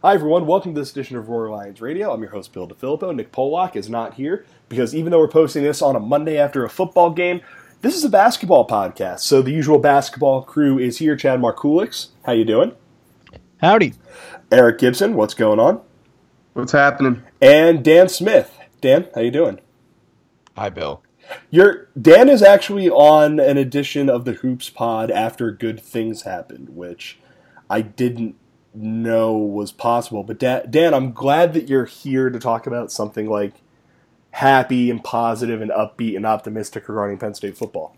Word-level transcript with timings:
Hi, 0.00 0.14
everyone. 0.14 0.46
Welcome 0.46 0.76
to 0.76 0.80
this 0.80 0.92
edition 0.92 1.16
of 1.16 1.28
Roar 1.28 1.50
Lions 1.50 1.80
Radio. 1.80 2.12
I'm 2.12 2.20
your 2.20 2.30
host, 2.30 2.52
Bill 2.52 2.68
DeFilippo. 2.68 3.12
Nick 3.16 3.32
Pollock 3.32 3.74
is 3.74 3.90
not 3.90 4.14
here 4.14 4.46
because 4.68 4.94
even 4.94 5.10
though 5.10 5.18
we're 5.18 5.26
posting 5.26 5.64
this 5.64 5.82
on 5.82 5.96
a 5.96 5.98
Monday 5.98 6.38
after 6.38 6.64
a 6.64 6.70
football 6.70 7.10
game, 7.10 7.40
this 7.80 7.96
is 7.96 8.04
a 8.04 8.08
basketball 8.08 8.64
podcast. 8.64 9.22
So 9.22 9.42
the 9.42 9.50
usual 9.50 9.80
basketball 9.80 10.42
crew 10.42 10.78
is 10.78 10.98
here. 10.98 11.16
Chad 11.16 11.40
Markulix, 11.40 12.10
how 12.24 12.30
you 12.30 12.44
doing? 12.44 12.76
Howdy. 13.60 13.94
Eric 14.52 14.78
Gibson, 14.78 15.14
what's 15.14 15.34
going 15.34 15.58
on? 15.58 15.80
What's 16.52 16.70
happening? 16.70 17.24
And 17.40 17.84
Dan 17.84 18.08
Smith. 18.08 18.56
Dan, 18.80 19.08
how 19.16 19.22
you 19.22 19.32
doing? 19.32 19.58
Hi, 20.56 20.70
Bill. 20.70 21.02
Your 21.50 21.88
Dan 22.00 22.28
is 22.28 22.40
actually 22.40 22.88
on 22.88 23.40
an 23.40 23.56
edition 23.56 24.08
of 24.08 24.24
the 24.24 24.34
Hoops 24.34 24.70
Pod 24.70 25.10
after 25.10 25.50
Good 25.50 25.80
Things 25.80 26.22
Happened, 26.22 26.76
which 26.76 27.18
I 27.68 27.80
didn't 27.80 28.36
know 28.82 29.36
was 29.36 29.72
possible. 29.72 30.22
But 30.22 30.38
Dan, 30.38 30.70
Dan, 30.70 30.94
I'm 30.94 31.12
glad 31.12 31.52
that 31.54 31.68
you're 31.68 31.84
here 31.84 32.30
to 32.30 32.38
talk 32.38 32.66
about 32.66 32.92
something 32.92 33.28
like 33.28 33.54
happy 34.30 34.90
and 34.90 35.02
positive 35.02 35.60
and 35.60 35.70
upbeat 35.70 36.16
and 36.16 36.26
optimistic 36.26 36.88
regarding 36.88 37.18
Penn 37.18 37.34
State 37.34 37.56
football. 37.56 37.96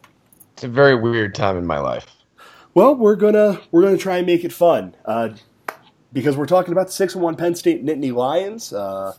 It's 0.55 0.65
a 0.65 0.69
very 0.69 0.95
weird 0.95 1.35
time 1.35 1.57
in 1.57 1.67
my 1.67 1.79
life. 1.79 2.07
Well, 2.75 2.95
we're 2.95 3.17
gonna 3.17 3.61
we're 3.71 3.83
gonna 3.83 3.99
try 3.99 4.19
and 4.19 4.27
make 4.27 4.45
it 4.45 4.53
fun 4.53 4.95
uh, 5.05 5.31
because 6.13 6.37
we're 6.37 6.47
talking 6.47 6.73
about 6.73 6.87
the 6.87 6.93
six 6.93 7.15
and 7.15 7.23
one 7.23 7.37
Penn 7.37 7.55
State 7.55 7.85
Nittany 7.85 8.13
Lions. 8.13 8.73
Uh, 8.73 9.15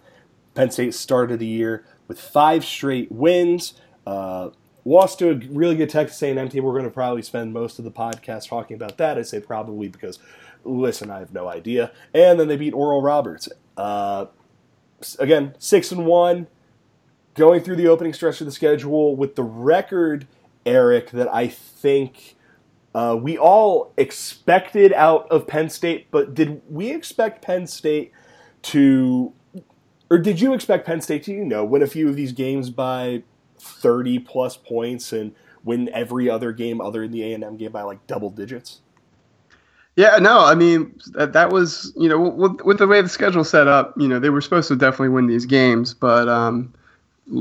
Penn 0.53 0.71
State 0.71 0.93
started 0.93 1.39
the 1.39 1.47
year 1.47 1.85
with 2.07 2.19
five 2.19 2.65
straight 2.65 3.11
wins. 3.11 3.73
Uh, 4.05 4.49
lost 4.85 5.19
to 5.19 5.29
a 5.29 5.35
really 5.35 5.75
good 5.75 5.89
Texas 5.89 6.21
A&M 6.21 6.49
team. 6.49 6.63
We're 6.63 6.73
going 6.73 6.85
to 6.85 6.91
probably 6.91 7.21
spend 7.21 7.53
most 7.53 7.79
of 7.79 7.85
the 7.85 7.91
podcast 7.91 8.49
talking 8.49 8.75
about 8.75 8.97
that. 8.97 9.17
I 9.17 9.21
say 9.21 9.39
probably 9.39 9.87
because, 9.87 10.19
listen, 10.63 11.09
I 11.09 11.19
have 11.19 11.33
no 11.33 11.47
idea. 11.47 11.91
And 12.13 12.39
then 12.39 12.47
they 12.47 12.57
beat 12.57 12.73
Oral 12.73 13.01
Roberts. 13.01 13.49
Uh, 13.77 14.27
again, 15.19 15.55
six 15.59 15.91
and 15.91 16.05
one, 16.05 16.47
going 17.33 17.61
through 17.61 17.77
the 17.77 17.87
opening 17.87 18.13
stretch 18.13 18.41
of 18.41 18.45
the 18.45 18.51
schedule 18.51 19.15
with 19.15 19.35
the 19.35 19.43
record, 19.43 20.27
Eric, 20.65 21.11
that 21.11 21.33
I 21.33 21.47
think. 21.47 22.35
Uh, 22.93 23.17
we 23.17 23.37
all 23.37 23.93
expected 23.95 24.91
out 24.91 25.25
of 25.31 25.47
Penn 25.47 25.69
State, 25.69 26.07
but 26.11 26.33
did 26.33 26.61
we 26.69 26.91
expect 26.91 27.41
Penn 27.41 27.65
State 27.65 28.11
to, 28.63 29.31
or 30.09 30.17
did 30.17 30.41
you 30.41 30.53
expect 30.53 30.85
Penn 30.85 30.99
State 30.99 31.23
to, 31.23 31.31
you 31.31 31.45
know, 31.45 31.63
win 31.63 31.81
a 31.81 31.87
few 31.87 32.09
of 32.09 32.17
these 32.17 32.33
games 32.33 32.69
by 32.69 33.23
30 33.59 34.19
plus 34.19 34.57
points 34.57 35.13
and 35.13 35.33
win 35.63 35.89
every 35.93 36.29
other 36.29 36.51
game 36.51 36.81
other 36.81 37.03
than 37.03 37.11
the 37.11 37.33
A&M 37.33 37.55
game 37.55 37.71
by 37.71 37.83
like 37.83 38.05
double 38.07 38.29
digits? 38.29 38.81
Yeah, 40.01 40.17
no, 40.17 40.43
I 40.43 40.55
mean 40.55 40.99
that, 41.11 41.33
that 41.33 41.51
was 41.51 41.93
you 41.95 42.09
know 42.09 42.19
with, 42.19 42.59
with 42.61 42.79
the 42.79 42.87
way 42.87 43.03
the 43.03 43.07
schedule 43.07 43.43
set 43.43 43.67
up, 43.67 43.93
you 43.95 44.07
know 44.07 44.17
they 44.17 44.31
were 44.31 44.41
supposed 44.41 44.67
to 44.69 44.75
definitely 44.75 45.09
win 45.09 45.27
these 45.27 45.45
games, 45.45 45.93
but 45.93 46.27
um, 46.27 46.73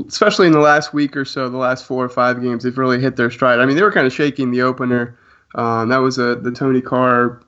especially 0.07 0.45
in 0.45 0.53
the 0.53 0.59
last 0.59 0.93
week 0.93 1.17
or 1.17 1.25
so, 1.25 1.49
the 1.49 1.57
last 1.57 1.85
four 1.85 2.05
or 2.05 2.09
five 2.09 2.39
games, 2.39 2.63
they've 2.63 2.77
really 2.77 3.01
hit 3.01 3.15
their 3.15 3.31
stride. 3.31 3.57
I 3.57 3.65
mean, 3.65 3.75
they 3.75 3.81
were 3.81 3.91
kind 3.91 4.05
of 4.05 4.13
shaking 4.13 4.51
the 4.51 4.61
opener. 4.61 5.17
Um, 5.55 5.89
that 5.89 5.97
was 5.97 6.19
a, 6.19 6.35
the 6.35 6.51
Tony 6.51 6.81
Carr, 6.81 7.41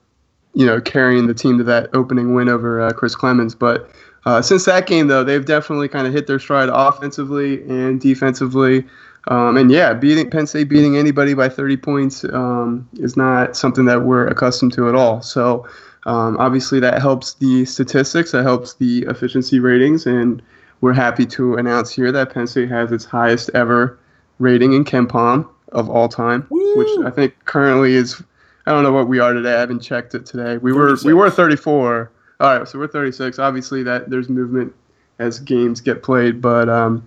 you 0.52 0.66
know, 0.66 0.80
carrying 0.80 1.28
the 1.28 1.34
team 1.34 1.58
to 1.58 1.64
that 1.64 1.90
opening 1.94 2.34
win 2.34 2.48
over 2.48 2.80
uh, 2.80 2.90
Chris 2.90 3.14
Clemons. 3.14 3.56
But 3.56 3.88
uh, 4.26 4.42
since 4.42 4.64
that 4.64 4.88
game, 4.88 5.06
though, 5.06 5.22
they've 5.22 5.44
definitely 5.44 5.86
kind 5.86 6.08
of 6.08 6.12
hit 6.12 6.26
their 6.26 6.40
stride 6.40 6.70
offensively 6.72 7.62
and 7.68 8.00
defensively. 8.00 8.84
Um, 9.28 9.56
and 9.56 9.70
yeah, 9.70 9.94
beating 9.94 10.30
Penn 10.30 10.46
State 10.46 10.68
beating 10.68 10.96
anybody 10.96 11.34
by 11.34 11.48
30 11.48 11.76
points 11.78 12.24
um, 12.24 12.88
is 12.94 13.16
not 13.16 13.56
something 13.56 13.86
that 13.86 14.02
we're 14.02 14.26
accustomed 14.26 14.72
to 14.74 14.88
at 14.88 14.94
all. 14.94 15.22
So 15.22 15.66
um, 16.06 16.36
obviously 16.38 16.80
that 16.80 17.00
helps 17.00 17.34
the 17.34 17.64
statistics, 17.64 18.32
that 18.32 18.42
helps 18.42 18.74
the 18.74 19.04
efficiency 19.08 19.60
ratings, 19.60 20.06
and 20.06 20.42
we're 20.80 20.92
happy 20.92 21.24
to 21.26 21.54
announce 21.54 21.90
here 21.90 22.12
that 22.12 22.34
Penn 22.34 22.46
State 22.46 22.68
has 22.68 22.92
its 22.92 23.06
highest 23.06 23.50
ever 23.54 23.98
rating 24.38 24.74
in 24.74 24.84
KenPom 24.84 25.48
of 25.72 25.88
all 25.88 26.08
time, 26.08 26.46
Woo! 26.50 26.76
which 26.76 27.06
I 27.06 27.10
think 27.10 27.34
currently 27.46 27.94
is 27.94 28.22
I 28.66 28.72
don't 28.72 28.82
know 28.82 28.92
what 28.92 29.08
we 29.08 29.18
are 29.18 29.32
today. 29.32 29.54
I 29.54 29.60
haven't 29.60 29.80
checked 29.80 30.14
it 30.14 30.24
today. 30.24 30.56
We 30.56 30.72
were 30.72 30.88
36. 30.88 31.04
we 31.04 31.14
were 31.14 31.30
34. 31.30 32.10
All 32.40 32.58
right, 32.58 32.68
so 32.68 32.78
we're 32.78 32.88
36. 32.88 33.38
Obviously 33.38 33.82
that 33.82 34.10
there's 34.10 34.28
movement 34.28 34.74
as 35.18 35.38
games 35.38 35.80
get 35.80 36.02
played, 36.02 36.40
but 36.40 36.68
um, 36.68 37.06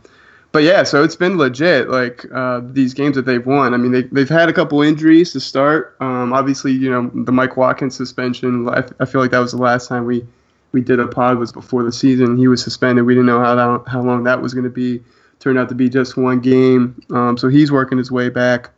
but 0.57 0.63
yeah, 0.63 0.81
so 0.81 1.03
it's 1.03 1.15
been 1.15 1.37
legit. 1.37 1.87
Like 1.87 2.25
uh, 2.33 2.61
these 2.63 2.95
games 2.95 3.15
that 3.15 3.27
they've 3.27 3.45
won. 3.45 3.75
I 3.75 3.77
mean, 3.77 3.91
they 3.91 4.01
they've 4.01 4.27
had 4.27 4.49
a 4.49 4.53
couple 4.53 4.81
injuries 4.81 5.31
to 5.33 5.39
start. 5.39 5.95
Um, 5.99 6.33
obviously, 6.33 6.71
you 6.71 6.89
know 6.89 7.11
the 7.13 7.31
Mike 7.31 7.57
Watkins 7.57 7.95
suspension. 7.95 8.67
I, 8.67 8.83
I 8.99 9.05
feel 9.05 9.21
like 9.21 9.29
that 9.29 9.37
was 9.37 9.51
the 9.51 9.59
last 9.59 9.87
time 9.87 10.05
we 10.05 10.25
we 10.71 10.81
did 10.81 10.99
a 10.99 11.05
pod 11.05 11.37
was 11.37 11.51
before 11.51 11.83
the 11.83 11.91
season. 11.91 12.37
He 12.37 12.47
was 12.47 12.63
suspended. 12.63 13.05
We 13.05 13.13
didn't 13.13 13.27
know 13.27 13.39
how 13.39 13.53
long, 13.53 13.85
how 13.85 14.01
long 14.01 14.23
that 14.23 14.41
was 14.41 14.55
going 14.55 14.63
to 14.63 14.71
be. 14.71 14.99
Turned 15.37 15.59
out 15.59 15.69
to 15.69 15.75
be 15.75 15.89
just 15.89 16.17
one 16.17 16.39
game. 16.39 16.99
Um, 17.11 17.37
so 17.37 17.49
he's 17.49 17.71
working 17.71 17.99
his 17.99 18.11
way 18.11 18.29
back. 18.29 18.71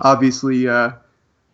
Obviously, 0.00 0.66
uh, 0.66 0.90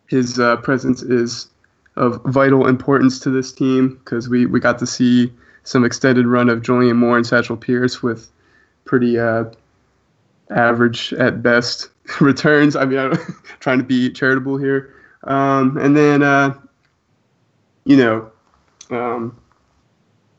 his 0.06 0.40
uh, 0.40 0.56
presence 0.56 1.02
is 1.02 1.48
of 1.96 2.22
vital 2.24 2.66
importance 2.68 3.20
to 3.20 3.28
this 3.28 3.52
team 3.52 4.00
because 4.02 4.30
we, 4.30 4.46
we 4.46 4.60
got 4.60 4.78
to 4.78 4.86
see 4.86 5.30
some 5.64 5.84
extended 5.84 6.26
run 6.26 6.48
of 6.48 6.62
Julian 6.62 6.96
Moore 6.96 7.18
and 7.18 7.26
Satchel 7.26 7.58
Pierce 7.58 8.02
with 8.02 8.30
pretty 8.84 9.18
uh, 9.18 9.44
average 10.50 11.12
at 11.14 11.42
best 11.42 11.90
returns. 12.20 12.76
I 12.76 12.84
mean, 12.84 12.98
I'm 12.98 13.12
trying 13.60 13.78
to 13.78 13.84
be 13.84 14.10
charitable 14.10 14.58
here. 14.58 14.94
Um, 15.24 15.76
and 15.78 15.96
then, 15.96 16.22
uh, 16.22 16.58
you 17.84 17.96
know, 17.96 18.30
um, 18.90 19.36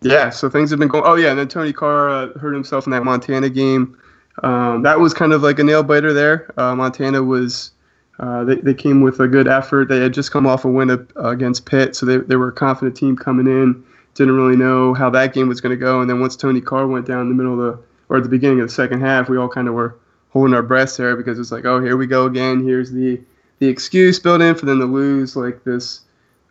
yeah, 0.01 0.29
so 0.29 0.49
things 0.49 0.69
have 0.69 0.79
been 0.79 0.89
going. 0.89 1.03
Oh 1.05 1.15
yeah, 1.15 1.29
and 1.29 1.39
then 1.39 1.47
Tony 1.47 1.71
Carr 1.71 2.09
uh, 2.09 2.37
hurt 2.37 2.53
himself 2.53 2.85
in 2.85 2.91
that 2.91 3.03
Montana 3.03 3.49
game. 3.49 3.97
Um, 4.41 4.81
that 4.83 4.99
was 4.99 5.13
kind 5.13 5.31
of 5.31 5.43
like 5.43 5.59
a 5.59 5.63
nail 5.63 5.83
biter 5.83 6.13
there. 6.13 6.51
Uh, 6.59 6.75
Montana 6.75 7.23
was. 7.23 7.71
Uh, 8.19 8.43
they, 8.43 8.55
they 8.55 8.73
came 8.75 9.01
with 9.01 9.19
a 9.19 9.27
good 9.27 9.47
effort. 9.47 9.89
They 9.89 9.99
had 9.99 10.13
just 10.13 10.31
come 10.31 10.45
off 10.45 10.65
a 10.65 10.69
win 10.69 10.91
up, 10.91 11.11
uh, 11.17 11.29
against 11.29 11.65
Pitt, 11.65 11.95
so 11.95 12.05
they, 12.05 12.17
they 12.17 12.35
were 12.35 12.49
a 12.49 12.53
confident 12.53 12.95
team 12.95 13.17
coming 13.17 13.47
in. 13.47 13.83
Didn't 14.13 14.35
really 14.35 14.55
know 14.55 14.93
how 14.93 15.09
that 15.09 15.33
game 15.33 15.47
was 15.47 15.61
going 15.61 15.71
to 15.71 15.83
go. 15.83 15.99
And 15.99 16.07
then 16.07 16.19
once 16.19 16.35
Tony 16.35 16.61
Carr 16.61 16.85
went 16.85 17.07
down 17.07 17.21
in 17.21 17.29
the 17.29 17.33
middle 17.33 17.53
of 17.53 17.57
the, 17.59 17.83
or 18.09 18.17
at 18.17 18.23
the 18.23 18.29
beginning 18.29 18.59
of 18.59 18.67
the 18.67 18.73
second 18.73 19.01
half, 19.01 19.29
we 19.29 19.37
all 19.37 19.49
kind 19.49 19.67
of 19.67 19.73
were 19.73 19.97
holding 20.29 20.53
our 20.53 20.63
breaths 20.63 20.97
there 20.97 21.15
because 21.15 21.39
it's 21.39 21.51
like, 21.51 21.65
oh, 21.65 21.79
here 21.79 21.97
we 21.97 22.07
go 22.07 22.25
again. 22.25 22.63
Here's 22.63 22.91
the, 22.91 23.21
the 23.59 23.67
excuse 23.67 24.19
built 24.19 24.41
in 24.41 24.55
for 24.55 24.65
them 24.65 24.79
to 24.79 24.85
lose 24.85 25.35
like 25.35 25.63
this 25.63 26.01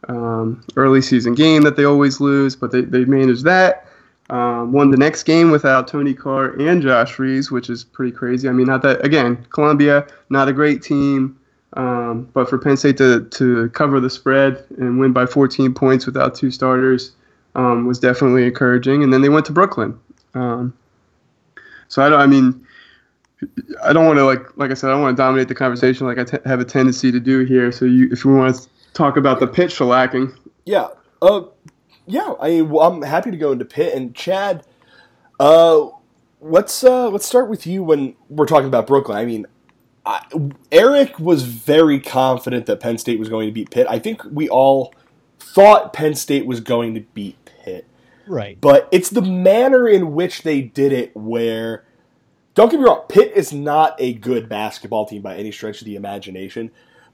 um, 0.09 0.65
early 0.77 1.03
season 1.03 1.35
game 1.35 1.63
that 1.63 1.77
they 1.77 1.85
always 1.85 2.21
lose, 2.21 2.57
but 2.57 2.71
they, 2.71 2.83
they 2.83 3.05
managed 3.05 3.45
that. 3.45 3.87
Um, 4.31 4.73
won 4.73 4.91
the 4.91 4.97
next 4.97 5.25
game 5.25 5.51
without 5.51 5.89
Tony 5.89 6.15
Carr 6.15 6.51
and 6.61 6.81
Josh 6.81 7.19
Reeves, 7.19 7.51
which 7.51 7.69
is 7.69 7.85
pretty 7.85 8.13
crazy. 8.13 8.49
I 8.49 8.53
mean, 8.53 8.67
not 8.67 8.83
that 8.83 9.05
again, 9.05 9.47
Columbia, 9.51 10.07
not 10.31 10.49
a 10.49 10.53
great 10.53 10.81
team, 10.81 11.39
um, 11.75 12.29
but 12.33 12.49
for 12.49 12.57
Penn 12.57 12.77
State 12.77 12.97
to 12.99 13.25
to 13.25 13.69
cover 13.71 14.01
the 14.01 14.09
spread 14.09 14.65
and 14.79 14.99
win 14.99 15.13
by 15.13 15.27
14 15.27 15.75
points 15.75 16.07
without 16.07 16.35
two 16.35 16.51
starters 16.51 17.13
um, 17.57 17.87
was 17.87 17.99
definitely 17.99 18.47
encouraging. 18.47 19.03
And 19.03 19.13
then 19.13 19.23
they 19.23 19.29
went 19.29 19.45
to 19.47 19.53
Brooklyn. 19.53 19.99
Um, 20.35 20.73
so 21.93 22.03
I 22.03 22.09
don't. 22.09 22.21
I 22.21 22.27
mean, 22.27 22.67
I 23.85 23.93
don't 23.93 24.07
want 24.07 24.19
to 24.19 24.25
like 24.25 24.57
like 24.57 24.71
I 24.71 24.75
said, 24.75 24.89
I 24.89 24.95
don't 24.95 25.03
want 25.03 25.15
to 25.15 25.23
dominate 25.23 25.49
the 25.49 25.55
conversation 25.55 26.07
like 26.07 26.19
I 26.19 26.25
t- 26.25 26.39
have 26.47 26.59
a 26.59 26.65
tendency 26.65 27.13
to 27.13 27.21
do 27.21 27.41
here. 27.41 27.71
So 27.71 27.85
you, 27.85 28.09
if 28.11 28.25
we 28.25 28.33
want 28.33 28.57
to 28.57 28.67
talk 28.95 29.19
about 29.19 29.41
the 29.41 29.47
Pitt 29.47 29.69
shellacking, 29.69 30.35
Yeah. 30.65 30.89
Uh, 31.21 31.43
yeah. 32.07 32.33
I 32.41 32.63
well, 32.63 32.91
I'm 32.91 33.03
happy 33.03 33.31
to 33.31 33.37
go 33.37 33.53
into 33.53 33.67
Pitt 33.67 33.95
and 33.95 34.15
Chad. 34.15 34.65
Uh, 35.39 35.89
let's 36.41 36.83
uh, 36.83 37.11
let's 37.11 37.27
start 37.27 37.51
with 37.51 37.67
you 37.67 37.83
when 37.83 38.15
we're 38.31 38.47
talking 38.47 38.69
about 38.69 38.87
Brooklyn. 38.87 39.19
I 39.19 39.27
mean, 39.27 39.47
I, 40.07 40.25
Eric 40.71 41.19
was 41.19 41.43
very 41.43 42.01
confident 42.01 42.65
that 42.65 42.81
Penn 42.81 42.97
State 42.97 43.19
was 43.19 43.29
going 43.29 43.49
to 43.49 43.53
beat 43.53 43.71
Pitt. 43.71 43.87
I 43.91 43.99
think 43.99 44.23
we 44.25 44.49
all 44.49 44.95
thought 45.39 45.93
Penn 45.93 46.15
State 46.15 46.47
was 46.47 46.61
going 46.61 46.95
to 46.95 47.01
beat 47.13 47.37
Right. 48.27 48.61
but 48.61 48.89
it's 48.93 49.11
the 49.11 49.23
manner 49.23 49.89
in 49.89 50.15
which 50.15 50.43
they 50.43 50.63
did 50.63 50.93
it 50.93 51.17
where. 51.17 51.85
Don't 52.55 52.71
get 52.71 52.81
me 52.81 52.85
wrong, 52.85 53.05
Pitt 53.09 53.33
is 53.35 53.51
not 53.51 53.97
a 53.99 54.13
good 54.13 54.47
basketball 54.47 55.07
team 55.07 55.23
by 55.23 55.37
any 55.37 55.51
stretch 55.51 55.81
of 55.81 55.87
the 55.87 55.97
imagination, 55.97 56.71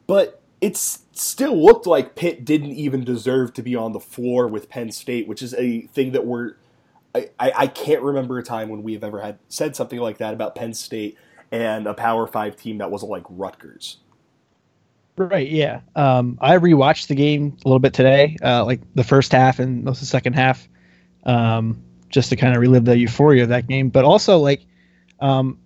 but 0.08 0.42
it 0.60 0.76
still 0.76 1.56
looked 1.56 1.86
like 1.86 2.16
Pitt 2.16 2.44
didn't 2.44 2.72
even 2.72 3.04
deserve 3.04 3.54
to 3.54 3.62
be 3.62 3.76
on 3.76 3.92
the 3.92 4.00
floor 4.00 4.48
with 4.48 4.68
Penn 4.68 4.90
State, 4.90 5.28
which 5.28 5.42
is 5.42 5.54
a 5.54 5.82
thing 5.82 6.12
that 6.12 6.26
we're. 6.26 6.54
I, 7.14 7.30
I, 7.40 7.66
can't 7.66 8.02
remember 8.02 8.38
a 8.38 8.44
time 8.44 8.68
when 8.68 8.82
we 8.82 8.92
have 8.92 9.02
ever 9.02 9.20
had 9.20 9.38
said 9.48 9.74
something 9.74 9.98
like 9.98 10.18
that 10.18 10.34
about 10.34 10.54
Penn 10.54 10.74
State 10.74 11.16
and 11.50 11.86
a 11.86 11.94
Power 11.94 12.26
Five 12.26 12.56
team 12.56 12.78
that 12.78 12.90
wasn't 12.90 13.10
like 13.10 13.24
Rutgers. 13.28 13.98
Right. 15.16 15.48
Yeah. 15.48 15.80
Um, 15.96 16.38
I 16.40 16.58
rewatched 16.58 17.08
the 17.08 17.16
game 17.16 17.56
a 17.64 17.68
little 17.68 17.80
bit 17.80 17.94
today, 17.94 18.36
uh, 18.42 18.64
like 18.64 18.80
the 18.94 19.02
first 19.02 19.32
half 19.32 19.58
and 19.58 19.82
most 19.82 19.96
of 19.96 20.00
the 20.00 20.06
second 20.06 20.34
half, 20.34 20.68
um, 21.28 21.80
just 22.08 22.30
to 22.30 22.36
kind 22.36 22.56
of 22.56 22.60
relive 22.60 22.84
the 22.84 22.96
euphoria 22.98 23.44
of 23.44 23.50
that 23.50 23.68
game. 23.68 23.90
But 23.90 24.04
also, 24.04 24.38
like, 24.38 24.62
um, 25.20 25.58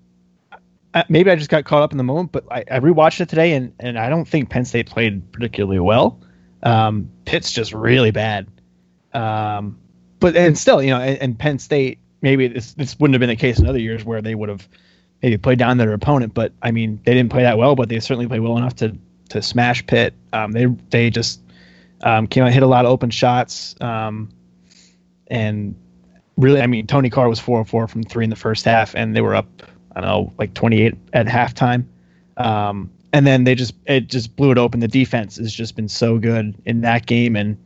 maybe 1.08 1.30
I 1.30 1.36
just 1.36 1.48
got 1.48 1.64
caught 1.64 1.82
up 1.82 1.92
in 1.92 1.98
the 1.98 2.04
moment, 2.04 2.32
but 2.32 2.44
I, 2.50 2.64
I 2.70 2.80
rewatched 2.80 3.20
it 3.20 3.30
today, 3.30 3.54
and 3.54 3.72
and 3.80 3.98
I 3.98 4.10
don't 4.10 4.26
think 4.26 4.50
Penn 4.50 4.66
State 4.66 4.90
played 4.90 5.32
particularly 5.32 5.80
well. 5.80 6.20
Um, 6.62 7.10
Pitt's 7.24 7.50
just 7.50 7.72
really 7.72 8.10
bad. 8.10 8.48
Um, 9.14 9.78
but 10.20 10.36
and 10.36 10.58
still, 10.58 10.82
you 10.82 10.90
know, 10.90 11.00
and, 11.00 11.18
and 11.18 11.38
Penn 11.38 11.58
State 11.58 11.98
maybe 12.20 12.48
this 12.48 12.74
this 12.74 12.98
wouldn't 12.98 13.14
have 13.14 13.20
been 13.20 13.28
the 13.28 13.36
case 13.36 13.58
in 13.58 13.66
other 13.66 13.78
years 13.78 14.04
where 14.04 14.22
they 14.22 14.34
would 14.34 14.48
have 14.48 14.68
maybe 15.22 15.36
played 15.36 15.58
down 15.58 15.78
their 15.78 15.92
opponent. 15.92 16.34
But 16.34 16.52
I 16.62 16.70
mean, 16.70 17.00
they 17.04 17.14
didn't 17.14 17.30
play 17.30 17.42
that 17.42 17.58
well, 17.58 17.76
but 17.76 17.88
they 17.88 18.00
certainly 18.00 18.26
played 18.26 18.40
well 18.40 18.56
enough 18.56 18.76
to 18.76 18.96
to 19.30 19.42
smash 19.42 19.86
Pitt. 19.86 20.14
Um, 20.32 20.52
they 20.52 20.66
they 20.90 21.10
just 21.10 21.40
um, 22.02 22.26
came 22.26 22.44
out 22.44 22.52
hit 22.52 22.62
a 22.62 22.66
lot 22.66 22.84
of 22.84 22.90
open 22.90 23.10
shots, 23.10 23.74
um, 23.80 24.30
and 25.28 25.74
really, 26.36 26.60
I 26.60 26.66
mean, 26.66 26.86
Tony 26.86 27.10
Carr 27.10 27.28
was 27.28 27.40
four 27.40 27.58
or 27.58 27.64
four 27.64 27.86
from 27.86 28.02
three 28.02 28.24
in 28.24 28.30
the 28.30 28.36
first 28.36 28.64
half, 28.64 28.94
and 28.94 29.14
they 29.16 29.20
were 29.20 29.34
up 29.34 29.62
I 29.94 30.00
don't 30.00 30.08
know 30.08 30.32
like 30.38 30.54
twenty 30.54 30.82
eight 30.82 30.94
at 31.12 31.26
halftime. 31.26 31.84
Um, 32.36 32.90
and 33.12 33.26
then 33.26 33.44
they 33.44 33.54
just 33.54 33.74
it 33.86 34.08
just 34.08 34.36
blew 34.36 34.50
it 34.50 34.58
open. 34.58 34.80
The 34.80 34.88
defense 34.88 35.36
has 35.36 35.52
just 35.52 35.76
been 35.76 35.88
so 35.88 36.18
good 36.18 36.54
in 36.64 36.80
that 36.80 37.06
game, 37.06 37.36
and 37.36 37.56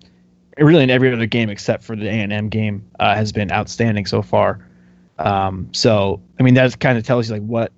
really 0.59 0.83
in 0.83 0.91
every 0.91 1.13
other 1.13 1.27
game 1.27 1.51
except 1.51 1.85
for 1.85 1.97
the 1.97 2.09
A 2.09 2.13
and 2.13 2.33
M 2.33 2.49
game 2.49 2.85
uh, 2.99 3.15
has 3.15 3.33
been 3.33 3.53
outstanding 3.53 4.07
so 4.07 4.23
far. 4.23 4.67
Um, 5.19 5.69
so 5.73 6.21
I 6.39 6.43
mean 6.43 6.55
that 6.55 6.79
kind 6.81 6.99
of 6.99 7.05
tells 7.05 7.29
you 7.29 7.35
like 7.35 7.43
what 7.43 7.73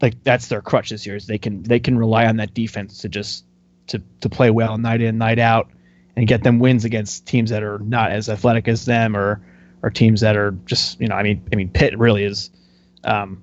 like 0.00 0.22
that's 0.24 0.48
their 0.48 0.62
crutch 0.62 0.90
this 0.90 1.06
year 1.06 1.16
is 1.16 1.26
they 1.26 1.38
can 1.38 1.62
they 1.62 1.78
can 1.78 1.96
rely 1.96 2.26
on 2.26 2.36
that 2.36 2.54
defense 2.54 2.98
to 2.98 3.08
just 3.08 3.44
to 3.88 4.02
to 4.20 4.28
play 4.28 4.50
well 4.50 4.78
night 4.78 5.00
in 5.00 5.18
night 5.18 5.38
out 5.38 5.70
and 6.16 6.26
get 6.26 6.42
them 6.42 6.58
wins 6.58 6.84
against 6.84 7.26
teams 7.26 7.50
that 7.50 7.62
are 7.62 7.78
not 7.78 8.10
as 8.12 8.28
athletic 8.28 8.68
as 8.68 8.84
them 8.84 9.16
or 9.16 9.40
or 9.82 9.90
teams 9.90 10.20
that 10.20 10.36
are 10.36 10.52
just 10.66 11.00
you 11.00 11.08
know 11.08 11.14
I 11.16 11.22
mean 11.22 11.42
I 11.52 11.56
mean 11.56 11.68
Pitt 11.70 11.98
really 11.98 12.24
is 12.24 12.50
um, 13.04 13.42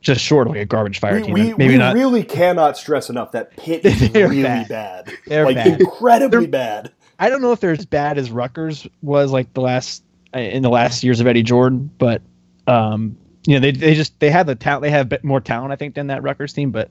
just 0.00 0.20
short 0.20 0.46
of 0.46 0.52
like 0.54 0.62
a 0.62 0.66
garbage 0.66 1.00
fire 1.00 1.16
We, 1.16 1.22
team. 1.22 1.34
we, 1.34 1.54
Maybe 1.54 1.68
we 1.74 1.78
not. 1.78 1.94
really 1.94 2.22
cannot 2.22 2.76
stress 2.78 3.10
enough 3.10 3.32
that 3.32 3.56
Pitt 3.56 3.84
is 3.84 4.00
really 4.14 4.42
bad. 4.42 4.68
bad. 4.68 5.12
They're 5.26 5.44
like 5.44 5.56
bad. 5.56 5.80
incredibly 5.80 6.40
They're- 6.40 6.48
bad. 6.48 6.92
I 7.18 7.28
don't 7.30 7.40
know 7.42 7.52
if 7.52 7.60
they're 7.60 7.70
as 7.72 7.86
bad 7.86 8.18
as 8.18 8.30
Rutgers 8.30 8.86
was 9.02 9.32
like 9.32 9.52
the 9.54 9.62
last 9.62 10.02
in 10.34 10.62
the 10.62 10.68
last 10.68 11.02
years 11.02 11.20
of 11.20 11.26
Eddie 11.26 11.42
Jordan, 11.42 11.90
but 11.98 12.20
um, 12.66 13.16
you 13.46 13.54
know 13.54 13.60
they 13.60 13.70
they 13.72 13.94
just 13.94 14.20
they 14.20 14.28
have 14.30 14.46
the 14.46 14.54
talent. 14.54 14.82
They 14.82 14.90
have 14.90 15.06
a 15.06 15.08
bit 15.08 15.24
more 15.24 15.40
talent, 15.40 15.72
I 15.72 15.76
think, 15.76 15.94
than 15.94 16.08
that 16.08 16.22
Rutgers 16.22 16.52
team. 16.52 16.72
But 16.72 16.90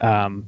um, 0.00 0.46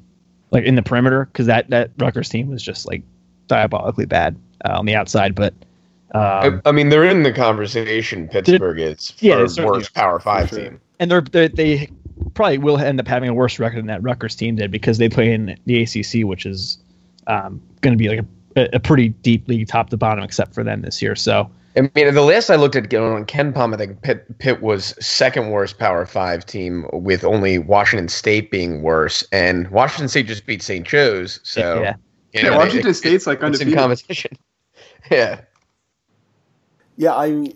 like 0.53 0.63
in 0.65 0.77
the 0.77 0.83
perimeter, 0.83 1.25
because 1.25 1.47
that 1.47 1.71
that 1.71 1.91
Rutgers 1.99 2.29
team 2.29 2.49
was 2.51 2.63
just 2.63 2.87
like 2.87 3.03
diabolically 3.49 4.07
bad 4.07 4.37
uh, 4.65 4.79
on 4.79 4.87
the 4.87 4.95
outside. 4.95 5.35
But 5.35 5.55
I, 6.13 6.49
um, 6.49 6.63
I 6.65 6.73
mean, 6.73 6.89
they're 6.89 7.05
in 7.05 7.23
the 7.23 7.33
conversation. 7.33 8.29
Pittsburgh 8.29 8.79
is 8.79 9.13
Yeah, 9.19 9.47
worst 9.59 9.95
Power 9.95 10.21
Five 10.21 10.49
sure. 10.49 10.59
team. 10.59 10.81
and 10.99 11.11
they're, 11.11 11.21
they 11.21 11.49
they 11.49 11.91
probably 12.35 12.59
will 12.59 12.79
end 12.79 13.01
up 13.01 13.09
having 13.09 13.29
a 13.29 13.35
worse 13.35 13.59
record 13.59 13.79
than 13.79 13.87
that 13.87 14.03
Rutgers 14.03 14.35
team 14.35 14.57
did 14.57 14.71
because 14.71 14.99
they 14.99 15.09
play 15.09 15.33
in 15.33 15.59
the 15.67 15.83
ACC, 15.83 16.27
which 16.27 16.47
is 16.47 16.79
um, 17.27 17.61
going 17.81 17.93
to 17.93 17.99
be 17.99 18.09
like 18.09 18.25
a, 18.57 18.77
a 18.77 18.81
pretty 18.81 19.11
deep 19.11 19.47
league, 19.49 19.69
top 19.69 19.91
to 19.91 19.97
bottom, 19.97 20.25
except 20.25 20.55
for 20.55 20.65
them 20.65 20.83
this 20.83 21.03
year. 21.03 21.15
So. 21.15 21.51
I 21.79 21.91
mean, 21.95 22.15
the 22.15 22.23
last 22.23 22.49
I 22.49 22.57
looked 22.57 22.75
at 22.75 22.85
on 22.95 23.27
KenPom, 23.27 23.75
I 23.75 23.77
think 23.77 24.01
Pitt, 24.01 24.39
Pitt 24.39 24.63
was 24.63 24.95
second 24.99 25.51
worst 25.51 25.79
Power 25.79 26.07
Five 26.07 26.47
team, 26.47 26.87
with 26.91 27.23
only 27.23 27.59
Washington 27.59 28.09
State 28.09 28.51
being 28.51 28.81
worse, 28.81 29.23
and 29.31 29.69
Washington 29.71 30.09
State 30.09 30.27
just 30.27 30.47
beat 30.47 30.63
St. 30.63 30.87
Joe's. 30.87 31.39
So 31.43 31.83
Yeah. 31.83 31.97
You 32.43 32.51
Yeah, 32.51 32.57
Washington 32.57 32.91
it- 32.91 32.95
State's 32.95 33.27
like 33.27 33.39
it's 33.39 33.43
in 33.43 33.47
undefeated. 33.69 33.75
competition. 33.79 34.31
yeah, 35.11 35.41
Yeah, 36.97 37.13
I, 37.15 37.47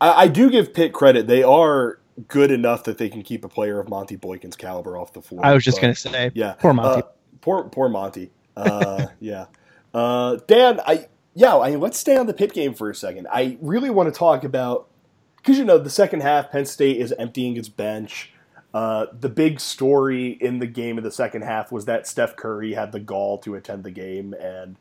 I 0.00 0.12
I 0.24 0.28
do 0.28 0.50
give 0.50 0.72
Pitt 0.74 0.92
credit. 0.92 1.26
They 1.26 1.42
are 1.42 2.00
good 2.28 2.50
enough 2.50 2.84
that 2.84 2.98
they 2.98 3.08
can 3.08 3.22
keep 3.22 3.44
a 3.44 3.48
player 3.48 3.78
of 3.78 3.88
Monty 3.88 4.16
Boykin's 4.16 4.56
caliber 4.56 4.96
off 4.96 5.12
the 5.12 5.22
floor. 5.22 5.44
I 5.44 5.52
was 5.52 5.64
just 5.64 5.80
going 5.80 5.92
to 5.94 5.98
say, 6.00 6.30
Yeah. 6.34 6.54
poor 6.54 6.72
Monty. 6.72 7.02
Uh, 7.02 7.06
poor 7.40 7.64
poor 7.64 7.88
Monty. 7.88 8.30
Uh, 8.56 9.06
yeah. 9.20 9.46
Uh, 9.94 10.36
Dan, 10.46 10.80
I 10.86 11.06
yeah, 11.34 11.58
I 11.58 11.70
mean, 11.70 11.80
let's 11.80 11.98
stay 11.98 12.16
on 12.16 12.26
the 12.26 12.32
Pitt 12.34 12.52
game 12.54 12.72
for 12.74 12.88
a 12.90 12.94
second. 12.94 13.26
I 13.30 13.58
really 13.60 13.90
want 13.90 14.12
to 14.12 14.18
talk 14.18 14.42
about 14.44 14.88
because 15.36 15.58
you 15.58 15.64
know 15.64 15.78
the 15.78 15.90
second 15.90 16.22
half, 16.22 16.50
Penn 16.50 16.64
State 16.66 16.96
is 16.98 17.12
emptying 17.18 17.56
its 17.56 17.68
bench. 17.68 18.32
Uh, 18.76 19.06
the 19.20 19.28
big 19.30 19.58
story 19.58 20.32
in 20.32 20.58
the 20.58 20.66
game 20.66 20.98
of 20.98 21.04
the 21.04 21.10
second 21.10 21.40
half 21.40 21.72
was 21.72 21.86
that 21.86 22.06
Steph 22.06 22.36
Curry 22.36 22.74
had 22.74 22.92
the 22.92 23.00
gall 23.00 23.38
to 23.38 23.54
attend 23.54 23.84
the 23.84 23.90
game 23.90 24.34
and 24.34 24.76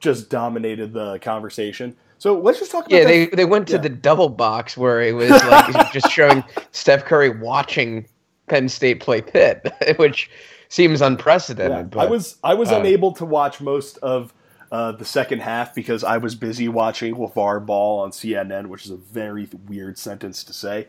just 0.00 0.28
dominated 0.28 0.92
the 0.92 1.20
conversation. 1.20 1.96
So 2.18 2.36
let's 2.40 2.58
just 2.58 2.72
talk 2.72 2.86
about 2.86 2.96
yeah. 2.96 3.04
that. 3.04 3.08
They 3.08 3.26
they 3.26 3.44
went 3.44 3.68
to 3.68 3.74
yeah. 3.74 3.82
the 3.82 3.90
double 3.90 4.28
box 4.28 4.76
where 4.76 5.00
it 5.00 5.14
was 5.14 5.30
like 5.30 5.92
just 5.92 6.10
showing 6.10 6.42
Steph 6.72 7.04
Curry 7.04 7.30
watching 7.30 8.08
Penn 8.48 8.68
State 8.68 8.98
play 8.98 9.22
Pitt, 9.22 9.72
which 9.98 10.28
seems 10.68 11.00
unprecedented. 11.00 11.76
Yeah, 11.76 11.82
but 11.84 12.08
I 12.08 12.10
was 12.10 12.38
I 12.42 12.54
was 12.54 12.72
uh, 12.72 12.80
unable 12.80 13.12
to 13.12 13.24
watch 13.24 13.60
most 13.60 13.98
of 13.98 14.34
uh, 14.72 14.90
the 14.90 15.04
second 15.04 15.42
half 15.42 15.76
because 15.76 16.02
I 16.02 16.18
was 16.18 16.34
busy 16.34 16.68
watching 16.68 17.14
LaVar 17.14 17.64
Ball 17.64 18.00
on 18.00 18.10
CNN, 18.10 18.66
which 18.66 18.84
is 18.84 18.90
a 18.90 18.96
very 18.96 19.48
weird 19.68 19.96
sentence 19.96 20.42
to 20.42 20.52
say. 20.52 20.88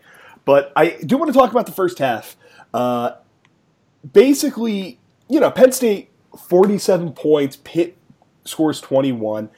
But 0.50 0.74
I 0.76 0.98
do 1.06 1.16
want 1.16 1.32
to 1.32 1.38
talk 1.38 1.52
about 1.52 1.68
the 1.68 1.72
first 1.72 2.00
half. 2.00 2.36
Uh, 2.74 3.12
basically, 4.14 4.98
you 5.28 5.40
know, 5.40 5.52
Penn 5.52 5.72
State 5.72 6.10
47 6.36 7.12
points, 7.12 7.60
Pitt 7.64 7.96
scores 8.46 8.82
21. 8.82 9.52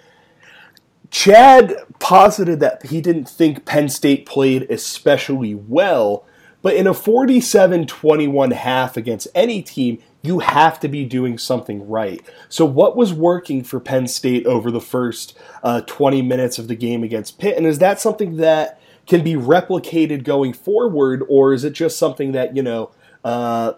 Chad 1.09 1.77
posited 1.99 2.59
that 2.59 2.87
he 2.87 2.99
didn't 2.99 3.29
think 3.29 3.63
Penn 3.63 3.87
State 3.87 4.25
played 4.25 4.69
especially 4.69 5.55
well, 5.55 6.25
but 6.61 6.75
in 6.75 6.87
a 6.87 6.93
47 6.93 7.87
21 7.87 8.51
half 8.51 8.97
against 8.97 9.29
any 9.33 9.61
team, 9.61 9.97
you 10.21 10.39
have 10.39 10.77
to 10.81 10.89
be 10.89 11.05
doing 11.05 11.37
something 11.37 11.87
right. 11.87 12.19
So, 12.49 12.65
what 12.65 12.97
was 12.97 13.13
working 13.13 13.63
for 13.63 13.79
Penn 13.79 14.07
State 14.07 14.45
over 14.45 14.69
the 14.69 14.81
first 14.81 15.37
uh, 15.63 15.83
20 15.87 16.21
minutes 16.21 16.59
of 16.59 16.67
the 16.67 16.75
game 16.75 17.01
against 17.01 17.39
Pitt? 17.39 17.55
And 17.55 17.65
is 17.65 17.79
that 17.79 18.01
something 18.01 18.35
that 18.35 18.81
can 19.11 19.25
be 19.25 19.33
replicated 19.33 20.23
going 20.23 20.53
forward, 20.53 21.21
or 21.27 21.51
is 21.51 21.65
it 21.65 21.73
just 21.73 21.97
something 21.97 22.31
that, 22.31 22.55
you 22.55 22.63
know, 22.63 22.91
uh, 23.25 23.73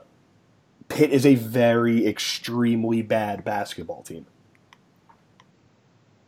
Pitt 0.89 1.09
is 1.09 1.25
a 1.25 1.33
very 1.33 2.05
extremely 2.05 3.01
bad 3.01 3.43
basketball 3.43 4.03
team? 4.03 4.27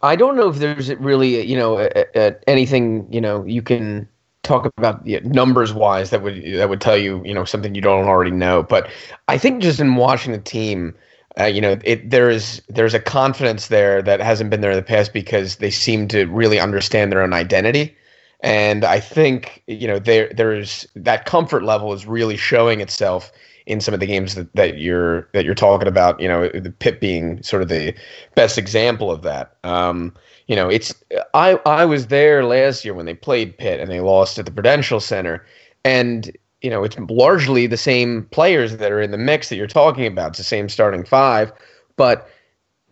I 0.02 0.16
don't 0.16 0.36
know 0.36 0.50
if 0.50 0.56
there's 0.56 0.92
really, 0.96 1.46
you 1.46 1.56
know, 1.56 1.78
a, 1.78 1.90
a, 2.16 2.50
anything, 2.50 3.06
you 3.12 3.22
know, 3.22 3.46
you 3.46 3.62
can 3.62 4.10
talk 4.42 4.66
about 4.76 5.06
you 5.06 5.22
know, 5.22 5.30
numbers 5.30 5.72
wise 5.72 6.10
that 6.10 6.24
would 6.24 6.44
that 6.56 6.68
would 6.68 6.82
tell 6.82 6.98
you, 6.98 7.24
you 7.24 7.34
know, 7.36 7.46
something 7.46 7.76
you 7.76 7.82
don't 7.82 8.08
already 8.08 8.32
know. 8.32 8.64
But 8.64 8.90
I 9.28 9.38
think 9.38 9.62
just 9.62 9.80
in 9.80 9.98
watching 9.98 10.32
the 10.32 10.40
team, 10.40 10.96
uh, 11.40 11.46
you 11.46 11.62
know, 11.62 11.78
it 11.84 12.10
there 12.10 12.32
is 12.32 12.60
there's 12.70 12.96
a 12.96 13.00
confidence 13.00 13.68
there 13.68 14.02
that 14.02 14.20
hasn't 14.20 14.50
been 14.50 14.62
there 14.62 14.72
in 14.72 14.78
the 14.78 14.84
past 14.84 15.14
because 15.14 15.58
they 15.58 15.70
seem 15.70 16.08
to 16.08 16.26
really 16.26 16.60
understand 16.60 17.12
their 17.12 17.22
own 17.22 17.34
identity. 17.34 17.96
And 18.46 18.86
I 18.86 19.00
think 19.00 19.64
you 19.66 19.88
know 19.88 19.98
there 19.98 20.32
there's 20.38 20.86
that 20.96 21.26
comfort 21.26 21.64
level 21.64 21.92
is 21.94 22.06
really 22.06 22.38
showing 22.38 22.80
itself 22.80 23.32
in 23.66 23.82
some 23.82 23.96
of 23.96 24.00
the 24.00 24.06
games 24.06 24.36
that, 24.36 24.54
that 24.54 24.78
you're 24.78 25.28
that 25.34 25.44
you're 25.44 25.56
talking 25.56 25.88
about. 25.88 26.20
You 26.20 26.28
know, 26.28 26.48
the 26.50 26.70
Pitt 26.70 27.02
being 27.02 27.42
sort 27.42 27.64
of 27.64 27.70
the 27.70 27.96
best 28.36 28.60
example 28.60 29.12
of 29.12 29.24
that. 29.24 29.58
Um, 29.64 30.14
you 30.48 30.56
know, 30.56 30.70
it's 30.70 30.94
I 31.34 31.60
I 31.66 31.86
was 31.86 32.08
there 32.08 32.46
last 32.46 32.86
year 32.86 32.94
when 32.94 33.08
they 33.08 33.16
played 33.16 33.58
Pitt 33.58 33.80
and 33.80 33.90
they 33.90 34.00
lost 34.00 34.38
at 34.38 34.46
the 34.46 34.52
Prudential 34.52 35.00
Center, 35.00 35.44
and 35.84 36.32
you 36.62 36.70
know 36.70 36.84
it's 36.84 37.00
largely 37.10 37.66
the 37.66 37.78
same 37.78 38.26
players 38.26 38.78
that 38.78 38.92
are 38.92 39.02
in 39.02 39.10
the 39.10 39.18
mix 39.18 39.50
that 39.50 39.56
you're 39.56 39.66
talking 39.66 40.06
about. 40.06 40.30
It's 40.30 40.38
the 40.38 40.44
same 40.44 40.70
starting 40.70 41.04
five, 41.04 41.52
but 41.96 42.30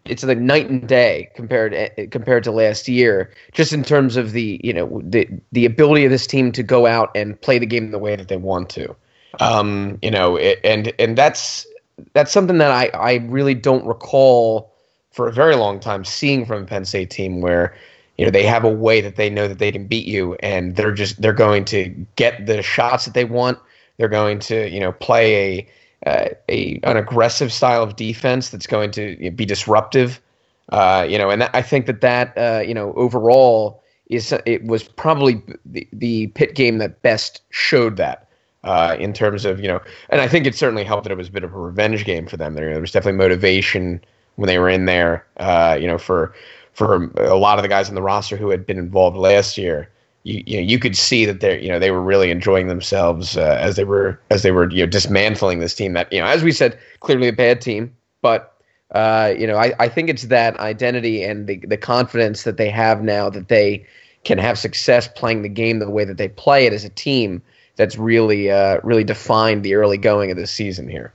it's 0.05 0.23
like 0.23 0.37
night 0.37 0.69
and 0.69 0.87
day 0.87 1.29
compared 1.35 1.73
eh, 1.73 2.07
compared 2.07 2.43
to 2.43 2.51
last 2.51 2.87
year, 2.87 3.31
just 3.53 3.71
in 3.73 3.83
terms 3.83 4.17
of 4.17 4.31
the 4.31 4.59
you 4.63 4.73
know 4.73 5.01
the 5.03 5.27
the 5.51 5.65
ability 5.65 6.05
of 6.05 6.11
this 6.11 6.27
team 6.27 6.51
to 6.51 6.63
go 6.63 6.85
out 6.85 7.11
and 7.15 7.39
play 7.41 7.59
the 7.59 7.65
game 7.65 7.91
the 7.91 7.99
way 7.99 8.15
that 8.15 8.27
they 8.27 8.37
want 8.37 8.69
to. 8.71 8.95
Um, 9.39 9.97
you 10.01 10.11
know, 10.11 10.35
it, 10.35 10.59
and 10.63 10.93
and 10.99 11.17
that's 11.17 11.65
that's 12.13 12.31
something 12.31 12.57
that 12.57 12.71
I 12.71 12.87
I 12.93 13.15
really 13.25 13.53
don't 13.53 13.85
recall 13.85 14.73
for 15.11 15.27
a 15.27 15.31
very 15.31 15.55
long 15.55 15.79
time 15.79 16.03
seeing 16.03 16.45
from 16.45 16.63
a 16.63 16.65
Penn 16.65 16.85
State 16.85 17.09
team 17.09 17.39
where 17.41 17.75
you 18.17 18.25
know 18.25 18.31
they 18.31 18.43
have 18.43 18.63
a 18.63 18.69
way 18.69 18.99
that 18.99 19.15
they 19.15 19.29
know 19.29 19.47
that 19.47 19.59
they 19.59 19.71
can 19.71 19.87
beat 19.87 20.05
you 20.05 20.35
and 20.41 20.75
they're 20.75 20.91
just 20.91 21.21
they're 21.21 21.33
going 21.33 21.65
to 21.65 21.89
get 22.15 22.45
the 22.45 22.61
shots 22.61 23.05
that 23.05 23.13
they 23.13 23.25
want. 23.25 23.57
They're 23.97 24.09
going 24.09 24.39
to 24.39 24.69
you 24.69 24.79
know 24.79 24.91
play 24.91 25.35
a 25.35 25.67
uh, 26.05 26.29
a 26.49 26.79
an 26.83 26.97
aggressive 26.97 27.51
style 27.51 27.83
of 27.83 27.95
defense 27.95 28.49
that's 28.49 28.67
going 28.67 28.91
to 28.91 29.31
be 29.31 29.45
disruptive. 29.45 30.21
Uh, 30.69 31.05
you 31.07 31.17
know, 31.17 31.29
and 31.29 31.41
that, 31.41 31.51
I 31.53 31.61
think 31.61 31.85
that 31.85 32.01
that 32.01 32.37
uh, 32.37 32.61
you 32.61 32.73
know 32.73 32.93
overall 32.93 33.83
is 34.09 34.33
it 34.45 34.63
was 34.65 34.83
probably 34.83 35.41
the 35.65 35.87
the 35.93 36.27
Pitt 36.27 36.55
game 36.55 36.77
that 36.79 37.01
best 37.01 37.41
showed 37.49 37.97
that. 37.97 38.27
Uh, 38.63 38.95
in 38.97 39.11
terms 39.11 39.43
of 39.43 39.59
you 39.59 39.67
know, 39.67 39.81
and 40.09 40.21
I 40.21 40.27
think 40.29 40.45
it 40.45 40.55
certainly 40.55 40.85
helped 40.85 41.03
that 41.03 41.11
it 41.11 41.17
was 41.17 41.27
a 41.27 41.31
bit 41.31 41.43
of 41.43 41.53
a 41.53 41.59
revenge 41.59 42.05
game 42.05 42.25
for 42.27 42.37
them. 42.37 42.53
There, 42.53 42.71
there 42.71 42.79
was 42.79 42.91
definitely 42.91 43.17
motivation 43.17 43.99
when 44.35 44.47
they 44.47 44.57
were 44.57 44.69
in 44.69 44.85
there. 44.85 45.25
Uh, 45.35 45.77
you 45.79 45.85
know, 45.85 45.97
for 45.97 46.33
for 46.73 47.11
a 47.17 47.35
lot 47.35 47.59
of 47.59 47.63
the 47.63 47.67
guys 47.67 47.89
on 47.89 47.95
the 47.95 48.01
roster 48.01 48.37
who 48.37 48.49
had 48.49 48.65
been 48.65 48.77
involved 48.77 49.17
last 49.17 49.57
year, 49.57 49.89
you 50.23 50.43
you, 50.45 50.59
you 50.59 50.79
could 50.79 50.97
see 50.97 51.25
that 51.25 51.39
they 51.39 51.61
you 51.61 51.69
know 51.69 51.79
they 51.79 51.91
were 51.91 52.01
really 52.01 52.31
enjoying 52.31 52.67
themselves 52.67 53.37
uh, 53.37 53.57
as 53.61 53.75
they 53.75 53.83
were 53.83 54.19
as 54.29 54.41
they 54.41 54.51
were 54.51 54.69
you 54.71 54.83
know 54.83 54.89
dismantling 54.89 55.59
this 55.59 55.75
team 55.75 55.93
that 55.93 56.11
you 56.11 56.19
know 56.19 56.25
as 56.25 56.43
we 56.43 56.51
said 56.51 56.77
clearly 57.01 57.27
a 57.27 57.33
bad 57.33 57.61
team, 57.61 57.95
but 58.21 58.57
uh, 58.91 59.33
you 59.37 59.47
know 59.47 59.57
I, 59.57 59.73
I 59.79 59.87
think 59.87 60.09
it's 60.09 60.23
that 60.23 60.59
identity 60.59 61.23
and 61.23 61.47
the 61.47 61.57
the 61.67 61.77
confidence 61.77 62.43
that 62.43 62.57
they 62.57 62.69
have 62.69 63.03
now 63.03 63.29
that 63.29 63.49
they 63.49 63.85
can 64.23 64.37
have 64.37 64.57
success 64.57 65.07
playing 65.07 65.41
the 65.41 65.49
game 65.49 65.79
the 65.79 65.89
way 65.89 66.05
that 66.05 66.17
they 66.17 66.29
play 66.29 66.65
it 66.65 66.73
as 66.73 66.85
a 66.85 66.89
team 66.89 67.41
that's 67.75 67.97
really 67.97 68.49
uh, 68.49 68.79
really 68.83 69.03
defined 69.03 69.63
the 69.63 69.75
early 69.75 69.97
going 69.97 70.31
of 70.31 70.37
this 70.37 70.51
season 70.51 70.87
here. 70.87 71.13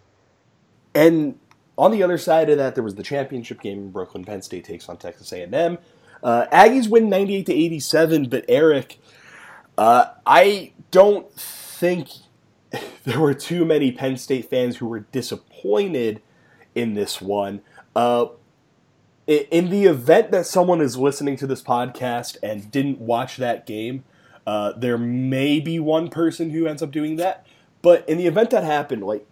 And 0.94 1.38
on 1.76 1.92
the 1.92 2.02
other 2.02 2.18
side 2.18 2.50
of 2.50 2.58
that, 2.58 2.74
there 2.74 2.84
was 2.84 2.96
the 2.96 3.02
championship 3.02 3.60
game 3.60 3.90
Brooklyn. 3.90 4.24
Penn 4.24 4.42
State 4.42 4.64
takes 4.64 4.88
on 4.88 4.96
Texas 4.96 5.32
A&M. 5.32 5.78
Uh, 6.22 6.46
Aggies 6.52 6.88
win 6.88 7.08
98 7.08 7.46
to 7.46 7.52
87, 7.54 8.28
but 8.28 8.44
Eric, 8.48 8.98
uh, 9.76 10.06
I 10.26 10.72
don't 10.90 11.32
think 11.32 12.08
there 13.04 13.20
were 13.20 13.34
too 13.34 13.64
many 13.64 13.92
Penn 13.92 14.16
State 14.16 14.50
fans 14.50 14.76
who 14.76 14.87
were 14.87 15.00
disappointed 15.00 16.20
in 16.75 16.94
this 16.94 17.20
one. 17.20 17.60
Uh, 17.94 18.26
in 19.26 19.68
the 19.68 19.84
event 19.84 20.30
that 20.30 20.46
someone 20.46 20.80
is 20.80 20.96
listening 20.96 21.37
to 21.37 21.46
this 21.46 21.62
podcast 21.62 22.38
and 22.42 22.70
didn't 22.70 22.98
watch 22.98 23.37
that 23.37 23.66
game, 23.66 24.04
uh, 24.46 24.72
there 24.72 24.96
may 24.96 25.60
be 25.60 25.78
one 25.78 26.08
person 26.08 26.50
who 26.50 26.66
ends 26.66 26.82
up 26.82 26.90
doing 26.90 27.16
that. 27.16 27.46
But 27.82 28.08
in 28.08 28.16
the 28.16 28.26
event 28.26 28.50
that 28.50 28.64
happened, 28.64 29.04
like, 29.04 29.26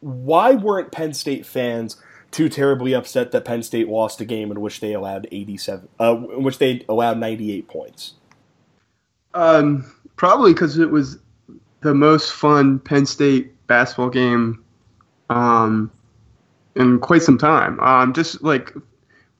why 0.00 0.52
weren't 0.52 0.92
Penn 0.92 1.14
State 1.14 1.46
fans 1.46 1.96
too 2.34 2.48
terribly 2.48 2.92
upset 2.92 3.30
that 3.30 3.44
Penn 3.44 3.62
State 3.62 3.88
lost 3.88 4.20
a 4.20 4.24
game 4.24 4.50
in 4.50 4.60
which 4.60 4.80
they 4.80 4.92
allowed 4.92 5.28
87, 5.30 5.88
uh, 6.00 6.16
in 6.36 6.42
which 6.42 6.58
they 6.58 6.84
allowed 6.88 7.18
98 7.18 7.68
points? 7.68 8.14
Um, 9.34 9.90
probably 10.16 10.52
because 10.52 10.76
it 10.78 10.90
was 10.90 11.18
the 11.80 11.94
most 11.94 12.32
fun 12.32 12.80
Penn 12.80 13.06
State 13.06 13.52
basketball 13.68 14.10
game 14.10 14.64
um, 15.30 15.90
in 16.74 16.98
quite 16.98 17.22
some 17.22 17.38
time. 17.38 17.78
Um, 17.78 18.12
just 18.12 18.42
like 18.42 18.74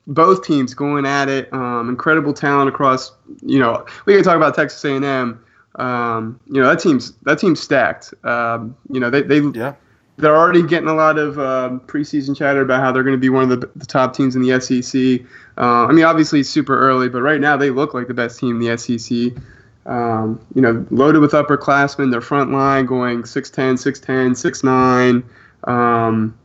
both 0.07 0.45
teams 0.45 0.73
going 0.73 1.05
at 1.05 1.29
it. 1.29 1.53
Um, 1.53 1.89
incredible 1.89 2.33
talent 2.33 2.69
across. 2.69 3.13
You 3.43 3.59
know, 3.59 3.85
we 4.07 4.15
can 4.15 4.23
talk 4.23 4.37
about 4.37 4.55
Texas 4.55 4.85
A&M. 4.85 5.41
Um, 5.77 6.39
you 6.47 6.63
know 6.63 6.69
that 6.69 6.79
team's 6.79 7.15
that 7.23 7.41
team's 7.41 7.59
stacked. 7.59 8.15
Um, 8.23 8.77
you 8.93 9.01
know 9.01 9.11
they 9.11 9.23
they 9.23 9.41
yeah. 9.41 9.75
They're 10.16 10.37
already 10.37 10.62
getting 10.62 10.88
a 10.88 10.94
lot 10.94 11.18
of 11.18 11.38
um, 11.38 11.80
preseason 11.80 12.37
chatter 12.37 12.61
about 12.62 12.80
how 12.80 12.92
they're 12.92 13.02
going 13.02 13.16
to 13.16 13.21
be 13.21 13.30
one 13.30 13.50
of 13.50 13.61
the, 13.61 13.71
the, 13.75 13.87
top 13.87 14.14
teams 14.14 14.37
in 14.37 14.42
the 14.42 14.61
SEC. 14.61 15.26
Uh, 15.59 15.87
I 15.87 15.92
mean, 15.92 16.04
obviously 16.04 16.40
it's 16.40 16.49
super 16.49 16.78
early, 16.78 17.09
but 17.09 17.23
right 17.23 17.40
now 17.40 17.56
they 17.56 17.71
look 17.71 17.94
like 17.94 18.06
the 18.06 18.14
best 18.14 18.38
team 18.38 18.61
in 18.61 18.68
the 18.68 18.78
SEC. 18.78 19.42
Um, 19.87 20.40
you 20.54 20.62
know, 20.62 20.87
loaded 20.90 21.18
with 21.18 21.33
upperclassmen. 21.33 22.11
Their 22.11 22.21
front 22.21 22.52
line 22.52 22.87
going 22.87 23.23
6'10", 23.23 23.75
6'10", 23.75 25.23
6'9", 25.64 25.68
um, 25.68 26.38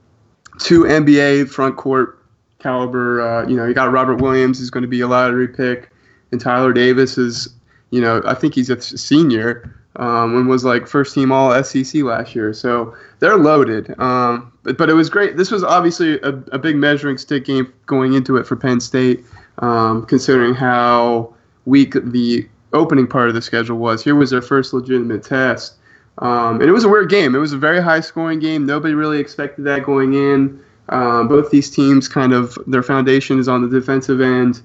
two 0.59 0.83
NBA 0.83 1.49
front 1.49 1.77
court 1.77 2.19
caliber. 2.57 3.21
Uh, 3.21 3.47
you 3.47 3.55
know, 3.55 3.65
you 3.65 3.73
got 3.73 3.91
Robert 3.91 4.15
Williams, 4.15 4.59
who's 4.59 4.69
going 4.69 4.81
to 4.81 4.89
be 4.89 5.01
a 5.01 5.07
lottery 5.07 5.47
pick, 5.47 5.91
and 6.31 6.41
Tyler 6.41 6.73
Davis 6.73 7.17
is, 7.17 7.47
you 7.91 8.01
know, 8.01 8.21
I 8.25 8.33
think 8.33 8.55
he's 8.55 8.69
a 8.69 8.81
senior 8.81 9.78
um, 9.99 10.35
and 10.37 10.47
was 10.47 10.63
like 10.63 10.87
first 10.87 11.13
team 11.13 11.31
All 11.31 11.61
SEC 11.63 12.01
last 12.03 12.33
year. 12.33 12.53
So 12.53 12.95
they're 13.19 13.37
loaded. 13.37 13.93
Um, 13.99 14.51
but, 14.63 14.77
but 14.77 14.89
it 14.89 14.93
was 14.93 15.09
great. 15.09 15.35
This 15.35 15.51
was 15.51 15.63
obviously 15.63 16.19
a, 16.21 16.29
a 16.51 16.57
big 16.57 16.77
measuring 16.77 17.17
stick 17.17 17.45
game 17.45 17.71
going 17.85 18.13
into 18.13 18.37
it 18.37 18.47
for 18.47 18.55
Penn 18.55 18.79
State, 18.79 19.25
um, 19.59 20.05
considering 20.05 20.55
how 20.55 21.33
weak 21.65 21.93
the 21.93 22.47
opening 22.71 23.07
part 23.07 23.27
of 23.27 23.35
the 23.35 23.41
schedule 23.41 23.77
was. 23.77 24.01
Here 24.01 24.15
was 24.15 24.29
their 24.29 24.41
first 24.41 24.73
legitimate 24.73 25.21
test. 25.21 25.75
Um, 26.19 26.61
and 26.61 26.69
it 26.69 26.71
was 26.71 26.85
a 26.85 26.89
weird 26.89 27.09
game. 27.09 27.35
It 27.35 27.39
was 27.39 27.53
a 27.53 27.57
very 27.57 27.81
high 27.81 27.99
scoring 27.99 28.39
game. 28.39 28.65
Nobody 28.65 28.93
really 28.93 29.19
expected 29.19 29.65
that 29.65 29.83
going 29.83 30.13
in. 30.13 30.63
Um, 30.89 31.27
both 31.27 31.51
these 31.51 31.69
teams 31.69 32.07
kind 32.07 32.33
of 32.33 32.57
their 32.67 32.83
foundation 32.83 33.37
is 33.37 33.47
on 33.47 33.61
the 33.61 33.79
defensive 33.79 34.21
end. 34.21 34.61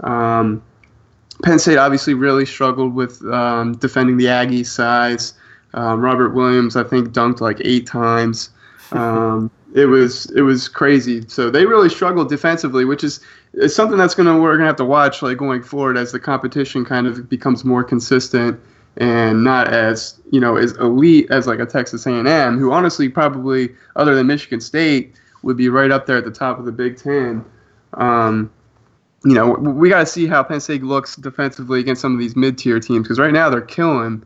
Um, 0.00 0.62
Penn 1.42 1.58
State 1.58 1.78
obviously 1.78 2.14
really 2.14 2.46
struggled 2.46 2.94
with 2.94 3.24
um, 3.26 3.74
defending 3.76 4.16
the 4.16 4.28
Aggie 4.28 4.64
size. 4.64 5.34
Um, 5.74 6.00
Robert 6.00 6.30
Williams, 6.30 6.76
I 6.76 6.84
think, 6.84 7.10
dunked 7.10 7.40
like 7.40 7.60
eight 7.64 7.86
times. 7.86 8.50
Um, 8.92 9.50
it 9.74 9.86
was 9.86 10.30
it 10.32 10.40
was 10.40 10.68
crazy. 10.68 11.22
So 11.28 11.50
they 11.50 11.66
really 11.66 11.88
struggled 11.88 12.28
defensively, 12.28 12.84
which 12.84 13.04
is, 13.04 13.20
is 13.52 13.74
something 13.74 13.98
that's 13.98 14.14
gonna 14.14 14.40
we're 14.40 14.56
gonna 14.56 14.66
have 14.66 14.76
to 14.76 14.84
watch 14.84 15.22
like 15.22 15.36
going 15.36 15.62
forward 15.62 15.96
as 15.96 16.12
the 16.12 16.20
competition 16.20 16.84
kind 16.84 17.06
of 17.06 17.28
becomes 17.28 17.64
more 17.64 17.84
consistent 17.84 18.58
and 18.96 19.44
not 19.44 19.68
as 19.68 20.18
you 20.30 20.40
know 20.40 20.56
as 20.56 20.72
elite 20.78 21.30
as 21.30 21.46
like 21.46 21.60
a 21.60 21.66
Texas 21.66 22.06
A&M, 22.06 22.58
who 22.58 22.72
honestly 22.72 23.08
probably 23.08 23.74
other 23.94 24.14
than 24.14 24.26
Michigan 24.26 24.60
State 24.60 25.14
would 25.42 25.56
be 25.56 25.68
right 25.68 25.90
up 25.90 26.06
there 26.06 26.16
at 26.16 26.24
the 26.24 26.30
top 26.30 26.58
of 26.58 26.64
the 26.64 26.72
Big 26.72 26.96
Ten. 26.96 27.44
Um, 27.94 28.50
you 29.24 29.34
know, 29.34 29.50
we 29.50 29.88
got 29.88 30.00
to 30.00 30.06
see 30.06 30.26
how 30.26 30.42
Penn 30.42 30.60
State 30.60 30.82
looks 30.82 31.16
defensively 31.16 31.80
against 31.80 32.00
some 32.00 32.12
of 32.12 32.18
these 32.18 32.36
mid-tier 32.36 32.78
teams 32.78 33.02
because 33.02 33.18
right 33.18 33.32
now 33.32 33.50
they're 33.50 33.60
killing 33.60 34.22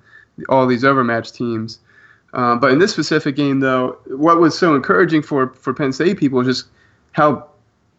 all 0.49 0.66
these 0.66 0.84
overmatched 0.84 1.34
teams. 1.34 1.78
Um, 2.34 2.61
but 2.61 2.72
in 2.72 2.78
this 2.78 2.92
specific 2.92 3.37
game, 3.37 3.61
though, 3.61 3.99
what 4.06 4.40
was 4.40 4.58
so 4.58 4.75
encouraging 4.75 5.22
for 5.22 5.49
for 5.54 5.75
Penn 5.75 5.92
State 5.92 6.18
people 6.18 6.40
is 6.40 6.46
just 6.46 6.70
how 7.12 7.46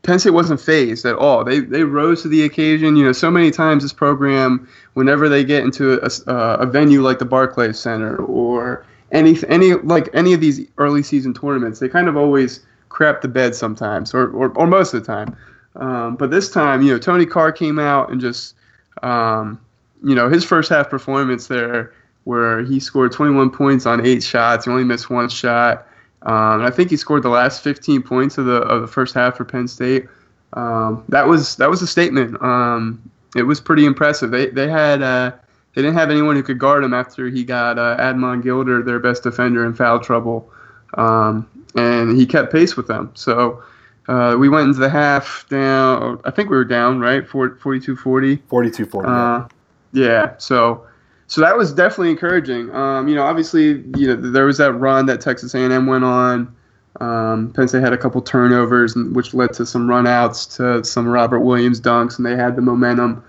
Penn 0.02 0.20
State 0.20 0.32
wasn't 0.32 0.60
phased 0.60 1.06
at 1.06 1.16
all. 1.16 1.44
They 1.44 1.60
they 1.60 1.84
rose 1.84 2.24
to 2.24 2.28
the 2.28 2.44
occasion. 2.44 2.96
You 2.96 3.06
know, 3.06 3.12
so 3.12 3.30
many 3.30 3.52
times 3.52 3.84
this 3.84 3.94
program, 3.94 4.68
whenever 4.94 5.30
they 5.30 5.44
get 5.44 5.64
into 5.64 6.00
a, 6.04 6.10
a, 6.28 6.36
a 6.62 6.66
venue 6.66 7.02
like 7.02 7.20
the 7.20 7.26
Barclays 7.26 7.80
Center 7.80 8.18
or 8.18 8.86
any 9.12 9.38
any 9.48 9.74
like 9.76 10.10
any 10.14 10.34
of 10.34 10.42
these 10.42 10.62
early 10.78 11.04
season 11.04 11.34
tournaments, 11.34 11.80
they 11.80 11.88
kind 11.88 12.08
of 12.08 12.18
always 12.18 12.66
crap 12.90 13.22
the 13.22 13.28
bed 13.28 13.56
sometimes, 13.56 14.14
or, 14.14 14.30
or, 14.32 14.50
or 14.58 14.68
most 14.68 14.94
of 14.94 15.02
the 15.02 15.06
time. 15.06 15.36
Um, 15.76 16.16
but 16.16 16.32
this 16.32 16.50
time, 16.52 16.82
you 16.82 16.92
know, 16.92 17.00
Tony 17.00 17.26
Carr 17.26 17.52
came 17.52 17.80
out 17.80 18.12
and 18.12 18.22
just, 18.22 18.56
um, 19.02 19.60
you 20.04 20.16
know, 20.16 20.30
his 20.30 20.44
first 20.44 20.70
half 20.70 20.90
performance 20.90 21.48
there, 21.48 21.94
where 22.26 22.64
he 22.64 22.80
scored 22.80 23.12
21 23.12 23.50
points 23.50 23.86
on 23.86 24.06
eight 24.06 24.24
shots, 24.24 24.66
he 24.66 24.72
only 24.72 24.84
missed 24.84 25.10
one 25.10 25.30
shot. 25.30 25.88
Um, 26.24 26.60
and 26.60 26.64
I 26.64 26.70
think 26.70 26.90
he 26.90 26.98
scored 26.98 27.24
the 27.24 27.30
last 27.30 27.64
15 27.64 28.02
points 28.04 28.38
of 28.38 28.46
the 28.46 28.58
of 28.62 28.82
the 28.82 28.88
first 28.88 29.14
half 29.14 29.36
for 29.38 29.46
Penn 29.46 29.68
State. 29.68 30.08
Um, 30.54 31.04
that 31.10 31.28
was 31.28 31.58
that 31.58 31.70
was 31.70 31.82
a 31.82 31.88
statement. 31.88 32.42
Um, 32.42 33.12
it 33.36 33.44
was 33.44 33.60
pretty 33.60 33.86
impressive. 33.86 34.32
They 34.32 34.48
they 34.48 34.70
had 34.70 35.02
uh, 35.02 35.34
they 35.74 35.82
didn't 35.82 35.98
have 35.98 36.12
anyone 36.12 36.36
who 36.36 36.44
could 36.44 36.60
guard 36.60 36.84
him 36.84 36.94
after 36.94 37.28
he 37.28 37.44
got 37.44 37.78
uh, 37.78 37.98
Admon 38.00 38.42
Gilder, 38.42 38.84
their 38.84 39.00
best 39.00 39.24
defender, 39.24 39.66
in 39.66 39.74
foul 39.74 40.00
trouble. 40.00 40.50
Um, 40.94 41.50
and 41.76 42.16
he 42.16 42.26
kept 42.26 42.52
pace 42.52 42.78
with 42.78 42.88
them. 42.88 43.12
So 43.16 43.64
uh, 44.08 44.36
we 44.40 44.50
went 44.50 44.68
into 44.68 44.80
the 44.80 44.90
half 44.90 45.46
down. 45.50 46.20
I 46.26 46.32
think 46.32 46.50
we 46.50 46.56
were 46.56 46.66
down, 46.66 47.00
right? 47.00 47.28
42 47.28 47.96
40. 47.96 48.36
42 48.48 48.86
40. 48.86 49.08
Uh, 49.08 49.48
yeah. 49.92 50.38
So. 50.38 50.86
So 51.28 51.42
that 51.42 51.58
was 51.58 51.74
definitely 51.74 52.12
encouraging. 52.12 52.70
Um, 52.76 53.08
you 53.08 53.16
know, 53.16 53.24
obviously, 53.24 53.82
you 53.98 54.08
know, 54.08 54.16
there 54.16 54.46
was 54.46 54.60
that 54.60 54.74
run 54.74 55.08
that 55.08 55.20
Texas 55.20 55.56
A&M 55.56 55.88
went 55.88 56.04
on. 56.04 56.54
Um, 57.00 57.52
Penn 57.54 57.68
State 57.68 57.82
had 57.82 57.94
a 57.94 57.98
couple 57.98 58.22
turnovers, 58.22 58.96
which 58.96 59.34
led 59.34 59.54
to 59.54 59.66
some 59.66 59.88
runouts 59.88 60.56
to 60.58 60.84
some 60.88 61.08
Robert 61.08 61.40
Williams 61.40 61.82
dunks, 61.82 62.18
and 62.18 62.26
they 62.26 62.36
had 62.36 62.56
the 62.56 62.62
momentum. 62.62 63.24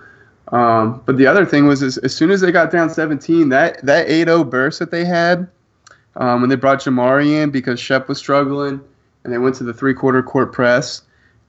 Um, 0.49 1.03
but 1.07 1.17
the 1.17 1.27
other 1.27 1.47
thing 1.47 1.67
was, 1.67 1.83
is, 1.83 1.97
as 1.99 2.15
soon 2.15 2.31
as 2.31 2.41
they 2.41 2.53
got 2.53 2.71
down 2.71 2.91
17, 2.91 3.49
that 3.49 3.85
that 3.85 4.07
8-0 4.07 4.51
burst 4.51 4.79
that 4.81 4.91
they 4.91 5.05
had, 5.05 5.49
um, 6.17 6.43
when 6.43 6.51
they 6.51 6.57
brought 6.57 6.81
Jamari 6.81 7.43
in 7.43 7.51
because 7.51 7.81
Shep 7.81 8.09
was 8.09 8.19
struggling, 8.19 8.81
and 9.25 9.33
they 9.33 9.39
went 9.39 9.57
to 9.57 9.65
the 9.65 9.75
three 9.75 9.95
quarter 9.95 10.23
court 10.23 10.53
press, 10.53 11.03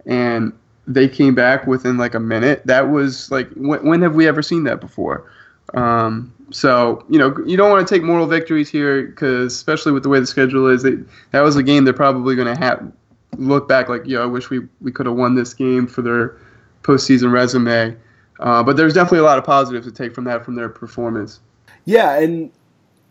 and 0.06 0.54
they 0.88 1.08
came 1.08 1.36
back 1.36 1.68
within 1.68 1.98
like 1.98 2.16
a 2.16 2.20
minute. 2.20 2.66
That 2.66 2.90
was 2.90 3.30
like 3.32 3.50
when, 3.54 3.86
when 3.86 4.02
have 4.02 4.16
we 4.16 4.28
ever 4.28 4.42
seen 4.42 4.64
that 4.64 4.80
before? 4.80 5.32
Um, 5.74 6.34
so 6.52 7.04
you 7.10 7.20
know 7.20 7.36
you 7.46 7.58
don't 7.58 7.72
want 7.72 7.88
to 7.88 7.94
take 7.94 8.04
moral 8.04 8.28
victories 8.28 8.70
here 8.70 9.08
because 9.08 9.54
especially 9.54 9.92
with 9.92 10.04
the 10.04 10.10
way 10.10 10.20
the 10.20 10.28
schedule 10.28 10.68
is, 10.68 10.84
they, 10.84 10.96
that 11.32 11.42
was 11.42 11.56
a 11.56 11.64
game 11.64 11.84
they're 11.84 11.94
probably 11.94 12.36
going 12.36 12.54
to 12.54 12.60
have 12.60 12.92
look 13.38 13.68
back 13.68 13.90
like, 13.90 14.06
yo, 14.06 14.24
I 14.24 14.26
wish 14.26 14.50
we 14.50 14.62
we 14.82 14.92
could 14.92 15.06
have 15.06 15.16
won 15.16 15.36
this 15.36 15.54
game 15.54 15.88
for 15.88 16.02
their 16.02 16.38
postseason 16.84 17.32
resume. 17.32 17.96
Uh, 18.40 18.62
but 18.64 18.76
there's 18.76 18.94
definitely 18.94 19.20
a 19.20 19.24
lot 19.24 19.38
of 19.38 19.46
positives 19.46 19.88
to 19.88 19.92
take 19.92 20.14
from 20.14 20.26
that 20.26 20.44
from 20.44 20.56
their 20.56 20.70
performance. 20.70 21.40
Yeah, 21.86 22.20
and 22.20 22.52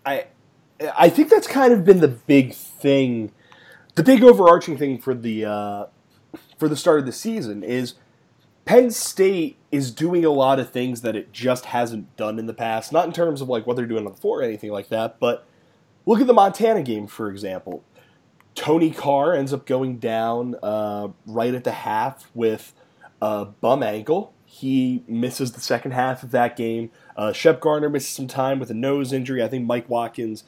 I 0.04 0.26
I 0.96 1.08
think 1.08 1.30
that's 1.30 1.46
kind 1.46 1.72
of 1.72 1.84
been 1.84 2.00
the 2.00 2.08
big 2.08 2.52
thing, 2.54 3.32
the 3.94 4.02
big 4.02 4.22
overarching 4.22 4.76
thing 4.76 4.98
for 4.98 5.14
the 5.14 5.44
uh, 5.44 5.86
for 6.58 6.68
the 6.68 6.76
start 6.76 7.00
of 7.00 7.06
the 7.06 7.12
season 7.12 7.62
is 7.62 7.94
Penn 8.64 8.90
State 8.90 9.56
is 9.70 9.90
doing 9.90 10.24
a 10.24 10.30
lot 10.30 10.58
of 10.58 10.70
things 10.70 11.02
that 11.02 11.14
it 11.14 11.32
just 11.32 11.66
hasn't 11.66 12.16
done 12.16 12.38
in 12.38 12.46
the 12.46 12.54
past. 12.54 12.92
Not 12.92 13.06
in 13.06 13.12
terms 13.12 13.40
of 13.40 13.48
like 13.48 13.66
what 13.66 13.76
they're 13.76 13.86
doing 13.86 14.06
on 14.06 14.12
the 14.12 14.18
floor 14.18 14.40
or 14.40 14.42
anything 14.42 14.70
like 14.70 14.88
that, 14.88 15.20
but 15.20 15.46
look 16.06 16.20
at 16.20 16.26
the 16.26 16.32
Montana 16.34 16.82
game 16.82 17.06
for 17.06 17.30
example. 17.30 17.84
Tony 18.54 18.90
Carr 18.92 19.34
ends 19.34 19.52
up 19.52 19.66
going 19.66 19.98
down 19.98 20.54
uh, 20.62 21.08
right 21.26 21.54
at 21.54 21.64
the 21.64 21.72
half 21.72 22.30
with 22.34 22.72
a 23.20 23.44
bum 23.44 23.82
ankle. 23.82 24.32
He 24.44 25.02
misses 25.08 25.52
the 25.52 25.60
second 25.60 25.90
half 25.90 26.22
of 26.22 26.30
that 26.30 26.56
game. 26.56 26.92
Uh, 27.16 27.32
Shep 27.32 27.60
Garner 27.60 27.88
misses 27.88 28.10
some 28.10 28.28
time 28.28 28.60
with 28.60 28.70
a 28.70 28.74
nose 28.74 29.12
injury. 29.12 29.42
I 29.42 29.48
think 29.48 29.66
Mike 29.66 29.88
Watkins 29.88 30.44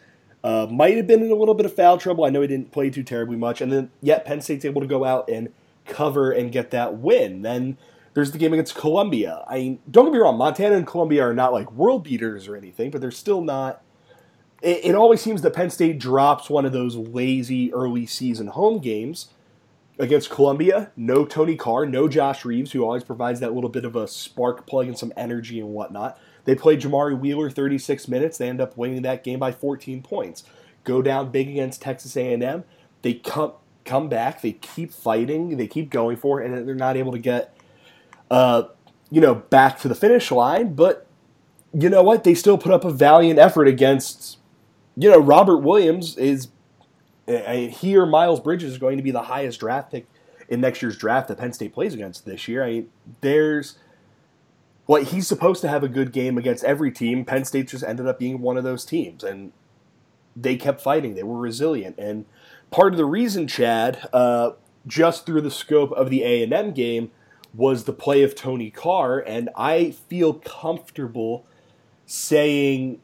uh, 0.47 0.67
might 0.71 0.97
have 0.97 1.09
been 1.09 1.23
in 1.25 1.31
a 1.33 1.35
little 1.35 1.55
bit 1.55 1.67
of 1.67 1.75
foul 1.75 1.99
trouble. 1.99 2.25
I 2.25 2.31
know 2.31 2.41
he 2.41 2.47
didn't 2.47 2.71
play 2.71 2.89
too 2.89 3.03
terribly 3.03 3.37
much, 3.37 3.61
and 3.61 3.73
then 3.73 3.91
yet 4.01 4.25
Penn 4.25 4.41
State's 4.41 4.65
able 4.65 4.81
to 4.81 4.87
go 4.87 5.05
out 5.05 5.29
and 5.29 5.53
cover 5.87 6.31
and 6.31 6.53
get 6.53 6.71
that 6.71 6.99
win. 6.99 7.43
Then 7.43 7.77
There's 8.17 8.33
the 8.33 8.39
game 8.39 8.55
against 8.55 8.75
Columbia. 8.75 9.45
I 9.47 9.59
mean, 9.59 9.79
don't 9.91 10.07
get 10.07 10.15
me 10.15 10.19
wrong, 10.21 10.39
Montana 10.39 10.75
and 10.75 10.87
Columbia 10.87 11.23
are 11.23 11.35
not 11.35 11.53
like 11.53 11.71
world 11.73 12.03
beaters 12.03 12.49
or 12.49 12.57
anything, 12.57 12.91
but 12.91 13.03
they're 13.03 13.11
still 13.11 13.43
not. 13.43 13.83
It, 14.63 14.87
it 14.87 14.95
always 14.95 15.21
seems 15.21 15.43
that 15.43 15.53
Penn 15.53 15.69
State 15.69 15.99
drops 15.99 16.49
one 16.49 16.65
of 16.65 16.73
those 16.73 16.97
lazy 16.97 17.75
early 17.75 18.07
season 18.07 18.47
home 18.47 18.79
games 18.79 19.29
against 19.99 20.31
Columbia. 20.31 20.93
No 20.97 21.27
Tony 21.27 21.57
Carr, 21.57 21.85
no 21.85 22.09
Josh 22.09 22.47
Reeves, 22.47 22.73
who 22.73 22.85
always 22.85 23.05
provides 23.05 23.41
that 23.41 23.53
little 23.53 23.69
bit 23.69 23.85
of 23.85 23.95
a 23.95 24.09
spark 24.09 24.67
plug 24.67 24.87
and 24.87 24.97
some 24.97 25.13
energy 25.15 25.61
and 25.61 25.69
whatnot. 25.69 26.19
They 26.47 26.55
play 26.55 26.77
Jamari 26.77 27.19
Wheeler 27.19 27.51
36 27.51 28.09
minutes. 28.09 28.39
They 28.39 28.49
end 28.49 28.61
up 28.61 28.77
winning 28.77 29.03
that 29.03 29.23
game 29.23 29.39
by 29.39 29.53
14 29.53 30.03
points. 30.03 30.45
Go 30.85 31.03
down 31.03 31.31
big 31.31 31.49
against 31.49 31.83
Texas 31.83 32.17
A&M. 32.17 32.65
They 33.03 33.15
come 33.15 33.53
come 33.85 34.09
back. 34.09 34.41
They 34.41 34.53
keep 34.53 34.93
fighting. 34.93 35.57
They 35.59 35.67
keep 35.67 35.91
going 35.91 36.17
for 36.17 36.41
it, 36.41 36.51
and 36.51 36.67
they're 36.67 36.75
not 36.75 36.97
able 36.97 37.13
to 37.13 37.19
get 37.19 37.57
uh, 38.31 38.65
you 39.11 39.21
know, 39.21 39.35
back 39.35 39.79
to 39.81 39.89
the 39.89 39.95
finish 39.95 40.31
line. 40.31 40.75
But 40.75 41.07
you 41.73 41.89
know 41.89 42.03
what? 42.03 42.25
They 42.25 42.35
still 42.35 42.59
put 42.59 42.73
up 42.73 42.85
a 42.85 42.91
valiant 42.91 43.39
effort 43.39 43.69
against, 43.69 44.39
you 44.97 45.11
know, 45.11 45.19
Robert 45.19 45.59
Williams 45.59 46.17
is, 46.17 46.49
I 47.29 47.73
he 47.77 47.97
or 47.97 48.07
Miles 48.07 48.41
Bridges 48.41 48.73
is 48.73 48.79
going 48.79 48.97
to 48.97 49.03
be 49.03 49.11
the 49.11 49.23
highest 49.23 49.61
draft 49.61 49.91
pick 49.91 50.07
in 50.49 50.61
next 50.61 50.81
year's 50.81 50.97
draft 50.97 51.29
that 51.29 51.39
Penn 51.39 51.53
State 51.53 51.73
plays 51.73 51.93
against 51.93 52.25
this 52.25 52.47
year. 52.47 52.63
I 52.63 52.71
mean, 52.71 52.91
there's 53.21 53.79
what 54.87 55.03
well, 55.03 55.13
he's 55.13 55.27
supposed 55.27 55.61
to 55.63 55.69
have 55.69 55.83
a 55.83 55.89
good 55.89 56.13
game 56.13 56.39
against 56.39 56.65
every 56.65 56.91
team. 56.91 57.25
Penn 57.25 57.45
State 57.45 57.69
just 57.69 57.85
ended 57.85 58.07
up 58.07 58.19
being 58.19 58.41
one 58.41 58.57
of 58.57 58.65
those 58.65 58.85
teams, 58.85 59.25
and 59.25 59.53
they 60.35 60.57
kept 60.57 60.81
fighting. 60.81 61.15
They 61.15 61.25
were 61.25 61.39
resilient, 61.39 61.99
and 61.99 62.25
part 62.71 62.93
of 62.93 62.97
the 62.97 63.05
reason, 63.05 63.49
Chad, 63.49 64.09
uh, 64.13 64.53
just 64.87 65.27
through 65.27 65.41
the 65.41 65.51
scope 65.51 65.93
of 65.93 66.11
the 66.11 66.23
A 66.23 66.43
and 66.43 66.53
M 66.53 66.73
game, 66.73 67.11
was 67.53 67.85
the 67.85 67.93
play 67.93 68.23
of 68.23 68.35
Tony 68.35 68.71
Carr, 68.71 69.19
and 69.19 69.51
I 69.57 69.91
feel 69.91 70.35
comfortable 70.35 71.47
saying 72.05 73.01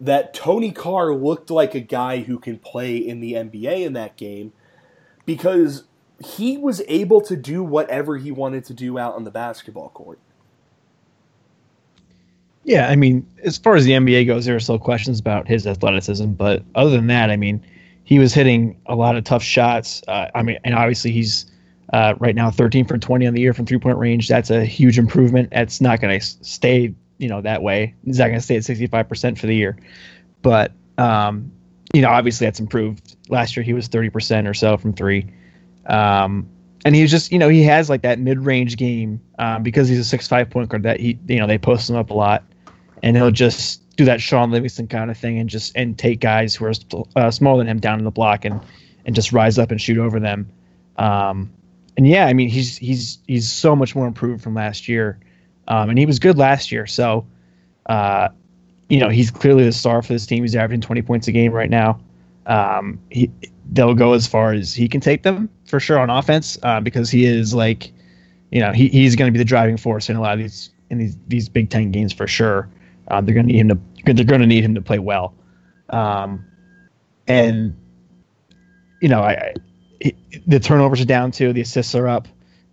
that 0.00 0.34
Tony 0.34 0.72
Carr 0.72 1.14
looked 1.14 1.50
like 1.50 1.74
a 1.74 1.80
guy 1.80 2.22
who 2.22 2.38
can 2.38 2.58
play 2.58 2.96
in 2.96 3.20
the 3.20 3.34
NBA 3.34 3.86
in 3.86 3.92
that 3.94 4.16
game 4.16 4.52
because 5.24 5.84
he 6.18 6.58
was 6.58 6.82
able 6.88 7.20
to 7.22 7.36
do 7.36 7.62
whatever 7.62 8.18
he 8.18 8.30
wanted 8.30 8.64
to 8.66 8.74
do 8.74 8.98
out 8.98 9.14
on 9.14 9.24
the 9.24 9.30
basketball 9.30 9.90
court. 9.90 10.18
Yeah, 12.64 12.88
I 12.88 12.96
mean, 12.96 13.26
as 13.42 13.58
far 13.58 13.74
as 13.74 13.84
the 13.84 13.92
NBA 13.92 14.26
goes, 14.26 14.44
there 14.44 14.54
are 14.54 14.60
still 14.60 14.78
questions 14.78 15.18
about 15.18 15.48
his 15.48 15.66
athleticism, 15.66 16.32
but 16.32 16.62
other 16.74 16.90
than 16.90 17.08
that, 17.08 17.30
I 17.30 17.36
mean, 17.36 17.64
he 18.04 18.18
was 18.18 18.32
hitting 18.32 18.80
a 18.86 18.94
lot 18.94 19.16
of 19.16 19.24
tough 19.24 19.42
shots. 19.42 20.02
Uh, 20.06 20.28
I 20.34 20.42
mean, 20.42 20.58
and 20.64 20.74
obviously 20.74 21.10
he's 21.10 21.46
uh, 21.92 22.14
right 22.18 22.34
now, 22.34 22.50
13 22.50 22.86
for 22.86 22.96
20 22.96 23.26
on 23.26 23.34
the 23.34 23.40
year 23.40 23.52
from 23.52 23.66
three 23.66 23.78
point 23.78 23.98
range. 23.98 24.28
That's 24.28 24.50
a 24.50 24.64
huge 24.64 24.98
improvement. 24.98 25.48
It's 25.52 25.80
not 25.80 26.00
going 26.00 26.18
to 26.18 26.24
stay, 26.24 26.94
you 27.18 27.28
know, 27.28 27.40
that 27.42 27.62
way. 27.62 27.94
He's 28.04 28.18
not 28.18 28.28
going 28.28 28.40
to 28.40 28.40
stay 28.40 28.56
at 28.56 28.62
65% 28.62 29.38
for 29.38 29.46
the 29.46 29.54
year. 29.54 29.76
But, 30.40 30.72
um, 30.98 31.52
you 31.92 32.00
know, 32.00 32.08
obviously 32.08 32.46
that's 32.46 32.60
improved. 32.60 33.16
Last 33.28 33.56
year 33.56 33.62
he 33.62 33.74
was 33.74 33.88
30% 33.88 34.48
or 34.48 34.54
so 34.54 34.76
from 34.76 34.94
three. 34.94 35.26
Um, 35.86 36.48
and 36.84 36.94
he's 36.94 37.10
just, 37.10 37.30
you 37.30 37.38
know, 37.38 37.48
he 37.48 37.62
has 37.64 37.90
like 37.90 38.02
that 38.02 38.18
mid 38.18 38.40
range 38.40 38.76
game 38.76 39.20
um, 39.38 39.62
because 39.62 39.88
he's 39.88 39.98
a 39.98 40.04
six 40.04 40.26
five 40.26 40.48
point 40.50 40.70
guard 40.70 40.82
that 40.84 40.98
he, 40.98 41.18
you 41.28 41.38
know, 41.38 41.46
they 41.46 41.58
post 41.58 41.88
him 41.90 41.96
up 41.96 42.10
a 42.10 42.14
lot. 42.14 42.42
And 43.02 43.16
he'll 43.16 43.30
just 43.30 43.82
do 43.96 44.04
that 44.06 44.20
Shaun 44.20 44.50
Livingston 44.50 44.88
kind 44.88 45.10
of 45.10 45.18
thing 45.18 45.38
and 45.38 45.48
just 45.48 45.76
and 45.76 45.98
take 45.98 46.20
guys 46.20 46.54
who 46.54 46.64
are 46.64 46.72
uh, 47.16 47.30
smaller 47.30 47.58
than 47.58 47.68
him 47.68 47.80
down 47.80 47.98
in 47.98 48.04
the 48.04 48.10
block 48.10 48.44
and 48.44 48.60
and 49.04 49.14
just 49.14 49.32
rise 49.32 49.58
up 49.58 49.70
and 49.70 49.80
shoot 49.80 49.98
over 49.98 50.20
them. 50.20 50.48
Um, 50.96 51.52
and 51.96 52.06
yeah, 52.06 52.26
I 52.26 52.32
mean 52.32 52.48
he's 52.48 52.76
he's 52.78 53.18
he's 53.26 53.50
so 53.50 53.76
much 53.76 53.94
more 53.94 54.06
improved 54.06 54.42
from 54.42 54.54
last 54.54 54.88
year, 54.88 55.18
um, 55.68 55.90
and 55.90 55.98
he 55.98 56.06
was 56.06 56.18
good 56.18 56.38
last 56.38 56.72
year. 56.72 56.86
So, 56.86 57.26
uh, 57.86 58.28
you 58.88 58.98
know, 58.98 59.08
he's 59.08 59.30
clearly 59.30 59.64
the 59.64 59.72
star 59.72 60.02
for 60.02 60.12
this 60.12 60.26
team. 60.26 60.42
He's 60.42 60.56
averaging 60.56 60.80
20 60.80 61.02
points 61.02 61.28
a 61.28 61.32
game 61.32 61.52
right 61.52 61.70
now. 61.70 62.00
Um, 62.46 63.00
he 63.10 63.30
they'll 63.72 63.94
go 63.94 64.12
as 64.14 64.26
far 64.26 64.52
as 64.52 64.74
he 64.74 64.88
can 64.88 65.00
take 65.00 65.22
them 65.22 65.48
for 65.66 65.80
sure 65.80 65.98
on 65.98 66.10
offense 66.10 66.58
uh, 66.62 66.80
because 66.80 67.10
he 67.10 67.24
is 67.24 67.54
like, 67.54 67.92
you 68.50 68.60
know, 68.60 68.72
he, 68.72 68.88
he's 68.88 69.16
going 69.16 69.28
to 69.28 69.32
be 69.32 69.38
the 69.38 69.44
driving 69.44 69.76
force 69.76 70.10
in 70.10 70.16
a 70.16 70.20
lot 70.20 70.34
of 70.34 70.38
these 70.38 70.70
in 70.90 70.98
these 70.98 71.16
these 71.28 71.48
Big 71.48 71.70
Ten 71.70 71.90
games 71.90 72.12
for 72.12 72.26
sure. 72.26 72.68
Uh, 73.12 73.20
they're 73.20 73.34
going 73.34 73.46
to 73.46 73.52
need 73.52 73.60
him 73.60 73.68
to 73.68 74.14
they're 74.14 74.24
going 74.24 74.40
to 74.40 74.46
need 74.46 74.64
him 74.64 74.74
to 74.74 74.80
play 74.80 74.98
well, 74.98 75.34
um, 75.90 76.44
and 77.28 77.76
you 79.02 79.08
know, 79.08 79.20
I 79.20 79.52
the 80.46 80.58
turnovers 80.58 81.00
are 81.00 81.06
down 81.06 81.30
too. 81.30 81.52
The 81.52 81.60
assists 81.60 81.94
are 81.94 82.08
up. 82.08 82.26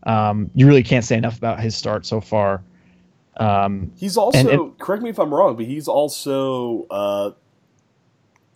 Um, 0.04 0.50
you 0.56 0.66
really 0.66 0.82
can't 0.82 1.04
say 1.04 1.18
enough 1.18 1.38
about 1.38 1.60
his 1.60 1.76
start 1.76 2.06
so 2.06 2.22
far. 2.22 2.64
Um, 3.38 3.92
he's 3.98 4.18
also 4.18 4.40
and, 4.40 4.50
and, 4.50 4.80
correct 4.80 5.04
me 5.04 5.10
if 5.10 5.20
I'm 5.20 5.34
wrong, 5.34 5.56
but 5.56 5.66
he's 5.66 5.88
also 5.88 6.88
uh, 6.90 7.32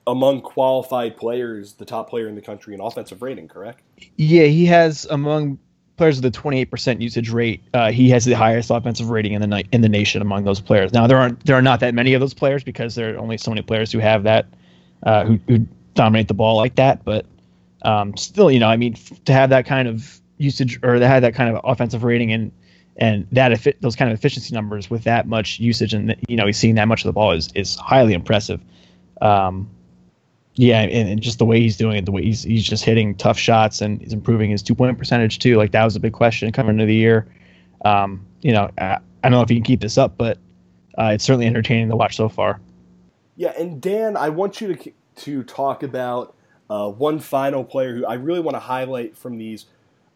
among 0.08 0.42
qualified 0.42 1.18
players, 1.18 1.74
the 1.74 1.86
top 1.86 2.10
player 2.10 2.28
in 2.28 2.36
the 2.36 2.42
country 2.42 2.74
in 2.74 2.82
offensive 2.82 3.22
rating. 3.22 3.48
Correct? 3.48 3.82
Yeah, 4.16 4.46
he 4.46 4.66
has 4.66 5.06
among 5.06 5.60
players 5.98 6.22
with 6.22 6.34
the 6.34 6.40
28% 6.40 7.02
usage 7.02 7.30
rate. 7.30 7.62
Uh, 7.74 7.92
he 7.92 8.10
has 8.10 8.26
the 8.26 8.34
highest 8.34 8.70
offensive 8.72 9.10
rating 9.10 9.34
in 9.34 9.48
the 9.48 9.64
in 9.72 9.82
the 9.82 9.90
nation 9.90 10.22
among 10.22 10.44
those 10.44 10.60
players. 10.60 10.94
Now 10.94 11.08
there 11.08 11.18
aren't 11.18 11.46
there 11.46 11.56
are 11.56 11.62
not 11.62 11.80
that 11.82 11.94
many 11.94 12.14
of 12.14 12.20
those 12.20 12.34
players 12.34 12.64
because 12.64 12.96
there 12.96 13.16
are 13.16 13.18
only 13.20 13.38
so 13.38 13.52
many 13.52 13.62
players 13.62 13.92
who 13.92 14.00
have 14.00 14.24
that 14.24 14.48
uh, 15.04 15.26
who, 15.26 15.40
who 15.48 15.68
dominate 15.94 16.28
the 16.28 16.34
ball 16.34 16.56
like 16.56 16.76
that, 16.76 17.04
but 17.04 17.26
um, 17.84 18.16
still, 18.18 18.50
you 18.50 18.60
know, 18.60 18.70
I 18.70 18.78
mean, 18.78 18.96
to 19.26 19.34
have 19.34 19.50
that 19.50 19.66
kind 19.66 19.88
of 19.88 20.20
usage 20.38 20.80
or 20.84 21.00
to 21.00 21.08
have 21.08 21.22
that 21.22 21.36
kind 21.36 21.56
of 21.56 21.62
offensive 21.64 22.04
rating 22.04 22.32
and 22.32 22.52
and 22.98 23.28
that 23.32 23.76
those 23.82 23.96
kind 23.96 24.12
of 24.12 24.18
efficiency 24.18 24.54
numbers 24.54 24.90
with 24.90 25.04
that 25.04 25.28
much 25.28 25.60
usage 25.60 25.94
and 25.94 26.16
you 26.28 26.36
know 26.36 26.46
he's 26.46 26.58
seeing 26.58 26.76
that 26.76 26.88
much 26.88 27.02
of 27.02 27.08
the 27.08 27.14
ball 27.14 27.32
is 27.32 27.50
is 27.56 27.76
highly 27.76 28.14
impressive. 28.14 28.62
Um, 29.22 29.70
yeah, 30.56 30.82
and, 30.82 31.10
and, 31.10 31.22
just 31.22 31.40
the 31.40 31.46
way 31.46 31.60
he's 31.60 31.78
doing 31.78 31.98
it, 31.98 32.06
the 32.06 32.12
way 32.12 32.24
he's 32.24 32.44
he's 32.44 32.64
just 32.64 32.86
hitting 32.86 33.16
tough 33.16 33.40
shots 33.40 33.82
and 33.82 34.02
he's 34.02 34.14
improving 34.14 34.52
his 34.52 34.62
two 34.62 34.76
point 34.76 34.98
percentage 34.98 35.40
too. 35.40 35.58
Like 35.58 35.72
that 35.72 35.84
was 35.84 35.96
a 35.96 36.00
big 36.00 36.14
question 36.14 36.52
coming 36.52 36.76
into 36.76 36.86
the 36.86 36.96
year. 36.96 37.28
Um, 37.86 38.26
you 38.42 38.52
know, 38.52 38.70
I, 38.78 38.84
I, 38.84 39.00
don't 39.24 39.32
know 39.32 39.42
if 39.42 39.50
he 39.50 39.56
can 39.56 39.64
keep 39.64 39.82
this 39.82 39.98
up, 39.98 40.16
but 40.18 40.38
uh, 40.98 41.12
it's 41.14 41.24
certainly 41.24 41.48
entertaining 41.48 41.90
to 41.90 41.96
watch 41.96 42.16
so 42.16 42.30
far. 42.30 42.62
Yeah, 43.36 43.54
and 43.58 43.82
Dan, 43.82 44.16
I 44.16 44.30
want 44.30 44.62
you 44.62 44.76
to 44.76 44.92
to 45.16 45.44
talk 45.44 45.82
about 45.82 46.36
uh, 46.70 46.90
one 46.90 47.20
final 47.20 47.64
player 47.64 47.96
who 47.96 48.06
I 48.06 48.16
really 48.16 48.40
want 48.40 48.56
to 48.56 48.60
highlight 48.60 49.18
from 49.18 49.38
these 49.38 49.66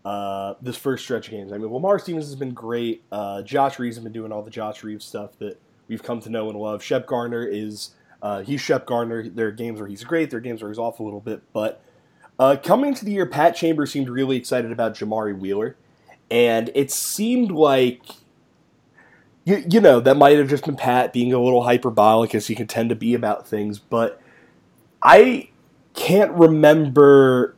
uh, 0.05 0.53
this 0.61 0.77
first 0.77 1.03
stretch 1.03 1.27
of 1.27 1.31
games. 1.31 1.51
I 1.51 1.57
mean, 1.57 1.73
Lamar 1.73 1.97
Stevens 1.97 2.25
has 2.25 2.35
been 2.35 2.53
great. 2.53 3.03
Uh, 3.11 3.41
Josh 3.41 3.79
Reeves 3.79 3.97
has 3.97 4.03
been 4.03 4.13
doing 4.13 4.31
all 4.31 4.43
the 4.43 4.51
Josh 4.51 4.83
Reeves 4.83 5.03
stuff 5.03 5.37
that 5.39 5.59
we've 5.87 6.03
come 6.03 6.21
to 6.21 6.29
know 6.29 6.49
and 6.49 6.59
love. 6.59 6.83
Shep 6.83 7.07
Garner 7.07 7.43
is 7.43 7.91
uh, 8.21 8.41
he's 8.41 8.61
Shep 8.61 8.85
Garner. 8.85 9.27
There 9.27 9.47
are 9.47 9.51
games 9.51 9.79
where 9.79 9.87
he's 9.87 10.03
great. 10.03 10.29
There 10.29 10.37
are 10.37 10.41
games 10.41 10.61
where 10.61 10.71
he's 10.71 10.79
off 10.79 10.99
a 10.99 11.03
little 11.03 11.19
bit. 11.19 11.41
But 11.53 11.81
uh, 12.39 12.57
coming 12.63 12.93
to 12.93 13.05
the 13.05 13.11
year, 13.11 13.25
Pat 13.25 13.55
Chambers 13.55 13.91
seemed 13.91 14.09
really 14.09 14.37
excited 14.37 14.71
about 14.71 14.95
Jamari 14.95 15.37
Wheeler, 15.37 15.75
and 16.29 16.69
it 16.75 16.91
seemed 16.91 17.51
like 17.51 18.01
you, 19.45 19.63
you 19.69 19.79
know 19.79 19.99
that 19.99 20.17
might 20.17 20.37
have 20.37 20.49
just 20.49 20.65
been 20.65 20.75
Pat 20.75 21.13
being 21.13 21.31
a 21.31 21.39
little 21.39 21.63
hyperbolic 21.63 22.35
as 22.35 22.47
he 22.47 22.55
can 22.55 22.67
tend 22.67 22.89
to 22.89 22.95
be 22.95 23.13
about 23.13 23.47
things. 23.47 23.79
But 23.79 24.21
I 25.01 25.49
can't 25.93 26.31
remember. 26.31 27.55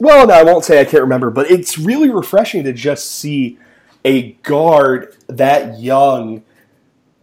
Well, 0.00 0.26
no, 0.26 0.34
I 0.34 0.44
won't 0.44 0.64
say 0.64 0.80
I 0.80 0.84
can't 0.84 1.02
remember, 1.02 1.30
but 1.30 1.50
it's 1.50 1.76
really 1.76 2.08
refreshing 2.08 2.64
to 2.64 2.72
just 2.72 3.10
see 3.10 3.58
a 4.04 4.32
guard 4.42 5.16
that 5.28 5.80
young 5.80 6.44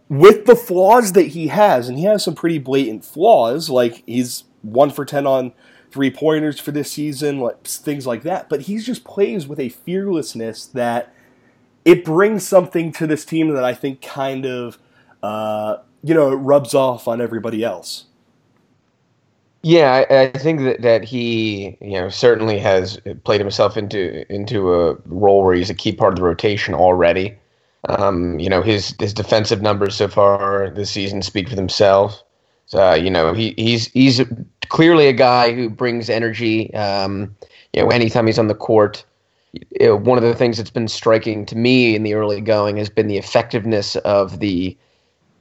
with 0.08 0.46
the 0.46 0.56
flaws 0.56 1.12
that 1.12 1.28
he 1.28 1.48
has, 1.48 1.88
and 1.88 1.98
he 1.98 2.04
has 2.04 2.24
some 2.24 2.34
pretty 2.34 2.58
blatant 2.58 3.04
flaws, 3.04 3.68
like 3.68 4.02
he's 4.06 4.44
one 4.62 4.90
for 4.90 5.04
10 5.04 5.26
on 5.26 5.52
three 5.90 6.10
pointers 6.10 6.60
for 6.60 6.72
this 6.72 6.92
season, 6.92 7.40
like 7.40 7.62
things 7.64 8.06
like 8.06 8.22
that. 8.22 8.48
But 8.48 8.62
he 8.62 8.78
just 8.78 9.04
plays 9.04 9.46
with 9.46 9.58
a 9.58 9.68
fearlessness 9.68 10.66
that 10.66 11.12
it 11.84 12.04
brings 12.04 12.46
something 12.46 12.92
to 12.92 13.06
this 13.06 13.24
team 13.24 13.48
that 13.54 13.64
I 13.64 13.74
think 13.74 14.02
kind 14.02 14.44
of, 14.44 14.78
uh, 15.22 15.78
you 16.02 16.14
know, 16.14 16.32
it 16.32 16.36
rubs 16.36 16.74
off 16.74 17.08
on 17.08 17.20
everybody 17.20 17.64
else. 17.64 18.06
Yeah, 19.62 20.04
I, 20.08 20.20
I, 20.20 20.30
think 20.30 20.60
that, 20.60 20.82
that 20.82 21.02
he, 21.02 21.76
you 21.80 22.00
know, 22.00 22.08
certainly 22.08 22.58
has 22.58 23.00
played 23.24 23.40
himself 23.40 23.76
into 23.76 24.32
into 24.32 24.72
a 24.72 24.94
role 25.06 25.42
where 25.42 25.56
he's 25.56 25.70
a 25.70 25.74
key 25.74 25.92
part 25.92 26.12
of 26.12 26.18
the 26.20 26.24
rotation 26.24 26.72
already. 26.72 27.36
Um, 27.88 28.38
you 28.38 28.48
know, 28.48 28.62
his 28.62 28.94
his 28.98 29.14
defensive 29.14 29.62
numbers 29.62 29.94
so 29.94 30.08
far 30.08 30.70
this 30.70 30.90
season 30.90 31.22
speak 31.22 31.48
for 31.48 31.56
themselves. 31.56 32.22
So, 32.66 32.94
you 32.94 33.10
know, 33.10 33.32
he 33.32 33.54
he's 33.56 33.88
he's 33.88 34.20
clearly 34.68 35.08
a 35.08 35.12
guy 35.12 35.52
who 35.52 35.70
brings 35.70 36.10
energy. 36.10 36.72
Um, 36.74 37.36
you 37.72 37.82
know, 37.82 37.88
anytime 37.88 38.26
he's 38.26 38.38
on 38.38 38.48
the 38.48 38.54
court, 38.54 39.04
you 39.52 39.86
know, 39.86 39.96
one 39.96 40.18
of 40.18 40.24
the 40.24 40.34
things 40.34 40.56
that's 40.56 40.70
been 40.70 40.88
striking 40.88 41.46
to 41.46 41.56
me 41.56 41.94
in 41.94 42.02
the 42.02 42.14
early 42.14 42.40
going 42.40 42.76
has 42.78 42.88
been 42.88 43.06
the 43.06 43.18
effectiveness 43.18 43.96
of 43.96 44.40
the 44.40 44.76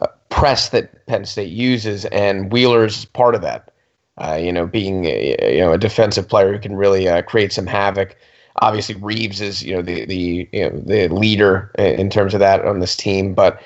uh, 0.01 0.07
press 0.29 0.69
that 0.69 1.05
Penn 1.07 1.25
State 1.25 1.51
uses, 1.51 2.05
and 2.05 2.51
Wheeler's 2.51 3.05
part 3.05 3.33
of 3.35 3.41
that 3.41 3.71
uh, 4.17 4.39
you 4.41 4.51
know, 4.51 4.65
being 4.65 5.05
a, 5.05 5.53
you 5.55 5.59
know 5.59 5.73
a 5.73 5.77
defensive 5.77 6.27
player 6.27 6.53
who 6.53 6.59
can 6.59 6.75
really 6.75 7.07
uh, 7.07 7.21
create 7.21 7.51
some 7.51 7.67
havoc. 7.67 8.15
Obviously 8.57 8.95
Reeves 8.95 9.41
is 9.41 9.63
you 9.63 9.75
know 9.75 9.81
the 9.81 10.05
the 10.05 10.47
you 10.51 10.69
know, 10.69 10.77
the 10.79 11.07
leader 11.09 11.71
in 11.77 12.09
terms 12.09 12.33
of 12.33 12.39
that 12.39 12.65
on 12.65 12.79
this 12.79 12.95
team, 12.95 13.33
but 13.33 13.61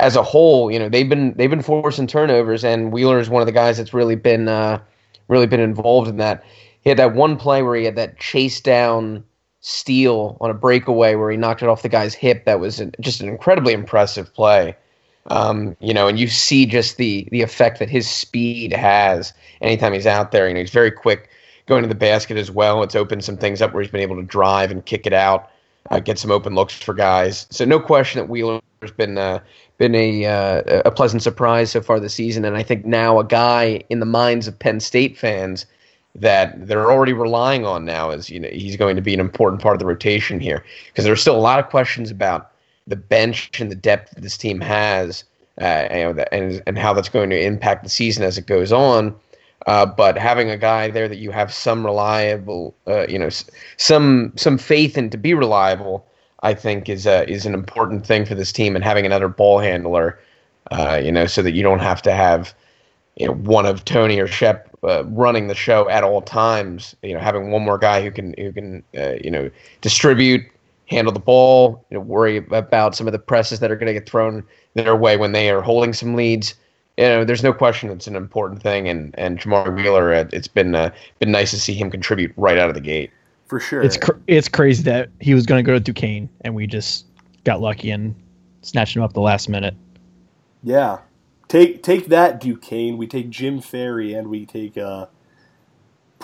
as 0.00 0.16
a 0.16 0.22
whole, 0.22 0.70
you 0.70 0.78
know 0.78 0.88
they've 0.88 1.08
been 1.08 1.34
they've 1.34 1.50
been 1.50 1.62
forcing 1.62 2.06
turnovers, 2.06 2.64
and 2.64 2.92
Wheeler 2.92 3.18
is 3.18 3.30
one 3.30 3.42
of 3.42 3.46
the 3.46 3.52
guys 3.52 3.78
that's 3.78 3.94
really 3.94 4.16
been 4.16 4.48
uh, 4.48 4.80
really 5.28 5.46
been 5.46 5.60
involved 5.60 6.08
in 6.08 6.16
that. 6.18 6.44
He 6.82 6.90
had 6.90 6.98
that 6.98 7.14
one 7.14 7.36
play 7.36 7.62
where 7.62 7.76
he 7.76 7.84
had 7.84 7.96
that 7.96 8.18
chase 8.18 8.60
down 8.60 9.24
steal 9.60 10.36
on 10.42 10.50
a 10.50 10.54
breakaway 10.54 11.14
where 11.14 11.30
he 11.30 11.38
knocked 11.38 11.62
it 11.62 11.68
off 11.68 11.80
the 11.80 11.88
guy's 11.88 12.12
hip. 12.12 12.44
That 12.44 12.60
was 12.60 12.82
just 13.00 13.22
an 13.22 13.28
incredibly 13.28 13.72
impressive 13.72 14.32
play. 14.34 14.76
Um, 15.28 15.74
you 15.80 15.94
know, 15.94 16.06
and 16.06 16.18
you 16.18 16.28
see 16.28 16.66
just 16.66 16.98
the 16.98 17.26
the 17.30 17.40
effect 17.40 17.78
that 17.78 17.88
his 17.88 18.08
speed 18.08 18.72
has 18.74 19.32
anytime 19.62 19.94
he's 19.94 20.06
out 20.06 20.32
there. 20.32 20.48
You 20.48 20.54
know, 20.54 20.60
he's 20.60 20.70
very 20.70 20.90
quick 20.90 21.30
going 21.66 21.82
to 21.82 21.88
the 21.88 21.94
basket 21.94 22.36
as 22.36 22.50
well. 22.50 22.82
It's 22.82 22.94
opened 22.94 23.24
some 23.24 23.36
things 23.36 23.62
up 23.62 23.72
where 23.72 23.82
he's 23.82 23.90
been 23.90 24.00
able 24.00 24.16
to 24.16 24.22
drive 24.22 24.70
and 24.70 24.84
kick 24.84 25.06
it 25.06 25.12
out, 25.12 25.50
uh, 25.90 26.00
get 26.00 26.18
some 26.18 26.30
open 26.30 26.54
looks 26.54 26.74
for 26.74 26.94
guys. 26.94 27.46
So 27.50 27.64
no 27.64 27.80
question 27.80 28.20
that 28.20 28.28
Wheeler's 28.28 28.62
been 28.96 29.18
uh, 29.18 29.40
been 29.78 29.94
a 29.94 30.26
uh, 30.26 30.82
a 30.84 30.90
pleasant 30.90 31.22
surprise 31.22 31.70
so 31.70 31.80
far 31.80 31.98
this 31.98 32.14
season, 32.14 32.44
and 32.44 32.56
I 32.56 32.62
think 32.62 32.84
now 32.84 33.18
a 33.18 33.24
guy 33.24 33.82
in 33.88 34.00
the 34.00 34.06
minds 34.06 34.46
of 34.46 34.58
Penn 34.58 34.80
State 34.80 35.16
fans 35.18 35.66
that 36.14 36.68
they're 36.68 36.92
already 36.92 37.12
relying 37.12 37.66
on 37.66 37.84
now 37.84 38.10
is 38.10 38.30
you 38.30 38.38
know 38.38 38.48
he's 38.48 38.76
going 38.76 38.96
to 38.96 39.02
be 39.02 39.14
an 39.14 39.20
important 39.20 39.60
part 39.60 39.74
of 39.74 39.80
the 39.80 39.86
rotation 39.86 40.38
here 40.38 40.64
because 40.88 41.04
there's 41.04 41.20
still 41.20 41.36
a 41.36 41.40
lot 41.40 41.58
of 41.58 41.68
questions 41.68 42.10
about 42.10 42.52
the 42.86 42.96
bench 42.96 43.60
and 43.60 43.70
the 43.70 43.76
depth 43.76 44.14
that 44.14 44.20
this 44.20 44.36
team 44.36 44.60
has, 44.60 45.24
uh, 45.60 45.86
know, 45.90 46.24
and 46.30 46.62
and 46.66 46.78
how 46.78 46.92
that's 46.92 47.08
going 47.08 47.30
to 47.30 47.40
impact 47.40 47.82
the 47.82 47.90
season 47.90 48.22
as 48.22 48.38
it 48.38 48.46
goes 48.46 48.72
on. 48.72 49.14
Uh, 49.66 49.86
but 49.86 50.18
having 50.18 50.50
a 50.50 50.58
guy 50.58 50.90
there 50.90 51.08
that 51.08 51.16
you 51.16 51.30
have 51.30 51.52
some 51.52 51.84
reliable, 51.84 52.74
uh, 52.86 53.06
you 53.08 53.18
know, 53.18 53.30
some 53.76 54.32
some 54.36 54.58
faith 54.58 54.98
in 54.98 55.08
to 55.10 55.16
be 55.16 55.32
reliable, 55.32 56.06
I 56.42 56.54
think 56.54 56.88
is 56.88 57.06
a, 57.06 57.28
is 57.30 57.46
an 57.46 57.54
important 57.54 58.06
thing 58.06 58.26
for 58.26 58.34
this 58.34 58.52
team. 58.52 58.74
And 58.76 58.84
having 58.84 59.06
another 59.06 59.28
ball 59.28 59.58
handler, 59.58 60.18
uh, 60.70 61.00
you 61.02 61.10
know, 61.10 61.26
so 61.26 61.40
that 61.42 61.52
you 61.52 61.62
don't 61.62 61.78
have 61.78 62.02
to 62.02 62.12
have, 62.12 62.54
you 63.16 63.26
know, 63.26 63.34
one 63.34 63.64
of 63.64 63.84
Tony 63.86 64.18
or 64.18 64.26
Shep 64.26 64.68
uh, 64.84 65.04
running 65.06 65.46
the 65.46 65.54
show 65.54 65.88
at 65.88 66.04
all 66.04 66.20
times. 66.20 66.94
You 67.02 67.14
know, 67.14 67.20
having 67.20 67.50
one 67.50 67.62
more 67.62 67.78
guy 67.78 68.02
who 68.02 68.10
can 68.10 68.34
who 68.36 68.52
can 68.52 68.84
uh, 68.96 69.14
you 69.24 69.30
know 69.30 69.50
distribute, 69.80 70.42
handle 70.86 71.12
the 71.12 71.20
ball, 71.20 71.84
you 71.90 71.96
know, 71.96 72.02
worry 72.02 72.44
about 72.50 72.94
some 72.94 73.06
of 73.06 73.12
the 73.12 73.18
presses 73.18 73.60
that 73.60 73.70
are 73.70 73.76
going 73.76 73.86
to 73.86 73.94
get 73.94 74.08
thrown 74.08 74.44
their 74.74 74.94
way 74.94 75.16
when 75.16 75.32
they 75.32 75.50
are 75.50 75.62
holding 75.62 75.92
some 75.92 76.14
leads. 76.14 76.54
You 76.96 77.04
know, 77.04 77.24
there's 77.24 77.42
no 77.42 77.52
question 77.52 77.90
it's 77.90 78.06
an 78.06 78.14
important 78.14 78.62
thing, 78.62 78.88
and 78.88 79.14
and 79.18 79.38
Jamari 79.38 79.74
Wheeler, 79.74 80.12
uh, 80.12 80.28
it's 80.32 80.48
been 80.48 80.74
uh, 80.74 80.90
been 81.18 81.32
nice 81.32 81.50
to 81.50 81.58
see 81.58 81.74
him 81.74 81.90
contribute 81.90 82.32
right 82.36 82.56
out 82.56 82.68
of 82.68 82.74
the 82.74 82.80
gate. 82.80 83.10
For 83.46 83.58
sure, 83.58 83.82
it's 83.82 83.96
cr- 83.96 84.12
it's 84.26 84.48
crazy 84.48 84.84
that 84.84 85.10
he 85.20 85.34
was 85.34 85.44
going 85.44 85.62
to 85.62 85.66
go 85.66 85.74
to 85.74 85.80
Duquesne, 85.80 86.28
and 86.42 86.54
we 86.54 86.66
just 86.66 87.06
got 87.42 87.60
lucky 87.60 87.90
and 87.90 88.14
snatched 88.62 88.94
him 88.94 89.02
up 89.02 89.12
the 89.12 89.20
last 89.20 89.48
minute. 89.48 89.74
Yeah, 90.62 91.00
take 91.48 91.82
take 91.82 92.06
that 92.06 92.40
Duquesne. 92.40 92.96
We 92.96 93.08
take 93.08 93.28
Jim 93.28 93.60
Ferry, 93.60 94.14
and 94.14 94.28
we 94.28 94.46
take 94.46 94.78
uh, 94.78 95.06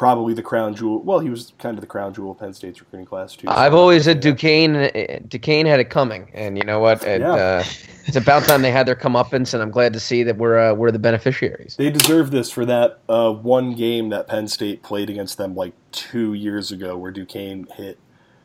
probably 0.01 0.33
the 0.33 0.43
crown 0.43 0.75
jewel. 0.75 1.03
Well, 1.03 1.19
he 1.19 1.29
was 1.29 1.53
kind 1.59 1.77
of 1.77 1.83
the 1.83 1.87
crown 1.87 2.15
jewel 2.15 2.31
of 2.31 2.39
Penn 2.39 2.55
State's 2.55 2.81
recruiting 2.81 3.05
class 3.05 3.37
too. 3.37 3.47
I've 3.51 3.75
always 3.75 4.05
said 4.05 4.21
Duquesne. 4.21 4.75
Uh, 4.75 5.19
Duquesne 5.29 5.67
had 5.67 5.79
it 5.79 5.91
coming, 5.91 6.31
and 6.33 6.57
you 6.57 6.65
know 6.65 6.81
what? 6.81 7.05
It, 7.05 7.21
yeah. 7.21 7.33
uh, 7.35 7.65
it's 8.07 8.17
about 8.17 8.45
time 8.45 8.63
they 8.63 8.71
had 8.71 8.87
their 8.87 8.97
comeuppance, 8.97 9.53
and 9.53 9.63
I'm 9.63 9.71
glad 9.71 9.93
to 9.93 10.01
see 10.01 10.23
that 10.23 10.39
we're 10.39 10.59
uh, 10.59 10.73
we're 10.73 10.91
the 10.91 10.99
beneficiaries. 10.99 11.77
They 11.77 11.91
deserve 11.91 12.31
this 12.31 12.51
for 12.51 12.65
that 12.65 13.01
uh, 13.11 13.31
one 13.31 13.75
game 13.75 14.09
that 14.09 14.27
Penn 14.27 14.49
State 14.49 14.83
played 14.83 15.11
against 15.11 15.37
them 15.37 15.55
like 15.55 15.75
two 15.93 16.33
years 16.33 16.73
ago, 16.73 16.97
where 16.97 17.11
Duquesne 17.11 17.67
hit 17.77 17.99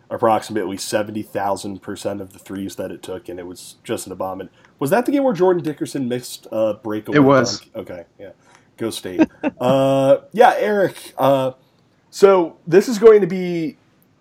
approximately 0.09 0.75
seventy 0.75 1.21
thousand 1.21 1.81
percent 1.81 2.19
of 2.19 2.33
the 2.33 2.39
threes 2.39 2.75
that 2.75 2.91
it 2.91 3.01
took, 3.01 3.29
and 3.29 3.39
it 3.39 3.47
was 3.47 3.77
just 3.81 4.07
an 4.07 4.11
abomination. 4.11 4.53
Was 4.79 4.89
that 4.89 5.05
the 5.05 5.13
game 5.13 5.23
where 5.23 5.33
Jordan 5.33 5.63
Dickerson 5.63 6.09
missed 6.09 6.49
a 6.51 6.73
breakaway? 6.73 7.15
It 7.15 7.21
was. 7.21 7.61
Dunk? 7.61 7.77
Okay, 7.77 8.03
yeah. 8.19 8.31
Go 8.77 8.89
State. 8.89 9.27
uh, 9.59 10.17
yeah, 10.31 10.55
Eric. 10.57 11.13
Uh, 11.17 11.51
so 12.09 12.57
this 12.67 12.87
is 12.87 12.99
going 12.99 13.21
to 13.21 13.27
be. 13.27 13.77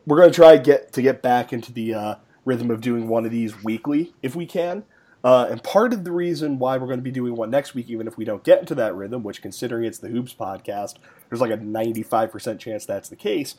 We're 0.07 0.19
going 0.19 0.31
to 0.31 0.35
try 0.35 0.57
get 0.59 0.93
to 0.93 1.03
get 1.03 1.23
back 1.23 1.53
into 1.53 1.73
the 1.73 1.95
uh, 1.95 2.15
rhythm 2.45 2.71
of 2.71 2.81
doing 2.81 3.09
one 3.09 3.25
of 3.25 3.31
these 3.31 3.63
weekly 3.63 4.13
if 4.23 4.37
we 4.37 4.47
can. 4.47 4.85
Uh, 5.23 5.49
and 5.51 5.63
part 5.65 5.95
of 5.95 6.05
the 6.05 6.13
reason 6.13 6.59
why 6.59 6.77
we're 6.77 6.87
going 6.87 6.99
to 6.99 7.03
be 7.03 7.11
doing 7.11 7.35
one 7.35 7.49
next 7.49 7.73
week, 7.75 7.89
even 7.89 8.07
if 8.07 8.19
we 8.19 8.27
don't 8.27 8.45
get 8.45 8.61
into 8.61 8.75
that 8.75 8.95
rhythm, 8.95 9.23
which 9.23 9.41
considering 9.41 9.85
it's 9.85 9.99
the 9.99 10.09
Hoops 10.09 10.35
podcast, 10.35 10.97
there's 11.31 11.41
like 11.41 11.51
a 11.51 11.57
95% 11.57 12.59
chance 12.59 12.85
that's 12.85 13.09
the 13.09 13.17
case, 13.17 13.55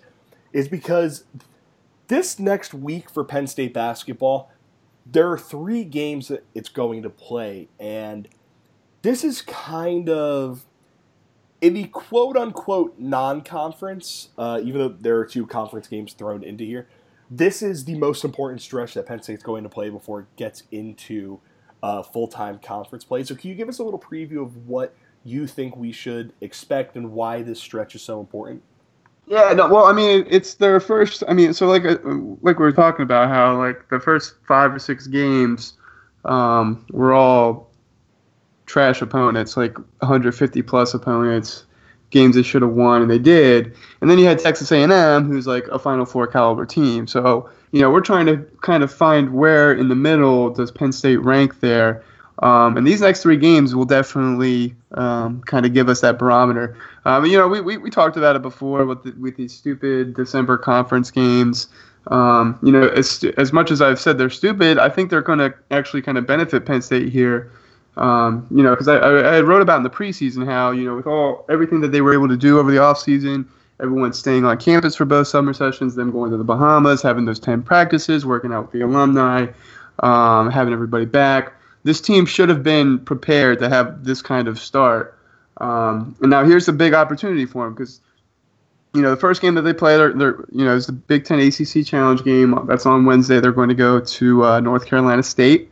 is 0.53 0.67
because 0.67 1.23
this 2.07 2.37
next 2.37 2.75
week 2.75 3.09
for 3.09 3.23
Penn 3.23 3.47
State 3.47 3.73
basketball, 3.73 4.51
there 5.07 5.31
are 5.31 5.39
three 5.39 5.83
games 5.83 6.27
that 6.27 6.45
it's 6.53 6.69
going 6.69 7.01
to 7.01 7.09
play. 7.09 7.67
And 7.79 8.27
this 9.01 9.23
is 9.23 9.41
kind 9.41 10.07
of 10.07 10.67
in 11.65 11.73
the 11.73 11.85
quote 11.85 12.37
unquote 12.37 12.93
non 12.99 13.41
conference, 13.41 14.29
uh, 14.37 14.61
even 14.63 14.79
though 14.79 14.89
there 14.89 15.17
are 15.17 15.25
two 15.25 15.47
conference 15.47 15.87
games 15.87 16.13
thrown 16.13 16.43
into 16.43 16.63
here, 16.63 16.87
this 17.31 17.63
is 17.63 17.85
the 17.85 17.97
most 17.97 18.23
important 18.23 18.61
stretch 18.61 18.93
that 18.93 19.07
Penn 19.07 19.23
State's 19.23 19.41
going 19.41 19.63
to 19.63 19.69
play 19.69 19.89
before 19.89 20.21
it 20.21 20.25
gets 20.35 20.61
into 20.71 21.39
uh, 21.81 22.03
full 22.03 22.27
time 22.27 22.59
conference 22.59 23.03
play. 23.03 23.23
So, 23.23 23.33
can 23.33 23.49
you 23.49 23.55
give 23.55 23.67
us 23.67 23.79
a 23.79 23.83
little 23.83 23.99
preview 23.99 24.43
of 24.43 24.67
what 24.67 24.95
you 25.23 25.47
think 25.47 25.75
we 25.75 25.91
should 25.91 26.33
expect 26.41 26.95
and 26.97 27.11
why 27.11 27.41
this 27.41 27.59
stretch 27.59 27.95
is 27.95 28.03
so 28.03 28.19
important? 28.19 28.61
Yeah, 29.25 29.51
no, 29.53 29.67
well, 29.67 29.85
I 29.85 29.93
mean, 29.93 30.23
it's 30.29 30.53
their 30.53 30.79
first. 30.79 31.23
I 31.27 31.33
mean, 31.33 31.51
so 31.51 31.65
like 31.65 31.83
uh, 31.83 31.97
like 32.43 32.59
we 32.59 32.65
were 32.65 32.73
talking 32.73 33.01
about 33.01 33.29
how 33.29 33.57
like 33.57 33.89
the 33.89 33.99
first 33.99 34.35
five 34.47 34.71
or 34.71 34.77
six 34.77 35.07
games 35.07 35.73
um, 36.25 36.85
were 36.91 37.13
all 37.13 37.71
trash 38.65 39.01
opponents, 39.01 39.55
like 39.57 39.77
150 39.99 40.61
plus 40.61 40.93
opponents, 40.93 41.65
games 42.09 42.35
they 42.35 42.43
should 42.43 42.61
have 42.61 42.71
won 42.71 43.01
and 43.01 43.11
they 43.11 43.19
did. 43.19 43.75
And 44.01 44.09
then 44.09 44.17
you 44.17 44.25
had 44.25 44.39
Texas 44.39 44.71
A&M, 44.71 45.25
who's 45.25 45.47
like 45.47 45.67
a 45.67 45.79
Final 45.79 46.05
Four 46.05 46.27
caliber 46.27 46.65
team. 46.65 47.07
So 47.07 47.49
you 47.71 47.81
know 47.81 47.89
we're 47.89 48.01
trying 48.01 48.25
to 48.27 48.37
kind 48.61 48.83
of 48.83 48.91
find 48.91 49.33
where 49.33 49.73
in 49.73 49.89
the 49.89 49.95
middle 49.95 50.49
does 50.49 50.71
Penn 50.71 50.91
State 50.91 51.17
rank 51.17 51.59
there. 51.59 52.03
Um, 52.39 52.75
and 52.75 52.85
these 52.85 52.99
next 52.99 53.21
three 53.21 53.37
games 53.37 53.73
will 53.73 53.85
definitely 53.85 54.75
um, 54.91 55.41
kind 55.43 55.65
of 55.65 55.73
give 55.73 55.87
us 55.87 56.01
that 56.01 56.19
barometer. 56.19 56.77
Um, 57.05 57.25
you 57.25 57.37
know, 57.37 57.47
we, 57.47 57.61
we, 57.61 57.77
we, 57.77 57.89
talked 57.89 58.17
about 58.17 58.35
it 58.35 58.41
before 58.41 58.85
with 58.85 59.03
the, 59.03 59.11
with 59.11 59.37
these 59.37 59.53
stupid 59.53 60.15
December 60.15 60.57
conference 60.57 61.11
games. 61.11 61.69
Um, 62.07 62.59
you 62.61 62.71
know, 62.71 62.89
as 62.89 63.23
as 63.37 63.53
much 63.53 63.71
as 63.71 63.81
I've 63.81 63.99
said 63.99 64.17
they're 64.17 64.29
stupid, 64.29 64.77
I 64.77 64.89
think 64.89 65.09
they're 65.09 65.21
going 65.21 65.39
to 65.39 65.53
actually 65.71 66.01
kind 66.01 66.17
of 66.17 66.27
benefit 66.27 66.65
Penn 66.65 66.81
State 66.81 67.09
here. 67.09 67.51
Um, 67.97 68.45
you 68.51 68.61
know, 68.61 68.71
because 68.71 68.89
I, 68.89 68.97
I, 68.97 69.37
I, 69.37 69.41
wrote 69.41 69.61
about 69.61 69.77
in 69.77 69.83
the 69.83 69.89
preseason 69.89 70.45
how 70.45 70.71
you 70.71 70.83
know 70.83 70.95
with 70.95 71.07
all 71.07 71.45
everything 71.49 71.79
that 71.79 71.93
they 71.93 72.01
were 72.01 72.13
able 72.13 72.27
to 72.27 72.35
do 72.35 72.59
over 72.59 72.69
the 72.69 72.77
offseason, 72.77 73.45
everyone 73.79 74.11
staying 74.11 74.43
on 74.43 74.57
campus 74.57 74.95
for 74.97 75.05
both 75.05 75.29
summer 75.29 75.53
sessions, 75.53 75.95
them 75.95 76.11
going 76.11 76.31
to 76.31 76.37
the 76.37 76.43
Bahamas, 76.43 77.01
having 77.01 77.23
those 77.23 77.39
ten 77.39 77.63
practices, 77.63 78.25
working 78.25 78.51
out 78.51 78.63
with 78.63 78.71
the 78.71 78.81
alumni, 78.81 79.47
um, 79.99 80.51
having 80.51 80.73
everybody 80.73 81.05
back. 81.05 81.53
This 81.83 82.01
team 82.01 82.25
should 82.25 82.49
have 82.49 82.63
been 82.63 82.99
prepared 82.99 83.59
to 83.59 83.69
have 83.69 84.03
this 84.03 84.21
kind 84.21 84.49
of 84.49 84.59
start. 84.59 85.17
Um, 85.57 86.17
and 86.19 86.29
now 86.29 86.43
here's 86.43 86.65
the 86.65 86.73
big 86.73 86.93
opportunity 86.93 87.45
for 87.45 87.63
them 87.63 87.75
because 87.75 88.01
you 88.93 89.01
know 89.01 89.09
the 89.09 89.17
first 89.17 89.41
game 89.41 89.55
that 89.55 89.61
they 89.61 89.73
play, 89.73 89.95
they're, 89.95 90.11
they're 90.13 90.45
you 90.51 90.65
know 90.65 90.75
it's 90.75 90.87
the 90.87 90.91
Big 90.91 91.23
Ten 91.23 91.39
ACC 91.39 91.85
Challenge 91.85 92.23
game. 92.23 92.59
That's 92.65 92.85
on 92.85 93.05
Wednesday. 93.05 93.39
They're 93.39 93.53
going 93.53 93.69
to 93.69 93.75
go 93.75 94.01
to 94.01 94.43
uh, 94.43 94.59
North 94.59 94.85
Carolina 94.85 95.23
State. 95.23 95.69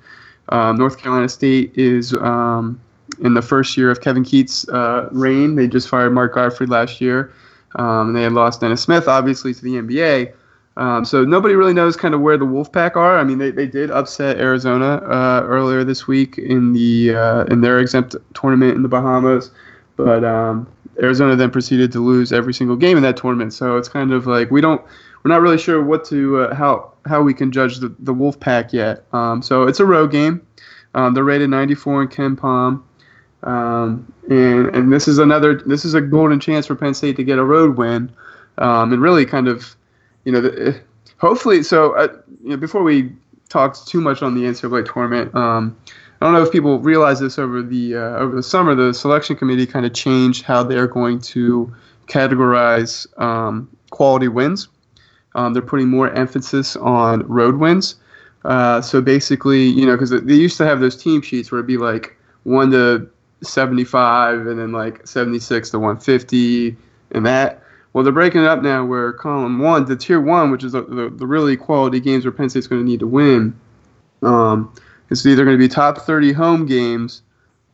Um, 0.49 0.75
North 0.75 0.97
Carolina 0.97 1.29
State 1.29 1.71
is 1.75 2.13
um, 2.13 2.79
in 3.21 3.34
the 3.34 3.41
first 3.41 3.77
year 3.77 3.89
of 3.89 4.01
Kevin 4.01 4.23
Keatts' 4.23 4.67
uh, 4.73 5.10
reign. 5.12 5.56
They 5.56 5.67
just 5.67 5.88
fired 5.88 6.12
Mark 6.12 6.36
Gottfried 6.36 6.69
last 6.69 7.01
year. 7.01 7.34
Um, 7.75 8.13
they 8.13 8.23
had 8.23 8.34
lost 8.34 8.62
Dennis 8.62 8.82
Smith, 8.82 9.08
obviously, 9.08 9.53
to 9.53 9.62
the 9.62 9.75
NBA. 9.75 10.34
Um, 10.75 11.06
so 11.06 11.23
nobody 11.23 11.56
really 11.56 11.73
knows 11.73 11.95
kind 11.95 12.15
of 12.15 12.21
where 12.21 12.38
the 12.38 12.45
Wolfpack 12.45 12.95
are. 12.95 13.17
I 13.19 13.23
mean, 13.23 13.38
they, 13.38 13.51
they 13.51 13.67
did 13.67 13.91
upset 13.91 14.38
Arizona 14.38 14.95
uh, 15.03 15.43
earlier 15.45 15.84
this 15.84 16.08
week 16.08 16.38
in 16.38 16.73
the 16.73 17.15
uh, 17.15 17.43
in 17.45 17.62
their 17.62 17.79
exempt 17.79 18.15
tournament 18.34 18.75
in 18.75 18.82
the 18.82 18.89
Bahamas, 18.89 19.51
but 19.97 20.23
um, 20.23 20.67
Arizona 21.01 21.36
then 21.36 21.51
proceeded 21.51 21.91
to 21.91 21.99
lose 21.99 22.34
every 22.34 22.53
single 22.53 22.75
game 22.75 22.97
in 22.97 23.03
that 23.03 23.17
tournament. 23.17 23.53
So 23.53 23.77
it's 23.77 23.89
kind 23.89 24.12
of 24.12 24.25
like 24.25 24.49
we 24.49 24.62
don't 24.62 24.82
we're 25.23 25.31
not 25.31 25.41
really 25.41 25.57
sure 25.57 25.81
what 25.81 26.05
to 26.05 26.41
uh, 26.41 26.55
how 26.55 26.91
how 27.05 27.21
we 27.21 27.33
can 27.33 27.51
judge 27.51 27.77
the 27.77 27.93
the 27.99 28.13
wolf 28.13 28.39
pack 28.39 28.73
yet. 28.73 29.03
Um, 29.13 29.41
so 29.41 29.63
it's 29.63 29.79
a 29.79 29.86
road 29.86 30.12
game. 30.12 30.45
Um, 30.95 31.13
they're 31.13 31.23
rated 31.23 31.49
94 31.49 32.03
in 32.03 32.07
KenPom. 32.09 32.83
Um, 33.43 34.13
and 34.29 34.67
and 34.67 34.91
this 34.93 35.07
is 35.07 35.17
another 35.17 35.55
this 35.65 35.86
is 35.86 35.93
a 35.93 36.01
golden 36.01 36.39
chance 36.39 36.65
for 36.65 36.75
Penn 36.75 36.93
State 36.93 37.15
to 37.17 37.23
get 37.23 37.39
a 37.39 37.43
road 37.43 37.77
win, 37.77 38.12
um, 38.57 38.93
and 38.93 39.01
really 39.01 39.25
kind 39.25 39.47
of, 39.47 39.75
you 40.23 40.31
know, 40.31 40.41
the, 40.41 40.79
hopefully. 41.17 41.62
So 41.63 41.93
uh, 41.97 42.07
you 42.41 42.51
know, 42.51 42.57
before 42.57 42.83
we 42.83 43.12
talk 43.49 43.86
too 43.86 43.99
much 43.99 44.21
on 44.21 44.36
the 44.36 44.43
NCAA 44.43 44.91
tournament, 44.91 45.36
um, 45.36 45.77
I 46.21 46.25
don't 46.25 46.33
know 46.33 46.41
if 46.41 46.53
people 46.53 46.79
realize 46.79 47.19
this 47.19 47.38
over 47.38 47.62
the 47.62 47.97
uh, 47.97 48.17
over 48.17 48.33
the 48.33 48.43
summer. 48.43 48.75
The 48.75 48.93
selection 48.93 49.36
committee 49.36 49.67
kind 49.67 49.86
of 49.86 49.93
changed 49.93 50.43
how 50.43 50.63
they're 50.63 50.88
going 50.88 51.19
to 51.21 51.73
categorize 52.07 53.07
um, 53.21 53.69
quality 53.89 54.29
wins. 54.29 54.69
Um, 55.36 55.54
they're 55.54 55.62
putting 55.62 55.89
more 55.89 56.12
emphasis 56.12 56.76
on 56.76 57.22
road 57.28 57.58
wins. 57.58 57.96
Uh, 58.46 58.82
so 58.82 59.02
basically, 59.02 59.63
you 59.63 59.86
know, 59.86 59.93
because 59.93 60.10
they 60.10 60.34
used 60.34 60.58
to 60.58 60.65
have 60.65 60.80
those 60.80 60.96
team 60.96 61.22
sheets 61.22 61.52
where 61.52 61.60
it'd 61.60 61.67
be 61.67 61.78
like 61.78 62.17
one 62.43 62.72
to 62.72 63.10
75 63.41 64.48
and 64.48 64.60
then 64.60 64.72
like 64.72 65.06
76 65.08 65.69
to 65.72 65.80
150 65.80 66.76
and 67.12 67.26
that. 67.26 67.62
Well, 67.93 68.04
they're 68.04 68.12
breaking 68.12 68.41
it 68.41 68.48
up 68.48 68.62
now 68.63 68.84
where 68.86 69.13
column 69.13 69.60
one, 69.60 69.86
the 69.86 69.96
tier 69.96 70.19
one, 70.19 70.52
which 70.52 70.63
is 70.63 70.72
the, 70.72 70.82
the, 70.82 71.10
the 71.10 71.28
really 71.28 71.56
quality 71.56 72.00
games 72.00 72.26
where 72.26 72.32
Penn 72.32 72.50
State's 72.50 72.67
going 72.67 72.84
to 72.84 72.89
need 72.89 73.00
to 73.00 73.08
win, 73.08 73.58
um, 74.24 74.74
it's 75.10 75.26
either 75.26 75.46
going 75.46 75.58
to 75.58 75.63
be 75.63 75.67
top 75.67 76.00
30 76.00 76.34
home 76.34 76.65
games 76.65 77.22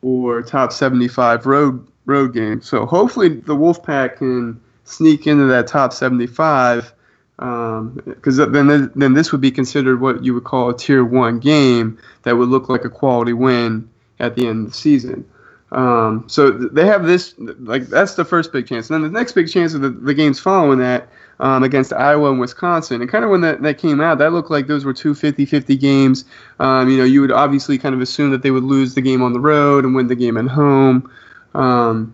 or 0.02 0.42
top 0.42 0.74
75 0.74 1.46
road 1.46 1.88
road 2.06 2.34
games. 2.34 2.68
So 2.68 2.86
hopefully 2.86 3.30
the 3.30 3.56
Wolfpack 3.56 4.18
can 4.18 4.60
sneak 4.84 5.28
into 5.28 5.46
that 5.46 5.68
top 5.68 5.94
75 5.94 6.94
because 7.40 8.40
um, 8.40 8.52
then 8.52 8.92
then 8.96 9.14
this 9.14 9.32
would 9.32 9.40
be 9.40 9.52
considered 9.52 10.02
what 10.02 10.26
you 10.26 10.34
would 10.34 10.44
call 10.44 10.70
a 10.70 10.78
tier 10.78 11.06
one 11.06 11.40
game 11.40 11.98
that 12.24 12.36
would 12.36 12.50
look 12.50 12.68
like 12.68 12.84
a 12.84 12.90
quality 12.90 13.32
win 13.32 13.90
at 14.20 14.36
the 14.36 14.46
end 14.46 14.66
of 14.66 14.72
the 14.72 14.78
season. 14.78 15.26
Um, 15.72 16.26
so 16.28 16.52
they 16.52 16.86
have 16.86 17.06
this 17.06 17.36
like 17.38 17.88
that's 17.88 18.16
the 18.16 18.26
first 18.26 18.52
big 18.52 18.68
chance. 18.68 18.90
And 18.90 18.96
then 18.96 19.14
the 19.14 19.18
next 19.18 19.34
big 19.34 19.50
chance 19.50 19.74
of 19.74 19.82
the, 19.82 19.90
the 19.90 20.14
games 20.14 20.40
following 20.40 20.80
that 20.80 21.08
um, 21.40 21.64
against 21.64 21.94
Iowa 21.94 22.30
and 22.30 22.40
Wisconsin. 22.40 23.02
And 23.02 23.10
kind 23.10 23.24
of 23.24 23.32
when 23.32 23.42
that, 23.42 23.62
that 23.62 23.78
came 23.78 24.02
out, 24.02 24.18
that 24.18 24.34
looked 24.34 24.52
like 24.52 24.68
those 24.68 24.84
were 24.84 24.94
two 24.94 25.14
50-50 25.14 25.80
games. 25.80 26.26
Um, 26.60 26.90
you 26.90 26.98
know, 26.98 27.04
you 27.06 27.22
would 27.22 27.32
obviously 27.32 27.78
kind 27.78 27.96
of 27.96 28.02
assume 28.02 28.32
that 28.32 28.42
they 28.42 28.52
would 28.52 28.64
lose 28.64 28.96
the 28.96 29.02
game 29.02 29.22
on 29.22 29.34
the 29.34 29.40
road 29.40 29.86
and 29.86 29.96
win 29.96 30.08
the 30.08 30.16
game 30.16 30.38
at 30.38 30.48
home. 30.48 31.10
Um, 31.54 32.14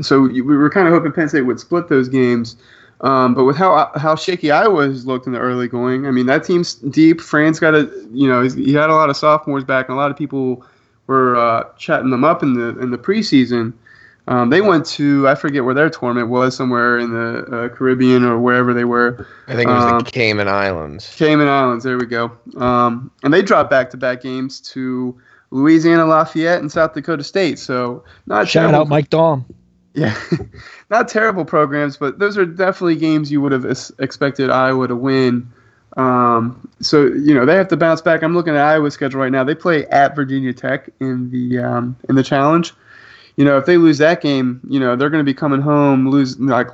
so 0.00 0.22
we 0.22 0.42
were 0.42 0.70
kind 0.70 0.88
of 0.88 0.94
hoping 0.94 1.12
Penn 1.12 1.28
State 1.28 1.42
would 1.42 1.60
split 1.60 1.88
those 1.88 2.08
games. 2.08 2.56
Um, 3.00 3.34
but 3.34 3.44
with 3.44 3.56
how 3.56 3.92
how 3.94 4.16
shaky 4.16 4.50
Iowa 4.50 4.86
has 4.86 5.06
looked 5.06 5.26
in 5.26 5.32
the 5.32 5.38
early 5.38 5.68
going, 5.68 6.06
I 6.06 6.10
mean 6.10 6.26
that 6.26 6.44
team's 6.44 6.74
deep. 6.74 7.20
Fran's 7.20 7.60
got 7.60 7.74
a 7.74 7.90
you 8.12 8.28
know 8.28 8.42
he 8.42 8.72
had 8.72 8.90
a 8.90 8.94
lot 8.94 9.08
of 9.08 9.16
sophomores 9.16 9.64
back, 9.64 9.88
and 9.88 9.96
a 9.96 10.00
lot 10.00 10.10
of 10.10 10.16
people 10.16 10.64
were 11.06 11.36
uh, 11.36 11.64
chatting 11.76 12.10
them 12.10 12.24
up 12.24 12.42
in 12.42 12.54
the 12.54 12.78
in 12.80 12.90
the 12.90 12.98
preseason. 12.98 13.72
Um, 14.26 14.50
they 14.50 14.60
went 14.60 14.84
to 14.86 15.26
I 15.28 15.34
forget 15.36 15.64
where 15.64 15.74
their 15.74 15.88
tournament 15.88 16.28
was, 16.28 16.56
somewhere 16.56 16.98
in 16.98 17.12
the 17.12 17.44
uh, 17.44 17.68
Caribbean 17.68 18.24
or 18.24 18.38
wherever 18.38 18.74
they 18.74 18.84
were. 18.84 19.26
I 19.46 19.54
think 19.54 19.70
it 19.70 19.72
was 19.72 19.84
um, 19.84 19.98
the 20.00 20.10
Cayman 20.10 20.48
Islands. 20.48 21.14
Cayman 21.16 21.48
Islands, 21.48 21.84
there 21.84 21.96
we 21.96 22.04
go. 22.04 22.32
Um, 22.56 23.10
and 23.22 23.32
they 23.32 23.40
dropped 23.40 23.70
back-to-back 23.70 24.20
games 24.20 24.60
to 24.72 25.18
Louisiana 25.50 26.04
Lafayette 26.04 26.60
and 26.60 26.70
South 26.70 26.92
Dakota 26.92 27.24
State. 27.24 27.58
So 27.58 28.04
not 28.26 28.48
shout 28.48 28.64
terrible. 28.64 28.80
out 28.80 28.88
Mike 28.88 29.08
Daum. 29.08 29.46
Yeah, 29.98 30.18
not 30.90 31.08
terrible 31.08 31.44
programs, 31.44 31.96
but 31.96 32.18
those 32.18 32.38
are 32.38 32.46
definitely 32.46 32.96
games 32.96 33.30
you 33.32 33.40
would 33.40 33.52
have 33.52 33.64
expected 33.98 34.50
Iowa 34.50 34.88
to 34.88 34.96
win. 34.96 35.50
Um, 35.96 36.68
so 36.80 37.06
you 37.06 37.34
know 37.34 37.44
they 37.44 37.56
have 37.56 37.68
to 37.68 37.76
bounce 37.76 38.00
back. 38.00 38.22
I'm 38.22 38.34
looking 38.34 38.54
at 38.54 38.60
Iowa's 38.60 38.94
schedule 38.94 39.20
right 39.20 39.32
now. 39.32 39.44
They 39.44 39.54
play 39.54 39.86
at 39.86 40.14
Virginia 40.14 40.52
Tech 40.52 40.88
in 41.00 41.30
the 41.30 41.58
um, 41.58 41.96
in 42.08 42.14
the 42.14 42.22
challenge. 42.22 42.74
You 43.36 43.44
know 43.44 43.58
if 43.58 43.66
they 43.66 43.76
lose 43.76 43.98
that 43.98 44.20
game, 44.20 44.60
you 44.68 44.78
know 44.78 44.94
they're 44.94 45.10
going 45.10 45.24
to 45.24 45.28
be 45.28 45.34
coming 45.34 45.60
home 45.60 46.08
lose 46.08 46.38
like 46.38 46.68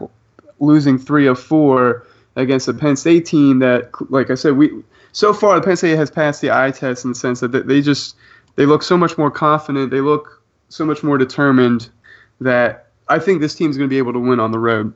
losing 0.61 0.99
three 0.99 1.27
of 1.27 1.41
four 1.41 2.07
against 2.37 2.69
a 2.69 2.75
Penn 2.75 2.97
State 2.97 3.27
team 3.27 3.61
that, 3.61 3.91
like 4.11 4.31
I 4.31 4.35
said, 4.35 4.57
we 4.57 4.71
so 5.13 5.33
far 5.33 5.55
the 5.55 5.65
Penn 5.65 5.77
State 5.77 5.97
has 5.97 6.11
passed 6.11 6.41
the 6.41 6.51
eye 6.51 6.71
test 6.71 7.05
in 7.05 7.13
the 7.13 7.15
sense 7.15 7.41
that 7.41 7.67
they 7.67 7.81
just 7.81 8.17
they 8.57 8.67
look 8.67 8.83
so 8.83 8.97
much 8.97 9.17
more 9.17 9.31
confident. 9.31 9.91
They 9.91 10.01
look 10.01 10.43
so 10.69 10.85
much 10.85 11.03
more 11.03 11.19
determined 11.19 11.89
that 12.41 12.84
I 13.09 13.19
think 13.19 13.41
this 13.41 13.55
team's 13.55 13.77
going 13.77 13.89
to 13.89 13.93
be 13.93 13.99
able 13.99 14.13
to 14.13 14.19
win 14.19 14.41
on 14.41 14.53
the 14.53 14.59
road. 14.59 14.93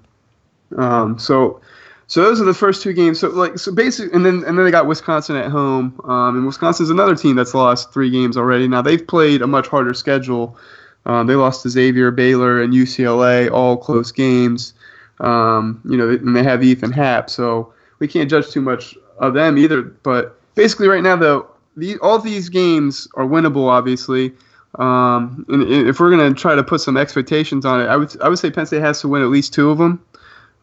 Um, 0.77 1.19
so 1.19 1.61
so 2.09 2.23
those 2.23 2.41
are 2.41 2.45
the 2.45 2.55
first 2.55 2.83
two 2.83 2.95
games. 2.95 3.21
So 3.21 3.29
like 3.29 3.59
so 3.59 3.73
basically, 3.73 4.15
and 4.15 4.25
then 4.25 4.43
and 4.47 4.59
then 4.59 4.65
they 4.65 4.71
got 4.71 4.87
Wisconsin 4.87 5.37
at 5.37 5.51
home. 5.51 6.01
Um, 6.05 6.37
and 6.37 6.47
Wisconsin's 6.47 6.91
another 6.91 7.15
team 7.15 7.37
that's 7.37 7.55
lost 7.55 7.93
three 7.93 8.11
games 8.11 8.37
already. 8.37 8.67
Now 8.67 8.83
they've 8.83 9.07
played 9.07 9.43
a 9.43 9.47
much 9.47 9.69
harder 9.69 9.95
schedule. 9.95 10.57
Um, 11.05 11.27
they 11.27 11.35
lost 11.35 11.63
to 11.63 11.71
Xavier, 11.71 12.11
Baylor, 12.11 12.63
and 12.63 12.73
UCLA, 12.73 13.51
all 13.51 13.77
close 13.77 14.11
games. 14.11 14.73
Um, 15.21 15.81
you 15.85 15.97
know, 15.97 16.09
and 16.09 16.35
they 16.35 16.43
have 16.43 16.63
Ethan 16.63 16.93
Happ, 16.93 17.29
so 17.29 17.73
we 17.99 18.09
can't 18.09 18.31
judge 18.31 18.51
too 18.51 18.61
much 18.61 18.95
of 19.19 19.35
them 19.35 19.59
either. 19.59 19.83
But 19.83 20.39
basically, 20.55 20.89
right 20.89 21.03
now, 21.03 21.17
though, 21.17 21.51
the, 21.77 21.99
all 21.99 22.19
these 22.19 22.49
games 22.49 23.09
are 23.15 23.25
winnable, 23.25 23.69
obviously. 23.69 24.33
Um, 24.75 25.47
and, 25.49 25.63
if 25.89 25.99
we're 25.99 26.17
to 26.17 26.35
try 26.35 26.55
to 26.55 26.63
put 26.63 26.81
some 26.81 26.97
expectations 26.97 27.65
on 27.65 27.81
it, 27.81 27.87
I 27.87 27.97
would 27.97 28.21
I 28.21 28.29
would 28.29 28.39
say 28.39 28.51
Penn 28.51 28.67
State 28.67 28.83
has 28.83 29.01
to 29.01 29.09
win 29.09 29.23
at 29.23 29.29
least 29.29 29.55
two 29.55 29.71
of 29.71 29.79
them. 29.79 30.05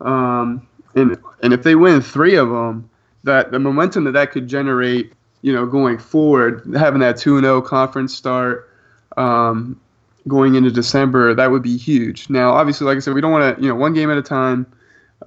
Um, 0.01 0.67
and 0.95 1.17
and 1.41 1.53
if 1.53 1.63
they 1.63 1.75
win 1.75 2.01
three 2.01 2.35
of 2.35 2.49
them, 2.49 2.89
that 3.23 3.51
the 3.51 3.59
momentum 3.59 4.03
that 4.05 4.11
that 4.11 4.31
could 4.31 4.47
generate, 4.47 5.13
you 5.41 5.51
know, 5.51 5.65
going 5.65 5.97
forward, 5.97 6.63
having 6.75 6.99
that 7.01 7.17
two 7.17 7.37
and 7.37 7.43
zero 7.45 7.57
oh 7.57 7.61
conference 7.61 8.15
start, 8.15 8.69
um, 9.17 9.79
going 10.27 10.55
into 10.55 10.71
December, 10.71 11.33
that 11.33 11.51
would 11.51 11.63
be 11.63 11.77
huge. 11.77 12.29
Now, 12.29 12.51
obviously, 12.51 12.85
like 12.85 12.97
I 12.97 12.99
said, 12.99 13.13
we 13.13 13.21
don't 13.21 13.31
want 13.31 13.57
to, 13.57 13.61
you 13.61 13.69
know, 13.69 13.75
one 13.75 13.93
game 13.93 14.09
at 14.11 14.17
a 14.17 14.23
time. 14.23 14.65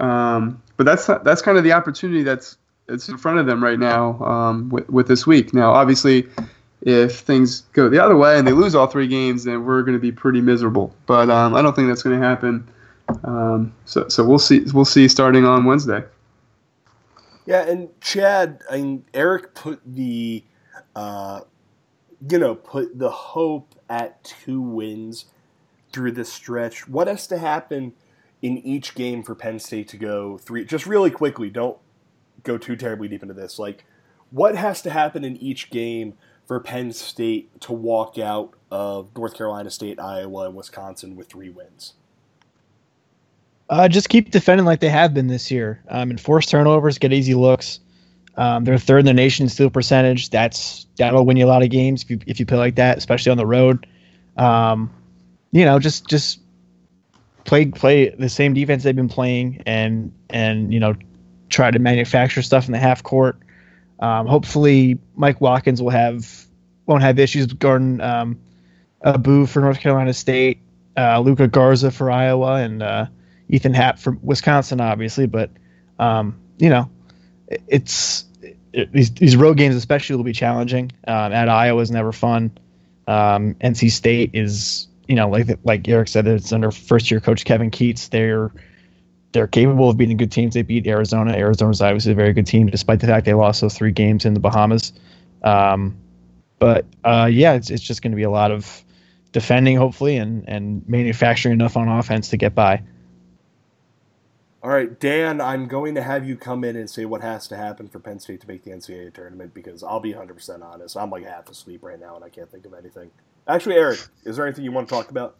Um, 0.01 0.63
but 0.77 0.85
that's 0.85 1.07
that's 1.07 1.43
kind 1.43 1.59
of 1.59 1.65
the 1.65 1.73
opportunity 1.73 2.23
that's 2.23 2.57
it's 2.89 3.09
in 3.09 3.19
front 3.19 3.39
of 3.39 3.47
them 3.47 3.63
right 3.63 3.79
now 3.79 4.23
um, 4.25 4.71
with, 4.71 4.89
with 4.89 5.09
this 5.09 5.27
week. 5.27 5.53
Now, 5.53 5.73
obviously, 5.73 6.27
if 6.83 7.21
things 7.21 7.63
go 7.73 7.89
the 7.89 8.03
other 8.03 8.17
way 8.17 8.39
and 8.39 8.47
they 8.47 8.53
lose 8.53 8.75
all 8.75 8.87
three 8.87 9.09
games, 9.09 9.45
then 9.45 9.65
we're 9.65 9.83
going 9.83 9.97
to 9.97 10.01
be 10.01 10.13
pretty 10.13 10.41
miserable. 10.41 10.95
But 11.07 11.31
um, 11.31 11.55
I 11.55 11.63
don't 11.63 11.75
think 11.75 11.89
that's 11.89 12.03
going 12.03 12.19
to 12.19 12.25
happen. 12.25 12.69
Um, 13.25 13.75
so, 13.85 14.09
so 14.09 14.25
we'll 14.25 14.39
see. 14.39 14.61
We'll 14.73 14.85
see 14.85 15.09
starting 15.09 15.45
on 15.45 15.65
Wednesday. 15.65 16.05
Yeah, 17.47 17.67
and 17.67 17.89
Chad, 18.03 18.63
Eric 19.15 19.55
put 19.55 19.81
the, 19.87 20.45
uh, 20.95 21.41
you 22.29 22.39
know, 22.39 22.55
put 22.55 22.99
the 22.99 23.09
hope 23.09 23.75
at 23.89 24.23
two 24.23 24.61
wins 24.61 25.25
through 25.91 26.13
this 26.13 26.31
stretch. 26.31 26.87
What 26.87 27.09
has 27.09 27.27
to 27.29 27.39
happen 27.39 27.95
in 28.43 28.59
each 28.59 28.95
game 28.95 29.23
for 29.23 29.35
Penn 29.35 29.59
State 29.59 29.89
to 29.89 29.97
go 29.97 30.37
three? 30.37 30.67
Just 30.67 30.87
really 30.87 31.11
quickly, 31.11 31.49
don't 31.49 31.79
go 32.43 32.59
too 32.59 32.77
terribly 32.77 33.09
deep 33.09 33.23
into 33.23 33.35
this. 33.35 33.59
Like, 33.59 33.87
what 34.31 34.55
has 34.55 34.83
to 34.83 34.91
happen 34.91 35.25
in 35.25 35.37
each 35.39 35.71
game 35.71 36.19
for 36.49 36.59
Penn 36.59 36.93
State 36.93 37.61
to 37.61 37.73
walk 37.73 38.19
out 38.19 38.55
of 38.71 39.15
North 39.15 39.37
Carolina 39.37 39.71
State, 39.71 40.01
Iowa, 40.01 40.47
and 40.47 40.57
Wisconsin 40.57 41.15
with 41.15 41.29
three 41.29 41.51
wins? 41.51 41.93
Uh, 43.69 43.87
just 43.87 44.09
keep 44.09 44.31
defending 44.31 44.65
like 44.65 44.81
they 44.81 44.89
have 44.89 45.13
been 45.13 45.27
this 45.27 45.51
year. 45.51 45.83
Um, 45.89 46.11
and 46.11 46.19
force 46.19 46.47
turnovers, 46.47 46.97
get 46.97 47.13
easy 47.13 47.35
looks. 47.35 47.81
Um, 48.39 48.65
they're 48.65 48.79
third 48.79 49.01
in 49.01 49.05
the 49.05 49.13
nation 49.13 49.45
in 49.45 49.51
steal 49.51 49.69
percentage. 49.69 50.31
That's 50.31 50.87
that'll 50.97 51.27
win 51.27 51.37
you 51.37 51.45
a 51.45 51.49
lot 51.49 51.63
of 51.63 51.69
games 51.69 52.03
if 52.03 52.11
you 52.11 52.19
if 52.27 52.41
you 52.41 52.47
play 52.47 52.57
like 52.57 52.77
that, 52.77 52.97
especially 52.97 53.31
on 53.31 53.37
the 53.37 53.47
road. 53.47 53.87
Um, 54.39 54.91
you 55.53 55.67
know, 55.67 55.79
just 55.79 56.07
just 56.07 56.41
play 57.45 57.67
play 57.67 58.09
the 58.11 58.29
same 58.29 58.55
defense 58.55 58.85
they've 58.85 58.97
been 58.97 59.09
playing, 59.09 59.63
and 59.67 60.13
and 60.31 60.73
you 60.73 60.81
know, 60.81 60.95
try 61.51 61.71
to 61.71 61.79
manufacture 61.79 62.41
stuff 62.41 62.67
in 62.67 62.73
the 62.73 62.79
half 62.79 63.03
court. 63.03 63.39
Um, 64.01 64.27
hopefully, 64.27 64.99
Mike 65.17 65.41
Watkins 65.41 65.83
will 65.83 65.91
have 65.91 66.47
won't 66.87 67.03
have 67.03 67.19
issues 67.19 67.47
guarding 67.47 68.01
um, 68.01 68.39
Abu 69.05 69.47
for 69.47 69.61
North 69.61 69.81
Carolina 69.81 70.15
State, 70.15 70.59
uh, 70.97 71.21
Luka 71.21 71.49
Garza 71.49 71.91
for 71.91 72.11
Iowa, 72.11 72.55
and 72.57 72.83
uh, 72.83 73.07
Ethan 73.49 73.75
Happ 73.75 73.99
for 73.99 74.17
Wisconsin, 74.23 74.81
obviously, 74.81 75.27
but 75.27 75.51
um, 75.99 76.39
you 76.59 76.71
know, 76.71 76.91
it's 77.67 78.25
it, 78.73 78.93
these 78.93 79.13
these 79.13 79.37
road 79.37 79.57
games 79.57 79.75
especially 79.75 80.17
will 80.17 80.25
be 80.25 80.33
challenging. 80.33 80.93
Um, 81.07 81.33
at 81.33 81.49
Iowa 81.49 81.81
is 81.83 81.91
never 81.91 82.13
fun. 82.13 82.53
Um, 83.07 83.55
NC 83.55 83.91
State 83.91 84.31
is 84.35 84.87
you 85.07 85.15
know 85.15 85.29
like 85.29 85.49
like 85.65 85.89
Eric 85.89 86.09
said, 86.09 86.27
it's 86.27 86.53
under 86.53 86.71
first 86.71 87.11
year 87.11 87.21
coach 87.21 87.45
Kevin 87.45 87.71
Keatts. 87.71 88.11
They're 88.11 88.53
they're 89.33 89.47
capable 89.47 89.91
of 89.91 89.97
beating 89.97 90.17
good 90.17 90.33
teams. 90.33 90.55
They 90.55 90.63
beat 90.63 90.87
Arizona. 90.87 91.33
Arizona's 91.33 91.83
obviously 91.83 92.13
a 92.13 92.15
very 92.15 92.33
good 92.33 92.47
team, 92.47 92.67
despite 92.67 93.01
the 93.01 93.07
fact 93.07 93.27
they 93.27 93.35
lost 93.35 93.61
those 93.61 93.77
three 93.77 93.93
games 93.93 94.25
in 94.25 94.35
the 94.35 94.41
Bahamas. 94.41 94.93
Um, 95.43 95.97
but 96.59 96.87
uh, 97.05 97.29
yeah, 97.31 97.55
it's 97.55 97.71
it's 97.71 97.83
just 97.83 98.03
going 98.03 98.13
to 98.13 98.17
be 98.17 98.23
a 98.23 98.31
lot 98.31 98.51
of 98.51 98.85
defending, 99.33 99.77
hopefully, 99.77 100.17
and 100.17 100.49
and 100.49 100.89
manufacturing 100.89 101.53
enough 101.53 101.77
on 101.77 101.89
offense 101.89 102.31
to 102.31 102.37
get 102.37 102.55
by. 102.55 102.83
All 104.61 104.71
right, 104.71 104.99
Dan, 104.99 105.41
I'm 105.41 105.69
going 105.69 105.95
to 105.95 106.03
have 106.03 106.27
you 106.27 106.37
come 106.37 106.65
in 106.65 106.75
and 106.75 106.91
say 106.91 107.05
what 107.05 107.23
has 107.23 107.47
to 107.49 107.57
happen 107.57 107.89
for 107.89 108.01
Penn 108.01 108.19
State 108.19 108.41
to 108.41 108.49
make 108.49 108.65
the 108.65 108.73
NCAA 108.73 109.15
tournament 109.15 109.55
because 109.55 109.85
I'll 109.85 110.01
be 110.01 110.13
100% 110.13 110.63
honest. 110.63 110.97
I'm 110.97 111.11
like 111.11 111.25
half 111.25 111.49
asleep 111.49 111.85
right 111.85 111.99
now 111.99 112.17
and 112.17 112.25
I 112.25 112.29
can't 112.29 112.51
think 112.51 112.67
of 112.67 112.75
anything. 112.75 113.09
Actually, 113.47 113.77
Eric, 113.77 114.01
is 114.25 114.37
there 114.37 114.45
anything 114.45 114.65
you 114.65 114.73
want 114.73 114.89
to 114.89 114.95
talk 114.95 115.13
about? 115.13 115.37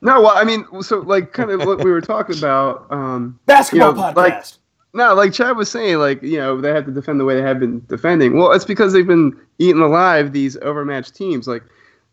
No, 0.00 0.20
well, 0.20 0.36
I 0.36 0.44
mean, 0.44 0.64
so 0.82 0.98
like 1.00 1.32
kind 1.32 1.50
of 1.50 1.66
what 1.66 1.82
we 1.84 1.90
were 1.90 2.00
talking 2.00 2.38
about. 2.38 2.86
Um, 2.90 3.38
Basketball 3.46 3.90
you 3.90 3.96
know, 3.96 4.02
podcast. 4.02 4.14
Like, 4.16 4.44
no, 4.94 5.14
like 5.14 5.32
Chad 5.32 5.56
was 5.56 5.70
saying, 5.70 5.98
like 5.98 6.22
you 6.22 6.38
know 6.38 6.60
they 6.60 6.70
have 6.70 6.86
to 6.86 6.90
defend 6.90 7.20
the 7.20 7.24
way 7.24 7.34
they 7.34 7.42
have 7.42 7.60
been 7.60 7.84
defending. 7.88 8.36
Well, 8.36 8.52
it's 8.52 8.64
because 8.64 8.92
they've 8.92 9.06
been 9.06 9.36
eating 9.58 9.82
alive 9.82 10.32
these 10.32 10.56
overmatched 10.58 11.14
teams. 11.14 11.46
Like 11.46 11.62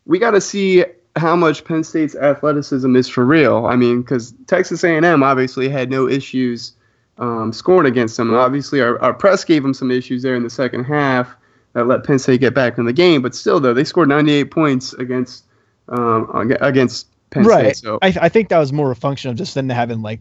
we 0.05 0.19
got 0.19 0.31
to 0.31 0.41
see 0.41 0.83
how 1.15 1.35
much 1.35 1.63
Penn 1.63 1.83
State's 1.83 2.15
athleticism 2.15 2.95
is 2.95 3.07
for 3.07 3.25
real. 3.25 3.65
I 3.65 3.75
mean, 3.75 4.01
because 4.01 4.33
Texas 4.47 4.83
A&M 4.83 5.23
obviously 5.23 5.69
had 5.69 5.89
no 5.89 6.09
issues 6.09 6.73
um, 7.17 7.53
scoring 7.53 7.87
against 7.87 8.17
them. 8.17 8.29
And 8.29 8.37
obviously, 8.37 8.81
our, 8.81 9.01
our 9.01 9.13
press 9.13 9.43
gave 9.43 9.63
them 9.63 9.73
some 9.73 9.91
issues 9.91 10.23
there 10.23 10.35
in 10.35 10.43
the 10.43 10.49
second 10.49 10.83
half 10.83 11.35
that 11.73 11.87
let 11.87 12.03
Penn 12.03 12.19
State 12.19 12.41
get 12.41 12.53
back 12.53 12.77
in 12.77 12.85
the 12.85 12.93
game. 12.93 13.21
But 13.21 13.35
still, 13.35 13.59
though, 13.59 13.73
they 13.73 13.83
scored 13.83 14.09
98 14.09 14.51
points 14.51 14.93
against 14.93 15.45
um, 15.87 16.51
against 16.61 17.07
Penn 17.31 17.43
right. 17.43 17.75
State. 17.75 17.85
So 17.87 17.99
I, 18.01 18.13
I 18.21 18.29
think 18.29 18.49
that 18.49 18.59
was 18.59 18.71
more 18.73 18.91
a 18.91 18.95
function 18.95 19.29
of 19.31 19.35
just 19.37 19.53
them 19.55 19.69
having 19.69 20.01
like 20.01 20.19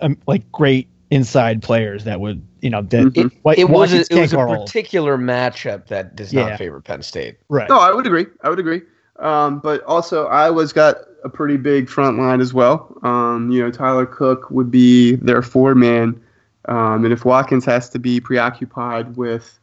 um, 0.00 0.16
like 0.26 0.50
great 0.52 0.88
inside 1.10 1.62
players 1.62 2.04
that 2.04 2.20
would 2.20 2.42
you 2.60 2.68
know 2.70 2.82
that 2.82 3.04
Mhm. 3.06 3.32
White- 3.42 3.58
It 3.58 3.64
was 3.70 3.92
a, 3.92 3.96
Watkins 3.96 4.08
it 4.10 4.20
was 4.20 4.32
a 4.32 4.36
can't 4.36 4.60
particular 4.66 5.16
matchup 5.18 5.86
that 5.86 6.14
does 6.16 6.32
Yeah. 6.32 6.50
not 6.50 6.58
favor 6.58 6.80
Penn 6.80 7.02
State. 7.02 7.38
right. 7.48 7.68
No, 7.68 7.78
I 7.78 7.92
would 7.92 8.06
agree. 8.06 8.26
I 8.42 8.50
would 8.50 8.58
agree. 8.58 8.82
Um, 9.18 9.58
but 9.58 9.82
also, 9.84 10.26
Iowa's 10.26 10.72
got 10.72 10.96
a 11.24 11.28
pretty 11.28 11.56
big 11.56 11.88
front 11.88 12.18
line 12.18 12.40
as 12.40 12.54
well. 12.54 12.96
Um, 13.02 13.50
you 13.50 13.60
know, 13.60 13.70
Tyler 13.70 14.06
Cook 14.06 14.48
would 14.50 14.70
be 14.70 15.16
their 15.16 15.42
four 15.42 15.74
man, 15.74 16.20
um, 16.66 17.04
and 17.04 17.12
if 17.12 17.24
Watkins 17.24 17.64
has 17.64 17.88
to 17.90 17.98
be 17.98 18.20
preoccupied 18.20 19.16
with 19.16 19.58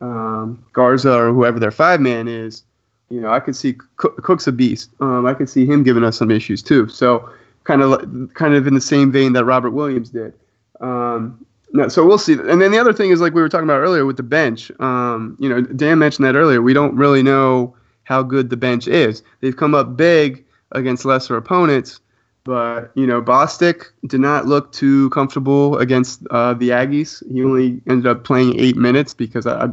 um, 0.00 0.64
Garza 0.72 1.12
or 1.12 1.32
whoever 1.32 1.60
their 1.60 1.70
five 1.70 2.00
man 2.00 2.26
is, 2.28 2.64
you 3.10 3.20
know, 3.20 3.30
I 3.30 3.40
could 3.40 3.56
see 3.56 3.76
Cook, 3.96 4.22
Cook's 4.22 4.46
a 4.46 4.52
beast. 4.52 4.90
Um, 5.00 5.26
I 5.26 5.34
could 5.34 5.48
see 5.48 5.66
him 5.66 5.82
giving 5.82 6.04
us 6.04 6.16
some 6.16 6.30
issues 6.30 6.62
too. 6.62 6.88
So, 6.88 7.28
kind 7.64 7.82
of, 7.82 8.34
kind 8.34 8.54
of 8.54 8.66
in 8.66 8.74
the 8.74 8.80
same 8.80 9.10
vein 9.10 9.32
that 9.34 9.44
Robert 9.44 9.70
Williams 9.70 10.10
did. 10.10 10.32
Um, 10.80 11.44
no, 11.72 11.88
so 11.88 12.06
we'll 12.06 12.18
see. 12.18 12.32
And 12.32 12.62
then 12.62 12.70
the 12.70 12.78
other 12.78 12.92
thing 12.92 13.10
is 13.10 13.20
like 13.20 13.34
we 13.34 13.42
were 13.42 13.48
talking 13.48 13.68
about 13.68 13.80
earlier 13.80 14.06
with 14.06 14.16
the 14.16 14.22
bench. 14.22 14.70
Um, 14.80 15.36
you 15.38 15.48
know, 15.48 15.60
Dan 15.60 15.98
mentioned 15.98 16.26
that 16.26 16.34
earlier. 16.34 16.62
We 16.62 16.72
don't 16.72 16.96
really 16.96 17.22
know 17.22 17.74
how 18.04 18.22
good 18.22 18.48
the 18.48 18.56
bench 18.56 18.88
is. 18.88 19.22
They've 19.40 19.56
come 19.56 19.74
up 19.74 19.96
big 19.96 20.44
against 20.72 21.04
lesser 21.04 21.36
opponents, 21.36 22.00
but 22.44 22.90
you 22.94 23.06
know, 23.06 23.20
Bostick 23.20 23.86
did 24.06 24.20
not 24.20 24.46
look 24.46 24.72
too 24.72 25.10
comfortable 25.10 25.76
against 25.76 26.26
uh, 26.30 26.54
the 26.54 26.70
Aggies. 26.70 27.22
He 27.30 27.44
only 27.44 27.82
ended 27.86 28.06
up 28.06 28.24
playing 28.24 28.58
eight 28.58 28.76
minutes 28.76 29.12
because 29.12 29.46
I, 29.46 29.68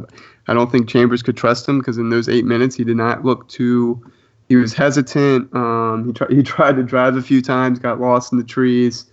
I 0.48 0.54
don't 0.54 0.70
think 0.70 0.88
Chambers 0.88 1.22
could 1.22 1.36
trust 1.36 1.68
him 1.68 1.78
because 1.78 1.98
in 1.98 2.10
those 2.10 2.28
eight 2.28 2.44
minutes 2.44 2.76
he 2.76 2.84
did 2.84 2.96
not 2.96 3.24
look 3.24 3.48
too. 3.48 4.02
He 4.48 4.56
was 4.56 4.72
hesitant. 4.74 5.54
Um, 5.54 6.06
he 6.06 6.12
tried. 6.12 6.30
He 6.36 6.42
tried 6.42 6.76
to 6.76 6.82
drive 6.82 7.16
a 7.16 7.22
few 7.22 7.42
times, 7.42 7.78
got 7.78 8.00
lost 8.00 8.32
in 8.32 8.38
the 8.38 8.44
trees 8.44 9.06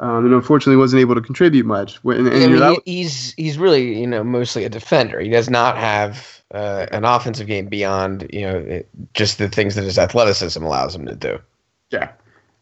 um, 0.00 0.24
and 0.24 0.34
unfortunately 0.34 0.76
wasn't 0.76 1.00
able 1.00 1.14
to 1.14 1.20
contribute 1.20 1.66
much. 1.66 2.02
When, 2.02 2.26
and, 2.26 2.28
I 2.28 2.46
mean, 2.48 2.58
that- 2.58 2.82
he's 2.86 3.32
he's 3.34 3.58
really 3.58 4.00
you 4.00 4.06
know 4.06 4.24
mostly 4.24 4.64
a 4.64 4.68
defender. 4.68 5.20
He 5.20 5.28
does 5.28 5.48
not 5.50 5.76
have 5.76 6.42
uh, 6.52 6.86
an 6.90 7.04
offensive 7.04 7.46
game 7.46 7.66
beyond 7.66 8.26
you 8.32 8.42
know 8.42 8.56
it- 8.58 8.88
just 9.14 9.38
the 9.38 9.48
things 9.48 9.74
that 9.76 9.84
his 9.84 9.98
athleticism 9.98 10.62
allows 10.64 10.94
him 10.94 11.06
to 11.06 11.14
do. 11.14 11.38
yeah. 11.90 12.10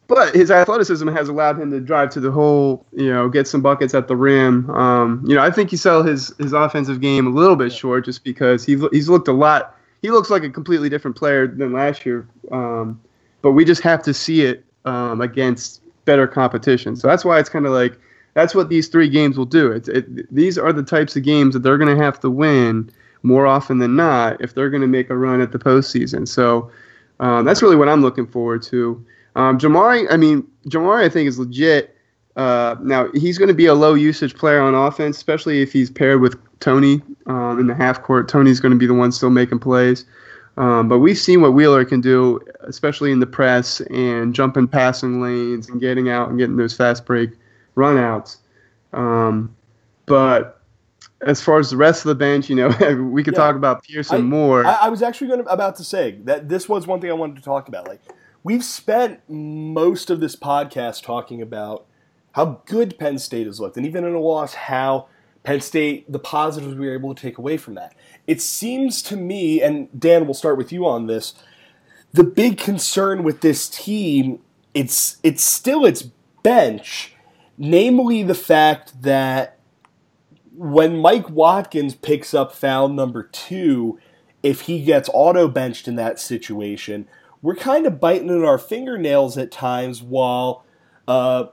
But 0.09 0.33
his 0.33 0.49
athleticism 0.49 1.07
has 1.09 1.29
allowed 1.29 1.61
him 1.61 1.69
to 1.69 1.79
drive 1.79 2.09
to 2.11 2.19
the 2.19 2.31
hole, 2.31 2.83
you 2.91 3.13
know, 3.13 3.29
get 3.29 3.47
some 3.47 3.61
buckets 3.61 3.93
at 3.93 4.07
the 4.07 4.15
rim. 4.15 4.67
Um, 4.71 5.23
you 5.25 5.35
know, 5.35 5.41
I 5.43 5.51
think 5.51 5.69
he 5.69 5.77
sell 5.77 6.01
his 6.01 6.33
his 6.39 6.51
offensive 6.51 6.99
game 6.99 7.27
a 7.27 7.29
little 7.29 7.55
bit 7.55 7.71
short 7.71 8.05
just 8.05 8.23
because 8.23 8.65
he 8.65 8.75
he's 8.91 9.07
looked 9.07 9.27
a 9.27 9.33
lot. 9.33 9.77
He 10.01 10.09
looks 10.09 10.31
like 10.31 10.43
a 10.43 10.49
completely 10.49 10.89
different 10.89 11.15
player 11.15 11.45
than 11.45 11.73
last 11.73 12.07
year. 12.07 12.27
Um, 12.51 12.99
but 13.43 13.51
we 13.51 13.63
just 13.63 13.83
have 13.83 14.01
to 14.03 14.13
see 14.13 14.41
it 14.41 14.65
um, 14.83 15.21
against 15.21 15.81
better 16.05 16.27
competition. 16.27 16.95
So 16.95 17.07
that's 17.07 17.23
why 17.23 17.37
it's 17.39 17.49
kind 17.49 17.67
of 17.67 17.71
like 17.71 17.95
that's 18.33 18.55
what 18.55 18.69
these 18.69 18.87
three 18.87 19.09
games 19.09 19.37
will 19.37 19.45
do. 19.45 19.71
It's 19.71 19.89
it, 19.89 20.33
these 20.33 20.57
are 20.57 20.73
the 20.73 20.81
types 20.81 21.15
of 21.15 21.21
games 21.21 21.53
that 21.53 21.59
they're 21.59 21.77
going 21.77 21.95
to 21.95 22.03
have 22.03 22.19
to 22.21 22.31
win 22.31 22.89
more 23.21 23.45
often 23.45 23.77
than 23.77 23.95
not 23.95 24.41
if 24.41 24.55
they're 24.55 24.71
going 24.71 24.81
to 24.81 24.87
make 24.87 25.11
a 25.11 25.15
run 25.15 25.39
at 25.39 25.51
the 25.51 25.59
postseason. 25.59 26.27
So 26.27 26.71
um, 27.19 27.45
that's 27.45 27.61
really 27.61 27.75
what 27.75 27.89
I'm 27.89 28.01
looking 28.01 28.25
forward 28.25 28.63
to. 28.63 29.05
Um, 29.35 29.57
Jamari, 29.57 30.07
I 30.11 30.17
mean, 30.17 30.45
Jamari, 30.67 31.03
I 31.03 31.09
think 31.09 31.27
is 31.27 31.39
legit. 31.39 31.95
Uh, 32.35 32.75
now 32.81 33.09
he's 33.13 33.37
going 33.37 33.47
to 33.49 33.53
be 33.53 33.65
a 33.65 33.73
low 33.73 33.93
usage 33.93 34.35
player 34.35 34.61
on 34.61 34.73
offense, 34.75 35.17
especially 35.17 35.61
if 35.61 35.73
he's 35.73 35.89
paired 35.89 36.21
with 36.21 36.37
Tony 36.59 37.01
um, 37.25 37.59
in 37.59 37.67
the 37.67 37.75
half 37.75 38.01
court. 38.01 38.27
Tony's 38.29 38.59
going 38.59 38.71
to 38.71 38.77
be 38.77 38.85
the 38.87 38.93
one 38.93 39.11
still 39.11 39.29
making 39.29 39.59
plays. 39.59 40.05
Um, 40.57 40.87
but 40.89 40.99
we've 40.99 41.17
seen 41.17 41.41
what 41.41 41.53
Wheeler 41.53 41.85
can 41.85 42.01
do, 42.01 42.39
especially 42.61 43.11
in 43.11 43.19
the 43.19 43.25
press 43.27 43.79
and 43.89 44.33
jumping 44.35 44.67
passing 44.67 45.21
lanes 45.21 45.69
and 45.69 45.79
getting 45.79 46.09
out 46.09 46.29
and 46.29 46.37
getting 46.37 46.57
those 46.57 46.75
fast 46.75 47.05
break 47.05 47.29
runouts. 47.77 48.37
Um, 48.93 49.55
but 50.05 50.59
as 51.21 51.41
far 51.41 51.59
as 51.59 51.69
the 51.69 51.77
rest 51.77 52.03
of 52.05 52.09
the 52.09 52.15
bench, 52.15 52.49
you 52.49 52.55
know, 52.55 52.67
we 53.11 53.23
could 53.23 53.33
Yeah. 53.33 53.39
talk 53.39 53.55
about 53.55 53.83
Pearson 53.83 54.17
I- 54.17 54.21
more. 54.21 54.65
I, 54.65 54.73
I 54.83 54.89
was 54.89 55.01
actually 55.01 55.27
going 55.27 55.43
to, 55.43 55.49
about 55.49 55.75
to 55.77 55.83
say 55.83 56.19
that 56.25 56.49
this 56.49 56.67
was 56.67 56.87
one 56.87 56.99
thing 56.99 57.09
I 57.09 57.13
wanted 57.13 57.37
to 57.37 57.41
talk 57.43 57.67
about. 57.67 57.87
Like, 57.87 58.01
we've 58.43 58.63
spent 58.63 59.21
most 59.29 60.09
of 60.09 60.19
this 60.19 60.35
podcast 60.35 61.03
talking 61.03 61.41
about 61.41 61.85
how 62.33 62.61
good 62.65 62.97
Penn 62.97 63.17
State 63.17 63.47
has 63.47 63.59
looked, 63.59 63.77
and 63.77 63.85
even 63.85 64.03
in 64.05 64.13
a 64.13 64.19
loss, 64.19 64.53
how 64.53 65.07
Penn 65.43 65.61
State, 65.61 66.11
the 66.11 66.19
positives 66.19 66.75
we 66.75 66.87
were 66.87 66.93
able 66.93 67.13
to 67.15 67.21
take 67.21 67.37
away 67.37 67.57
from 67.57 67.75
that. 67.75 67.95
It 68.27 68.41
seems 68.41 69.01
to 69.03 69.15
me, 69.15 69.61
and 69.61 69.87
Dan, 69.99 70.25
we'll 70.25 70.33
start 70.33 70.57
with 70.57 70.71
you 70.71 70.85
on 70.85 71.07
this. 71.07 71.33
The 72.13 72.23
big 72.23 72.57
concern 72.57 73.23
with 73.23 73.41
this 73.41 73.67
team, 73.67 74.39
it's 74.73 75.17
it's 75.23 75.43
still 75.43 75.85
its 75.85 76.03
bench, 76.43 77.15
namely 77.57 78.23
the 78.23 78.35
fact 78.35 79.01
that 79.01 79.59
when 80.55 80.97
Mike 80.97 81.29
Watkins 81.29 81.95
picks 81.95 82.33
up 82.33 82.53
foul 82.53 82.89
number 82.89 83.23
two, 83.23 83.99
if 84.43 84.61
he 84.61 84.83
gets 84.83 85.09
auto 85.13 85.47
benched 85.47 85.87
in 85.87 85.95
that 85.95 86.19
situation, 86.19 87.07
we're 87.41 87.55
kind 87.55 87.85
of 87.85 87.99
biting 87.99 88.29
at 88.29 88.43
our 88.43 88.57
fingernails 88.57 89.37
at 89.37 89.51
times 89.51 90.01
while, 90.01 90.65
uh, 91.07 91.45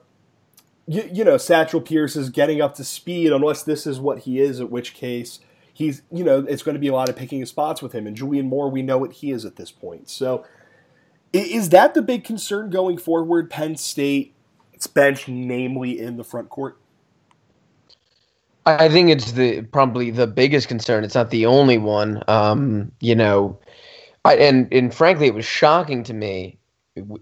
you, 0.87 1.09
you 1.13 1.25
know, 1.25 1.37
Satchel 1.37 1.81
Pierce 1.81 2.17
is 2.17 2.31
getting 2.31 2.61
up 2.61 2.75
to 2.77 2.85
speed, 2.85 3.33
unless 3.33 3.63
this 3.63 3.87
is 3.87 3.99
what 4.01 4.21
he 4.21 4.41
is, 4.41 4.61
at 4.61 4.71
which 4.71 4.95
case 4.95 5.41
he's, 5.73 6.03
you 6.11 6.25
know, 6.25 6.45
it's 6.49 6.63
going 6.63 6.75
to 6.75 6.81
be 6.81 6.89
a 6.89 6.93
lot 6.93 7.09
of 7.09 7.17
picking 7.17 7.45
spots 7.45 7.83
with 7.83 7.93
him. 7.93 8.07
And 8.07 8.17
Julian 8.17 8.47
Moore, 8.47 8.71
we 8.71 8.83
know 8.83 8.99
what 8.99 9.13
he 9.13 9.31
is 9.31 9.45
at 9.45 9.57
this 9.57 9.71
point. 9.71 10.09
So 10.09 10.45
is 11.33 11.69
that 11.71 11.95
the 11.95 12.03
big 12.03 12.25
concern 12.25 12.71
going 12.71 12.97
forward, 12.97 13.51
Penn 13.51 13.77
State's 13.77 14.87
bench, 14.87 15.29
namely 15.29 16.01
in 16.01 16.17
the 16.17 16.25
front 16.25 16.49
court. 16.49 16.79
I 18.65 18.89
think 18.89 19.11
it's 19.11 19.33
the 19.33 19.63
probably 19.63 20.11
the 20.11 20.27
biggest 20.27 20.67
concern. 20.67 21.05
It's 21.05 21.15
not 21.15 21.31
the 21.31 21.47
only 21.47 21.79
one. 21.79 22.23
Um, 22.27 22.91
you 23.01 23.15
know, 23.15 23.59
I, 24.27 24.35
and 24.35 24.73
and 24.73 24.93
frankly, 24.93 25.29
it 25.29 25.35
was 25.35 25.45
shocking 25.45 26.03
to 26.05 26.15
me 26.15 26.59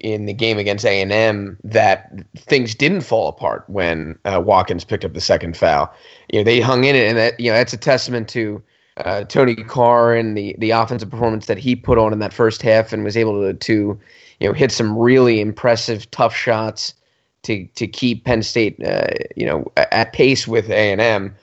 in 0.01 0.25
the 0.25 0.33
game 0.33 0.59
against 0.59 0.87
A 0.87 1.03
and 1.03 1.13
M 1.13 1.59
that 1.65 2.13
things 2.37 2.75
didn't 2.75 3.03
fall 3.03 3.29
apart 3.29 3.65
when 3.69 4.19
uh, 4.25 4.41
Watkins 4.43 4.85
picked 4.85 5.05
up 5.05 5.13
the 5.13 5.21
second 5.21 5.57
foul. 5.57 5.93
You 6.33 6.41
know, 6.41 6.45
they 6.45 6.61
hung 6.61 6.85
in 6.85 6.97
it, 6.97 7.07
and 7.07 7.19
that 7.19 7.39
you 7.39 7.51
know 7.51 7.57
that's 7.57 7.75
a 7.75 7.77
testament 7.79 8.29
to 8.31 8.63
uh, 8.99 9.25
Tony 9.25 9.55
Carr 9.55 10.15
and 10.15 10.37
the 10.37 10.57
the 10.59 10.71
offensive 10.71 11.11
performance 11.11 11.47
that 11.47 11.59
he 11.59 11.77
put 11.77 11.99
on 11.99 12.13
in 12.13 12.21
that 12.21 12.33
first 12.33 12.63
half, 12.63 12.93
and 12.93 13.05
was 13.05 13.17
able 13.19 13.43
to 13.43 13.53
to 13.53 14.01
you 14.41 14.49
know 14.49 14.55
hit 14.55 14.73
some 14.73 14.97
really 14.97 15.41
impressive 15.41 16.11
tough 16.11 16.35
shots 16.35 16.95
to 17.43 17.67
to 17.75 17.87
keep 17.87 18.25
Penn 18.25 18.43
State 18.43 18.83
uh, 18.83 19.09
you 19.37 19.45
know 19.45 19.71
at 19.77 20.15
pace 20.15 20.49
with 20.49 20.71
A 20.71 20.93
and 20.93 21.03
M. 21.03 21.37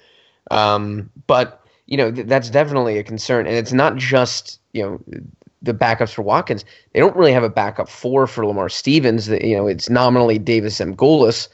Um, 0.49 1.11
but 1.27 1.63
you 1.85 1.97
know 1.97 2.11
th- 2.11 2.25
that's 2.25 2.49
definitely 2.49 2.97
a 2.97 3.03
concern, 3.03 3.45
and 3.45 3.55
it's 3.55 3.73
not 3.73 3.95
just 3.97 4.59
you 4.73 4.81
know 4.81 5.21
the 5.61 5.73
backups 5.73 6.13
for 6.13 6.23
Watkins. 6.23 6.65
They 6.93 6.99
don't 6.99 7.15
really 7.15 7.33
have 7.33 7.43
a 7.43 7.49
backup 7.49 7.89
four 7.89 8.27
for 8.27 8.45
Lamar 8.45 8.69
Stevens. 8.69 9.27
You 9.27 9.55
know, 9.55 9.67
it's 9.67 9.89
nominally 9.89 10.39
Davis 10.39 10.79
M. 10.81 10.95
Goulas. 10.95 11.47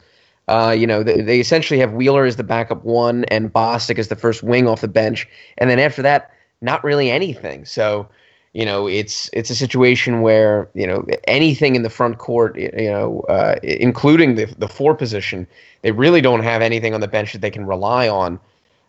Uh, 0.48 0.74
you 0.76 0.86
know, 0.86 1.02
they, 1.02 1.20
they 1.20 1.40
essentially 1.40 1.78
have 1.78 1.92
Wheeler 1.92 2.24
as 2.24 2.36
the 2.36 2.42
backup 2.44 2.82
one 2.84 3.24
and 3.24 3.52
Bostick 3.52 3.98
as 3.98 4.08
the 4.08 4.16
first 4.16 4.42
wing 4.42 4.66
off 4.66 4.80
the 4.80 4.88
bench, 4.88 5.28
and 5.58 5.68
then 5.68 5.78
after 5.78 6.00
that, 6.02 6.30
not 6.62 6.82
really 6.82 7.10
anything. 7.10 7.66
So, 7.66 8.08
you 8.54 8.64
know, 8.64 8.86
it's 8.86 9.28
it's 9.34 9.50
a 9.50 9.54
situation 9.54 10.22
where 10.22 10.70
you 10.72 10.86
know 10.86 11.04
anything 11.26 11.76
in 11.76 11.82
the 11.82 11.90
front 11.90 12.16
court, 12.16 12.58
you 12.58 12.90
know, 12.90 13.20
uh, 13.28 13.56
including 13.62 14.36
the 14.36 14.46
the 14.58 14.68
four 14.68 14.94
position, 14.94 15.46
they 15.82 15.92
really 15.92 16.22
don't 16.22 16.42
have 16.42 16.62
anything 16.62 16.94
on 16.94 17.02
the 17.02 17.08
bench 17.08 17.34
that 17.34 17.42
they 17.42 17.50
can 17.50 17.66
rely 17.66 18.08
on. 18.08 18.40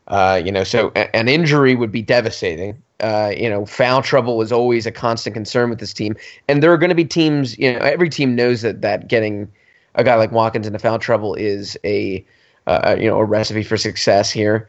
Uh, 0.08 0.42
you 0.44 0.54
know, 0.54 0.64
so 0.64 0.94
a- 0.96 1.14
an 1.14 1.28
injury 1.28 1.76
would 1.76 1.92
be 1.92 2.02
devastating. 2.02 2.82
Uh, 3.00 3.34
you 3.36 3.50
know, 3.50 3.66
foul 3.66 4.02
trouble 4.02 4.38
was 4.38 4.52
always 4.52 4.86
a 4.86 4.92
constant 4.92 5.34
concern 5.34 5.70
with 5.70 5.80
this 5.80 5.94
team, 5.94 6.16
and 6.48 6.62
there 6.62 6.72
are 6.74 6.78
going 6.78 6.90
to 6.90 6.96
be 6.96 7.06
teams. 7.06 7.58
You 7.58 7.74
know, 7.74 7.80
every 7.80 8.10
team 8.10 8.36
knows 8.36 8.62
that 8.62 8.82
that 8.82 9.08
getting 9.08 9.50
a 9.96 10.04
guy 10.04 10.16
like 10.16 10.32
Watkins 10.32 10.68
into 10.68 10.80
foul 10.80 11.00
trouble 11.00 11.36
is 11.36 11.78
a 11.84 12.26
uh, 12.68 12.96
you 13.00 13.08
know 13.08 13.18
a 13.18 13.26
recipe 13.26 13.64
for 13.64 13.78
success 13.78 14.32
here. 14.32 14.68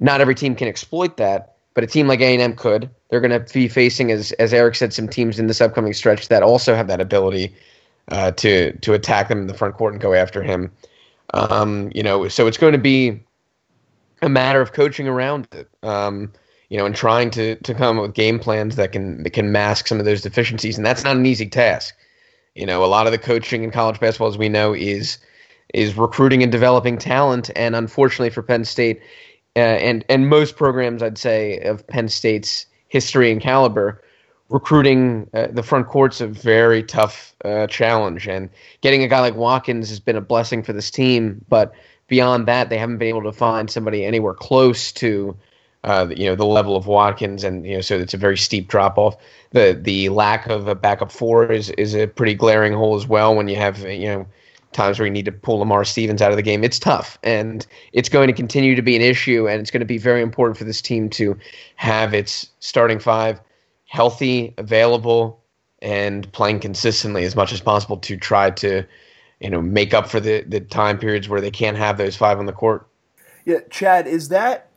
Not 0.00 0.20
every 0.20 0.34
team 0.34 0.54
can 0.54 0.68
exploit 0.68 1.16
that, 1.16 1.56
but 1.74 1.84
a 1.84 1.86
team 1.86 2.08
like 2.08 2.20
A 2.20 2.32
and 2.32 2.42
M 2.42 2.56
could. 2.56 2.90
They're 3.08 3.20
going 3.20 3.30
to 3.30 3.52
be 3.52 3.68
facing, 3.68 4.10
as 4.10 4.32
as 4.32 4.52
Eric 4.52 4.74
said, 4.74 4.92
some 4.92 5.08
teams 5.08 5.38
in 5.38 5.46
this 5.46 5.60
upcoming 5.60 5.92
stretch 5.92 6.28
that 6.28 6.42
also 6.42 6.74
have 6.74 6.88
that 6.88 7.00
ability 7.00 7.54
uh, 8.08 8.32
to 8.32 8.76
to 8.78 8.92
attack 8.92 9.28
them 9.28 9.38
in 9.38 9.46
the 9.46 9.54
front 9.54 9.76
court 9.76 9.94
and 9.94 10.02
go 10.02 10.12
after 10.12 10.42
him. 10.42 10.70
Um, 11.34 11.90
you 11.94 12.02
know, 12.02 12.28
so 12.28 12.46
it's 12.46 12.58
going 12.58 12.72
to 12.72 12.78
be 12.78 13.20
a 14.20 14.28
matter 14.28 14.60
of 14.60 14.72
coaching 14.72 15.08
around 15.08 15.48
it. 15.52 15.68
Um, 15.82 16.32
you 16.72 16.78
know, 16.78 16.86
and 16.86 16.96
trying 16.96 17.30
to 17.30 17.56
to 17.56 17.74
come 17.74 17.98
up 17.98 18.02
with 18.02 18.14
game 18.14 18.38
plans 18.38 18.76
that 18.76 18.92
can 18.92 19.24
that 19.24 19.34
can 19.34 19.52
mask 19.52 19.86
some 19.86 19.98
of 19.98 20.06
those 20.06 20.22
deficiencies, 20.22 20.78
and 20.78 20.86
that's 20.86 21.04
not 21.04 21.18
an 21.18 21.26
easy 21.26 21.46
task. 21.46 21.94
You 22.54 22.64
know, 22.64 22.82
a 22.82 22.86
lot 22.86 23.04
of 23.04 23.12
the 23.12 23.18
coaching 23.18 23.62
in 23.62 23.70
college 23.70 24.00
basketball, 24.00 24.28
as 24.28 24.38
we 24.38 24.48
know, 24.48 24.72
is 24.72 25.18
is 25.74 25.98
recruiting 25.98 26.42
and 26.42 26.50
developing 26.50 26.96
talent. 26.96 27.50
And 27.56 27.76
unfortunately 27.76 28.30
for 28.30 28.42
Penn 28.42 28.64
State, 28.64 29.02
uh, 29.54 29.58
and 29.58 30.02
and 30.08 30.30
most 30.30 30.56
programs, 30.56 31.02
I'd 31.02 31.18
say 31.18 31.58
of 31.58 31.86
Penn 31.88 32.08
State's 32.08 32.64
history 32.88 33.30
and 33.30 33.38
caliber, 33.38 34.02
recruiting 34.48 35.28
uh, 35.34 35.48
the 35.50 35.62
front 35.62 35.88
court's 35.88 36.22
a 36.22 36.26
very 36.26 36.82
tough 36.82 37.34
uh, 37.44 37.66
challenge. 37.66 38.26
And 38.26 38.48
getting 38.80 39.02
a 39.02 39.08
guy 39.08 39.20
like 39.20 39.34
Watkins 39.34 39.90
has 39.90 40.00
been 40.00 40.16
a 40.16 40.22
blessing 40.22 40.62
for 40.62 40.72
this 40.72 40.90
team, 40.90 41.44
but 41.50 41.74
beyond 42.08 42.48
that, 42.48 42.70
they 42.70 42.78
haven't 42.78 42.96
been 42.96 43.08
able 43.08 43.24
to 43.24 43.32
find 43.32 43.70
somebody 43.70 44.06
anywhere 44.06 44.32
close 44.32 44.90
to 44.92 45.36
uh, 45.84 46.06
you 46.14 46.26
know 46.26 46.36
the 46.36 46.46
level 46.46 46.76
of 46.76 46.86
Watkins, 46.86 47.44
and 47.44 47.66
you 47.66 47.74
know 47.74 47.80
so 47.80 47.96
it's 47.96 48.14
a 48.14 48.18
very 48.18 48.36
steep 48.36 48.68
drop 48.68 48.98
off. 48.98 49.16
The 49.50 49.78
the 49.80 50.08
lack 50.10 50.46
of 50.46 50.68
a 50.68 50.74
backup 50.74 51.10
four 51.10 51.50
is 51.50 51.70
is 51.70 51.94
a 51.94 52.06
pretty 52.06 52.34
glaring 52.34 52.72
hole 52.72 52.96
as 52.96 53.06
well. 53.06 53.34
When 53.34 53.48
you 53.48 53.56
have 53.56 53.80
you 53.80 54.06
know 54.06 54.26
times 54.72 54.98
where 54.98 55.06
you 55.06 55.12
need 55.12 55.26
to 55.26 55.32
pull 55.32 55.58
Lamar 55.58 55.84
Stevens 55.84 56.22
out 56.22 56.30
of 56.30 56.36
the 56.36 56.42
game, 56.42 56.64
it's 56.64 56.78
tough, 56.78 57.18
and 57.22 57.66
it's 57.92 58.08
going 58.08 58.28
to 58.28 58.32
continue 58.32 58.74
to 58.74 58.82
be 58.82 58.96
an 58.96 59.02
issue, 59.02 59.48
and 59.48 59.60
it's 59.60 59.70
going 59.70 59.80
to 59.80 59.86
be 59.86 59.98
very 59.98 60.22
important 60.22 60.56
for 60.56 60.64
this 60.64 60.80
team 60.80 61.10
to 61.10 61.36
have 61.76 62.14
its 62.14 62.48
starting 62.60 62.98
five 62.98 63.40
healthy, 63.86 64.54
available, 64.56 65.42
and 65.82 66.32
playing 66.32 66.58
consistently 66.60 67.24
as 67.24 67.36
much 67.36 67.52
as 67.52 67.60
possible 67.60 67.98
to 67.98 68.16
try 68.16 68.50
to 68.50 68.82
you 69.40 69.50
know 69.50 69.60
make 69.60 69.92
up 69.92 70.08
for 70.08 70.20
the 70.20 70.42
the 70.42 70.60
time 70.60 70.98
periods 70.98 71.28
where 71.28 71.40
they 71.40 71.50
can't 71.50 71.76
have 71.76 71.98
those 71.98 72.16
five 72.16 72.38
on 72.38 72.46
the 72.46 72.52
court. 72.52 72.86
Yeah, 73.44 73.58
Chad, 73.70 74.06
is 74.06 74.28
that 74.28 74.70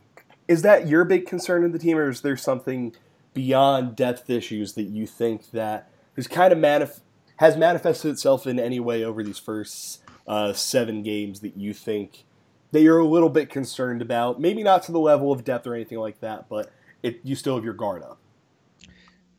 is 0.48 0.62
that 0.62 0.88
your 0.88 1.06
big 1.06 1.26
concern 1.26 1.64
in 1.64 1.72
the 1.72 1.80
team, 1.80 1.98
or 1.98 2.10
is 2.10 2.22
there 2.22 2.38
something 2.38 2.96
beyond 3.34 3.96
depth 3.96 4.30
issues 4.30 4.74
that 4.74 4.84
you 4.84 5.06
think 5.06 5.52
that 5.52 5.90
has 6.16 6.28
kind 6.28 6.54
of 6.54 6.60
manif- 6.60 7.02
has 7.38 7.58
manifested 7.58 8.12
itself 8.12 8.48
in 8.48 8.60
any 8.60 8.80
way 8.80 9.04
over 9.04 9.24
these 9.24 9.40
first 9.40 10.02
uh, 10.28 10.54
seven 10.54 11.04
games 11.04 11.42
that 11.42 11.58
you 11.58 11.74
think 11.74 12.26
that 12.72 12.82
you're 12.82 13.00
a 13.00 13.08
little 13.08 13.30
bit 13.30 13.50
concerned 13.50 14.02
about? 14.02 14.40
Maybe 14.40 14.64
not 14.64 14.84
to 14.84 14.92
the 14.92 15.00
level 15.00 15.32
of 15.32 15.44
depth 15.44 15.68
or 15.68 15.76
anything 15.76 16.00
like 16.00 16.20
that, 16.22 16.48
but 16.50 16.72
it, 17.04 17.20
you 17.24 17.36
still 17.36 17.56
have 17.56 17.64
your 17.64 17.74
guard 17.74 18.04
up. 18.04 18.18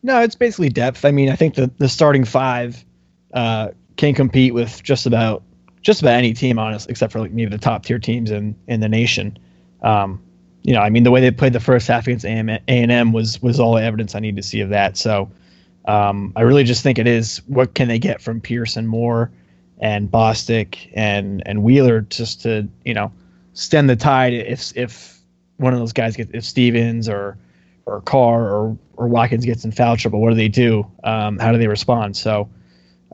No, 0.02 0.20
it's 0.20 0.36
basically 0.36 0.68
depth. 0.68 1.04
I 1.04 1.10
mean, 1.10 1.30
I 1.30 1.36
think 1.36 1.54
the 1.54 1.70
the 1.78 1.88
starting 1.88 2.24
five 2.24 2.84
uh, 3.34 3.68
can 3.96 4.14
compete 4.14 4.54
with 4.54 4.82
just 4.82 5.06
about 5.06 5.42
just 5.82 6.00
about 6.00 6.14
any 6.14 6.32
team, 6.32 6.58
honestly, 6.58 6.90
except 6.90 7.12
for 7.12 7.20
like 7.20 7.32
maybe 7.32 7.50
the 7.50 7.58
top 7.58 7.84
tier 7.84 7.98
teams 7.98 8.30
in 8.30 8.54
in 8.68 8.80
the 8.80 8.88
nation. 8.88 9.38
Um, 9.82 10.22
you 10.66 10.72
know, 10.72 10.80
I 10.80 10.90
mean, 10.90 11.04
the 11.04 11.12
way 11.12 11.20
they 11.20 11.30
played 11.30 11.52
the 11.52 11.60
first 11.60 11.86
half 11.86 12.08
against 12.08 12.24
A 12.24 12.28
and 12.28 12.90
M 12.90 13.12
was 13.12 13.40
was 13.40 13.60
all 13.60 13.76
the 13.76 13.82
evidence 13.84 14.16
I 14.16 14.18
need 14.18 14.34
to 14.34 14.42
see 14.42 14.60
of 14.60 14.70
that. 14.70 14.96
So, 14.96 15.30
um, 15.84 16.32
I 16.34 16.40
really 16.42 16.64
just 16.64 16.82
think 16.82 16.98
it 16.98 17.06
is 17.06 17.40
what 17.46 17.74
can 17.74 17.86
they 17.86 18.00
get 18.00 18.20
from 18.20 18.40
Pearson 18.40 18.84
Moore 18.84 19.30
and 19.78 20.10
Bostick 20.10 20.90
and 20.92 21.40
and 21.46 21.62
Wheeler 21.62 22.00
just 22.00 22.42
to 22.42 22.68
you 22.84 22.94
know 22.94 23.12
stem 23.52 23.86
the 23.86 23.94
tide 23.94 24.32
if 24.32 24.76
if 24.76 25.20
one 25.58 25.72
of 25.72 25.78
those 25.78 25.92
guys 25.92 26.16
gets 26.16 26.32
if 26.34 26.44
Stevens 26.44 27.08
or 27.08 27.38
or 27.86 28.00
Carr 28.00 28.52
or 28.52 28.76
or 28.96 29.06
Watkins 29.06 29.44
gets 29.44 29.64
in 29.64 29.70
foul 29.70 29.96
trouble, 29.96 30.20
what 30.20 30.30
do 30.30 30.34
they 30.34 30.48
do? 30.48 30.84
Um, 31.04 31.38
how 31.38 31.52
do 31.52 31.58
they 31.58 31.68
respond? 31.68 32.16
So. 32.16 32.50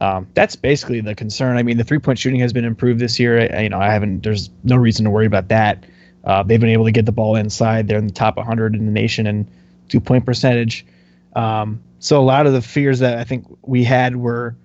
Um, 0.01 0.27
that's 0.35 0.57
basically 0.57 1.01
the 1.01 1.15
concern. 1.15 1.59
I 1.59 1.63
mean, 1.63 1.77
the 1.77 1.85
three 1.85 1.99
point 1.99 2.19
shooting 2.19 2.41
has 2.41 2.53
been 2.53 2.65
improved 2.65 2.99
this 2.99 3.21
year. 3.21 3.55
I, 3.55 3.61
you 3.61 3.69
know, 3.69 3.79
I 3.79 3.93
haven't. 3.93 4.25
There's 4.25 4.51
no 4.65 4.75
reason 4.75 5.05
to 5.05 5.11
worry 5.11 5.27
about 5.27 5.49
that. 5.49 5.85
Uh, 6.25 6.43
they've 6.43 6.61
been 6.61 6.71
able 6.71 6.85
to 6.85 6.93
get 6.93 7.07
the 7.07 7.13
ball 7.13 7.37
inside. 7.37 7.89
They're 7.89 7.99
in 7.99 8.07
the 8.07 8.13
top 8.13 8.37
100 8.37 8.75
in 8.75 8.87
the 8.87 8.93
nation 8.93 9.27
in 9.27 9.49
two 9.89 10.01
point 10.01 10.25
percentage. 10.25 10.87
Um, 11.35 11.83
so 11.99 12.21
a 12.21 12.23
lot 12.23 12.47
of 12.47 12.53
the 12.53 12.63
fears 12.63 12.99
that 12.99 13.19
I 13.19 13.25
think 13.25 13.47
we 13.63 13.85
had 13.85 14.17
were 14.17 14.57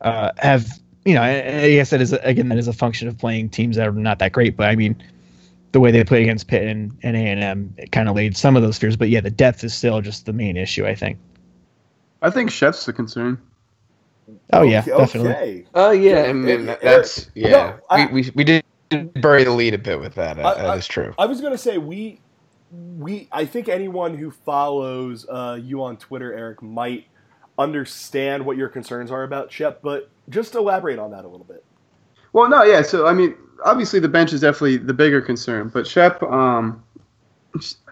uh, 0.00 0.32
have 0.38 0.78
you 1.04 1.14
know 1.14 1.22
I, 1.22 1.70
guess 1.70 1.90
that 1.90 2.00
is 2.00 2.12
again 2.12 2.48
that 2.48 2.58
is 2.58 2.68
a 2.68 2.72
function 2.72 3.08
of 3.08 3.18
playing 3.18 3.50
teams 3.50 3.76
that 3.76 3.86
are 3.86 3.92
not 3.92 4.18
that 4.20 4.32
great. 4.32 4.56
But 4.56 4.68
I 4.68 4.76
mean 4.76 5.02
the 5.72 5.80
way 5.80 5.90
they 5.90 6.02
played 6.02 6.22
against 6.22 6.48
Pitt 6.48 6.66
and, 6.66 6.96
and 7.02 7.16
A&M 7.16 7.74
it 7.76 7.92
kind 7.92 8.08
of 8.08 8.16
laid 8.16 8.36
some 8.36 8.56
of 8.56 8.62
those 8.62 8.78
fears. 8.78 8.96
But 8.96 9.10
yeah, 9.10 9.20
the 9.20 9.30
depth 9.30 9.64
is 9.64 9.74
still 9.74 10.00
just 10.00 10.26
the 10.26 10.32
main 10.32 10.56
issue. 10.56 10.86
I 10.86 10.94
think. 10.94 11.18
I 12.20 12.30
think 12.30 12.50
Shep's 12.50 12.84
the 12.84 12.92
concern. 12.92 13.40
Oh 14.52 14.62
yeah, 14.62 14.80
okay, 14.80 14.98
definitely. 14.98 15.66
Oh 15.74 15.90
yeah, 15.90 16.22
I 16.22 16.32
mean, 16.32 16.66
that's 16.66 17.30
yeah. 17.34 17.50
No, 17.50 17.78
I, 17.90 18.06
we, 18.06 18.22
we 18.22 18.30
we 18.34 18.44
did 18.44 18.64
bury 18.90 19.44
the 19.44 19.52
lead 19.52 19.74
a 19.74 19.78
bit 19.78 20.00
with 20.00 20.14
that. 20.14 20.38
Uh, 20.38 20.54
that 20.54 20.78
is 20.78 20.86
true. 20.86 21.14
I 21.18 21.26
was 21.26 21.40
going 21.40 21.52
to 21.52 21.58
say 21.58 21.78
we 21.78 22.20
we 22.70 23.28
I 23.32 23.44
think 23.44 23.68
anyone 23.68 24.16
who 24.16 24.30
follows 24.30 25.26
uh, 25.28 25.58
you 25.60 25.82
on 25.82 25.96
Twitter, 25.96 26.32
Eric, 26.32 26.62
might 26.62 27.06
understand 27.58 28.44
what 28.44 28.56
your 28.56 28.68
concerns 28.68 29.10
are 29.10 29.24
about 29.24 29.50
Shep, 29.50 29.82
but 29.82 30.10
just 30.28 30.54
elaborate 30.54 30.98
on 30.98 31.10
that 31.10 31.24
a 31.24 31.28
little 31.28 31.46
bit. 31.46 31.64
Well, 32.32 32.48
no, 32.48 32.62
yeah. 32.62 32.82
So 32.82 33.06
I 33.06 33.12
mean, 33.12 33.34
obviously 33.64 34.00
the 34.00 34.08
bench 34.08 34.32
is 34.32 34.40
definitely 34.40 34.76
the 34.76 34.94
bigger 34.94 35.20
concern, 35.20 35.68
but 35.68 35.86
Shep, 35.86 36.22
um, 36.22 36.82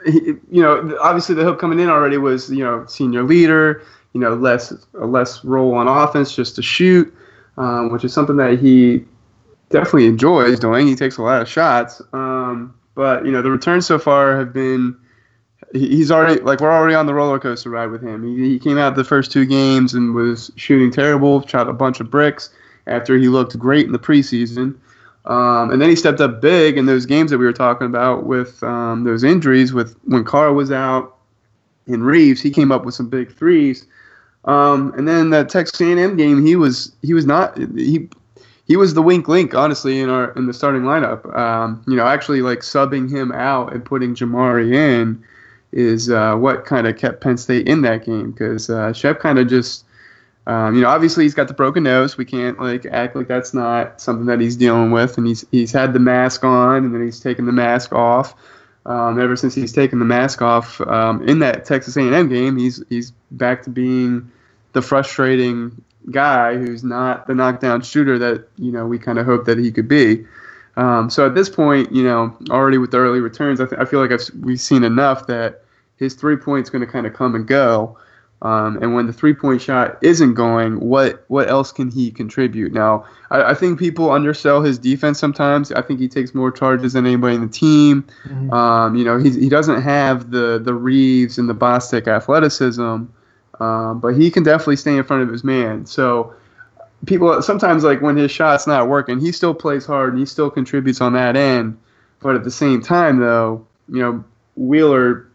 you 0.06 0.40
know, 0.62 0.96
obviously 1.00 1.34
the 1.34 1.44
hope 1.44 1.58
coming 1.58 1.80
in 1.80 1.88
already 1.88 2.18
was 2.18 2.50
you 2.50 2.64
know 2.64 2.84
senior 2.86 3.22
leader, 3.22 3.82
you 4.12 4.20
know, 4.20 4.34
less 4.34 4.72
a 4.94 5.06
less 5.06 5.44
role 5.44 5.74
on 5.74 5.88
offense 5.88 6.34
just 6.34 6.54
to 6.56 6.62
shoot, 6.62 7.12
um, 7.56 7.90
which 7.90 8.04
is 8.04 8.12
something 8.12 8.36
that 8.36 8.58
he 8.58 9.04
definitely 9.70 10.06
enjoys 10.06 10.58
doing. 10.58 10.86
He 10.86 10.94
takes 10.94 11.16
a 11.16 11.22
lot 11.22 11.42
of 11.42 11.48
shots. 11.48 12.00
Um, 12.12 12.74
but 12.94 13.24
you 13.24 13.32
know, 13.32 13.42
the 13.42 13.50
returns 13.50 13.86
so 13.86 13.98
far 13.98 14.38
have 14.38 14.52
been. 14.52 14.96
He's 15.72 16.10
already 16.10 16.40
like 16.42 16.60
we're 16.60 16.72
already 16.72 16.94
on 16.94 17.06
the 17.06 17.14
roller 17.14 17.38
coaster 17.38 17.70
ride 17.70 17.90
with 17.90 18.02
him. 18.02 18.22
He, 18.22 18.50
he 18.50 18.58
came 18.58 18.78
out 18.78 18.94
the 18.94 19.04
first 19.04 19.32
two 19.32 19.46
games 19.46 19.94
and 19.94 20.14
was 20.14 20.50
shooting 20.56 20.90
terrible, 20.90 21.46
shot 21.46 21.68
a 21.68 21.72
bunch 21.72 22.00
of 22.00 22.10
bricks 22.10 22.50
after 22.86 23.16
he 23.18 23.28
looked 23.28 23.58
great 23.58 23.86
in 23.86 23.92
the 23.92 23.98
preseason. 23.98 24.78
Um, 25.24 25.70
and 25.72 25.82
then 25.82 25.88
he 25.88 25.96
stepped 25.96 26.20
up 26.20 26.40
big 26.40 26.78
in 26.78 26.86
those 26.86 27.04
games 27.04 27.30
that 27.30 27.38
we 27.38 27.46
were 27.46 27.52
talking 27.52 27.86
about 27.86 28.26
with 28.26 28.62
um, 28.62 29.04
those 29.04 29.24
injuries. 29.24 29.72
With 29.72 29.96
when 30.04 30.24
Carr 30.24 30.52
was 30.52 30.70
out 30.70 31.16
and 31.86 32.06
Reaves, 32.06 32.40
he 32.40 32.50
came 32.50 32.70
up 32.70 32.84
with 32.84 32.94
some 32.94 33.08
big 33.08 33.34
threes. 33.34 33.86
Um, 34.44 34.94
and 34.96 35.08
then 35.08 35.30
that 35.30 35.48
Texas 35.48 35.80
A&M 35.80 36.16
game, 36.16 36.46
he 36.46 36.54
was 36.54 36.92
he 37.02 37.12
was 37.12 37.26
not 37.26 37.58
he 37.58 38.08
he 38.66 38.76
was 38.76 38.94
the 38.94 39.02
wink 39.02 39.28
link, 39.28 39.54
honestly, 39.54 40.00
in 40.00 40.10
our 40.10 40.32
in 40.32 40.46
the 40.46 40.54
starting 40.54 40.82
lineup. 40.82 41.34
Um, 41.36 41.82
you 41.86 41.96
know, 41.96 42.06
actually 42.06 42.42
like 42.42 42.60
subbing 42.60 43.10
him 43.10 43.32
out 43.32 43.72
and 43.72 43.84
putting 43.84 44.14
Jamari 44.14 44.74
in 44.74 45.22
is 45.72 46.10
uh, 46.10 46.34
what 46.34 46.64
kind 46.64 46.86
of 46.86 46.96
kept 46.96 47.20
Penn 47.20 47.36
State 47.36 47.68
in 47.68 47.82
that 47.82 48.04
game 48.04 48.32
because 48.32 48.68
uh, 48.68 48.92
Shep 48.92 49.20
kind 49.20 49.38
of 49.38 49.48
just. 49.48 49.84
Um, 50.48 50.76
you 50.76 50.82
know, 50.82 50.88
obviously 50.88 51.24
he's 51.24 51.34
got 51.34 51.48
the 51.48 51.54
broken 51.54 51.82
nose. 51.82 52.16
We 52.16 52.24
can't 52.24 52.60
like 52.60 52.86
act 52.86 53.16
like 53.16 53.26
that's 53.26 53.52
not 53.52 54.00
something 54.00 54.26
that 54.26 54.38
he's 54.38 54.54
dealing 54.54 54.92
with, 54.92 55.18
and 55.18 55.26
he's 55.26 55.44
he's 55.50 55.72
had 55.72 55.92
the 55.92 55.98
mask 55.98 56.44
on, 56.44 56.84
and 56.84 56.94
then 56.94 57.04
he's 57.04 57.18
taken 57.18 57.46
the 57.46 57.52
mask 57.52 57.92
off. 57.92 58.32
Um, 58.84 59.20
ever 59.20 59.34
since 59.34 59.56
he's 59.56 59.72
taken 59.72 59.98
the 59.98 60.04
mask 60.04 60.42
off 60.42 60.80
um, 60.82 61.26
in 61.28 61.40
that 61.40 61.64
Texas 61.64 61.96
A&M 61.96 62.28
game, 62.28 62.56
he's 62.56 62.80
he's 62.88 63.10
back 63.32 63.64
to 63.64 63.70
being 63.70 64.30
the 64.72 64.82
frustrating 64.82 65.82
guy 66.10 66.56
who's 66.56 66.84
not 66.84 67.26
the 67.26 67.34
knockdown 67.34 67.82
shooter 67.82 68.18
that 68.18 68.48
you 68.56 68.70
know 68.70 68.86
we 68.86 68.98
kind 68.98 69.18
of 69.18 69.26
hoped 69.26 69.46
that 69.46 69.58
he 69.58 69.70
could 69.70 69.88
be. 69.88 70.24
Um, 70.76 71.08
so 71.08 71.26
at 71.26 71.34
this 71.34 71.48
point, 71.48 71.90
you 71.92 72.04
know, 72.04 72.36
already 72.50 72.78
with 72.78 72.90
the 72.90 72.98
early 72.98 73.20
returns, 73.20 73.60
I, 73.60 73.66
th- 73.66 73.80
I 73.80 73.86
feel 73.86 74.00
like 74.00 74.12
I've, 74.12 74.28
we've 74.42 74.60
seen 74.60 74.84
enough 74.84 75.26
that 75.26 75.62
his 75.96 76.14
three 76.14 76.36
points 76.36 76.68
going 76.68 76.84
to 76.84 76.90
kind 76.90 77.06
of 77.06 77.14
come 77.14 77.34
and 77.34 77.46
go. 77.46 77.96
Um, 78.42 78.76
and 78.82 78.94
when 78.94 79.06
the 79.06 79.14
three 79.14 79.32
point 79.32 79.62
shot 79.62 79.96
isn't 80.02 80.34
going, 80.34 80.78
what 80.80 81.24
what 81.28 81.48
else 81.48 81.72
can 81.72 81.90
he 81.90 82.10
contribute? 82.10 82.72
Now, 82.74 83.06
I, 83.30 83.42
I, 83.42 83.54
think 83.54 83.78
people 83.78 84.10
undersell 84.10 84.60
his 84.60 84.78
defense 84.78 85.18
sometimes. 85.18 85.72
I 85.72 85.80
think 85.80 86.00
he 86.00 86.06
takes 86.06 86.34
more 86.34 86.52
charges 86.52 86.92
than 86.92 87.06
anybody 87.06 87.36
in 87.36 87.40
the 87.40 87.48
team. 87.48 88.04
Mm-hmm. 88.24 88.52
Um, 88.52 88.94
you 88.94 89.04
know, 89.04 89.16
he 89.16 89.30
he 89.30 89.48
doesn't 89.48 89.80
have 89.80 90.32
the 90.32 90.60
the 90.62 90.74
Reaves 90.74 91.38
and 91.38 91.48
the 91.48 91.54
Bostick 91.54 92.06
athleticism 92.06 93.04
um, 93.60 94.00
but 94.00 94.16
he 94.16 94.30
can 94.30 94.42
definitely 94.42 94.76
stay 94.76 94.96
in 94.96 95.04
front 95.04 95.22
of 95.22 95.30
his 95.30 95.44
man. 95.44 95.86
So 95.86 96.34
people 97.06 97.42
sometimes 97.42 97.84
like 97.84 98.00
when 98.00 98.16
his 98.16 98.30
shot's 98.30 98.66
not 98.66 98.88
working, 98.88 99.20
he 99.20 99.32
still 99.32 99.54
plays 99.54 99.86
hard 99.86 100.10
and 100.10 100.20
he 100.20 100.26
still 100.26 100.50
contributes 100.50 101.00
on 101.00 101.12
that 101.14 101.36
end. 101.36 101.78
But 102.20 102.34
at 102.34 102.44
the 102.44 102.50
same 102.50 102.82
time, 102.82 103.18
though, 103.18 103.66
you 103.88 104.00
know 104.00 104.24
Wheeler 104.56 105.26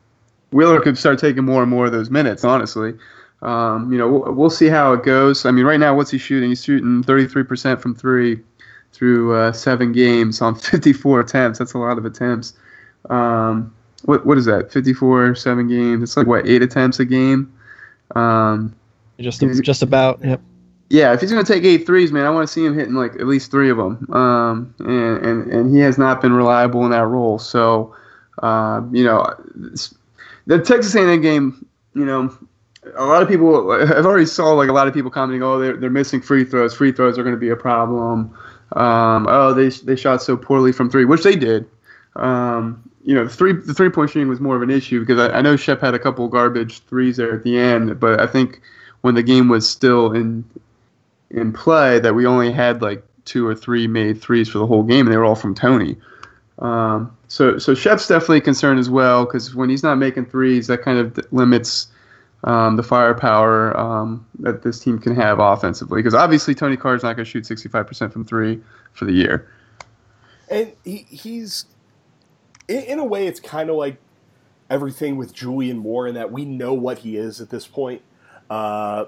Wheeler 0.51 0.81
could 0.81 0.97
start 0.97 1.19
taking 1.19 1.45
more 1.45 1.61
and 1.61 1.69
more 1.69 1.85
of 1.85 1.91
those 1.91 2.09
minutes. 2.09 2.43
Honestly, 2.43 2.95
um, 3.41 3.91
you 3.91 3.97
know 3.97 4.09
we'll, 4.09 4.33
we'll, 4.33 4.49
see 4.49 4.67
how 4.67 4.93
it 4.93 5.03
goes. 5.03 5.45
I 5.45 5.51
mean, 5.51 5.65
right 5.65 5.79
now, 5.79 5.95
what's 5.95 6.11
he 6.11 6.17
shooting? 6.17 6.49
He's 6.49 6.63
shooting 6.63 7.03
33% 7.03 7.79
from 7.79 7.95
three 7.95 8.39
through 8.93 9.35
uh, 9.35 9.51
seven 9.53 9.93
games 9.93 10.41
on 10.41 10.55
54 10.59 11.21
attempts. 11.21 11.59
That's 11.59 11.73
a 11.73 11.77
lot 11.77 11.97
of 11.97 12.05
attempts. 12.05 12.53
Um, 13.09 13.73
what 14.03 14.25
what 14.25 14.37
is 14.37 14.45
that? 14.45 14.71
54 14.71 15.35
seven 15.35 15.67
games. 15.67 16.03
It's 16.03 16.17
like 16.17 16.27
what 16.27 16.47
eight 16.47 16.61
attempts 16.61 16.99
a 16.99 17.05
game. 17.05 17.53
Um, 18.15 18.75
just 19.19 19.41
just 19.61 19.81
about. 19.81 20.23
Yep. 20.23 20.41
Yeah, 20.89 21.13
if 21.13 21.21
he's 21.21 21.31
going 21.31 21.45
to 21.45 21.53
take 21.53 21.63
eight 21.63 21.85
threes, 21.85 22.11
man, 22.11 22.25
I 22.25 22.29
want 22.31 22.45
to 22.45 22.51
see 22.51 22.65
him 22.65 22.77
hitting 22.77 22.95
like 22.95 23.13
at 23.13 23.25
least 23.25 23.49
three 23.49 23.69
of 23.69 23.77
them. 23.77 24.11
Um, 24.11 24.75
and, 24.79 25.25
and 25.25 25.51
and 25.51 25.75
he 25.75 25.81
has 25.81 25.97
not 25.97 26.21
been 26.21 26.33
reliable 26.33 26.83
in 26.83 26.91
that 26.91 27.05
role. 27.05 27.39
So, 27.39 27.95
uh, 28.43 28.81
you 28.91 29.05
know, 29.05 29.25
the 30.47 30.59
Texas 30.59 30.93
A&M 30.93 31.21
game, 31.21 31.65
you 31.95 32.03
know, 32.03 32.37
a 32.95 33.05
lot 33.05 33.21
of 33.21 33.29
people 33.29 33.71
I've 33.71 34.05
already 34.05 34.25
saw 34.25 34.51
like 34.51 34.67
a 34.67 34.73
lot 34.73 34.87
of 34.87 34.93
people 34.93 35.11
commenting, 35.11 35.43
oh, 35.43 35.59
they're 35.59 35.77
they're 35.77 35.89
missing 35.89 36.21
free 36.21 36.43
throws. 36.43 36.73
Free 36.73 36.91
throws 36.91 37.17
are 37.17 37.23
going 37.23 37.35
to 37.35 37.39
be 37.39 37.49
a 37.49 37.55
problem. 37.55 38.37
Um, 38.73 39.27
oh, 39.29 39.53
they 39.53 39.69
they 39.69 39.95
shot 39.95 40.21
so 40.21 40.35
poorly 40.35 40.73
from 40.73 40.89
three, 40.89 41.05
which 41.05 41.23
they 41.23 41.37
did. 41.37 41.67
Um, 42.17 42.90
you 43.03 43.15
know, 43.15 43.23
the 43.23 43.29
three 43.29 43.53
the 43.53 43.73
three 43.73 43.89
point 43.89 44.11
shooting 44.11 44.29
was 44.29 44.39
more 44.39 44.55
of 44.55 44.61
an 44.61 44.69
issue 44.69 44.99
because 44.99 45.19
I, 45.19 45.37
I 45.37 45.41
know 45.41 45.55
Shep 45.55 45.81
had 45.81 45.93
a 45.93 45.99
couple 45.99 46.27
garbage 46.27 46.79
threes 46.85 47.17
there 47.17 47.33
at 47.33 47.43
the 47.43 47.57
end, 47.57 47.99
but 47.99 48.19
I 48.19 48.27
think 48.27 48.61
when 49.01 49.15
the 49.15 49.23
game 49.23 49.49
was 49.49 49.69
still 49.69 50.11
in 50.11 50.43
in 51.29 51.53
play, 51.53 51.99
that 51.99 52.13
we 52.13 52.25
only 52.25 52.51
had 52.51 52.81
like 52.81 53.03
two 53.25 53.47
or 53.47 53.55
three 53.55 53.87
made 53.87 54.21
threes 54.21 54.49
for 54.49 54.59
the 54.59 54.67
whole 54.67 54.83
game, 54.83 55.07
and 55.07 55.13
they 55.13 55.17
were 55.17 55.25
all 55.25 55.35
from 55.35 55.55
Tony. 55.55 55.95
Um, 56.59 57.15
so 57.27 57.57
so 57.57 57.73
Shep's 57.73 58.07
definitely 58.07 58.41
concerned 58.41 58.79
as 58.79 58.89
well 58.89 59.25
because 59.25 59.55
when 59.55 59.69
he's 59.69 59.83
not 59.83 59.95
making 59.95 60.25
threes, 60.27 60.67
that 60.67 60.81
kind 60.81 60.99
of 60.99 61.19
limits 61.31 61.87
um, 62.43 62.75
the 62.75 62.83
firepower 62.83 63.75
um, 63.77 64.25
that 64.39 64.63
this 64.63 64.79
team 64.79 64.99
can 64.99 65.15
have 65.15 65.39
offensively. 65.39 65.99
Because 65.99 66.13
obviously 66.13 66.55
Tony 66.55 66.77
Carr's 66.77 67.03
not 67.03 67.15
going 67.15 67.25
to 67.25 67.29
shoot 67.29 67.43
65% 67.43 68.11
from 68.11 68.25
three 68.25 68.59
for 68.93 69.05
the 69.05 69.11
year. 69.11 69.47
And 70.49 70.73
he, 70.83 71.05
he's 71.09 71.65
in, 72.67 72.79
in 72.83 72.99
a 72.99 73.05
way, 73.05 73.27
it's 73.27 73.39
kind 73.39 73.69
of 73.69 73.75
like 73.75 73.97
everything 74.69 75.17
with 75.17 75.33
Julian 75.33 75.77
Moore 75.77 76.07
in 76.07 76.15
that 76.15 76.31
we 76.31 76.45
know 76.45 76.73
what 76.73 76.99
he 76.99 77.17
is 77.17 77.41
at 77.41 77.49
this 77.49 77.67
point. 77.67 78.01
Uh, 78.49 79.05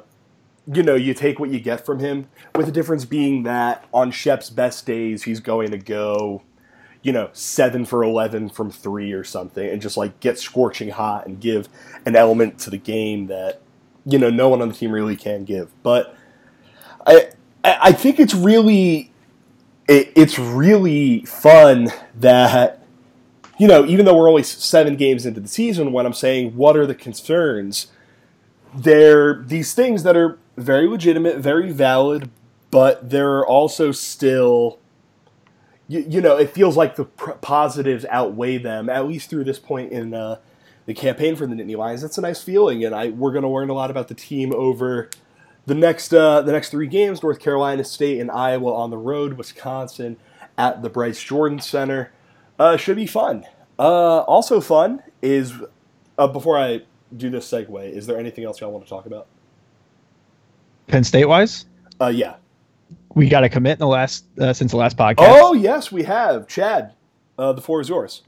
you 0.72 0.84
know, 0.84 0.96
you 0.96 1.14
take 1.14 1.40
what 1.40 1.50
you 1.50 1.60
get 1.60 1.86
from 1.86 2.00
him, 2.00 2.28
with 2.56 2.66
the 2.66 2.72
difference 2.72 3.06
being 3.06 3.44
that 3.44 3.86
on 3.94 4.12
Shep's 4.12 4.50
best 4.50 4.86
days, 4.86 5.24
he's 5.24 5.40
going 5.40 5.72
to 5.72 5.78
go, 5.78 6.42
you 7.02 7.12
know, 7.12 7.30
seven 7.34 7.86
for 7.86 8.04
11 8.04 8.50
from 8.50 8.72
three 8.72 9.12
or 9.12 9.24
something 9.24 9.68
and 9.68 9.82
just 9.82 9.98
like 9.98 10.20
get 10.20 10.40
scorching 10.40 10.90
hot 10.90 11.28
and 11.28 11.40
give 11.40 11.68
an 12.06 12.16
element 12.16 12.60
to 12.60 12.70
the 12.70 12.78
game 12.78 13.28
that, 13.28 13.62
you 14.06 14.18
know, 14.18 14.30
no 14.30 14.48
one 14.48 14.62
on 14.62 14.70
the 14.70 14.76
team 14.76 14.92
really 14.92 15.18
can 15.18 15.44
give. 15.44 15.70
But 15.84 16.16
I, 17.06 17.32
I 17.64 17.92
think 17.92 18.20
it's 18.20 18.34
really, 18.34 19.12
it, 19.90 20.14
it's 20.16 20.40
really 20.40 21.26
fun 21.26 21.90
that 22.16 22.83
you 23.64 23.70
know, 23.70 23.86
even 23.86 24.04
though 24.04 24.18
we're 24.18 24.30
only 24.30 24.44
seven 24.44 24.98
games 24.98 25.26
into 25.26 25.40
the 25.40 25.48
season, 25.48 25.94
when 25.94 26.06
I'm 26.06 26.12
saying 26.12 26.58
what 26.58 26.76
are 26.76 26.86
the 26.86 26.94
concerns, 26.94 27.88
they're 28.76 29.42
these 29.42 29.74
things 29.74 30.04
that 30.04 30.18
are 30.18 30.38
very 30.58 30.86
legitimate, 30.86 31.38
very 31.38 31.72
valid, 31.72 32.30
but 32.72 33.10
they're 33.10 33.46
also 33.46 33.94
still, 33.94 34.80
you, 35.88 36.06
you 36.10 36.20
know, 36.20 36.36
it 36.36 36.50
feels 36.50 36.76
like 36.76 36.98
the 36.98 37.06
pr- 37.06 37.32
positives 37.40 38.06
outweigh 38.10 38.58
them, 38.58 38.90
at 38.90 39.08
least 39.08 39.30
through 39.30 39.46
this 39.46 39.60
point 39.60 39.94
in 39.94 40.14
uh, 40.14 40.40
the 40.86 40.94
campaign 40.94 41.38
for 41.38 41.48
the 41.48 41.56
Nittany 41.56 41.78
Lions. 41.78 42.02
That's 42.02 42.18
a 42.18 42.22
nice 42.22 42.44
feeling, 42.44 42.84
and 42.84 42.94
I 42.94 43.12
we're 43.12 43.32
going 43.32 43.44
to 43.44 43.50
learn 43.50 43.70
a 43.70 43.74
lot 43.74 43.90
about 43.90 44.10
the 44.10 44.14
team 44.14 44.52
over 44.54 45.10
the 45.68 45.76
next 45.76 46.14
uh, 46.14 46.42
the 46.42 46.52
next 46.52 46.70
three 46.70 46.88
games: 46.88 47.24
North 47.24 47.40
Carolina 47.40 47.86
State 47.86 48.20
and 48.20 48.30
Iowa 48.30 48.76
on 48.76 48.90
the 48.90 48.98
road, 48.98 49.36
Wisconsin 49.38 50.18
at 50.58 50.82
the 50.82 50.90
Bryce 50.90 51.24
Jordan 51.24 51.62
Center. 51.62 52.12
Uh, 52.60 52.76
should 52.76 52.98
be 52.98 53.08
fun. 53.08 53.46
Uh, 53.80 54.20
also 54.22 54.62
fun 54.62 55.02
is 55.22 55.54
uh, 56.18 56.28
before 56.28 56.58
I 56.60 56.82
do 57.18 57.30
this 57.30 57.50
segue. 57.50 57.92
Is 57.92 58.06
there 58.08 58.18
anything 58.20 58.44
else 58.44 58.62
y'all 58.62 58.72
want 58.72 58.84
to 58.86 58.90
talk 58.90 59.06
about? 59.06 59.28
Penn 60.88 61.04
State 61.04 61.26
wise, 61.26 61.66
Uh, 62.02 62.08
yeah. 62.08 62.36
we 63.16 63.28
got 63.30 63.44
a 63.44 63.50
commit 63.50 63.74
in 63.74 63.80
the 63.80 63.88
last 63.88 64.26
uh, 64.40 64.54
since 64.54 64.72
the 64.72 64.78
last 64.78 64.98
podcast. 64.98 65.16
Oh 65.20 65.54
yes, 65.54 65.92
we 65.92 66.04
have 66.04 66.48
Chad. 66.48 66.94
Uh, 67.38 67.54
the 67.54 67.62
floor 67.62 67.82
is 67.82 67.90
yours. 67.90 68.22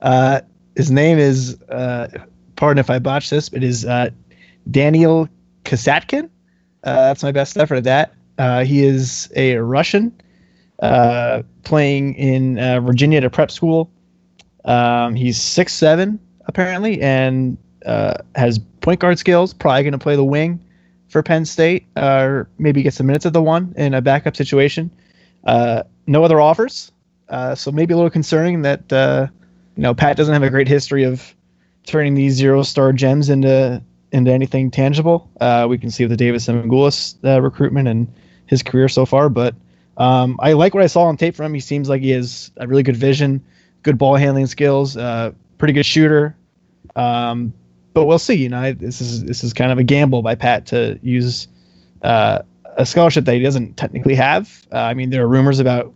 Uh, 0.00 0.40
his 0.76 0.90
name 0.90 1.18
is, 1.18 1.60
uh, 1.68 2.08
pardon 2.56 2.78
if 2.78 2.90
I 2.90 2.98
botch 2.98 3.30
this, 3.30 3.48
but 3.48 3.58
it 3.62 3.66
is 3.66 3.84
uh, 3.84 4.10
Daniel 4.70 5.28
Kasatkin. 5.64 6.30
Uh, 6.84 6.94
that's 7.08 7.22
my 7.22 7.32
best 7.32 7.56
effort 7.56 7.76
at 7.76 7.84
that. 7.84 8.14
Uh, 8.38 8.64
he 8.64 8.82
is 8.84 9.30
a 9.36 9.56
Russian 9.56 10.12
uh, 10.80 11.42
playing 11.64 12.14
in 12.14 12.58
uh, 12.58 12.80
Virginia 12.80 13.18
at 13.18 13.24
a 13.24 13.30
prep 13.30 13.50
school. 13.50 13.90
Um, 14.64 15.14
he's 15.14 15.40
six 15.40 15.72
seven 15.72 16.18
apparently, 16.46 17.00
and 17.00 17.56
uh, 17.84 18.14
has 18.34 18.58
point 18.80 19.00
guard 19.00 19.18
skills. 19.18 19.52
Probably 19.52 19.82
going 19.82 19.92
to 19.92 19.98
play 19.98 20.16
the 20.16 20.24
wing 20.24 20.60
for 21.08 21.22
Penn 21.22 21.44
State, 21.44 21.86
uh, 21.96 22.22
or 22.22 22.48
maybe 22.58 22.82
get 22.82 22.94
some 22.94 23.06
minutes 23.06 23.26
at 23.26 23.32
the 23.32 23.42
one 23.42 23.74
in 23.76 23.94
a 23.94 24.00
backup 24.00 24.36
situation. 24.36 24.90
Uh, 25.44 25.82
no 26.06 26.24
other 26.24 26.40
offers, 26.40 26.92
uh, 27.28 27.54
so 27.54 27.70
maybe 27.70 27.92
a 27.92 27.96
little 27.96 28.10
concerning 28.10 28.62
that 28.62 28.92
uh, 28.92 29.26
you 29.76 29.82
know 29.82 29.94
Pat 29.94 30.16
doesn't 30.16 30.32
have 30.32 30.42
a 30.42 30.50
great 30.50 30.68
history 30.68 31.04
of 31.04 31.34
turning 31.86 32.14
these 32.14 32.34
zero 32.34 32.62
star 32.62 32.92
gems 32.92 33.28
into 33.28 33.82
into 34.12 34.30
anything 34.30 34.70
tangible. 34.70 35.28
Uh, 35.40 35.66
we 35.68 35.76
can 35.76 35.90
see 35.90 36.04
with 36.04 36.10
the 36.10 36.16
Davis 36.16 36.48
and 36.48 36.72
uh, 36.72 37.42
recruitment 37.42 37.88
and 37.88 38.12
his 38.46 38.62
career 38.62 38.88
so 38.88 39.04
far, 39.04 39.28
but 39.28 39.54
um, 39.96 40.38
I 40.40 40.52
like 40.52 40.74
what 40.74 40.82
I 40.82 40.86
saw 40.86 41.02
on 41.04 41.16
tape 41.16 41.34
from 41.34 41.46
him. 41.46 41.54
He 41.54 41.60
seems 41.60 41.88
like 41.88 42.02
he 42.02 42.10
has 42.10 42.50
a 42.56 42.66
really 42.66 42.82
good 42.82 42.96
vision, 42.96 43.44
good 43.84 43.96
ball 43.96 44.16
handling 44.16 44.46
skills, 44.46 44.96
uh, 44.96 45.30
pretty 45.58 45.72
good 45.72 45.86
shooter. 45.86 46.34
Um, 46.96 47.52
but 47.92 48.06
we'll 48.06 48.18
see. 48.18 48.34
You 48.34 48.48
know, 48.48 48.58
I- 48.60 48.72
this 48.72 49.00
is 49.00 49.22
this 49.24 49.44
is 49.44 49.52
kind 49.52 49.70
of 49.70 49.78
a 49.78 49.84
gamble 49.84 50.22
by 50.22 50.34
Pat 50.34 50.66
to 50.66 50.98
use 51.02 51.46
uh, 52.02 52.40
a 52.76 52.84
scholarship 52.84 53.24
that 53.26 53.34
he 53.34 53.40
doesn't 53.40 53.76
technically 53.76 54.16
have. 54.16 54.66
Uh, 54.72 54.78
I 54.78 54.94
mean, 54.94 55.10
there 55.10 55.22
are 55.22 55.28
rumors 55.28 55.60
about 55.60 55.92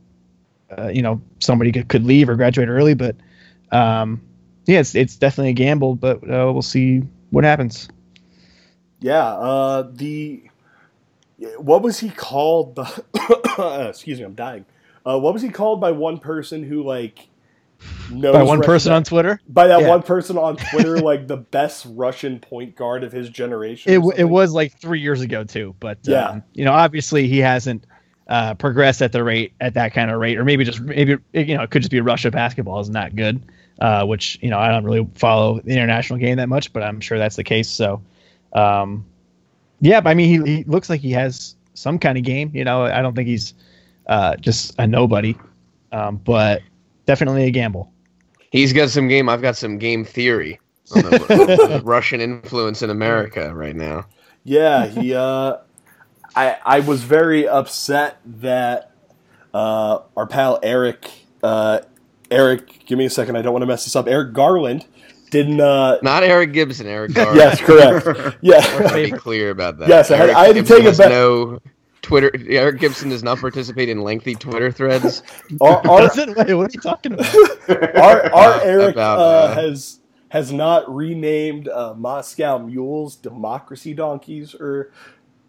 uh, 0.78 0.88
you 0.88 1.02
know 1.02 1.20
somebody 1.40 1.72
could, 1.72 1.88
could 1.88 2.04
leave 2.04 2.28
or 2.28 2.36
graduate 2.36 2.68
early, 2.68 2.94
but 2.94 3.16
um, 3.72 4.20
yeah, 4.66 4.78
it's 4.78 4.94
it's 4.94 5.16
definitely 5.16 5.50
a 5.50 5.54
gamble. 5.54 5.96
But 5.96 6.18
uh, 6.22 6.52
we'll 6.52 6.62
see 6.62 7.02
what 7.30 7.42
happens. 7.42 7.88
Yeah. 9.00 9.24
Uh, 9.26 9.90
the 9.92 10.42
what 11.56 11.82
was 11.82 12.00
he 12.00 12.10
called? 12.10 12.78
Excuse 13.58 14.18
me, 14.18 14.24
I'm 14.24 14.34
dying. 14.34 14.64
Uh, 15.06 15.18
what 15.18 15.32
was 15.32 15.42
he 15.42 15.48
called 15.48 15.80
by 15.80 15.90
one 15.92 16.18
person 16.18 16.62
who 16.64 16.82
like 16.82 17.28
knows 18.10 18.32
By 18.32 18.42
one 18.42 18.58
Russian- 18.58 18.62
person 18.72 18.92
on 18.92 19.04
Twitter, 19.04 19.40
by 19.48 19.66
that 19.68 19.80
Yeah. 19.82 19.88
one 19.88 20.02
person 20.02 20.36
on 20.38 20.56
Twitter, 20.56 20.98
like 21.00 21.26
the 21.28 21.36
best 21.36 21.86
Russian 21.90 22.40
point 22.40 22.74
guard 22.76 23.04
of 23.04 23.12
his 23.12 23.28
generation. 23.30 23.92
it, 23.92 24.00
it 24.18 24.24
was 24.24 24.52
like 24.52 24.78
three 24.80 25.00
years 25.00 25.20
ago 25.20 25.44
too 25.44 25.74
but 25.80 25.98
Yeah. 26.02 26.28
um, 26.28 26.42
you 26.54 26.64
know 26.64 26.72
obviously 26.72 27.28
he 27.28 27.38
hasn't 27.38 27.84
uh, 28.28 28.54
progressed 28.54 29.00
at 29.00 29.12
the 29.12 29.22
rate 29.24 29.52
at 29.60 29.74
that 29.74 29.92
kind 29.94 30.10
of 30.10 30.20
rate 30.20 30.36
or 30.38 30.44
maybe 30.44 30.64
just 30.64 30.80
maybe 30.80 31.16
you 31.32 31.56
know 31.56 31.62
it 31.62 31.70
could 31.70 31.80
just 31.82 31.90
be 31.90 32.00
russia 32.00 32.30
basketball 32.30 32.78
isn't 32.80 32.92
that 32.94 33.16
good 33.16 33.40
uh, 33.80 34.04
which 34.04 34.38
you 34.42 34.50
know 34.50 34.58
i 34.58 34.68
don't 34.68 34.84
really 34.84 35.08
follow 35.14 35.60
the 35.60 35.70
international 35.72 36.18
game 36.18 36.36
that 36.36 36.48
much 36.48 36.70
but 36.74 36.82
i'm 36.82 37.00
sure 37.00 37.16
that's 37.16 37.36
the 37.36 37.44
case 37.44 37.68
so 37.70 38.02
um, 38.54 39.04
yeah 39.80 40.00
but 40.00 40.10
i 40.10 40.14
mean 40.14 40.44
he, 40.44 40.56
he 40.56 40.64
looks 40.64 40.90
like 40.90 41.00
he 41.00 41.10
has 41.12 41.54
some 41.74 41.98
kind 41.98 42.18
of 42.18 42.24
game 42.24 42.50
you 42.52 42.64
know 42.64 42.82
i 42.82 43.00
don't 43.00 43.14
think 43.14 43.28
he's 43.28 43.54
uh, 44.08 44.34
just 44.36 44.74
a 44.78 44.86
nobody 44.86 45.36
um, 45.92 46.16
but 46.24 46.60
definitely 47.08 47.44
a 47.46 47.50
gamble 47.50 47.90
He's 48.52 48.72
got 48.72 48.88
some 48.90 49.08
game. 49.08 49.28
I've 49.28 49.42
got 49.42 49.56
some 49.56 49.76
game 49.78 50.04
theory 50.04 50.58
on 50.94 51.02
the 51.02 51.82
Russian 51.84 52.20
influence 52.20 52.80
in 52.82 52.88
America 52.90 53.54
right 53.54 53.76
now. 53.76 54.06
Yeah, 54.44 54.86
he. 54.86 55.14
Uh, 55.14 55.58
I 56.34 56.56
I 56.64 56.80
was 56.80 57.02
very 57.02 57.46
upset 57.46 58.16
that 58.40 58.92
uh, 59.52 59.98
our 60.16 60.26
pal 60.26 60.60
Eric 60.62 61.10
uh, 61.42 61.80
Eric. 62.30 62.86
Give 62.86 62.96
me 62.96 63.04
a 63.04 63.10
second. 63.10 63.36
I 63.36 63.42
don't 63.42 63.52
want 63.52 63.62
to 63.62 63.66
mess 63.66 63.84
this 63.84 63.94
up. 63.96 64.06
Eric 64.08 64.32
Garland 64.32 64.86
didn't. 65.30 65.60
Uh, 65.60 65.98
Not 66.02 66.22
Eric 66.22 66.54
Gibson. 66.54 66.86
Eric 66.86 67.12
Garland. 67.14 67.36
yes, 67.36 67.60
correct. 67.60 68.38
Yeah. 68.42 68.58
Let's 68.80 68.94
be 68.94 69.10
clear 69.10 69.50
about 69.50 69.76
that. 69.80 69.88
Yes, 69.90 70.10
I 70.10 70.16
had- 70.16 70.30
Eric 70.30 70.36
I 70.38 70.46
had 70.46 70.54
to 70.54 70.60
Gibson 70.62 70.76
take 70.76 70.84
a 70.86 70.88
has 70.88 70.98
bet- 70.98 71.10
No 71.10 71.58
Twitter. 72.08 72.30
Eric 72.48 72.80
Gibson 72.80 73.10
does 73.10 73.22
not 73.22 73.38
participate 73.38 73.88
in 73.88 74.00
lengthy 74.02 74.34
Twitter 74.34 74.72
threads. 74.72 75.22
Our, 75.60 75.86
our, 75.86 76.00
Doesn't- 76.00 76.36
wait, 76.36 76.54
what 76.54 76.68
are 76.68 76.72
you 76.72 76.80
talking 76.80 77.12
about 77.12 77.34
our, 77.96 78.32
our 78.34 78.60
Eric 78.62 78.92
About, 78.94 79.18
uh, 79.18 79.22
uh, 79.22 79.54
has 79.54 80.00
has 80.30 80.50
not 80.52 80.92
renamed 80.94 81.68
uh, 81.68 81.94
Moscow 81.96 82.58
Mules 82.58 83.16
Democracy 83.16 83.94
Donkeys 83.94 84.54
or 84.54 84.92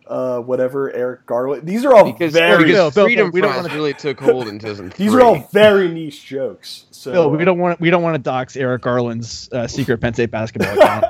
uh, 0.07 0.39
whatever. 0.39 0.91
Eric 0.91 1.26
Garland. 1.26 1.66
These 1.68 1.86
are 1.86 1.93
all 1.93 2.12
Because, 2.12 2.34
very. 2.34 2.66
Bill, 2.66 2.89
because 2.89 2.95
Bill, 2.95 3.05
Freedom 3.05 3.32
we 3.32 3.41
don't 3.41 3.55
wanna- 3.55 3.74
really 3.74 3.93
took 3.93 4.20
hold 4.20 4.47
in 4.47 4.60
2003. 4.60 5.05
these 5.05 5.14
are 5.14 5.22
all 5.22 5.47
very 5.53 5.88
niche 5.89 6.26
jokes. 6.26 6.86
So 6.91 7.12
Bill, 7.12 7.32
we 7.32 7.45
don't 7.45 7.57
want 7.60 7.80
we 7.80 7.89
don't 7.89 8.03
want 8.03 8.16
to 8.16 8.20
dox 8.20 8.57
Eric 8.57 8.82
Garland's 8.82 9.49
uh, 9.53 9.68
secret 9.68 9.99
Penn 10.01 10.14
State 10.14 10.32
basketball 10.32 10.78
account. 10.78 11.05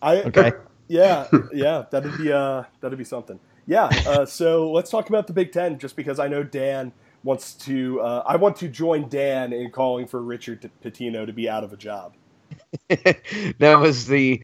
I, 0.00 0.16
Okay. 0.22 0.52
yeah, 0.88 1.26
yeah, 1.52 1.84
that'd 1.90 2.16
be 2.18 2.32
uh, 2.32 2.64
that'd 2.80 2.96
be 2.98 3.04
something. 3.04 3.38
Yeah. 3.66 3.90
Uh, 4.06 4.26
so 4.26 4.70
let's 4.70 4.90
talk 4.90 5.08
about 5.08 5.26
the 5.26 5.32
Big 5.32 5.52
Ten, 5.52 5.78
just 5.78 5.96
because 5.96 6.18
I 6.18 6.28
know 6.28 6.42
Dan 6.42 6.92
wants 7.22 7.54
to. 7.54 8.00
Uh, 8.00 8.22
I 8.26 8.36
want 8.36 8.56
to 8.56 8.68
join 8.68 9.08
Dan 9.08 9.52
in 9.52 9.70
calling 9.70 10.06
for 10.06 10.22
Richard 10.22 10.70
Pitino 10.84 11.26
to 11.26 11.32
be 11.32 11.48
out 11.48 11.64
of 11.64 11.72
a 11.72 11.76
job. 11.76 12.14
that 12.88 13.78
was 13.80 14.06
the 14.06 14.42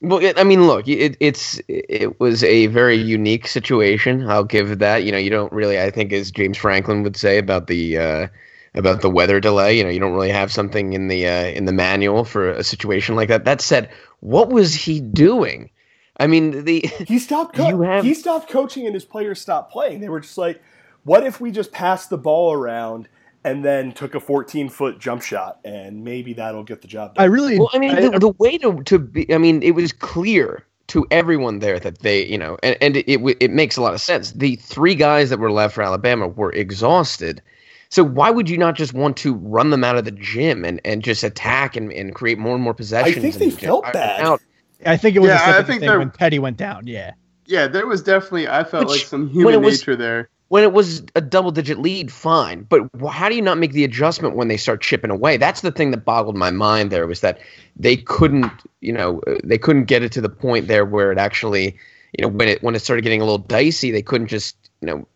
well 0.00 0.20
i 0.36 0.44
mean 0.44 0.66
look 0.66 0.86
it, 0.86 1.16
it's 1.20 1.60
it 1.68 2.20
was 2.20 2.44
a 2.44 2.66
very 2.66 2.96
unique 2.96 3.46
situation 3.46 4.28
i'll 4.28 4.44
give 4.44 4.78
that 4.78 5.04
you 5.04 5.12
know 5.12 5.18
you 5.18 5.30
don't 5.30 5.52
really 5.52 5.80
i 5.80 5.90
think 5.90 6.12
as 6.12 6.30
james 6.30 6.56
franklin 6.56 7.02
would 7.02 7.16
say 7.16 7.38
about 7.38 7.66
the 7.66 7.98
uh 7.98 8.26
about 8.74 9.00
the 9.00 9.10
weather 9.10 9.40
delay 9.40 9.76
you 9.76 9.82
know 9.82 9.90
you 9.90 9.98
don't 9.98 10.12
really 10.12 10.30
have 10.30 10.52
something 10.52 10.92
in 10.92 11.08
the 11.08 11.26
uh, 11.26 11.46
in 11.46 11.64
the 11.64 11.72
manual 11.72 12.24
for 12.24 12.50
a 12.50 12.62
situation 12.62 13.16
like 13.16 13.28
that 13.28 13.44
that 13.46 13.60
said 13.60 13.90
what 14.20 14.50
was 14.50 14.74
he 14.74 15.00
doing 15.00 15.70
I 16.18 16.26
mean, 16.26 16.64
the 16.64 16.80
he 17.06 17.18
stopped. 17.18 17.54
Co- 17.56 17.68
You 17.68 17.82
have- 17.82 18.04
He 18.04 18.14
stopped 18.14 18.48
coaching, 18.50 18.86
and 18.86 18.94
his 18.94 19.04
players 19.04 19.40
stopped 19.40 19.72
playing. 19.72 20.00
They 20.00 20.08
were 20.08 20.20
just 20.20 20.38
like, 20.38 20.62
"What 21.04 21.24
if 21.26 21.40
we 21.40 21.50
just 21.50 21.72
passed 21.72 22.10
the 22.10 22.18
ball 22.18 22.52
around 22.52 23.08
and 23.44 23.64
then 23.64 23.92
took 23.92 24.14
a 24.14 24.20
14 24.20 24.68
foot 24.68 24.98
jump 24.98 25.22
shot, 25.22 25.60
and 25.64 26.02
maybe 26.04 26.32
that'll 26.32 26.64
get 26.64 26.82
the 26.82 26.88
job 26.88 27.14
done." 27.14 27.22
I 27.22 27.26
really. 27.26 27.58
well, 27.58 27.70
I 27.72 27.78
mean, 27.78 27.94
the, 27.94 28.18
the 28.18 28.30
way 28.38 28.58
to 28.58 28.82
to 28.84 28.98
be, 28.98 29.32
I 29.32 29.38
mean, 29.38 29.62
it 29.62 29.72
was 29.74 29.92
clear 29.92 30.64
to 30.88 31.04
everyone 31.10 31.58
there 31.58 31.80
that 31.80 31.98
they, 31.98 32.24
you 32.26 32.38
know, 32.38 32.56
and, 32.62 32.76
and 32.80 32.96
it, 32.96 33.08
it 33.10 33.36
it 33.40 33.50
makes 33.50 33.76
a 33.76 33.82
lot 33.82 33.92
of 33.92 34.00
sense. 34.00 34.32
The 34.32 34.56
three 34.56 34.94
guys 34.94 35.30
that 35.30 35.38
were 35.38 35.50
left 35.50 35.74
for 35.74 35.82
Alabama 35.82 36.28
were 36.28 36.52
exhausted. 36.52 37.42
So 37.88 38.02
why 38.02 38.30
would 38.30 38.50
you 38.50 38.58
not 38.58 38.74
just 38.74 38.94
want 38.94 39.16
to 39.18 39.34
run 39.34 39.70
them 39.70 39.84
out 39.84 39.96
of 39.96 40.04
the 40.04 40.10
gym 40.10 40.64
and, 40.64 40.80
and 40.84 41.04
just 41.04 41.22
attack 41.22 41.76
and, 41.76 41.92
and 41.92 42.14
create 42.16 42.36
more 42.36 42.54
and 42.54 42.62
more 42.62 42.74
possessions? 42.74 43.16
I 43.16 43.20
think 43.20 43.34
they 43.36 43.50
felt 43.50 43.84
bad. 43.92 44.20
out? 44.20 44.42
I 44.84 44.96
think 44.96 45.16
it 45.16 45.20
was 45.20 45.28
Yeah, 45.28 45.56
a 45.56 45.60
I 45.60 45.62
think 45.62 45.80
thing 45.80 45.88
they're- 45.88 45.98
when 45.98 46.10
Petty 46.10 46.38
went 46.38 46.56
down. 46.56 46.86
Yeah. 46.86 47.12
Yeah, 47.46 47.68
there 47.68 47.86
was 47.86 48.02
definitely 48.02 48.48
I 48.48 48.64
felt 48.64 48.88
Which- 48.88 48.98
like 49.00 49.06
some 49.06 49.26
when 49.28 49.34
human 49.34 49.54
it 49.54 49.60
was- 49.62 49.78
nature 49.80 49.96
there. 49.96 50.28
when 50.48 50.62
it 50.64 50.72
was 50.72 51.02
a 51.14 51.20
double 51.20 51.50
digit 51.50 51.78
lead, 51.78 52.12
fine. 52.12 52.66
But 52.68 52.82
how 53.10 53.28
do 53.28 53.34
you 53.36 53.42
not 53.42 53.58
make 53.58 53.72
the 53.72 53.84
adjustment 53.84 54.36
when 54.36 54.48
they 54.48 54.56
start 54.56 54.80
chipping 54.80 55.10
away? 55.10 55.36
That's 55.36 55.60
the 55.60 55.70
thing 55.72 55.90
that 55.92 56.04
boggled 56.04 56.36
my 56.36 56.50
mind 56.50 56.90
there 56.90 57.06
was 57.06 57.20
that 57.20 57.38
they 57.76 57.96
couldn't, 57.96 58.50
you 58.80 58.92
know, 58.92 59.20
uh, 59.26 59.36
they 59.44 59.58
couldn't 59.58 59.84
get 59.84 60.02
it 60.02 60.12
to 60.12 60.20
the 60.20 60.28
point 60.28 60.66
there 60.68 60.84
where 60.84 61.10
it 61.12 61.18
actually, 61.18 61.76
you 62.18 62.22
know, 62.22 62.28
when 62.28 62.48
it 62.48 62.62
when 62.62 62.74
it 62.74 62.80
started 62.80 63.02
getting 63.02 63.20
a 63.20 63.24
little 63.24 63.38
dicey, 63.38 63.90
they 63.90 64.02
couldn't 64.02 64.26
just, 64.28 64.56
you 64.80 64.86
know, 64.86 65.06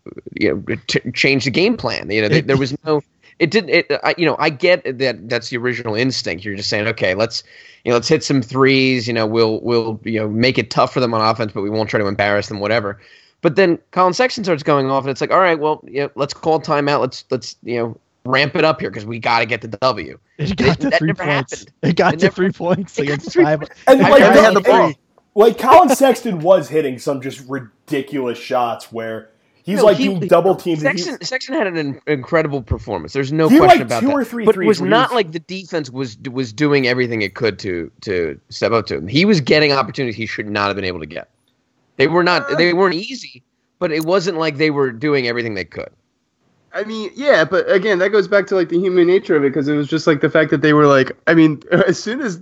you 0.40 0.54
know, 0.68 0.76
t- 0.86 1.10
change 1.12 1.44
the 1.44 1.50
game 1.50 1.76
plan. 1.76 2.10
You 2.10 2.22
know, 2.22 2.28
they, 2.28 2.40
there 2.40 2.56
was 2.56 2.76
no. 2.84 3.02
It 3.40 3.50
didn't. 3.50 3.70
It, 3.70 3.86
I, 4.04 4.14
you 4.16 4.26
know, 4.26 4.36
I 4.38 4.50
get 4.50 4.84
that. 4.98 5.28
That's 5.28 5.48
the 5.48 5.56
original 5.56 5.94
instinct. 5.96 6.44
You're 6.44 6.54
just 6.54 6.68
saying, 6.68 6.86
okay, 6.88 7.14
let's, 7.14 7.42
you 7.84 7.90
know, 7.90 7.96
let's 7.96 8.06
hit 8.06 8.22
some 8.22 8.42
threes. 8.42 9.08
You 9.08 9.14
know, 9.14 9.26
we'll 9.26 9.60
we'll 9.62 9.98
you 10.04 10.20
know 10.20 10.28
make 10.28 10.58
it 10.58 10.70
tough 10.70 10.92
for 10.94 11.00
them 11.00 11.12
on 11.14 11.20
offense, 11.22 11.50
but 11.52 11.62
we 11.62 11.70
won't 11.70 11.90
try 11.90 11.98
to 11.98 12.06
embarrass 12.06 12.46
them. 12.48 12.60
Whatever. 12.60 13.00
But 13.40 13.56
then 13.56 13.78
Collin 13.92 14.12
Sexton 14.12 14.44
starts 14.44 14.62
going 14.62 14.90
off, 14.90 15.02
and 15.04 15.10
it's 15.10 15.22
like, 15.22 15.30
all 15.30 15.40
right, 15.40 15.58
well, 15.58 15.80
you 15.84 16.02
know, 16.02 16.10
let's 16.14 16.34
call 16.34 16.60
timeout. 16.60 17.00
Let's 17.00 17.24
let's 17.30 17.56
you 17.62 17.78
know 17.78 17.96
ramp 18.26 18.54
it 18.54 18.64
up 18.66 18.78
here 18.80 18.90
because 18.90 19.06
we 19.06 19.18
got 19.18 19.38
to 19.38 19.46
get 19.46 19.62
the 19.62 19.68
W. 19.68 20.18
It 20.36 20.54
got 20.56 20.68
It- 20.78 20.80
to 20.82 20.90
that 20.90 20.98
three 20.98 21.06
never 21.08 21.24
points. 21.24 21.60
happened. 21.60 21.72
It 21.82 21.96
got 21.96 22.12
It 22.14 22.18
to 22.18 22.26
never- 22.26 22.34
three 22.36 22.52
points 22.52 22.98
against 22.98 23.32
three 23.32 23.44
five. 23.44 23.62
And 23.86 24.02
I 24.02 24.10
like, 24.10 24.20
barely 24.20 24.34
the- 24.36 24.42
had 24.42 24.54
the 24.54 24.60
ball. 24.60 24.92
like 25.34 25.58
Collin 25.58 25.88
Sexton 25.88 26.40
was 26.40 26.68
hitting 26.68 26.98
some 26.98 27.22
just 27.22 27.40
ridiculous 27.48 28.36
shots 28.38 28.92
where 28.92 29.30
he's 29.70 29.78
No, 29.78 29.84
like 29.86 29.96
he- 29.96 30.08
being 30.08 30.20
double 30.28 30.54
teamed. 30.54 30.82
and 30.84 30.98
he- 30.98 31.02
Sexton, 31.02 31.24
Sexton 31.26 31.54
had 31.54 31.66
an 31.66 31.76
in- 31.76 32.00
incredible 32.06 32.62
performance. 32.62 33.12
There's 33.12 33.32
no 33.32 33.48
He 33.48 33.54
had, 33.54 33.60
question 33.62 33.78
like, 33.80 33.86
about 33.88 34.00
two 34.00 34.06
that. 34.08 34.14
or 34.14 34.24
three 34.24 34.44
but 34.44 34.56
it 34.56 34.66
was 34.66 34.80
not 34.82 35.10
was- 35.10 35.14
like 35.16 35.32
the 35.32 35.38
defense 35.40 35.90
was 35.90 36.16
was 36.30 36.52
doing 36.52 36.86
everything 36.86 37.22
it 37.22 37.34
could 37.34 37.58
to 37.60 37.90
to 38.02 38.38
step 38.50 38.72
up 38.72 38.86
to 38.86 38.96
him. 38.96 39.08
He 39.08 39.24
was 39.24 39.40
getting 39.40 39.72
opportunities 39.72 40.16
he 40.16 40.26
should 40.26 40.48
not 40.48 40.66
have 40.66 40.76
been 40.76 40.84
able 40.84 41.00
to 41.00 41.06
get. 41.06 41.28
They 41.96 42.06
were 42.06 42.22
not. 42.24 42.50
Uh, 42.50 42.54
they 42.56 42.72
weren't 42.72 42.94
easy, 42.94 43.42
but 43.78 43.92
it 43.92 44.04
wasn't 44.04 44.38
like 44.38 44.56
they 44.56 44.70
were 44.70 44.90
doing 44.90 45.26
everything 45.28 45.54
they 45.54 45.64
could. 45.64 45.90
I 46.72 46.84
mean, 46.84 47.10
yeah, 47.16 47.44
but 47.44 47.70
again, 47.70 47.98
that 47.98 48.10
goes 48.10 48.28
back 48.28 48.46
to 48.46 48.54
like 48.54 48.68
the 48.68 48.78
human 48.78 49.06
nature 49.08 49.34
of 49.36 49.44
it 49.44 49.48
because 49.48 49.66
it 49.68 49.74
was 49.74 49.88
just 49.88 50.06
like 50.06 50.20
the 50.20 50.30
fact 50.30 50.50
that 50.52 50.62
they 50.62 50.72
were 50.72 50.86
like, 50.86 51.10
I 51.26 51.34
mean, 51.34 51.62
as 51.72 52.00
soon 52.02 52.20
as, 52.20 52.40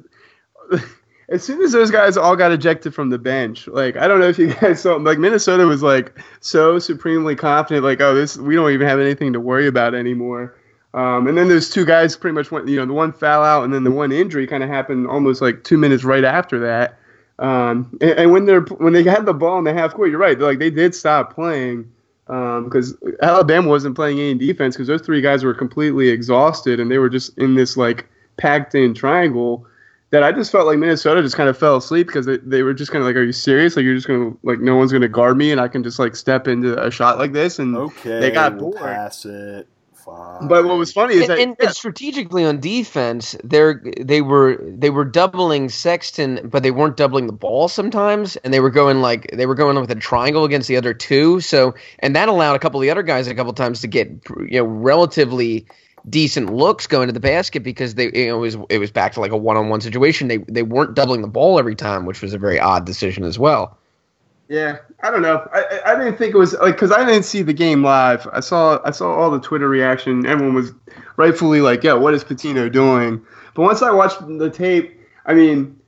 as 1.30 1.44
soon 1.44 1.60
as 1.62 1.72
those 1.72 1.90
guys 1.90 2.16
all 2.16 2.36
got 2.36 2.52
ejected 2.52 2.94
from 2.94 3.10
the 3.10 3.18
bench, 3.18 3.66
like 3.68 3.96
I 3.96 4.08
don't 4.08 4.20
know 4.20 4.28
if 4.28 4.38
you 4.38 4.54
guys 4.60 4.80
saw, 4.80 4.96
like 4.96 5.18
Minnesota 5.18 5.66
was 5.66 5.82
like 5.82 6.18
so 6.40 6.78
supremely 6.78 7.36
confident, 7.36 7.84
like 7.84 8.00
oh 8.00 8.14
this 8.14 8.36
we 8.36 8.54
don't 8.54 8.70
even 8.70 8.86
have 8.86 9.00
anything 9.00 9.32
to 9.34 9.40
worry 9.40 9.66
about 9.66 9.94
anymore. 9.94 10.54
Um, 10.94 11.26
and 11.26 11.36
then 11.36 11.48
those 11.48 11.68
two 11.68 11.84
guys 11.84 12.16
pretty 12.16 12.34
much 12.34 12.50
went, 12.50 12.66
you 12.66 12.76
know, 12.76 12.86
the 12.86 12.94
one 12.94 13.12
foul 13.12 13.44
out 13.44 13.64
and 13.64 13.74
then 13.74 13.84
the 13.84 13.90
one 13.90 14.10
injury 14.10 14.46
kind 14.46 14.62
of 14.62 14.70
happened 14.70 15.06
almost 15.06 15.42
like 15.42 15.62
two 15.62 15.76
minutes 15.76 16.02
right 16.02 16.24
after 16.24 16.58
that. 16.60 16.98
Um, 17.38 17.96
and, 18.00 18.10
and 18.12 18.32
when 18.32 18.46
they're 18.46 18.62
when 18.62 18.94
they 18.94 19.04
had 19.04 19.26
the 19.26 19.34
ball 19.34 19.58
in 19.58 19.64
the 19.64 19.74
half 19.74 19.94
court, 19.94 20.10
you're 20.10 20.18
right, 20.18 20.38
like 20.38 20.58
they 20.58 20.70
did 20.70 20.94
stop 20.94 21.34
playing 21.34 21.90
because 22.26 22.94
Alabama 23.22 23.68
wasn't 23.68 23.94
playing 23.94 24.18
any 24.18 24.34
defense 24.34 24.76
because 24.76 24.88
those 24.88 25.00
three 25.02 25.20
guys 25.22 25.44
were 25.44 25.54
completely 25.54 26.08
exhausted 26.08 26.78
and 26.78 26.90
they 26.90 26.98
were 26.98 27.08
just 27.08 27.36
in 27.38 27.54
this 27.54 27.76
like 27.76 28.06
packed 28.36 28.74
in 28.74 28.92
triangle 28.92 29.66
that 30.10 30.22
I 30.22 30.32
just 30.32 30.50
felt 30.50 30.66
like 30.66 30.78
Minnesota 30.78 31.22
just 31.22 31.36
kind 31.36 31.48
of 31.48 31.58
fell 31.58 31.76
asleep 31.76 32.06
because 32.06 32.26
they, 32.26 32.38
they 32.38 32.62
were 32.62 32.74
just 32.74 32.90
kind 32.90 33.02
of 33.02 33.06
like, 33.06 33.16
are 33.16 33.22
you 33.24 33.32
serious? 33.32 33.76
Like 33.76 33.84
you're 33.84 33.94
just 33.94 34.08
gonna 34.08 34.32
like 34.42 34.60
no 34.60 34.76
one's 34.76 34.92
gonna 34.92 35.08
guard 35.08 35.36
me 35.36 35.52
and 35.52 35.60
I 35.60 35.68
can 35.68 35.82
just 35.82 35.98
like 35.98 36.16
step 36.16 36.48
into 36.48 36.82
a 36.82 36.90
shot 36.90 37.18
like 37.18 37.32
this 37.32 37.58
and 37.58 37.76
okay, 37.76 38.20
they 38.20 38.30
got 38.30 38.56
we'll 38.56 38.70
bored. 38.70 38.82
pass 38.82 39.24
it. 39.24 39.68
Fine. 39.92 40.48
But 40.48 40.64
what 40.64 40.78
was 40.78 40.90
funny 40.90 41.14
is 41.16 41.22
And, 41.22 41.30
that 41.30 41.38
and, 41.38 41.56
yeah, 41.60 41.66
and 41.66 41.74
strategically 41.76 42.42
on 42.44 42.60
defense, 42.60 43.36
they're 43.44 43.82
they 44.00 44.22
were 44.22 44.56
they 44.62 44.88
were 44.88 45.04
doubling 45.04 45.68
Sexton, 45.68 46.48
but 46.48 46.62
they 46.62 46.70
weren't 46.70 46.96
doubling 46.96 47.26
the 47.26 47.32
ball 47.34 47.68
sometimes, 47.68 48.36
and 48.36 48.54
they 48.54 48.60
were 48.60 48.70
going 48.70 49.02
like 49.02 49.30
they 49.34 49.44
were 49.44 49.54
going 49.54 49.78
with 49.78 49.90
a 49.90 49.94
triangle 49.96 50.44
against 50.44 50.68
the 50.68 50.76
other 50.78 50.94
two. 50.94 51.40
So 51.40 51.74
and 51.98 52.16
that 52.16 52.30
allowed 52.30 52.54
a 52.54 52.58
couple 52.58 52.80
of 52.80 52.82
the 52.82 52.90
other 52.90 53.02
guys 53.02 53.26
a 53.26 53.34
couple 53.34 53.52
times 53.52 53.82
to 53.82 53.86
get 53.86 54.08
you 54.38 54.60
know 54.60 54.64
relatively 54.64 55.66
decent 56.08 56.52
looks 56.52 56.86
going 56.86 57.06
to 57.06 57.12
the 57.12 57.20
basket 57.20 57.62
because 57.62 57.94
they 57.94 58.06
it 58.08 58.32
was 58.32 58.56
it 58.68 58.78
was 58.78 58.90
back 58.90 59.12
to 59.14 59.20
like 59.20 59.32
a 59.32 59.36
one 59.36 59.56
on 59.56 59.68
one 59.68 59.80
situation. 59.80 60.28
They 60.28 60.38
they 60.38 60.62
weren't 60.62 60.94
doubling 60.94 61.22
the 61.22 61.28
ball 61.28 61.58
every 61.58 61.74
time, 61.74 62.04
which 62.04 62.22
was 62.22 62.34
a 62.34 62.38
very 62.38 62.60
odd 62.60 62.84
decision 62.84 63.24
as 63.24 63.38
well. 63.38 63.78
Yeah, 64.48 64.78
I 65.02 65.10
don't 65.10 65.20
know. 65.20 65.46
I, 65.52 65.80
I 65.84 65.94
didn't 65.94 66.16
think 66.16 66.34
it 66.34 66.38
was 66.38 66.54
like 66.54 66.74
because 66.74 66.90
I 66.90 67.04
didn't 67.04 67.24
see 67.24 67.42
the 67.42 67.52
game 67.52 67.82
live. 67.84 68.26
I 68.32 68.40
saw 68.40 68.80
I 68.84 68.90
saw 68.90 69.14
all 69.14 69.30
the 69.30 69.40
Twitter 69.40 69.68
reaction. 69.68 70.24
Everyone 70.26 70.54
was 70.54 70.72
rightfully 71.16 71.60
like, 71.60 71.84
"Yeah, 71.84 71.92
what 71.92 72.14
is 72.14 72.24
Pitino 72.24 72.72
doing?" 72.72 73.24
But 73.54 73.62
once 73.62 73.82
I 73.82 73.90
watched 73.90 74.26
the 74.26 74.48
tape, 74.48 74.98
I 75.26 75.34
mean, 75.34 75.78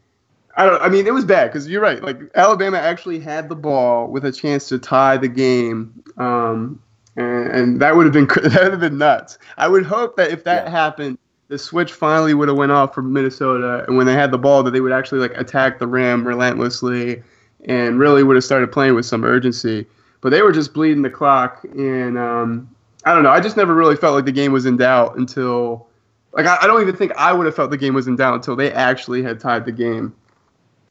I 0.56 0.66
don't. 0.66 0.82
I 0.82 0.90
mean, 0.90 1.06
it 1.06 1.14
was 1.14 1.24
bad 1.24 1.46
because 1.46 1.68
you're 1.68 1.80
right. 1.80 2.02
Like 2.02 2.20
Alabama 2.34 2.76
actually 2.76 3.18
had 3.18 3.48
the 3.48 3.56
ball 3.56 4.08
with 4.08 4.26
a 4.26 4.32
chance 4.32 4.68
to 4.68 4.78
tie 4.78 5.16
the 5.16 5.28
game, 5.28 6.02
um, 6.18 6.82
and, 7.20 7.48
and 7.52 7.80
that 7.80 7.96
would 7.96 8.06
have 8.06 8.12
been 8.12 8.26
that 8.50 8.62
would 8.62 8.72
have 8.72 8.80
been 8.80 8.98
nuts. 8.98 9.38
I 9.56 9.68
would 9.68 9.84
hope 9.84 10.16
that 10.16 10.30
if 10.30 10.44
that 10.44 10.64
Yeah. 10.66 10.70
happened, 10.70 11.18
the 11.48 11.58
switch 11.58 11.92
finally 11.92 12.34
would 12.34 12.48
have 12.48 12.56
went 12.56 12.72
off 12.72 12.94
for 12.94 13.02
Minnesota, 13.02 13.84
and 13.86 13.96
when 13.96 14.06
they 14.06 14.14
had 14.14 14.30
the 14.30 14.38
ball, 14.38 14.62
that 14.62 14.70
they 14.70 14.80
would 14.80 14.92
actually 14.92 15.20
like 15.20 15.36
attack 15.36 15.78
the 15.78 15.86
rim 15.86 16.26
relentlessly 16.26 17.22
and 17.66 17.98
really 17.98 18.22
would 18.22 18.36
have 18.36 18.44
started 18.44 18.72
playing 18.72 18.94
with 18.94 19.04
some 19.04 19.24
urgency. 19.24 19.86
But 20.22 20.30
they 20.30 20.42
were 20.42 20.52
just 20.52 20.72
bleeding 20.74 21.02
the 21.02 21.10
clock, 21.10 21.64
and 21.76 22.18
um, 22.18 22.68
I 23.04 23.12
don't 23.14 23.22
know. 23.22 23.30
I 23.30 23.40
just 23.40 23.56
never 23.56 23.74
really 23.74 23.96
felt 23.96 24.14
like 24.14 24.24
the 24.26 24.32
game 24.32 24.52
was 24.52 24.66
in 24.66 24.76
doubt 24.76 25.16
until, 25.16 25.86
like, 26.32 26.46
I, 26.46 26.58
I 26.62 26.66
don't 26.66 26.80
even 26.82 26.94
think 26.96 27.12
I 27.16 27.32
would 27.32 27.46
have 27.46 27.54
felt 27.56 27.70
the 27.70 27.76
game 27.78 27.94
was 27.94 28.06
in 28.06 28.16
doubt 28.16 28.34
until 28.34 28.54
they 28.54 28.70
actually 28.72 29.22
had 29.22 29.40
tied 29.40 29.64
the 29.64 29.72
game. 29.72 30.14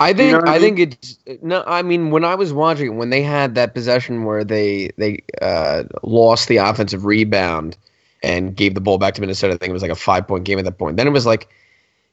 I 0.02 0.14
think 0.14 0.32
know 0.32 0.50
I 0.50 0.60
think 0.60 0.80
it's 0.80 1.20
no. 1.42 1.64
I 1.68 1.82
mean, 1.82 2.10
when 2.10 2.24
I 2.24 2.36
was 2.36 2.54
watching, 2.54 2.98
when 2.98 3.10
they 3.10 3.22
had 3.22 3.56
that 3.56 3.74
possession 3.74 4.24
where 4.24 4.44
they 4.46 4.92
they 4.98 5.24
uh, 5.42 5.84
lost 6.04 6.48
the 6.48 6.58
offensive 6.58 7.04
rebound 7.06 7.76
and 8.24 8.56
gave 8.56 8.76
the 8.76 8.82
ball 8.82 8.98
back 8.98 9.14
to 9.16 9.22
Minnesota, 9.22 9.56
I 9.56 9.58
think 9.58 9.70
it 9.72 9.74
was 9.74 9.82
like 9.82 9.92
a 9.92 9.96
five 9.96 10.26
point 10.28 10.46
game 10.46 10.58
at 10.58 10.66
that 10.66 10.78
point. 10.78 10.96
Then 10.98 11.06
it 11.08 11.12
was 11.12 11.26
like, 11.26 11.50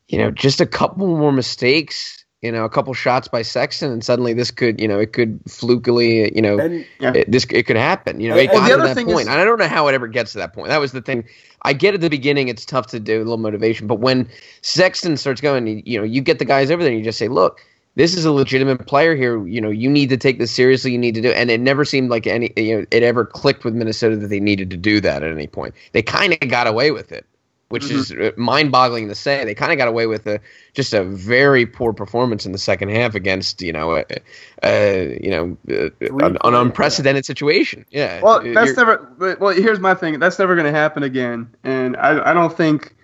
you 0.09 0.19
know, 0.19 0.31
just 0.33 0.61
a 0.61 0.67
couple 0.67 1.07
more 1.17 1.31
mistakes, 1.33 2.25
you 2.43 2.51
know, 2.51 2.65
a 2.65 2.69
couple 2.69 2.93
shots 2.93 3.29
by 3.29 3.43
Sexton, 3.43 3.93
and 3.93 4.03
suddenly 4.03 4.33
this 4.33 4.51
could, 4.51 4.81
you 4.81 4.89
know, 4.89 4.99
it 4.99 5.13
could 5.13 5.39
flukily, 5.49 6.35
you 6.35 6.43
know, 6.43 6.59
and 6.59 6.85
Yeah. 6.99 7.13
it, 7.15 7.31
this 7.31 7.47
it 7.51 7.67
could 7.69 7.77
happen. 7.77 8.19
You 8.21 8.31
know, 8.31 8.37
it 8.37 8.51
And- 8.51 8.51
and 8.51 8.59
got 8.59 8.67
the 8.69 8.89
to 8.89 8.95
that 8.95 9.05
point. 9.07 9.21
is- 9.21 9.27
and 9.29 9.41
I 9.41 9.45
don't 9.45 9.61
know 9.61 9.69
how 9.69 9.87
it 9.87 9.95
ever 9.95 10.09
gets 10.09 10.33
to 10.33 10.39
that 10.39 10.53
point. 10.55 10.71
That 10.71 10.81
was 10.81 10.91
the 10.91 11.03
thing. 11.03 11.25
I 11.63 11.73
get 11.73 11.95
at 11.95 12.01
the 12.01 12.11
beginning, 12.11 12.49
it's 12.49 12.65
tough 12.65 12.89
to 12.89 12.99
do 13.01 13.19
a 13.19 13.19
little 13.19 13.37
motivation, 13.39 13.87
but 13.87 14.01
when 14.01 14.29
Sexton 14.63 15.17
starts 15.17 15.41
going, 15.41 15.67
you, 15.69 15.83
you 15.85 15.99
know, 15.99 16.05
you 16.05 16.21
get 16.21 16.41
the 16.41 16.45
guys 16.45 16.71
over 16.73 16.83
there, 16.83 16.91
and 16.91 16.99
you 16.99 17.05
just 17.05 17.19
say, 17.19 17.29
look. 17.29 17.61
This 17.97 18.15
is 18.15 18.25
a 18.25 18.33
legitimate 18.33 18.87
player 18.87 19.17
here. 19.17 19.45
You 19.47 19.61
know, 19.61 19.71
you 19.71 19.89
need 19.91 20.11
to 20.11 20.17
take 20.17 20.39
this 20.39 20.51
seriously. 20.53 20.93
You 20.93 20.99
need 20.99 21.15
to 21.17 21.21
do, 21.23 21.31
it. 21.31 21.37
and 21.37 21.51
it 21.51 21.61
never 21.61 21.85
seemed 21.85 22.11
like 22.11 22.27
any, 22.27 22.53
you 22.57 22.81
know, 22.81 22.87
it 22.91 23.03
ever 23.03 23.25
clicked 23.25 23.65
with 23.65 23.75
Minnesota 23.75 24.17
that 24.19 24.29
they 24.29 24.41
needed 24.41 24.71
to 24.71 24.77
do 24.77 25.01
that 25.01 25.23
at 25.23 25.31
any 25.33 25.47
point. 25.47 25.75
They 25.93 26.03
kind 26.03 26.33
of 26.41 26.49
got 26.49 26.67
away 26.67 26.91
with 26.91 27.11
it, 27.11 27.25
which 27.71 27.85
Mhm. 27.85 27.91
is 27.93 28.13
uh, 28.13 28.31
mind-boggling 28.37 29.09
to 29.09 29.15
say. 29.15 29.45
They 29.47 29.55
kind 29.55 29.73
of 29.73 29.79
got 29.79 29.89
away 29.89 30.07
with 30.07 30.27
a 30.27 30.41
just 30.75 30.93
a 30.93 31.05
very 31.05 31.65
poor 31.65 31.95
performance 31.95 32.45
in 32.45 32.53
the 32.53 32.59
second 32.59 32.91
half 32.91 33.15
against, 33.15 33.63
you 33.63 33.73
know, 33.73 33.93
uh, 33.93 34.03
uh, 34.63 35.07
you 35.21 35.31
know, 35.31 35.57
uh, 35.71 35.89
an, 36.23 36.37
an 36.45 36.55
unprecedented 36.55 37.25
situation. 37.25 37.87
Yeah. 37.91 38.21
Well, 38.23 38.43
You're- 38.43 38.55
that's 38.55 38.77
never. 38.77 39.09
Well, 39.41 39.55
here's 39.55 39.81
my 39.81 39.95
thing. 39.95 40.19
That's 40.19 40.39
never 40.39 40.55
going 40.55 40.67
to 40.67 40.79
happen 40.79 41.03
again, 41.03 41.49
and 41.65 41.97
I, 41.97 42.31
I 42.31 42.35
don't 42.35 42.55
think 42.55 42.95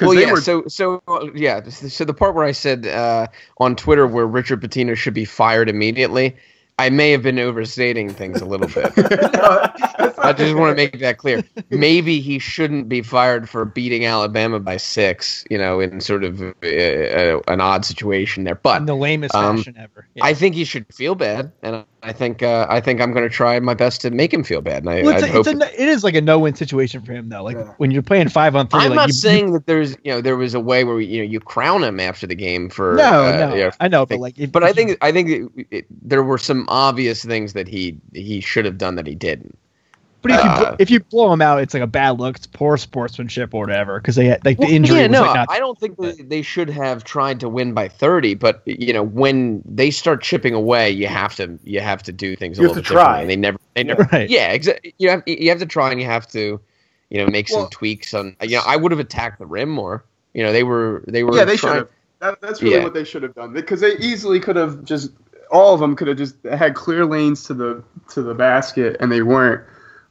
well, 0.00 0.14
yeah. 0.14 0.32
were. 0.32 0.40
So, 0.40 0.64
so 0.66 1.02
uh, 1.08 1.26
yeah. 1.34 1.68
So 1.68 2.04
the 2.04 2.14
part 2.14 2.34
where 2.34 2.44
I 2.44 2.52
said 2.52 2.86
uh, 2.86 3.26
on 3.58 3.76
Twitter 3.76 4.06
where 4.06 4.26
Richard 4.26 4.62
Pitino 4.62 4.96
should 4.96 5.14
be 5.14 5.24
fired 5.24 5.68
immediately, 5.68 6.36
I 6.78 6.88
may 6.88 7.10
have 7.10 7.22
been 7.22 7.38
overstating 7.38 8.08
things 8.08 8.40
a 8.40 8.46
little 8.46 8.66
bit. 8.68 8.92
I 8.96 10.34
just 10.36 10.54
want 10.54 10.70
to 10.70 10.74
make 10.74 10.98
that 11.00 11.18
clear. 11.18 11.42
Maybe 11.68 12.20
he 12.20 12.38
shouldn't 12.38 12.88
be 12.88 13.02
fired 13.02 13.48
for 13.48 13.66
beating 13.66 14.06
Alabama 14.06 14.60
by 14.60 14.78
six. 14.78 15.44
You 15.50 15.58
know, 15.58 15.80
in 15.80 16.00
sort 16.00 16.24
of 16.24 16.40
uh, 16.40 16.52
uh, 16.62 17.40
an 17.48 17.60
odd 17.60 17.84
situation 17.84 18.44
there. 18.44 18.54
But 18.54 18.80
in 18.80 18.86
the 18.86 18.96
lamest 18.96 19.34
um, 19.34 19.58
fashion 19.58 19.76
ever. 19.78 20.06
Yeah. 20.14 20.24
I 20.24 20.32
think 20.32 20.54
he 20.54 20.64
should 20.64 20.86
feel 20.94 21.14
bad, 21.14 21.52
and 21.62 21.84
I 22.02 22.12
think 22.12 22.42
uh, 22.42 22.66
I 22.70 22.80
think 22.80 23.00
I'm 23.00 23.12
going 23.12 23.28
to 23.28 23.34
try 23.34 23.58
my 23.60 23.74
best 23.74 24.00
to 24.02 24.10
make 24.10 24.32
him 24.32 24.42
feel 24.42 24.60
bad. 24.60 24.78
And 24.78 24.90
I, 24.90 25.02
Well, 25.02 25.14
it's 25.14 25.22
I 25.22 25.28
a, 25.28 25.40
it's 25.40 25.48
a, 25.48 25.82
it 25.82 25.88
is 25.88 26.02
like 26.02 26.14
a 26.14 26.20
no-win 26.20 26.54
situation 26.54 27.02
for 27.02 27.12
him 27.12 27.28
though. 27.28 27.42
Like 27.42 27.56
Yeah. 27.56 27.74
when 27.76 27.90
you're 27.90 28.02
playing 28.02 28.28
five 28.28 28.56
on 28.56 28.68
3 28.68 28.80
I'm 28.80 28.90
like 28.90 28.96
not 28.96 29.08
you, 29.08 29.14
saying 29.14 29.52
that 29.52 29.66
there's 29.66 29.96
you 30.02 30.12
know 30.12 30.20
there 30.20 30.36
was 30.36 30.54
a 30.54 30.60
way 30.60 30.84
where 30.84 31.00
you 31.00 31.18
know 31.18 31.24
you 31.24 31.40
crown 31.40 31.84
him 31.84 32.00
after 32.00 32.26
the 32.26 32.34
game 32.34 32.70
for 32.70 32.94
no, 32.94 33.24
uh, 33.24 33.36
no, 33.36 33.54
you 33.54 33.64
know, 33.64 33.70
I 33.80 33.88
know, 33.88 34.06
but 34.06 34.18
like, 34.18 34.38
if, 34.38 34.50
but 34.50 34.64
I 34.64 34.72
think 34.72 34.96
I 35.02 35.12
think 35.12 35.28
it, 35.28 35.66
it, 35.70 35.86
there 36.08 36.22
were 36.22 36.38
some 36.38 36.64
obvious 36.68 37.24
things 37.24 37.52
that 37.52 37.68
he 37.68 37.98
he 38.14 38.40
should 38.40 38.64
have 38.64 38.78
done 38.78 38.94
that 38.94 39.06
he 39.06 39.14
didn't. 39.14 39.58
But 40.22 40.32
if 40.32 40.44
you 40.44 40.50
uh, 40.50 40.76
if 40.78 40.90
you 40.90 41.00
blow 41.00 41.30
them 41.30 41.40
out, 41.42 41.60
it's 41.60 41.74
like 41.74 41.82
a 41.82 41.86
bad 41.86 42.18
look. 42.20 42.36
It's 42.36 42.46
poor 42.46 42.76
sportsmanship 42.76 43.54
or 43.54 43.60
whatever 43.60 43.98
because 43.98 44.16
they 44.16 44.26
had, 44.26 44.44
like 44.44 44.56
the 44.56 44.64
Well, 44.64 44.72
injury. 44.72 44.98
yeah, 44.98 45.06
was 45.06 45.12
no, 45.12 45.22
like 45.22 45.34
not, 45.34 45.48
I 45.50 45.58
don't 45.58 45.78
think 45.78 45.96
they, 45.98 46.12
they 46.12 46.42
should 46.42 46.68
have 46.70 47.04
tried 47.04 47.40
to 47.40 47.48
win 47.48 47.72
by 47.72 47.88
30. 47.88 48.34
But 48.34 48.62
you 48.66 48.92
know, 48.92 49.02
when 49.02 49.62
they 49.64 49.90
start 49.90 50.22
chipping 50.22 50.54
away, 50.54 50.90
you 50.90 51.06
have 51.06 51.34
to 51.36 51.58
you 51.64 51.80
have 51.80 52.02
to 52.04 52.12
do 52.12 52.36
things 52.36 52.58
a 52.58 52.62
You 52.62 52.68
have 52.68 52.76
little 52.76 52.82
to 52.82 52.88
bit 52.88 52.98
differently. 52.98 53.12
try. 53.14 53.20
And 53.22 53.30
they 53.30 53.36
never, 53.36 53.58
they 53.74 53.84
never, 53.84 54.08
Right. 54.12 54.28
yeah, 54.28 54.52
exactly. 54.52 54.94
You 54.98 55.10
have 55.10 55.22
you 55.26 55.48
have 55.50 55.60
to 55.60 55.66
try 55.66 55.90
and 55.90 56.00
you 56.00 56.06
have 56.06 56.26
to, 56.28 56.60
you 57.08 57.18
know, 57.18 57.26
make 57.26 57.48
some 57.48 57.68
tweaks 57.70 58.12
on. 58.14 58.36
You 58.42 58.56
know, 58.56 58.62
I 58.66 58.76
would 58.76 58.92
have 58.92 59.00
attacked 59.00 59.38
the 59.38 59.46
rim 59.46 59.68
more. 59.70 60.04
You 60.34 60.42
know, 60.42 60.52
they 60.52 60.62
were 60.62 61.02
they 61.08 61.24
were 61.24 61.36
Yeah, 61.36 61.44
they 61.44 61.56
should 61.56 61.70
have. 61.74 61.88
That, 62.20 62.40
that's 62.42 62.60
really 62.62 62.76
Yeah. 62.76 62.84
what 62.84 62.92
they 62.94 63.04
should 63.04 63.22
have 63.22 63.34
done 63.34 63.52
because 63.54 63.80
they 63.80 63.96
easily 63.96 64.40
could 64.40 64.56
have 64.56 64.84
just 64.84 65.12
all 65.50 65.72
of 65.74 65.80
them 65.80 65.96
could 65.96 66.06
have 66.08 66.18
just 66.18 66.36
had 66.44 66.74
clear 66.74 67.06
lanes 67.06 67.44
to 67.44 67.54
the 67.54 67.82
to 68.10 68.22
the 68.22 68.34
basket 68.34 68.96
and 69.00 69.10
they 69.10 69.22
weren't. 69.22 69.64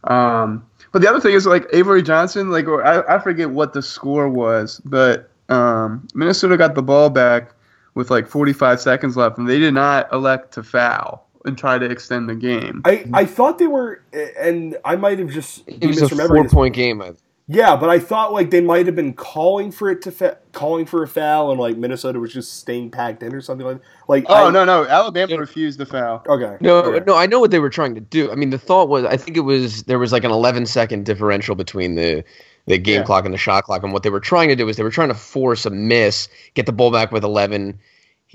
Um, 0.05 0.65
but 0.91 1.01
the 1.01 1.09
other 1.09 1.19
thing 1.19 1.33
is 1.33 1.45
like 1.45 1.65
Avery 1.73 2.01
Johnson, 2.01 2.49
like 2.51 2.67
or 2.67 2.83
I, 2.85 3.15
I 3.15 3.19
forget 3.19 3.49
what 3.51 3.73
the 3.73 3.81
score 3.81 4.29
was, 4.29 4.81
but 4.85 5.29
um, 5.49 6.07
Minnesota 6.13 6.57
got 6.57 6.75
the 6.75 6.81
ball 6.83 7.09
back 7.09 7.51
with 7.95 8.09
like 8.09 8.27
45 8.27 8.79
seconds 8.79 9.17
left, 9.17 9.37
and 9.37 9.47
they 9.49 9.59
did 9.59 9.73
not 9.73 10.11
elect 10.13 10.53
to 10.53 10.63
foul 10.63 11.27
and 11.45 11.57
try 11.57 11.77
to 11.77 11.85
extend 11.85 12.27
the 12.29 12.35
game. 12.35 12.81
I, 12.85 13.05
I 13.13 13.25
thought 13.25 13.57
they 13.59 13.67
were, 13.67 14.01
and 14.39 14.77
I 14.85 14.95
might 14.95 15.19
have 15.19 15.29
just 15.29 15.67
It 15.67 15.79
been 15.79 15.89
was 15.89 16.01
a 16.01 16.09
four 16.09 16.43
this. 16.43 16.53
point 16.53 16.73
game. 16.75 17.01
I- 17.01 17.13
Yeah, 17.51 17.75
but 17.75 17.89
I 17.89 17.97
thought 17.97 18.31
like 18.31 18.51
they 18.51 18.61
might 18.61 18.85
have 18.85 18.95
been 18.95 19.13
calling 19.13 19.71
for 19.71 19.89
it 19.89 20.03
to 20.03 20.11
fa- 20.11 20.37
calling 20.51 20.85
for 20.85 21.01
a 21.01 21.07
foul, 21.07 21.49
and 21.49 21.59
like 21.59 21.77
Minnesota 21.77 22.19
was 22.19 22.31
just 22.31 22.59
staying 22.59 22.91
packed 22.91 23.23
in 23.23 23.33
or 23.33 23.41
something 23.41 23.65
like. 23.65 23.79
Like 24.07 24.25
Oh 24.29 24.47
I- 24.47 24.51
no 24.51 24.63
no 24.65 24.85
Alabama 24.85 25.35
refused 25.37 25.79
the 25.79 25.87
foul. 25.87 26.23
Okay. 26.27 26.57
No, 26.61 26.77
okay. 26.83 27.03
no, 27.07 27.15
I 27.17 27.25
know 27.25 27.39
what 27.39 27.49
they 27.49 27.57
were 27.57 27.71
trying 27.71 27.95
to 27.95 28.01
do. 28.01 28.31
I 28.31 28.35
mean, 28.35 28.51
the 28.51 28.59
thought 28.59 28.87
was, 28.87 29.03
I 29.03 29.17
think 29.17 29.35
it 29.35 29.41
was 29.41 29.81
there 29.83 29.97
was 29.97 30.11
like 30.11 30.23
an 30.23 30.29
11 30.31 30.67
second 30.67 31.05
differential 31.07 31.55
between 31.55 31.95
the 31.95 32.23
the 32.67 32.77
game 32.77 32.99
Yeah. 32.99 33.05
clock 33.05 33.25
and 33.25 33.33
the 33.33 33.37
shot 33.39 33.63
clock, 33.63 33.81
and 33.81 33.93
what 33.93 34.03
they 34.03 34.11
were 34.11 34.19
trying 34.19 34.49
to 34.49 34.55
do 34.55 34.67
was 34.67 34.77
they 34.77 34.83
were 34.83 34.91
trying 34.91 35.07
to 35.09 35.15
force 35.15 35.65
a 35.65 35.71
miss, 35.71 36.29
get 36.53 36.67
the 36.67 36.71
ball 36.71 36.91
back 36.91 37.11
with 37.11 37.23
11, 37.23 37.79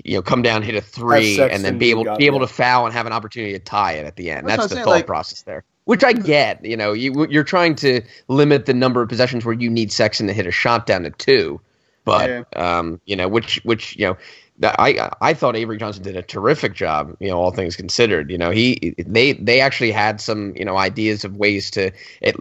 you 0.03 0.15
know, 0.15 0.21
come 0.21 0.41
down, 0.41 0.61
hit 0.61 0.75
a 0.75 0.81
three, 0.81 1.39
and 1.39 1.63
then 1.63 1.77
be 1.77 1.89
able 1.89 2.03
be 2.17 2.25
able 2.25 2.41
yeah. 2.41 2.47
to 2.47 2.53
foul 2.53 2.85
and 2.85 2.93
have 2.93 3.05
an 3.05 3.13
opportunity 3.13 3.53
to 3.53 3.59
tie 3.59 3.93
it 3.93 4.05
at 4.05 4.17
the 4.17 4.29
end. 4.31 4.45
That's 4.45 4.63
That's, 4.63 4.73
the 4.73 4.79
thought 4.81 4.87
like- 4.87 5.07
process 5.07 5.43
there, 5.43 5.63
which 5.85 6.03
I 6.03 6.13
get. 6.13 6.63
You 6.63 6.77
know, 6.77 6.93
you 6.93 7.25
you're 7.29 7.43
trying 7.43 7.75
to 7.77 8.01
limit 8.27 8.65
the 8.65 8.73
number 8.73 9.01
of 9.01 9.09
possessions 9.09 9.45
where 9.45 9.55
you 9.55 9.69
need 9.69 9.91
Sexton 9.91 10.27
to 10.27 10.33
hit 10.33 10.45
a 10.45 10.51
shot 10.51 10.85
down 10.85 11.03
to 11.03 11.09
two, 11.11 11.59
but 12.03 12.29
Yeah. 12.29 12.43
um, 12.55 12.99
you 13.05 13.15
know, 13.15 13.27
which 13.27 13.61
which 13.63 13.95
you 13.97 14.05
know. 14.07 14.17
I 14.63 15.09
I 15.19 15.33
thought 15.33 15.57
Avery 15.57 15.75
Johnson 15.77 16.01
did 16.01 16.15
a 16.15 16.21
terrific 16.21 16.75
job, 16.75 17.13
you 17.19 17.27
know, 17.27 17.37
all 17.37 17.51
things 17.51 17.75
considered. 17.75 18.31
You 18.31 18.37
know, 18.37 18.51
he 18.51 18.95
they 19.05 19.33
they 19.33 19.59
actually 19.59 19.91
had 19.91 20.21
some 20.21 20.55
you 20.55 20.63
know 20.63 20.77
ideas 20.77 21.25
of 21.25 21.35
ways 21.35 21.69
to 21.71 21.91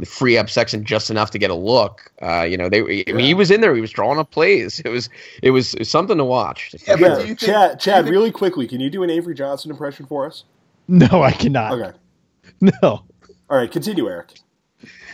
free 0.06 0.38
up 0.38 0.48
Sexton 0.48 0.84
just 0.84 1.10
enough 1.10 1.32
to 1.32 1.38
get 1.38 1.50
a 1.50 1.56
look. 1.56 2.12
Uh, 2.22 2.42
you 2.42 2.56
know, 2.56 2.68
they 2.68 2.82
I 3.08 3.12
mean, 3.12 3.26
he 3.26 3.34
was 3.34 3.50
in 3.50 3.62
there, 3.62 3.74
he 3.74 3.80
was 3.80 3.90
drawing 3.90 4.20
up 4.20 4.30
plays. 4.30 4.78
It 4.84 4.90
was 4.90 5.08
it 5.42 5.50
was 5.50 5.74
something 5.82 6.16
to 6.16 6.24
watch. 6.24 6.76
Yeah, 6.86 6.94
but 6.94 7.00
Yeah, 7.00 7.14
do 7.16 7.20
you 7.22 7.26
think- 7.26 7.38
Chad, 7.40 7.80
Chad, 7.80 8.04
think- 8.04 8.12
really 8.12 8.30
quickly, 8.30 8.68
can 8.68 8.78
you 8.78 8.90
do 8.90 9.02
an 9.02 9.10
Avery 9.10 9.34
Johnson 9.34 9.72
impression 9.72 10.06
for 10.06 10.24
us? 10.24 10.44
no, 10.86 11.20
I 11.20 11.32
cannot. 11.32 11.72
Okay. 11.72 11.98
No, 12.82 13.02
All 13.50 13.56
right, 13.58 13.70
continue, 13.70 14.08
Eric. 14.08 14.32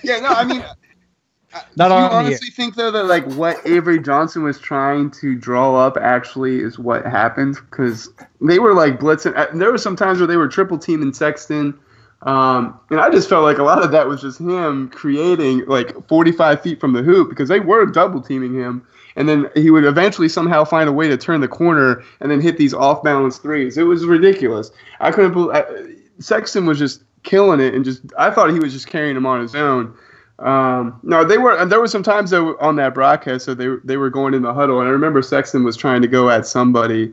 Yeah, 0.03 0.21
no, 0.21 0.29
I 0.29 0.45
mean, 0.45 0.65
Not 1.77 1.89
do 1.89 1.95
you 1.95 2.01
on 2.01 2.11
the- 2.11 2.17
honestly 2.17 2.51
think 2.51 2.77
though 2.77 2.93
that 2.93 3.05
like 3.07 3.25
what 3.33 3.59
Avery 3.67 3.99
Johnson 3.99 4.45
was 4.45 4.59
trying 4.61 5.11
to 5.13 5.35
draw 5.35 5.75
up 5.75 5.97
actually 5.97 6.61
is 6.61 6.79
what 6.79 7.05
happened? 7.05 7.57
Because 7.71 8.09
they 8.41 8.61
were 8.61 8.73
like 8.73 9.01
blitzing. 9.01 9.37
uh, 9.37 9.49
There 9.53 9.73
were 9.73 9.79
some 9.79 9.97
times 9.97 10.19
where 10.21 10.29
they 10.29 10.37
were 10.37 10.47
triple 10.47 10.79
teaming 10.79 11.13
Sexton, 11.13 11.77
um, 12.23 12.79
and 12.91 13.01
I 13.01 13.11
just 13.11 13.29
felt 13.29 13.43
like 13.43 13.59
a 13.59 13.65
lot 13.65 13.83
of 13.83 13.91
that 13.91 14.07
was 14.07 14.21
just 14.21 14.39
him 14.39 14.91
creating 14.91 15.65
like 15.67 16.07
45 16.07 16.63
feet 16.63 16.79
from 16.81 16.93
the 16.93 17.03
hoop 17.03 17.29
because 17.31 17.49
they 17.49 17.59
were 17.61 17.85
double 17.87 18.21
teaming 18.21 18.55
him. 18.55 18.87
And 19.17 19.29
then 19.29 19.51
he 19.57 19.71
would 19.71 19.85
eventually 19.85 20.29
somehow 20.29 20.63
find 20.65 20.89
a 20.89 20.93
way 20.93 21.09
to 21.09 21.17
turn 21.17 21.41
the 21.41 21.49
corner 21.49 22.05
and 22.21 22.31
then 22.31 22.41
hit 22.41 22.59
these 22.59 22.73
off 22.73 23.03
balance 23.03 23.39
threes. 23.39 23.77
It 23.77 23.83
was 23.83 24.05
ridiculous. 24.07 24.71
I 25.01 25.11
couldn't 25.11 25.33
believe 25.33 25.97
Sexton 26.21 26.65
was 26.65 26.79
just 26.79 27.03
killing 27.23 27.61
it 27.61 27.75
and 27.75 27.85
just 27.85 28.03
I 28.19 28.31
thought 28.31 28.51
he 28.51 28.59
was 28.59 28.73
just 28.73 28.87
carrying 28.87 29.17
him 29.17 29.27
on 29.27 29.41
his 29.41 29.55
own. 29.55 29.95
Um, 30.41 30.99
no, 31.03 31.23
they 31.23 31.39
were. 31.39 31.57
And 31.57 31.71
there 31.71 31.81
were 31.81 31.89
some 31.89 32.03
times 32.03 32.31
though 32.31 32.57
on 32.59 32.77
that 32.77 32.95
broadcast, 32.95 33.45
so 33.45 33.55
they 33.55 33.69
they 33.85 33.97
were 33.97 34.11
going 34.11 34.35
in 34.35 34.43
the 34.43 34.55
huddle, 34.55 34.81
and 34.81 34.89
I 34.89 34.93
remember 34.93 35.23
Sexton 35.23 35.65
was 35.65 35.77
trying 35.77 36.03
to 36.03 36.09
go 36.09 36.31
at 36.31 36.47
somebody 36.47 37.13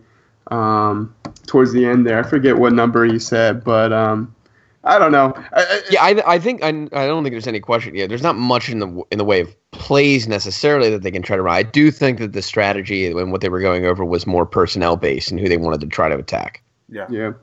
um, 0.50 1.14
towards 1.46 1.74
the 1.74 1.86
end 1.86 2.08
there. 2.08 2.20
I 2.20 2.24
forget 2.24 2.58
what 2.58 2.74
number 2.74 3.04
he 3.04 3.20
said, 3.20 3.66
but 3.66 3.92
um, 3.92 4.34
I 4.86 4.98
don't 4.98 5.12
know. 5.12 5.34
I, 5.52 5.62
I, 5.62 5.82
Yeah, 5.90 6.04
I, 6.04 6.36
I 6.36 6.40
think 6.40 6.64
I, 6.64 6.70
I 6.70 7.06
don't 7.06 7.24
think 7.24 7.34
there's 7.34 7.48
any 7.48 7.60
question. 7.60 7.96
Yeah, 7.96 8.08
there's 8.08 8.22
not 8.22 8.38
much 8.38 8.70
in 8.70 8.80
the 8.80 9.04
in 9.12 9.18
the 9.18 9.26
way 9.26 9.42
of 9.42 9.54
plays 9.72 10.28
necessarily 10.28 10.90
that 10.90 11.02
they 11.02 11.12
can 11.12 11.22
try 11.22 11.36
to 11.36 11.42
run. 11.42 11.56
I 11.56 11.64
do 11.64 11.92
think 11.92 12.20
that 12.20 12.32
the 12.32 12.42
strategy 12.42 13.08
and 13.08 13.32
what 13.32 13.42
they 13.42 13.50
were 13.50 13.60
going 13.60 13.86
over 13.86 14.06
was 14.06 14.26
more 14.26 14.46
personnel 14.46 14.96
based 14.96 15.32
and 15.32 15.40
who 15.40 15.50
they 15.50 15.58
wanted 15.58 15.82
to 15.82 15.88
try 15.88 16.08
to 16.08 16.18
attack. 16.18 16.64
Yeah. 16.90 17.08
Yeah. 17.10 17.34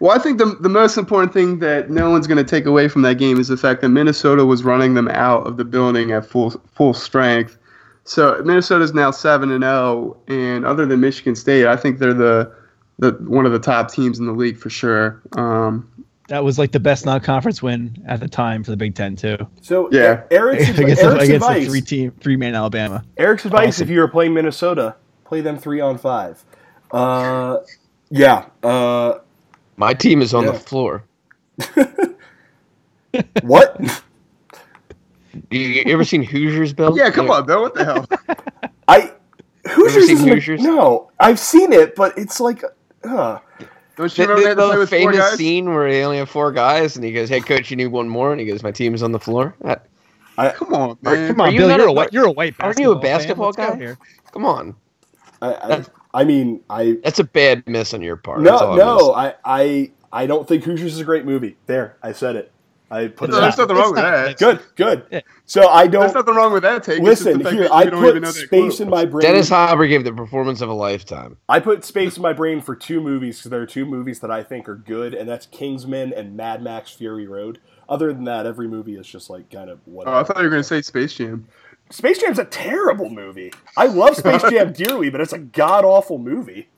Well, 0.00 0.12
I 0.12 0.18
think 0.18 0.38
the 0.38 0.56
the 0.60 0.68
most 0.68 0.96
important 0.96 1.32
thing 1.32 1.58
that 1.60 1.90
no 1.90 2.10
one's 2.10 2.26
going 2.26 2.38
to 2.38 2.44
take 2.44 2.66
away 2.66 2.88
from 2.88 3.02
that 3.02 3.14
game 3.16 3.38
is 3.38 3.48
the 3.48 3.56
fact 3.56 3.80
that 3.82 3.88
Minnesota 3.90 4.44
was 4.44 4.64
running 4.64 4.94
them 4.94 5.08
out 5.08 5.46
of 5.46 5.56
the 5.56 5.64
building 5.64 6.12
at 6.12 6.26
full 6.26 6.50
full 6.74 6.94
strength. 6.94 7.58
So 8.04 8.40
Minnesota's 8.44 8.94
now 8.94 9.10
seven 9.10 9.50
and 9.50 9.62
zero, 9.64 10.16
and 10.28 10.64
other 10.64 10.86
than 10.86 11.00
Michigan 11.00 11.34
State, 11.34 11.66
I 11.66 11.76
think 11.76 11.98
they're 11.98 12.14
the 12.14 12.52
the 12.98 13.12
one 13.26 13.44
of 13.46 13.52
the 13.52 13.58
top 13.58 13.90
teams 13.90 14.18
in 14.18 14.26
the 14.26 14.32
league 14.32 14.56
for 14.56 14.70
sure. 14.70 15.20
Um, 15.36 15.90
that 16.28 16.42
was 16.42 16.58
like 16.58 16.72
the 16.72 16.80
best 16.80 17.04
non-conference 17.06 17.62
win 17.62 18.02
at 18.08 18.18
the 18.20 18.28
time 18.28 18.64
for 18.64 18.70
the 18.72 18.76
Big 18.76 18.94
Ten 18.94 19.14
too. 19.14 19.36
So 19.60 19.88
Yeah. 19.92 20.22
Eric's, 20.30 20.64
advi- 20.68 20.78
against 20.84 21.02
Eric's 21.02 21.24
against 21.24 21.28
the 21.28 21.34
advice. 21.52 21.66
three 21.68 21.80
team 21.80 22.12
three 22.20 22.36
man 22.36 22.54
Alabama. 22.54 23.04
Eric's 23.16 23.44
advice: 23.44 23.68
Awesome. 23.68 23.84
if 23.84 23.90
you 23.90 24.00
were 24.00 24.08
playing 24.08 24.34
Minnesota, 24.34 24.96
play 25.24 25.40
them 25.42 25.58
three 25.58 25.80
on 25.80 25.98
five. 25.98 26.42
Uh, 26.90 27.58
yeah. 28.10 28.46
Uh, 28.62 29.18
My 29.76 29.92
team 29.94 30.22
is 30.22 30.32
on 30.34 30.44
Yeah. 30.44 30.52
the 30.52 30.58
floor. 30.60 31.04
what? 33.42 33.80
You, 35.50 35.60
you 35.60 35.92
ever 35.92 36.04
seen 36.04 36.22
Hoosiers, 36.22 36.72
Bill? 36.72 36.96
yeah, 36.96 37.10
come 37.10 37.30
on, 37.30 37.46
Bill. 37.46 37.62
What 37.62 37.74
the 37.74 37.84
hell? 37.84 38.06
I 38.88 39.12
Hoosiers 39.68 40.06
seen 40.06 40.16
isn't 40.16 40.28
a- 40.28 40.34
Hoosiers? 40.34 40.62
no, 40.62 41.10
I've 41.20 41.38
seen 41.38 41.72
it, 41.72 41.94
but 41.94 42.16
it's 42.16 42.40
like, 42.40 42.62
uh, 43.04 43.38
Don't 43.96 44.10
The, 44.14 44.22
you 44.22 44.28
remember 44.28 44.36
they 44.36 44.42
the- 44.42 44.48
had 44.48 44.54
to 44.56 44.66
play 44.66 44.74
the 44.74 44.78
with 44.80 44.88
four 44.90 44.98
famous 44.98 45.16
guys? 45.18 45.38
scene 45.38 45.72
where 45.72 45.90
they 45.90 46.04
only 46.04 46.18
have 46.18 46.30
four 46.30 46.52
guys, 46.52 46.96
and 46.96 47.04
he 47.04 47.12
goes, 47.12 47.28
"Hey, 47.28 47.40
coach, 47.40 47.70
you 47.70 47.76
need 47.76 47.88
one 47.88 48.08
more," 48.08 48.32
and 48.32 48.40
he 48.40 48.46
goes, 48.46 48.62
"My 48.62 48.70
team 48.70 48.94
is 48.94 49.02
on 49.02 49.12
the 49.12 49.20
floor." 49.20 49.54
That- 49.62 49.86
Come 50.54 50.74
on, 50.74 50.98
man. 51.02 51.28
Come 51.28 51.40
on, 51.40 51.48
Are 51.48 51.50
you 51.52 51.58
Bill. 51.60 51.68
You're 51.76 51.86
a- 51.86 51.90
a 51.90 51.92
white. 51.92 52.12
You're 52.12 52.26
a 52.26 52.30
white. 52.32 52.54
aren't 52.60 52.78
you 52.78 52.92
a 52.92 52.98
basketball 52.98 53.52
basketball 53.52 53.52
fan. 53.52 53.78
Guy? 53.78 53.84
here. 53.84 53.98
come 54.32 54.44
on, 54.44 54.74
I, 55.42 55.52
I, 55.54 55.84
I 56.16 56.24
mean, 56.24 56.62
I 56.70 56.96
that's 57.04 57.18
a 57.18 57.24
bad 57.24 57.62
miss 57.66 57.92
on 57.92 58.00
your 58.00 58.16
part. 58.16 58.40
No, 58.40 58.74
no. 58.74 59.12
I, 59.12 59.34
I, 59.44 59.90
I 60.10 60.26
don't 60.26 60.48
think 60.48 60.64
Hoosiers 60.64 60.94
is 60.94 61.00
a 61.00 61.04
great 61.04 61.26
movie. 61.26 61.58
There, 61.66 61.98
I 62.02 62.12
said 62.12 62.36
it. 62.36 62.52
I 62.90 63.08
put 63.08 63.28
it. 63.28 63.32
No, 63.32 63.40
there's 63.40 63.58
out. 63.58 63.68
nothing 63.68 63.76
wrong 63.76 63.90
It's 63.90 63.96
with 63.96 64.02
not. 64.02 64.10
that. 64.12 64.38
Good, 64.38 64.60
good. 64.76 65.06
Yeah. 65.10 65.20
So 65.44 65.68
I 65.68 65.86
don't 65.88 66.02
There's 66.02 66.14
nothing 66.14 66.34
wrong 66.34 66.54
with 66.54 66.62
that 66.62 66.84
take. 66.84 67.02
Listen 67.02 67.42
the 67.42 67.50
here. 67.50 67.68
I 67.70 67.84
don't 67.84 68.02
even 68.06 68.22
put 68.22 68.34
space 68.34 68.80
in 68.80 68.88
my 68.88 69.04
brain. 69.04 69.26
Dennis 69.26 69.50
Hopper 69.50 69.86
gave 69.86 70.04
the 70.04 70.12
performance 70.12 70.62
of 70.62 70.70
a 70.70 70.74
lifetime. 70.74 71.36
I 71.50 71.60
put 71.60 71.84
space 71.84 72.16
in 72.16 72.22
my 72.22 72.32
brain 72.32 72.62
for 72.62 72.74
two 72.74 73.02
movies 73.02 73.38
because 73.38 73.50
there 73.50 73.60
are 73.60 73.66
two 73.66 73.84
movies 73.84 74.20
that 74.20 74.30
I 74.30 74.42
think 74.42 74.68
are 74.70 74.76
good, 74.76 75.12
and 75.12 75.28
that's 75.28 75.44
Kingsman 75.46 76.14
and 76.14 76.34
Mad 76.36 76.62
Max 76.62 76.92
Fury 76.92 77.26
Road. 77.26 77.58
Other 77.88 78.12
than 78.12 78.24
that, 78.24 78.46
every 78.46 78.68
movie 78.68 78.96
is 78.96 79.06
just 79.06 79.28
like 79.28 79.50
kind 79.50 79.68
of 79.68 79.80
whatever. 79.84 80.16
Oh, 80.16 80.20
I 80.20 80.22
thought 80.24 80.38
you 80.38 80.44
were 80.44 80.50
going 80.50 80.62
to 80.62 80.64
say 80.64 80.80
Space 80.80 81.14
Jam. 81.14 81.46
Space 81.90 82.18
Jam's 82.18 82.38
a 82.38 82.44
terrible 82.44 83.08
movie. 83.10 83.52
I 83.76 83.86
love 83.86 84.16
Space 84.16 84.42
Jam 84.50 84.72
dearly, 84.72 85.10
but 85.10 85.20
it's 85.20 85.32
a 85.32 85.38
god 85.38 85.84
awful 85.84 86.18
movie. 86.18 86.68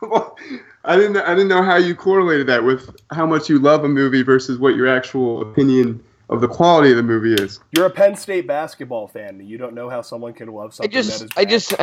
well, 0.00 0.36
I 0.84 0.96
didn't. 0.96 1.16
I 1.18 1.34
didn't 1.34 1.48
know 1.48 1.62
how 1.62 1.76
you 1.76 1.94
correlated 1.94 2.46
that 2.48 2.64
with 2.64 2.90
how 3.12 3.26
much 3.26 3.48
you 3.48 3.58
love 3.60 3.84
a 3.84 3.88
movie 3.88 4.22
versus 4.22 4.58
what 4.58 4.74
your 4.74 4.88
actual 4.88 5.42
opinion 5.42 6.02
of 6.30 6.40
the 6.40 6.48
quality 6.48 6.90
of 6.90 6.96
the 6.96 7.02
movie 7.02 7.34
is. 7.34 7.60
You're 7.76 7.84
a 7.86 7.90
Penn 7.90 8.16
State 8.16 8.46
basketball 8.46 9.06
fan. 9.06 9.38
and 9.38 9.46
You 9.46 9.58
don't 9.58 9.74
know 9.74 9.88
how 9.90 10.00
someone 10.00 10.32
can 10.32 10.48
love 10.48 10.70
I 10.80 10.88
something 10.88 10.90
that 10.92 10.98
is 10.98 11.06
just, 11.20 11.38
I 11.38 11.44
just, 11.44 11.74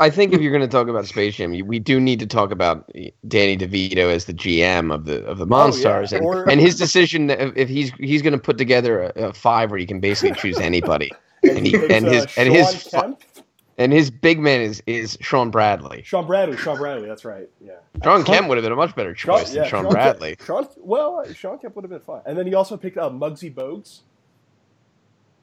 I 0.00 0.08
think 0.10 0.32
if 0.32 0.40
you're 0.40 0.50
going 0.50 0.62
to 0.62 0.68
talk 0.68 0.88
about 0.88 1.06
Space 1.06 1.34
Jam, 1.36 1.52
you- 1.52 1.64
we 1.66 1.78
do 1.78 2.00
need 2.00 2.18
to 2.20 2.26
talk 2.26 2.50
about 2.50 2.90
Danny 3.28 3.56
DeVito 3.58 4.10
as 4.10 4.24
the 4.24 4.32
GM 4.32 4.92
of 4.94 5.04
the 5.04 5.22
of 5.26 5.36
the 5.38 5.44
oh, 5.44 5.48
Monstars, 5.48 6.12
and, 6.12 6.24
Or- 6.24 6.48
and 6.48 6.58
his 6.60 6.76
decision 6.78 7.28
if- 7.30 7.54
if 7.56 7.68
he's 7.68 7.92
he's 7.98 8.22
going 8.22 8.32
to 8.32 8.38
put 8.38 8.56
together 8.58 9.02
a, 9.14 9.26
a 9.28 9.32
five 9.34 9.70
where 9.70 9.78
you 9.78 9.86
can 9.86 10.00
basically 10.00 10.34
choose 10.40 10.58
anybody, 10.58 11.12
and 11.42 11.66
he 11.66 11.74
It's, 11.76 11.92
and 11.92 12.06
uh, 12.06 12.10
his 12.10 12.26
and 12.38 12.52
his 12.54 12.88
Kemp? 12.90 13.22
and 13.78 13.92
his 13.92 14.10
big 14.10 14.38
man 14.40 14.60
is 14.60 14.82
is 14.86 15.16
Shawn 15.20 15.50
Bradley. 15.50 16.02
Shawn 16.04 16.26
Bradley, 16.26 16.56
Shawn 16.56 16.76
Bradley, 16.78 17.06
that's 17.08 17.24
right. 17.24 17.48
Yeah. 17.60 17.72
Sean 18.02 18.24
Kemp 18.24 18.48
would 18.48 18.56
have 18.58 18.62
been 18.64 18.72
a 18.72 18.76
much 18.76 18.94
better 18.94 19.14
Sean, 19.14 19.38
choice 19.38 19.54
yeah, 19.54 19.62
than 19.62 19.70
Sean, 19.70 19.84
Shawn 19.84 19.92
Bradley. 19.92 20.36
Kemp, 20.36 20.46
Sean, 20.46 20.66
well, 20.78 21.24
uh, 21.26 21.32
Sean 21.32 21.58
Kemp 21.58 21.76
would 21.76 21.84
have 21.84 21.90
been 21.90 22.00
fine. 22.00 22.22
And 22.26 22.36
then 22.38 22.46
he 22.46 22.54
also 22.54 22.76
picked 22.76 22.98
up 22.98 23.12
Muggsy 23.12 23.52
Bogues. 23.54 24.00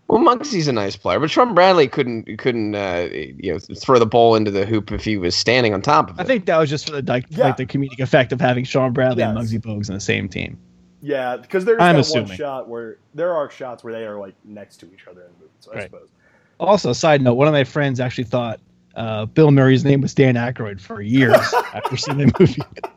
Well, 0.08 0.20
Muggsy's 0.22 0.68
a 0.68 0.72
nice 0.72 0.96
player, 0.96 1.20
but 1.20 1.32
Shawn 1.32 1.56
Bradley 1.56 1.88
couldn't 1.88 2.38
couldn't 2.38 2.76
uh, 2.76 3.10
you 3.12 3.54
know 3.54 3.58
throw 3.60 3.98
the 3.98 4.06
ball 4.06 4.36
into 4.36 4.52
the 4.52 4.64
hoop 4.66 4.92
if 4.92 5.04
he 5.04 5.18
was 5.18 5.36
standing 5.36 5.74
on 5.74 5.82
top 5.82 6.12
of 6.12 6.20
it. 6.20 6.22
I 6.22 6.26
think 6.26 6.46
that 6.46 6.58
was 6.60 6.70
just 6.70 6.86
for 6.86 6.92
the 6.92 7.12
like, 7.12 7.26
Yeah. 7.32 7.46
like 7.46 7.58
the 7.58 7.66
comedic 7.66 8.00
effect 8.00 8.32
of 8.32 8.40
having 8.40 8.66
Shawn 8.66 8.94
Bradley 8.94 9.24
and 9.24 9.36
Yes. 9.36 9.52
Muggsy 9.52 9.60
Bogues 9.60 9.90
on 9.90 9.96
the 9.96 10.00
same 10.00 10.30
team. 10.30 10.60
Yeah, 11.02 11.38
because 11.38 11.66
there's 11.66 11.80
I'm 11.82 11.96
that 11.96 12.02
assuming. 12.02 12.30
one 12.30 12.38
shot 12.38 12.68
where 12.70 12.98
there 13.14 13.34
are 13.34 13.50
shots 13.50 13.84
where 13.84 13.94
they 13.94 14.06
are 14.06 14.18
like 14.20 14.34
next 14.44 14.78
to 14.78 14.86
each 14.94 15.08
other 15.08 15.22
in 15.22 15.28
the 15.28 15.40
movie. 15.40 15.52
So 15.60 15.72
I 15.72 15.76
Right. 15.76 15.84
suppose. 15.84 16.08
Also, 16.60 16.94
side 16.94 17.22
note, 17.22 17.34
one 17.36 17.48
of 17.48 17.54
my 17.54 17.64
friends 17.64 18.00
actually 18.00 18.24
thought 18.24 18.60
uh, 18.96 19.26
Bill 19.26 19.52
Murray's 19.52 19.84
name 19.84 20.00
was 20.02 20.14
Dan 20.14 20.36
Aykroyd 20.36 20.80
for 20.80 21.02
years 21.02 21.36
after 21.74 21.98
seeing 21.98 22.18
the 22.20 22.32
movie. 22.40 22.62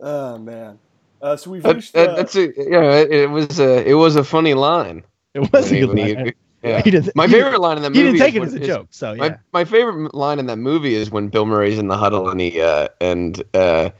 Oh 0.00 0.38
man. 0.38 0.78
Uh, 1.22 1.36
so 1.36 1.50
we've 1.50 1.62
That- 1.62 1.76
reached. 1.76 1.92
that- 1.94 2.10
uh, 2.10 2.16
that's 2.16 2.36
a 2.36 2.52
yeah. 2.56 2.92
It, 3.00 3.10
it 3.10 3.30
was 3.30 3.58
a 3.58 3.88
it 3.88 3.94
was 3.94 4.16
a 4.16 4.24
funny 4.24 4.54
line. 4.54 5.02
It 5.34 5.50
was 5.52 5.72
a 5.72 5.80
good 5.80 5.88
when 5.88 5.96
he- 5.98 6.14
line. 6.14 6.32
yeah. 6.62 6.82
He 6.82 7.00
My 7.14 7.26
favorite 7.26 7.60
line 7.60 7.76
in 7.78 7.82
that 7.82 7.90
movie. 7.90 8.00
He 8.00 8.12
didn't 8.12 8.18
take 8.20 8.34
is 8.34 8.36
it 8.36 8.40
when- 8.40 8.48
as 8.48 8.54
a 8.54 8.60
is- 8.60 8.66
joke, 8.66 8.86
so 8.90 9.12
yeah. 9.14 9.18
My 9.20 9.38
my 9.52 9.64
favorite 9.64 10.14
line 10.14 10.38
in 10.38 10.46
that 10.46 10.58
movie 10.58 10.94
is 10.94 11.10
when 11.10 11.28
Bill 11.28 11.46
Murray's 11.46 11.78
in 11.78 11.88
the 11.88 11.96
huddle 11.96 12.28
and 12.28 12.40
he 12.40 12.60
uh, 12.60 12.88
and 13.00 13.42
uh, 13.54 13.90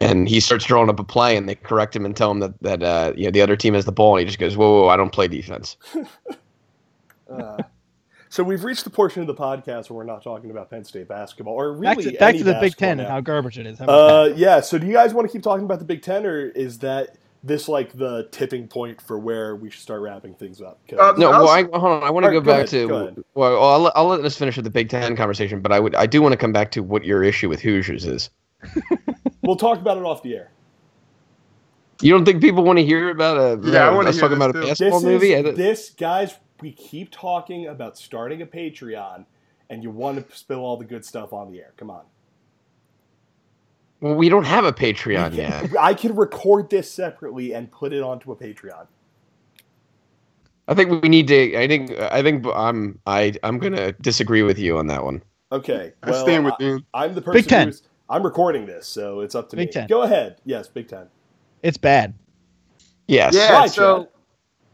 and 0.00 0.28
he 0.28 0.40
starts 0.40 0.64
drawing 0.64 0.88
up 0.88 0.98
a 0.98 1.04
play 1.04 1.36
and 1.36 1.48
they 1.48 1.54
correct 1.54 1.94
him 1.94 2.04
and 2.04 2.16
tell 2.16 2.30
him 2.30 2.40
that 2.40 2.60
that 2.62 2.82
uh, 2.82 3.12
you 3.16 3.24
know 3.24 3.30
the 3.30 3.42
other 3.42 3.56
team 3.56 3.74
has 3.74 3.84
the 3.84 3.92
ball 3.92 4.16
and 4.16 4.20
he 4.20 4.26
just 4.26 4.38
goes 4.38 4.56
whoa 4.56 4.82
whoa 4.82 4.88
I 4.88 4.96
don't 4.96 5.10
play 5.12 5.28
defense. 5.28 5.76
uh, 7.30 7.58
so 8.28 8.44
we've 8.44 8.62
reached 8.62 8.84
the 8.84 8.90
portion 8.90 9.20
of 9.22 9.26
the 9.26 9.34
podcast 9.34 9.90
where 9.90 9.98
we're 9.98 10.04
not 10.04 10.22
talking 10.22 10.50
about 10.50 10.70
Penn 10.70 10.84
State 10.84 11.08
basketball, 11.08 11.54
or 11.54 11.72
really 11.72 11.82
back 11.82 11.98
to, 11.98 12.10
back 12.12 12.28
any 12.30 12.38
to 12.38 12.44
the 12.44 12.58
Big 12.60 12.76
Ten 12.76 12.96
now. 12.98 13.02
and 13.02 13.12
how 13.12 13.20
garbage 13.20 13.58
it 13.58 13.66
is. 13.66 13.80
Uh, 13.80 14.32
yeah. 14.36 14.60
So 14.60 14.78
do 14.78 14.86
you 14.86 14.92
guys 14.92 15.12
want 15.12 15.28
to 15.28 15.32
keep 15.32 15.42
talking 15.42 15.64
about 15.64 15.80
the 15.80 15.84
Big 15.84 16.02
Ten, 16.02 16.24
or 16.24 16.46
is 16.46 16.78
that 16.78 17.16
this 17.42 17.68
like 17.68 17.92
the 17.96 18.28
tipping 18.30 18.68
point 18.68 19.00
for 19.00 19.18
where 19.18 19.56
we 19.56 19.68
should 19.68 19.80
start 19.82 20.00
wrapping 20.00 20.34
things 20.34 20.60
up? 20.62 20.78
Uh, 20.96 21.12
No, 21.18 21.30
well, 21.30 21.48
s- 21.50 21.66
I, 21.72 21.78
hold 21.78 21.92
on. 21.92 22.02
I 22.04 22.10
want 22.10 22.24
to 22.24 22.30
go 22.30 22.40
go 22.40 22.46
back 22.52 22.56
ahead, 22.58 22.68
to 22.68 22.88
go 22.88 23.24
well, 23.34 23.62
I'll, 23.64 23.80
let- 23.80 23.92
I'll 23.96 24.06
let 24.06 24.24
us 24.24 24.36
finish 24.36 24.54
with 24.54 24.64
the 24.64 24.70
Big 24.70 24.88
Ten 24.88 25.16
conversation, 25.16 25.60
but 25.60 25.72
I 25.72 25.80
would 25.80 25.96
I 25.96 26.06
do 26.06 26.22
want 26.22 26.32
to 26.32 26.38
come 26.38 26.52
back 26.52 26.70
to 26.72 26.84
what 26.84 27.04
your 27.04 27.24
issue 27.24 27.48
with 27.48 27.60
Hoosiers 27.60 28.06
is. 28.06 28.30
we'll 29.42 29.56
talk 29.56 29.78
about 29.78 29.96
it 29.96 30.04
off 30.04 30.22
the 30.22 30.34
air. 30.34 30.50
You 32.02 32.12
don't 32.12 32.24
think 32.24 32.40
people 32.40 32.64
want 32.64 32.78
to 32.78 32.84
hear 32.84 33.10
about 33.10 33.36
a 33.36 33.68
Yeah, 33.68 33.86
I 33.86 33.88
uh, 33.88 33.94
wanna 33.94 34.08
us 34.08 34.14
hear 34.16 34.22
talking 34.22 34.38
this 34.38 34.48
about 34.48 34.56
a 34.56 34.66
basketball 34.66 35.00
This 35.00 35.06
movie? 35.06 35.32
Is 35.32 35.56
this, 35.56 35.90
guys. 35.90 36.36
We 36.60 36.72
keep 36.72 37.10
talking 37.10 37.66
about 37.68 37.96
starting 37.96 38.42
a 38.42 38.46
Patreon, 38.46 39.24
and 39.70 39.82
you 39.82 39.90
want 39.90 40.28
to 40.28 40.36
spill 40.36 40.60
all 40.60 40.76
the 40.76 40.84
good 40.84 41.04
stuff 41.04 41.32
on 41.32 41.50
the 41.50 41.58
air. 41.58 41.72
Come 41.76 41.90
on. 41.90 42.02
well, 44.00 44.14
we 44.14 44.28
don't 44.28 44.44
have 44.44 44.64
a 44.64 44.72
Patreon 44.72 45.32
We 45.32 45.38
yet. 45.38 45.70
I 45.78 45.94
can 45.94 46.14
record 46.14 46.68
this 46.68 46.90
separately 46.90 47.54
and 47.54 47.70
put 47.70 47.92
it 47.92 48.02
onto 48.02 48.32
a 48.32 48.36
Patreon. 48.36 48.86
I 50.68 50.74
think 50.74 51.02
we 51.02 51.08
need 51.08 51.28
to. 51.28 51.56
I 51.56 51.66
think. 51.66 51.98
I 51.98 52.22
think 52.22 52.46
I'm. 52.54 52.98
I. 53.06 53.34
I'm 53.42 53.58
gonna 53.58 53.92
disagree 53.92 54.42
with 54.42 54.58
you 54.58 54.78
on 54.78 54.86
that 54.86 55.04
one. 55.04 55.22
Okay. 55.52 55.92
I 56.02 56.12
stand 56.12 56.44
with 56.44 56.54
I, 56.60 56.64
you. 56.64 56.80
I'm 56.94 57.14
the 57.14 57.22
person 57.22 57.40
Big 57.40 57.48
Ten. 57.48 57.68
who's. 57.68 57.82
I'm 58.10 58.24
recording 58.24 58.66
this, 58.66 58.88
so 58.88 59.20
it's 59.20 59.36
up 59.36 59.48
to 59.50 59.56
Big 59.56 59.68
me. 59.68 59.72
Ten. 59.72 59.86
Go 59.86 60.02
ahead. 60.02 60.40
Yes, 60.44 60.66
Big 60.66 60.88
Ten. 60.88 61.06
It's 61.62 61.78
bad. 61.78 62.12
Yes. 63.06 63.34
Yeah, 63.34 63.60
Why, 63.60 63.66
so 63.68 63.98
Chad? 63.98 64.08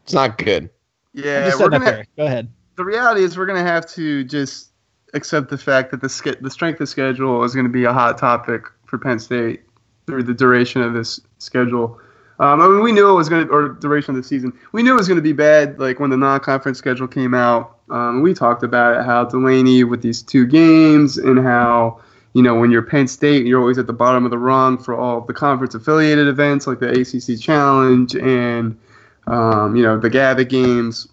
It's 0.03 0.13
not 0.13 0.37
good. 0.39 0.69
Yeah, 1.13 1.51
we're 1.59 1.69
gonna. 1.69 1.85
there. 1.85 2.05
Go 2.17 2.25
ahead. 2.25 2.49
The 2.77 2.83
reality 2.83 3.21
is, 3.23 3.37
we're 3.37 3.45
gonna 3.45 3.63
have 3.63 3.85
to 3.91 4.23
just 4.23 4.71
accept 5.13 5.49
the 5.49 5.57
fact 5.57 5.91
that 5.91 6.01
the 6.01 6.09
sch- 6.09 6.39
the 6.41 6.49
strength 6.49 6.81
of 6.81 6.89
schedule 6.89 7.43
is 7.43 7.53
going 7.53 7.65
to 7.65 7.71
be 7.71 7.83
a 7.85 7.93
hot 7.93 8.17
topic 8.17 8.63
for 8.85 8.97
Penn 8.97 9.19
State 9.19 9.61
through 10.05 10.23
the 10.23 10.33
duration 10.33 10.81
of 10.81 10.93
this 10.93 11.19
schedule. 11.37 11.99
Um, 12.39 12.61
I 12.61 12.67
mean, 12.67 12.81
we 12.81 12.91
knew 12.91 13.09
it 13.09 13.15
was 13.15 13.29
going 13.29 13.47
to, 13.47 13.53
or 13.53 13.69
duration 13.69 14.15
of 14.15 14.21
the 14.21 14.27
season. 14.27 14.53
We 14.71 14.83
knew 14.83 14.93
it 14.93 14.97
was 14.97 15.07
going 15.07 15.17
to 15.17 15.23
be 15.23 15.33
bad. 15.33 15.79
Like 15.79 15.99
when 15.99 16.11
the 16.11 16.17
non-conference 16.17 16.77
schedule 16.77 17.07
came 17.07 17.33
out, 17.33 17.79
um, 17.89 18.21
we 18.21 18.33
talked 18.33 18.61
about 18.61 18.99
it, 18.99 19.05
how 19.05 19.25
Delaney 19.25 19.83
with 19.83 20.03
these 20.03 20.21
two 20.21 20.45
games, 20.45 21.17
and 21.17 21.39
how 21.39 21.99
you 22.33 22.41
know 22.41 22.55
when 22.55 22.71
you're 22.71 22.81
Penn 22.81 23.07
State, 23.07 23.45
you're 23.45 23.59
always 23.59 23.77
at 23.77 23.87
the 23.87 23.93
bottom 23.93 24.25
of 24.25 24.31
the 24.31 24.37
rung 24.37 24.77
for 24.77 24.95
all 24.95 25.21
the 25.21 25.33
conference-affiliated 25.33 26.27
events 26.27 26.67
like 26.67 26.79
the 26.79 26.89
ACC 26.89 27.39
Challenge 27.39 28.15
and 28.15 28.77
um, 29.27 29.75
you 29.75 29.83
know 29.83 29.99
the 29.99 30.09
Gavitt 30.09 30.49
games. 30.49 31.07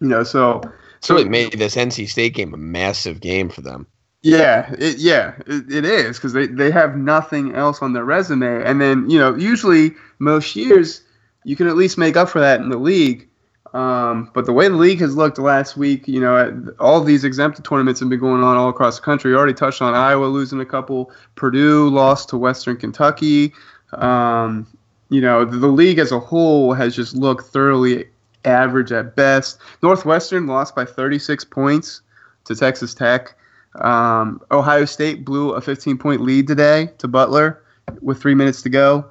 You 0.00 0.08
know, 0.08 0.22
so 0.24 0.60
It's 0.98 1.08
really 1.08 1.28
made 1.28 1.52
this 1.52 1.76
NC 1.76 2.08
State 2.08 2.34
game 2.34 2.52
a 2.52 2.58
massive 2.58 3.20
game 3.20 3.48
for 3.48 3.62
them. 3.62 3.86
Yeah, 4.22 4.74
it, 4.78 4.98
yeah, 4.98 5.34
it, 5.46 5.72
it 5.72 5.84
is 5.84 6.16
because 6.16 6.32
they, 6.32 6.46
they 6.46 6.70
have 6.70 6.96
nothing 6.96 7.54
else 7.54 7.80
on 7.80 7.92
their 7.92 8.04
resume, 8.04 8.64
and 8.64 8.80
then 8.80 9.08
you 9.08 9.18
know 9.18 9.34
usually 9.36 9.92
most 10.18 10.56
years 10.56 11.02
you 11.44 11.54
can 11.54 11.68
at 11.68 11.76
least 11.76 11.96
make 11.96 12.16
up 12.16 12.28
for 12.28 12.40
that 12.40 12.60
in 12.60 12.68
the 12.68 12.78
league. 12.78 13.28
Um, 13.74 14.30
but 14.32 14.46
the 14.46 14.52
way 14.52 14.68
the 14.68 14.76
league 14.76 15.00
has 15.00 15.16
looked 15.16 15.38
last 15.38 15.76
week, 15.76 16.06
you 16.06 16.20
know, 16.20 16.72
all 16.78 17.00
these 17.02 17.24
exempted 17.24 17.64
tournaments 17.64 18.00
have 18.00 18.08
been 18.08 18.20
going 18.20 18.42
on 18.42 18.56
all 18.56 18.68
across 18.68 18.96
the 18.96 19.02
country. 19.02 19.32
You 19.32 19.36
already 19.36 19.54
touched 19.54 19.82
on 19.82 19.94
Iowa 19.94 20.26
losing 20.26 20.60
a 20.60 20.64
couple. 20.64 21.10
Purdue 21.34 21.88
lost 21.88 22.28
to 22.30 22.38
Western 22.38 22.76
Kentucky. 22.76 23.52
Um, 23.92 24.66
you 25.10 25.20
know, 25.20 25.44
the, 25.44 25.58
the 25.58 25.68
league 25.68 25.98
as 25.98 26.12
a 26.12 26.18
whole 26.18 26.72
has 26.74 26.94
just 26.94 27.14
looked 27.14 27.46
thoroughly 27.46 28.06
average 28.44 28.92
at 28.92 29.16
best. 29.16 29.58
Northwestern 29.82 30.46
lost 30.46 30.74
by 30.74 30.84
36 30.84 31.44
points 31.44 32.02
to 32.44 32.54
Texas 32.54 32.94
Tech. 32.94 33.36
Um, 33.80 34.40
Ohio 34.50 34.84
State 34.84 35.24
blew 35.24 35.52
a 35.52 35.60
15 35.60 35.98
point 35.98 36.22
lead 36.22 36.46
today 36.46 36.90
to 36.98 37.08
Butler 37.08 37.62
with 38.00 38.20
three 38.20 38.34
minutes 38.34 38.62
to 38.62 38.68
go. 38.68 39.10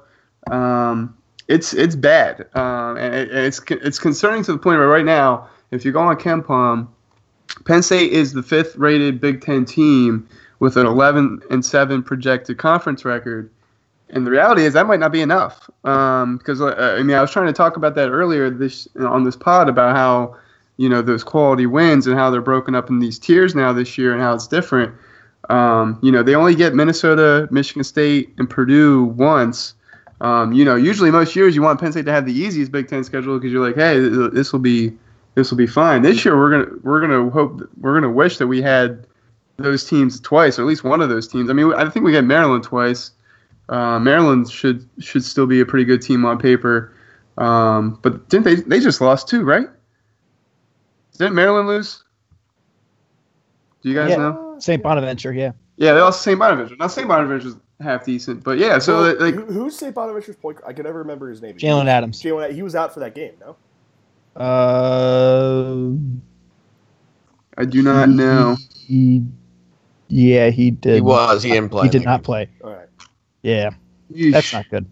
Um, 0.50 1.16
it's 1.48 1.74
it's 1.74 1.94
bad, 1.94 2.46
um, 2.54 2.96
and 2.96 3.14
it, 3.14 3.30
it's 3.32 3.60
it's 3.70 3.98
concerning 3.98 4.42
to 4.44 4.52
the 4.52 4.58
point 4.58 4.78
where 4.78 4.88
right 4.88 5.04
now, 5.04 5.48
if 5.70 5.84
you 5.84 5.92
go 5.92 6.00
on 6.00 6.16
KenPom, 6.16 6.88
Penn 7.64 7.82
State 7.82 8.12
is 8.12 8.32
the 8.32 8.42
fifth 8.42 8.76
rated 8.76 9.20
Big 9.20 9.40
Ten 9.40 9.64
team 9.64 10.28
with 10.58 10.76
an 10.76 10.86
11 10.86 11.42
and 11.50 11.64
seven 11.64 12.02
projected 12.02 12.58
conference 12.58 13.04
record. 13.04 13.50
And 14.10 14.26
the 14.26 14.30
reality 14.30 14.62
is 14.62 14.72
that 14.74 14.86
might 14.86 15.00
not 15.00 15.12
be 15.12 15.20
enough. 15.20 15.68
Um, 15.84 16.38
because 16.38 16.60
uh, 16.60 16.96
I 16.98 17.02
mean, 17.02 17.16
I 17.16 17.20
was 17.20 17.30
trying 17.30 17.46
to 17.46 17.52
talk 17.52 17.76
about 17.76 17.94
that 17.96 18.08
earlier 18.10 18.50
this 18.50 18.88
on 18.98 19.24
this 19.24 19.36
pod 19.36 19.68
about 19.68 19.96
how 19.96 20.36
you 20.76 20.88
know 20.88 21.02
those 21.02 21.24
quality 21.24 21.66
wins 21.66 22.06
and 22.06 22.16
how 22.16 22.30
they're 22.30 22.40
broken 22.40 22.74
up 22.74 22.88
in 22.88 22.98
these 22.98 23.18
tiers 23.18 23.54
now 23.54 23.72
this 23.72 23.98
year 23.98 24.12
and 24.12 24.22
how 24.22 24.34
it's 24.34 24.46
different. 24.46 24.94
Um, 25.48 25.98
you 26.02 26.10
know, 26.10 26.22
they 26.22 26.34
only 26.34 26.54
get 26.54 26.74
Minnesota, 26.74 27.48
Michigan 27.50 27.84
State, 27.84 28.32
and 28.38 28.48
Purdue 28.48 29.04
once. 29.04 29.74
Um, 30.20 30.52
you 30.52 30.64
know, 30.64 30.76
usually 30.76 31.10
most 31.10 31.36
years 31.36 31.54
you 31.54 31.62
want 31.62 31.78
Penn 31.80 31.92
State 31.92 32.06
to 32.06 32.12
have 32.12 32.24
the 32.26 32.32
easiest 32.32 32.72
Big 32.72 32.88
Ten 32.88 33.04
schedule 33.04 33.38
because 33.38 33.52
you're 33.52 33.64
like, 33.66 33.76
hey, 33.76 33.98
this 33.98 34.52
will 34.52 34.60
be 34.60 34.92
this 35.34 35.50
will 35.50 35.58
be 35.58 35.66
fine. 35.66 36.02
This 36.02 36.24
year 36.24 36.36
we're 36.38 36.50
gonna 36.50 36.76
we're 36.82 37.00
gonna 37.00 37.28
hope 37.30 37.68
we're 37.80 37.94
gonna 37.94 38.10
wish 38.12 38.38
that 38.38 38.46
we 38.46 38.62
had 38.62 39.06
those 39.58 39.84
teams 39.84 40.20
twice 40.20 40.58
or 40.58 40.62
at 40.62 40.68
least 40.68 40.84
one 40.84 41.00
of 41.02 41.08
those 41.08 41.28
teams. 41.28 41.50
I 41.50 41.52
mean, 41.52 41.72
I 41.74 41.88
think 41.90 42.04
we 42.04 42.12
get 42.12 42.24
Maryland 42.24 42.64
twice. 42.64 43.10
Uh, 43.68 43.98
Maryland 43.98 44.50
should 44.50 44.88
should 45.00 45.24
still 45.24 45.46
be 45.46 45.60
a 45.60 45.66
pretty 45.66 45.84
good 45.84 46.00
team 46.00 46.24
on 46.24 46.38
paper. 46.38 46.92
Um, 47.36 47.98
but 48.02 48.28
didn't 48.30 48.44
they 48.44 48.54
they 48.56 48.80
just 48.80 49.00
lost 49.02 49.28
two, 49.28 49.44
right? 49.44 49.66
Didn't 51.18 51.34
Maryland 51.34 51.68
lose? 51.68 52.02
Do 53.82 53.90
you 53.90 53.94
guys 53.94 54.10
Yeah. 54.10 54.16
know? 54.16 54.56
St. 54.58 54.82
Bonaventure, 54.82 55.32
yeah. 55.32 55.52
Yeah, 55.76 55.92
they 55.92 56.00
lost 56.00 56.22
St. 56.22 56.38
Bonaventure. 56.38 56.76
Now 56.78 56.86
St. 56.86 57.06
Bonaventure's 57.06 57.56
half 57.80 58.04
decent, 58.04 58.42
but 58.44 58.58
yeah. 58.58 58.78
So 58.78 59.02
Well, 59.02 59.20
like, 59.20 59.34
who- 59.34 59.46
who's 59.46 59.76
St. 59.76 59.94
Bonaventure's 59.94 60.36
point? 60.36 60.58
I 60.66 60.72
can 60.72 60.84
never 60.84 60.98
remember 61.00 61.28
his 61.28 61.42
name. 61.42 61.56
Jaylen 61.56 61.86
Adams. 61.86 62.22
Jaylen, 62.22 62.52
he 62.52 62.62
was 62.62 62.74
out 62.74 62.92
for 62.94 63.00
that 63.00 63.14
game. 63.14 63.32
No. 63.40 63.56
Uh, 64.36 65.90
I 67.58 67.64
do 67.64 67.82
not 67.82 68.08
know. 68.08 68.56
He, 68.74 69.22
yeah, 70.08 70.50
he 70.50 70.70
did. 70.70 70.94
He 70.96 71.00
was. 71.00 71.42
He 71.42 71.50
didn't 71.50 71.70
play. 71.70 71.84
He 71.84 71.88
did 71.90 72.04
not 72.04 72.22
play. 72.22 72.48
All 72.62 72.70
right. 72.70 72.88
Yeah, 73.42 73.70
Yeesh. 74.12 74.32
that's 74.32 74.52
not 74.52 74.68
good. 74.70 74.86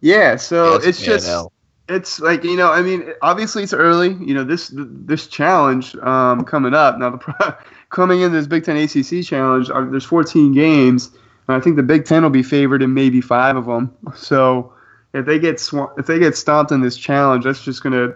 Yeah, 0.00 0.36
so 0.36 0.70
Yeah, 0.70 0.76
it's 0.76 0.86
it's 0.86 1.02
just 1.02 1.26
bad 1.26 1.46
it's 1.90 2.20
like 2.20 2.44
you 2.44 2.56
know, 2.56 2.72
I 2.72 2.82
mean, 2.82 3.12
obviously 3.22 3.62
it's 3.62 3.72
early. 3.72 4.14
You 4.24 4.34
know, 4.34 4.44
this 4.44 4.70
this 4.74 5.26
challenge 5.26 5.94
um, 5.96 6.44
coming 6.44 6.72
up 6.74 6.98
now. 6.98 7.10
The 7.10 7.18
pro- 7.18 7.54
coming 7.90 8.20
in 8.20 8.32
this 8.32 8.46
Big 8.46 8.64
Ten 8.64 8.76
ACC 8.76 9.24
challenge, 9.24 9.70
uh, 9.70 9.84
there's 9.84 10.04
14 10.04 10.52
games, 10.52 11.08
and 11.08 11.20
I 11.52 11.60
think 11.60 11.76
the 11.76 11.82
Big 11.82 12.04
Ten 12.04 12.22
will 12.22 12.30
be 12.30 12.42
favored 12.42 12.82
in 12.82 12.94
maybe 12.94 13.20
five 13.20 13.56
of 13.56 13.66
them. 13.66 13.94
So 14.14 14.72
if 15.12 15.26
they 15.26 15.38
get 15.38 15.56
swa- 15.56 15.98
if 15.98 16.06
they 16.06 16.18
get 16.18 16.36
stomped 16.36 16.72
in 16.72 16.80
this 16.80 16.96
challenge, 16.96 17.44
that's 17.44 17.62
just 17.62 17.82
gonna, 17.82 18.14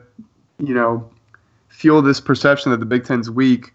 you 0.58 0.74
know, 0.74 1.08
fuel 1.68 2.02
this 2.02 2.20
perception 2.20 2.70
that 2.70 2.80
the 2.80 2.86
Big 2.86 3.04
Ten's 3.04 3.30
weak. 3.30 3.72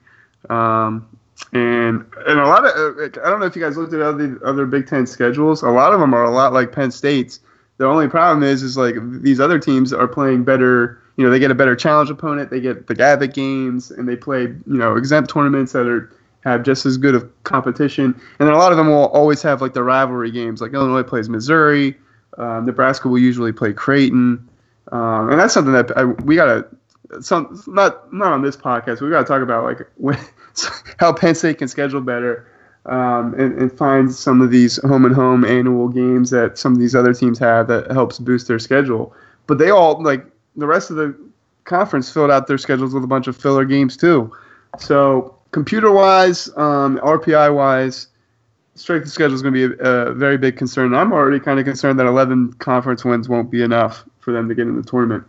Um, 0.50 1.08
and 1.54 2.06
and 2.28 2.40
a 2.40 2.46
lot 2.46 2.66
of 2.66 2.98
uh, 2.98 3.04
I 3.26 3.30
don't 3.30 3.40
know 3.40 3.46
if 3.46 3.56
you 3.56 3.62
guys 3.62 3.78
looked 3.78 3.94
at 3.94 4.02
other 4.02 4.40
other 4.46 4.66
Big 4.66 4.88
Ten 4.88 5.08
schedules. 5.08 5.62
A 5.64 5.70
lot 5.70 5.94
of 5.94 6.00
them 6.00 6.14
are 6.14 6.24
a 6.24 6.32
lot 6.32 6.54
like 6.54 6.72
Penn 6.72 6.92
State's. 6.92 7.40
The 7.78 7.86
only 7.86 8.10
problem 8.10 8.44
is, 8.44 8.62
is 8.62 8.78
like 8.78 8.96
these 9.22 9.40
other 9.40 9.58
teams 9.58 9.94
are 9.94 10.08
playing 10.08 10.44
better. 10.44 11.02
You 11.16 11.26
know, 11.26 11.32
they 11.32 11.40
get 11.40 11.52
a 11.52 11.56
better 11.56 11.76
challenge 11.76 12.10
opponent. 12.10 12.50
They 12.50 12.60
get 12.60 12.88
the 12.88 12.96
Gavitt 12.96 13.34
games, 13.34 13.92
and 13.92 14.08
they 14.08 14.16
play 14.16 14.42
you 14.44 14.60
know 14.66 14.96
exempt 14.96 15.32
tournaments 15.32 15.72
that 15.74 15.88
are 15.88 16.12
have 16.42 16.64
just 16.64 16.86
as 16.86 16.98
good 16.98 17.16
of 17.16 17.30
competition. 17.44 18.06
And 18.06 18.48
then 18.48 18.54
a 18.54 18.58
lot 18.58 18.72
of 18.72 18.78
them 18.78 18.88
will 18.88 19.08
always 19.08 19.42
have 19.42 19.62
like 19.62 19.74
the 19.74 19.84
rivalry 19.84 20.32
games. 20.32 20.62
Like 20.62 20.74
Illinois 20.74 21.04
plays 21.04 21.30
Missouri, 21.30 21.98
uh, 22.38 22.62
Nebraska 22.62 23.08
will 23.08 23.20
usually 23.20 23.52
play 23.52 23.74
Creighton, 23.74 24.48
um, 24.92 25.30
and 25.30 25.40
that's 25.40 25.54
something 25.54 25.74
that 25.74 25.96
I, 25.98 26.06
we 26.06 26.36
gotta 26.36 26.68
some 27.22 27.62
not 27.68 28.12
not 28.14 28.32
on 28.32 28.42
this 28.42 28.56
podcast. 28.56 29.02
We 29.02 29.10
gotta 29.10 29.26
talk 29.26 29.42
about 29.42 29.64
like 29.64 29.80
when, 29.96 30.18
how 31.00 31.14
Penn 31.14 31.36
State 31.36 31.58
can 31.58 31.68
schedule 31.68 32.02
better. 32.02 32.48
Um, 32.86 33.36
and, 33.38 33.56
and, 33.60 33.72
find 33.72 34.12
some 34.12 34.42
of 34.42 34.52
these 34.52 34.78
home 34.84 35.06
and 35.06 35.14
home 35.14 35.44
annual 35.44 35.90
games 35.90 36.30
that 36.32 36.58
some 36.58 36.72
of 36.72 36.80
these 36.80 36.96
other 36.96 37.14
teams 37.14 37.38
have 37.38 37.68
that 37.68 37.92
helps 37.92 38.20
boost 38.20 38.48
their 38.48 38.58
schedule. 38.58 39.14
But 39.48 39.58
they 39.58 39.70
all 39.70 40.02
like 40.02 40.26
the 40.56 40.66
rest 40.66 40.90
of 40.90 40.96
the 40.96 41.16
conference 41.66 42.12
filled 42.12 42.32
out 42.32 42.48
their 42.48 42.58
schedules 42.58 42.94
with 42.94 43.04
a 43.04 43.08
bunch 43.08 43.28
of 43.28 43.36
filler 43.36 43.66
games 43.66 43.98
too. 43.98 44.34
So 44.80 45.39
computer 45.52 45.92
wise, 45.92 46.50
um, 46.58 47.00
RPI 47.00 47.54
wise, 47.54 48.08
strength 48.76 49.06
of 49.06 49.12
schedule 49.12 49.36
is 49.36 49.42
going 49.42 49.54
to 49.54 49.70
be 49.70 49.84
a, 49.84 49.86
a, 49.86 50.14
very 50.14 50.38
big 50.38 50.58
concern. 50.58 50.94
I'm 50.94 51.12
already 51.12 51.40
kind 51.40 51.60
of 51.60 51.66
concerned 51.66 52.00
that 52.00 52.06
11 52.06 52.54
conference 52.54 53.04
wins 53.04 53.28
won't 53.28 53.52
be 53.52 53.62
enough 53.62 54.06
for 54.20 54.32
them 54.32 54.48
to 54.50 54.56
get 54.56 54.68
in 54.68 54.76
the 54.76 54.84
tournament. 54.84 55.26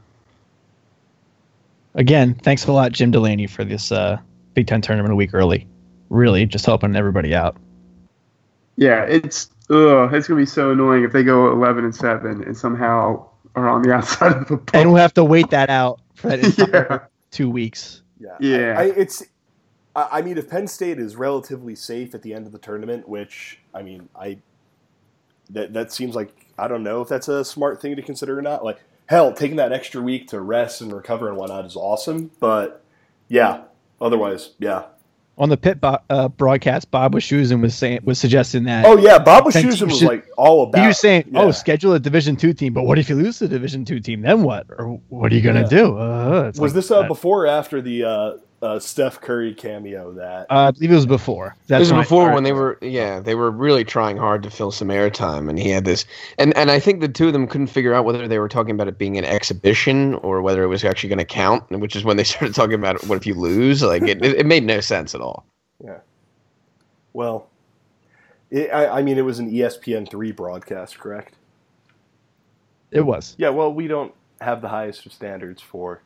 Again, 1.95 2.35
thanks 2.35 2.67
a 2.67 2.73
lot, 2.73 2.93
Jim 2.93 3.11
Delaney, 3.11 3.47
for 3.47 3.65
this 3.65 3.91
uh, 3.91 4.19
Big 4.55 4.69
Ten 4.69 4.81
tournament 4.81 5.13
a 5.13 5.17
week 5.17 5.35
early. 5.35 5.67
Really, 6.09 6.47
just 6.47 6.67
helping 6.67 6.95
everybody 6.95 7.35
out. 7.35 7.57
Yeah, 8.77 9.05
it's 9.05 9.51
ugh, 9.71 10.13
it's 10.15 10.29
gonna 10.29 10.41
be 10.41 10.47
so 10.47 10.71
annoying 10.71 11.05
if 11.05 11.13
they 11.13 11.23
go 11.23 11.53
11 11.53 11.85
and 11.85 11.95
seven 11.95 12.43
and 12.45 12.57
somehow 12.57 13.27
are 13.57 13.69
on 13.69 13.83
the 13.83 13.93
outside 13.95 14.33
of 14.33 14.49
the. 14.49 14.57
Post. 14.59 14.71
And 14.75 14.93
we'll 14.93 15.03
have 15.03 15.15
to 15.15 15.25
wait 15.25 15.51
that 15.51 15.69
out 15.69 16.01
for 16.15 16.29
that 16.29 16.69
yeah. 16.73 16.99
two 17.31 17.51
weeks. 17.51 18.03
Yeah, 18.21 18.37
yeah. 18.41 18.75
I, 18.79 18.83
I, 18.83 18.85
it's 18.97 19.23
I 19.95 20.23
mean, 20.23 20.39
if 20.39 20.49
Penn 20.49 20.69
State 20.69 20.99
is 20.99 21.17
relatively 21.17 21.75
safe 21.75 22.15
at 22.15 22.23
the 22.23 22.33
end 22.33 22.47
of 22.47 22.53
the 22.53 22.59
tournament, 22.59 23.09
which 23.09 23.59
I 23.75 23.83
mean, 23.83 24.09
I 24.15 24.39
that 25.51 25.73
that 25.73 25.93
seems 25.93 26.15
like 26.15 26.47
I 26.59 26.69
don't 26.69 26.83
know 26.83 27.01
if 27.03 27.09
that's 27.09 27.29
a 27.29 27.45
smart 27.45 27.81
thing 27.81 27.97
to 27.97 28.03
consider 28.03 28.39
or 28.39 28.43
not. 28.43 28.65
Like, 28.65 28.81
hell, 29.07 29.33
taking 29.33 29.57
that 29.57 29.73
extra 29.73 30.01
week 30.01 30.29
to 30.29 30.41
rest 30.41 30.81
and 30.81 30.93
recover 30.93 31.29
and 31.29 31.37
whatnot 31.37 31.67
is 31.67 31.75
awesome. 31.75 32.31
But 32.39 32.85
yeah, 33.29 33.63
otherwise, 34.01 34.51
yeah. 34.59 34.85
On 35.39 35.49
the 35.49 35.57
pit 35.57 35.81
bo- 35.81 35.99
uh, 36.11 36.29
broadcast, 36.29 36.91
Bob 36.91 37.15
Wischusen 37.15 37.63
was 37.63 37.75
saying 37.75 38.01
was 38.05 38.21
suggesting 38.21 38.65
that. 38.65 38.85
Oh 38.85 38.97
yeah, 38.97 39.19
Bob 39.19 39.45
Wischusen 39.45 39.89
was 39.89 40.03
like 40.03 40.27
all 40.37 40.65
about. 40.65 40.83
He 40.83 40.87
was 40.87 40.99
saying, 40.99 41.33
"Oh, 41.35 41.51
schedule 41.51 41.95
a 41.95 41.99
Division 41.99 42.37
two 42.37 42.53
team, 42.53 42.75
but 42.75 42.85
what 42.85 42.99
if 42.99 43.09
you 43.09 43.17
lose 43.17 43.41
the 43.41 43.49
Division 43.49 43.85
two 43.85 43.99
team? 43.99 44.21
Then 44.21 44.43
what? 44.43 44.67
Or 44.69 45.01
what 45.09 45.33
are 45.33 45.35
you 45.35 45.41
gonna 45.41 45.63
yeah. 45.63 45.67
do?" 45.67 45.99
Uh, 45.99 46.43
was 46.47 46.61
like 46.61 46.73
this 46.75 46.91
uh, 46.91 47.05
before 47.09 47.45
or 47.45 47.47
after 47.47 47.81
the 47.81 48.39
uh, 48.63 48.79
Steph 48.79 49.21
Curry 49.21 49.55
cameo 49.55 50.13
that 50.13 50.47
uh, 50.51 50.69
I 50.69 50.71
believe 50.73 50.93
it 50.93 50.95
was 50.95 51.07
before. 51.07 51.57
That's 51.67 51.89
it 51.89 51.95
was 51.95 52.05
before 52.05 52.33
when 52.35 52.45
they 52.45 52.53
were 52.53 52.79
yeah 52.83 53.21
they 53.21 53.35
were 53.35 53.51
really 53.51 53.85
trying 53.85 54.17
hard 54.17 54.43
to 54.43 54.51
fill 54.51 54.71
some 54.71 54.89
airtime, 54.89 55.49
and 55.49 55.59
he 55.59 55.71
had 55.71 55.85
this 55.85 56.05
and 56.39 56.55
and 56.57 56.71
I 56.71 56.79
think 56.79 57.01
the 57.01 57.09
two 57.09 57.29
of 57.29 57.33
them 57.33 57.47
couldn't 57.47 57.69
figure 57.69 57.95
out 57.95 58.05
whether 58.05 58.29
they 58.29 58.39
were 58.39 58.49
talking 58.49 58.75
about 58.75 58.89
it 58.89 58.99
being 58.99 59.17
an 59.17 59.25
exhibition 59.25 60.15
or 60.17 60.43
whether 60.43 60.63
it 60.63 60.67
was 60.67 60.85
actually 60.85 61.09
going 61.09 61.19
to 61.19 61.25
count, 61.25 61.71
which 61.71 61.97
is 61.97 62.05
when 62.05 62.17
they 62.17 62.25
started 62.31 62.55
talking 62.55 62.75
about 62.75 63.03
what 63.07 63.17
if 63.17 63.27
you 63.27 63.35
lose. 63.35 63.83
Like 63.83 64.03
it, 64.03 64.23
it 64.25 64.47
made 64.47 64.65
no 64.65 64.81
sense 64.81 65.15
at 65.15 65.21
all. 65.21 65.47
Yeah. 65.83 65.99
Well, 67.13 67.49
it, 68.51 68.71
I, 68.71 68.99
I 68.99 69.03
mean, 69.03 69.17
it 69.17 69.25
was 69.25 69.39
an 69.39 69.51
ESPN 69.51 70.09
three 70.11 70.33
broadcast, 70.33 70.99
correct? 70.99 71.37
It 72.91 73.01
was. 73.01 73.35
Yeah. 73.39 73.51
Well, 73.51 73.73
we 73.73 73.89
don't 73.89 74.13
have 74.41 74.61
the 74.61 74.69
highest 74.69 75.07
of 75.07 75.13
standards 75.13 75.63
for 75.63 76.03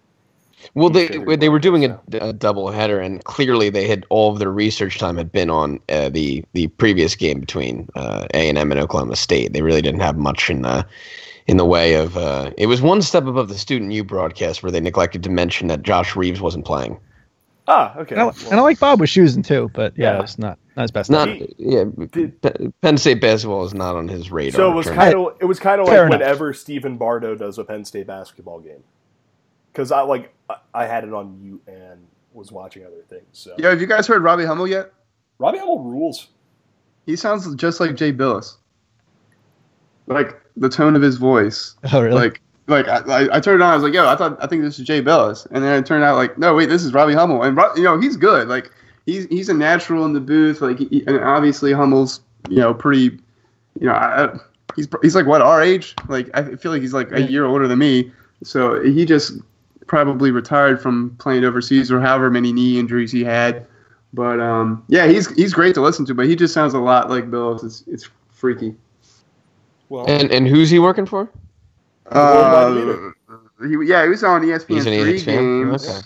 well, 0.74 0.90
they 0.90 1.08
they 1.36 1.48
were 1.48 1.58
doing 1.58 1.84
a, 1.84 2.00
a 2.12 2.32
double 2.32 2.70
header, 2.70 2.98
and 2.98 3.22
clearly 3.24 3.70
they 3.70 3.86
had 3.86 4.06
all 4.08 4.32
of 4.32 4.38
their 4.38 4.50
research 4.50 4.98
time 4.98 5.16
had 5.16 5.30
been 5.30 5.50
on 5.50 5.78
uh, 5.88 6.08
the 6.08 6.44
the 6.52 6.68
previous 6.68 7.14
game 7.14 7.40
between 7.40 7.88
uh, 7.94 8.26
A 8.34 8.48
and 8.48 8.58
M 8.58 8.72
and 8.72 8.80
Oklahoma 8.80 9.16
State. 9.16 9.52
They 9.52 9.62
really 9.62 9.82
didn't 9.82 10.00
have 10.00 10.16
much 10.16 10.50
in 10.50 10.62
the 10.62 10.86
in 11.46 11.58
the 11.58 11.64
way 11.64 11.94
of. 11.94 12.16
Uh, 12.16 12.50
it 12.56 12.66
was 12.66 12.80
one 12.80 13.02
step 13.02 13.26
above 13.26 13.48
the 13.48 13.58
student 13.58 13.92
U 13.92 14.04
broadcast 14.04 14.62
where 14.62 14.72
they 14.72 14.80
neglected 14.80 15.22
to 15.24 15.30
mention 15.30 15.68
that 15.68 15.82
Josh 15.82 16.16
Reaves 16.16 16.40
wasn't 16.40 16.64
playing. 16.64 16.98
Ah, 17.66 17.96
okay. 17.96 18.14
And 18.14 18.22
I, 18.22 18.24
well, 18.26 18.36
and 18.50 18.60
I 18.60 18.62
like 18.62 18.78
Bob 18.78 19.00
Wischusen 19.00 19.46
too, 19.46 19.70
but 19.72 19.96
yeah, 19.96 20.16
yeah. 20.16 20.22
it's 20.22 20.38
not 20.38 20.58
not 20.76 20.82
his 20.82 20.90
best. 20.90 21.10
Not 21.10 21.28
yeah. 21.58 21.84
Penn 22.82 22.98
State 22.98 23.20
basketball 23.20 23.64
is 23.64 23.74
not 23.74 23.96
on 23.96 24.08
his 24.08 24.30
radar. 24.30 24.58
So 24.58 24.70
it 24.70 24.74
was 24.74 24.86
kind 24.86 25.14
of 25.14 25.36
it 25.40 25.46
was 25.46 25.60
kind 25.60 25.80
of 25.80 25.86
like 25.86 25.96
enough. 25.96 26.10
whenever 26.10 26.52
Stephen 26.52 26.96
Bardo 26.98 27.34
does 27.34 27.58
a 27.58 27.64
Penn 27.64 27.84
State 27.84 28.06
basketball 28.06 28.60
game 28.60 28.82
because 29.74 29.90
I 29.90 30.02
like 30.02 30.32
I 30.72 30.86
had 30.86 31.04
it 31.04 31.12
on 31.12 31.38
mute 31.42 31.62
and 31.66 32.06
was 32.32 32.52
watching 32.52 32.86
other 32.86 33.02
things. 33.08 33.26
So 33.32 33.54
yeah, 33.58 33.70
have 33.70 33.80
you 33.80 33.86
guys 33.86 34.06
heard 34.06 34.22
Robbie 34.22 34.44
Hummel 34.44 34.68
yet? 34.68 34.92
Robbie 35.38 35.58
Hummel 35.58 35.80
rules. 35.80 36.28
He 37.06 37.16
sounds 37.16 37.52
just 37.56 37.80
like 37.80 37.96
Jay 37.96 38.12
Bilas. 38.12 38.56
Like 40.06 40.40
the 40.56 40.68
tone 40.68 40.94
of 40.94 41.02
his 41.02 41.16
voice. 41.16 41.74
Oh 41.92 42.00
really? 42.00 42.14
Like 42.14 42.40
like 42.66 42.88
I, 42.88 43.28
I, 43.30 43.40
turned 43.40 43.60
it 43.60 43.64
on. 43.64 43.72
I 43.72 43.74
was 43.74 43.82
like, 43.82 43.92
yo, 43.92 44.08
I 44.08 44.16
thought 44.16 44.42
I 44.42 44.46
think 44.46 44.62
this 44.62 44.78
is 44.78 44.86
Jay 44.86 45.02
Bilas, 45.02 45.46
and 45.50 45.62
then 45.62 45.82
it 45.82 45.84
turned 45.84 46.02
out 46.02 46.16
like, 46.16 46.38
no, 46.38 46.54
wait, 46.54 46.70
this 46.70 46.82
is 46.82 46.94
Robbie 46.94 47.12
Hummel, 47.12 47.42
and 47.42 47.58
you 47.76 47.82
know 47.82 48.00
he's 48.00 48.16
good. 48.16 48.48
Like 48.48 48.70
he's 49.04 49.26
he's 49.26 49.48
a 49.48 49.54
natural 49.54 50.04
in 50.06 50.12
the 50.12 50.20
booth. 50.20 50.60
Like 50.60 50.78
he, 50.78 51.04
and 51.06 51.18
obviously 51.20 51.72
Hummel's 51.72 52.20
you 52.48 52.58
know 52.58 52.72
pretty, 52.72 53.18
you 53.78 53.86
know, 53.86 53.92
I, 53.92 54.34
he's 54.76 54.88
he's 55.02 55.14
like 55.14 55.26
what 55.26 55.42
our 55.42 55.60
age. 55.62 55.94
Like 56.08 56.30
I 56.32 56.54
feel 56.56 56.72
like 56.72 56.80
he's 56.80 56.94
like 56.94 57.12
a 57.12 57.22
year 57.22 57.44
older 57.44 57.68
than 57.68 57.80
me. 57.80 58.12
So 58.42 58.82
he 58.82 59.04
just 59.04 59.34
probably 59.86 60.30
retired 60.30 60.80
from 60.80 61.16
playing 61.18 61.44
overseas 61.44 61.90
or 61.90 62.00
however 62.00 62.30
many 62.30 62.52
knee 62.52 62.78
injuries 62.78 63.12
he 63.12 63.24
had. 63.24 63.66
But 64.12 64.40
um, 64.40 64.84
yeah, 64.88 65.06
he's 65.06 65.28
he's 65.34 65.52
great 65.52 65.74
to 65.74 65.80
listen 65.80 66.06
to, 66.06 66.14
but 66.14 66.26
he 66.26 66.36
just 66.36 66.54
sounds 66.54 66.74
a 66.74 66.78
lot 66.78 67.10
like 67.10 67.30
Bill. 67.30 67.56
It's 67.64 67.82
it's 67.86 68.08
freaky. 68.30 68.74
Well, 69.88 70.06
and 70.08 70.30
and 70.30 70.46
who's 70.46 70.70
he 70.70 70.78
working 70.78 71.06
for? 71.06 71.30
Uh, 72.06 73.10
he, 73.60 73.76
yeah, 73.86 74.02
he 74.04 74.08
was 74.08 74.22
on 74.22 74.42
ESPN 74.42 74.82
three 74.82 75.18
ESPN? 75.18 75.24
games. 75.24 75.88
Okay. 75.88 76.00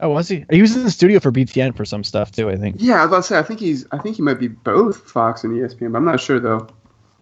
Oh, 0.00 0.08
was 0.08 0.28
he? 0.28 0.44
He 0.50 0.60
was 0.60 0.74
in 0.74 0.82
the 0.82 0.90
studio 0.90 1.20
for 1.20 1.30
BTN 1.30 1.76
for 1.76 1.84
some 1.84 2.02
stuff 2.02 2.32
too. 2.32 2.48
I 2.48 2.56
think. 2.56 2.76
Yeah, 2.78 2.94
I 2.94 3.04
was 3.04 3.08
about 3.08 3.16
to 3.18 3.22
say. 3.22 3.38
I 3.38 3.42
think 3.42 3.60
he's. 3.60 3.86
I 3.92 3.98
think 3.98 4.16
he 4.16 4.22
might 4.22 4.40
be 4.40 4.48
both 4.48 5.10
Fox 5.10 5.44
and 5.44 5.54
ESPN, 5.54 5.92
but 5.92 5.98
I'm 5.98 6.04
not 6.04 6.20
sure 6.20 6.40
though. 6.40 6.68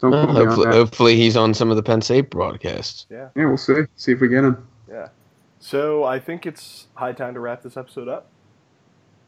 Don't 0.00 0.12
well, 0.12 0.26
hopefully, 0.28 0.68
hopefully, 0.68 1.16
he's 1.16 1.36
on 1.36 1.52
some 1.52 1.70
of 1.70 1.76
the 1.76 1.82
Penn 1.82 2.00
State 2.00 2.30
broadcasts. 2.30 3.06
Yeah. 3.10 3.28
Yeah, 3.36 3.46
we'll 3.46 3.58
see. 3.58 3.82
See 3.96 4.12
if 4.12 4.20
we 4.20 4.28
get 4.28 4.44
him. 4.44 4.66
Yeah. 4.88 5.08
So 5.60 6.04
I 6.04 6.18
think 6.18 6.46
it's 6.46 6.88
high 6.94 7.12
time 7.12 7.34
to 7.34 7.40
wrap 7.40 7.62
this 7.62 7.76
episode 7.76 8.08
up. 8.08 8.28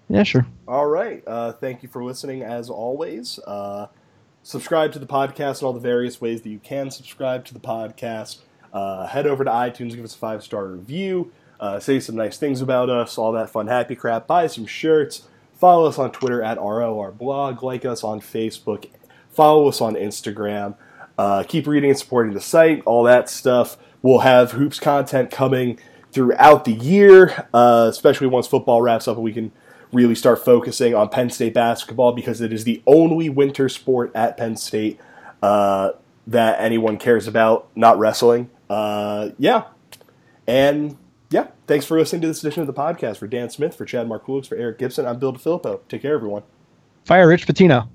Yeah, 0.08 0.24
sure. 0.24 0.46
All 0.66 0.86
right. 0.86 1.22
Uh, 1.26 1.52
thank 1.52 1.82
you 1.82 1.88
for 1.88 2.02
listening, 2.02 2.42
as 2.42 2.68
always. 2.68 3.38
Uh, 3.46 3.86
subscribe 4.42 4.92
to 4.92 4.98
the 4.98 5.06
podcast 5.06 5.60
in 5.60 5.66
all 5.66 5.72
the 5.72 5.80
various 5.80 6.20
ways 6.20 6.42
that 6.42 6.48
you 6.48 6.58
can 6.58 6.90
subscribe 6.90 7.44
to 7.44 7.54
the 7.54 7.60
podcast. 7.60 8.38
Uh, 8.72 9.06
head 9.06 9.26
over 9.26 9.44
to 9.44 9.50
iTunes, 9.50 9.94
give 9.94 10.04
us 10.04 10.14
a 10.14 10.18
five 10.18 10.42
star 10.42 10.66
review, 10.66 11.30
uh, 11.60 11.78
say 11.78 12.00
some 12.00 12.16
nice 12.16 12.38
things 12.38 12.62
about 12.62 12.88
us, 12.88 13.18
all 13.18 13.32
that 13.32 13.50
fun, 13.50 13.66
happy 13.66 13.94
crap. 13.94 14.26
Buy 14.26 14.46
some 14.46 14.66
shirts. 14.66 15.28
Follow 15.54 15.86
us 15.86 15.98
on 15.98 16.10
Twitter 16.10 16.42
at 16.42 16.58
ROR 16.58 17.12
blog. 17.12 17.62
Like 17.62 17.84
us 17.84 18.02
on 18.02 18.20
Facebook. 18.20 18.88
Follow 19.30 19.68
us 19.68 19.80
on 19.80 19.94
Instagram. 19.94 20.74
Uh, 21.16 21.44
keep 21.46 21.66
reading 21.66 21.90
and 21.90 21.98
supporting 21.98 22.32
the 22.32 22.40
site, 22.40 22.82
all 22.84 23.04
that 23.04 23.28
stuff. 23.28 23.76
We'll 24.00 24.20
have 24.20 24.52
hoops 24.52 24.80
content 24.80 25.30
coming 25.30 25.78
throughout 26.12 26.64
the 26.64 26.72
year, 26.72 27.46
uh, 27.54 27.86
especially 27.90 28.26
once 28.26 28.46
football 28.46 28.82
wraps 28.82 29.08
up 29.08 29.16
and 29.16 29.24
we 29.24 29.32
can 29.32 29.50
really 29.92 30.14
start 30.14 30.44
focusing 30.44 30.94
on 30.94 31.08
Penn 31.08 31.30
State 31.30 31.54
basketball 31.54 32.12
because 32.12 32.40
it 32.40 32.52
is 32.52 32.64
the 32.64 32.82
only 32.86 33.28
winter 33.28 33.68
sport 33.68 34.10
at 34.14 34.36
Penn 34.36 34.56
State 34.56 35.00
uh, 35.42 35.92
that 36.26 36.60
anyone 36.60 36.96
cares 36.98 37.26
about, 37.26 37.68
not 37.74 37.98
wrestling. 37.98 38.50
Uh, 38.70 39.30
yeah. 39.38 39.64
And 40.46 40.96
yeah, 41.30 41.48
thanks 41.66 41.86
for 41.86 41.98
listening 41.98 42.22
to 42.22 42.28
this 42.28 42.42
edition 42.42 42.60
of 42.60 42.66
the 42.66 42.74
podcast. 42.74 43.18
For 43.18 43.26
Dan 43.26 43.50
Smith, 43.50 43.74
for 43.74 43.84
Chad 43.84 44.06
Markulix, 44.06 44.46
for 44.46 44.56
Eric 44.56 44.78
Gibson, 44.78 45.06
I'm 45.06 45.18
Bill 45.18 45.32
DeFilippo. 45.32 45.80
Take 45.88 46.02
care, 46.02 46.14
everyone. 46.14 46.42
Fire 47.04 47.28
Rich 47.28 47.46
Pitino. 47.46 47.88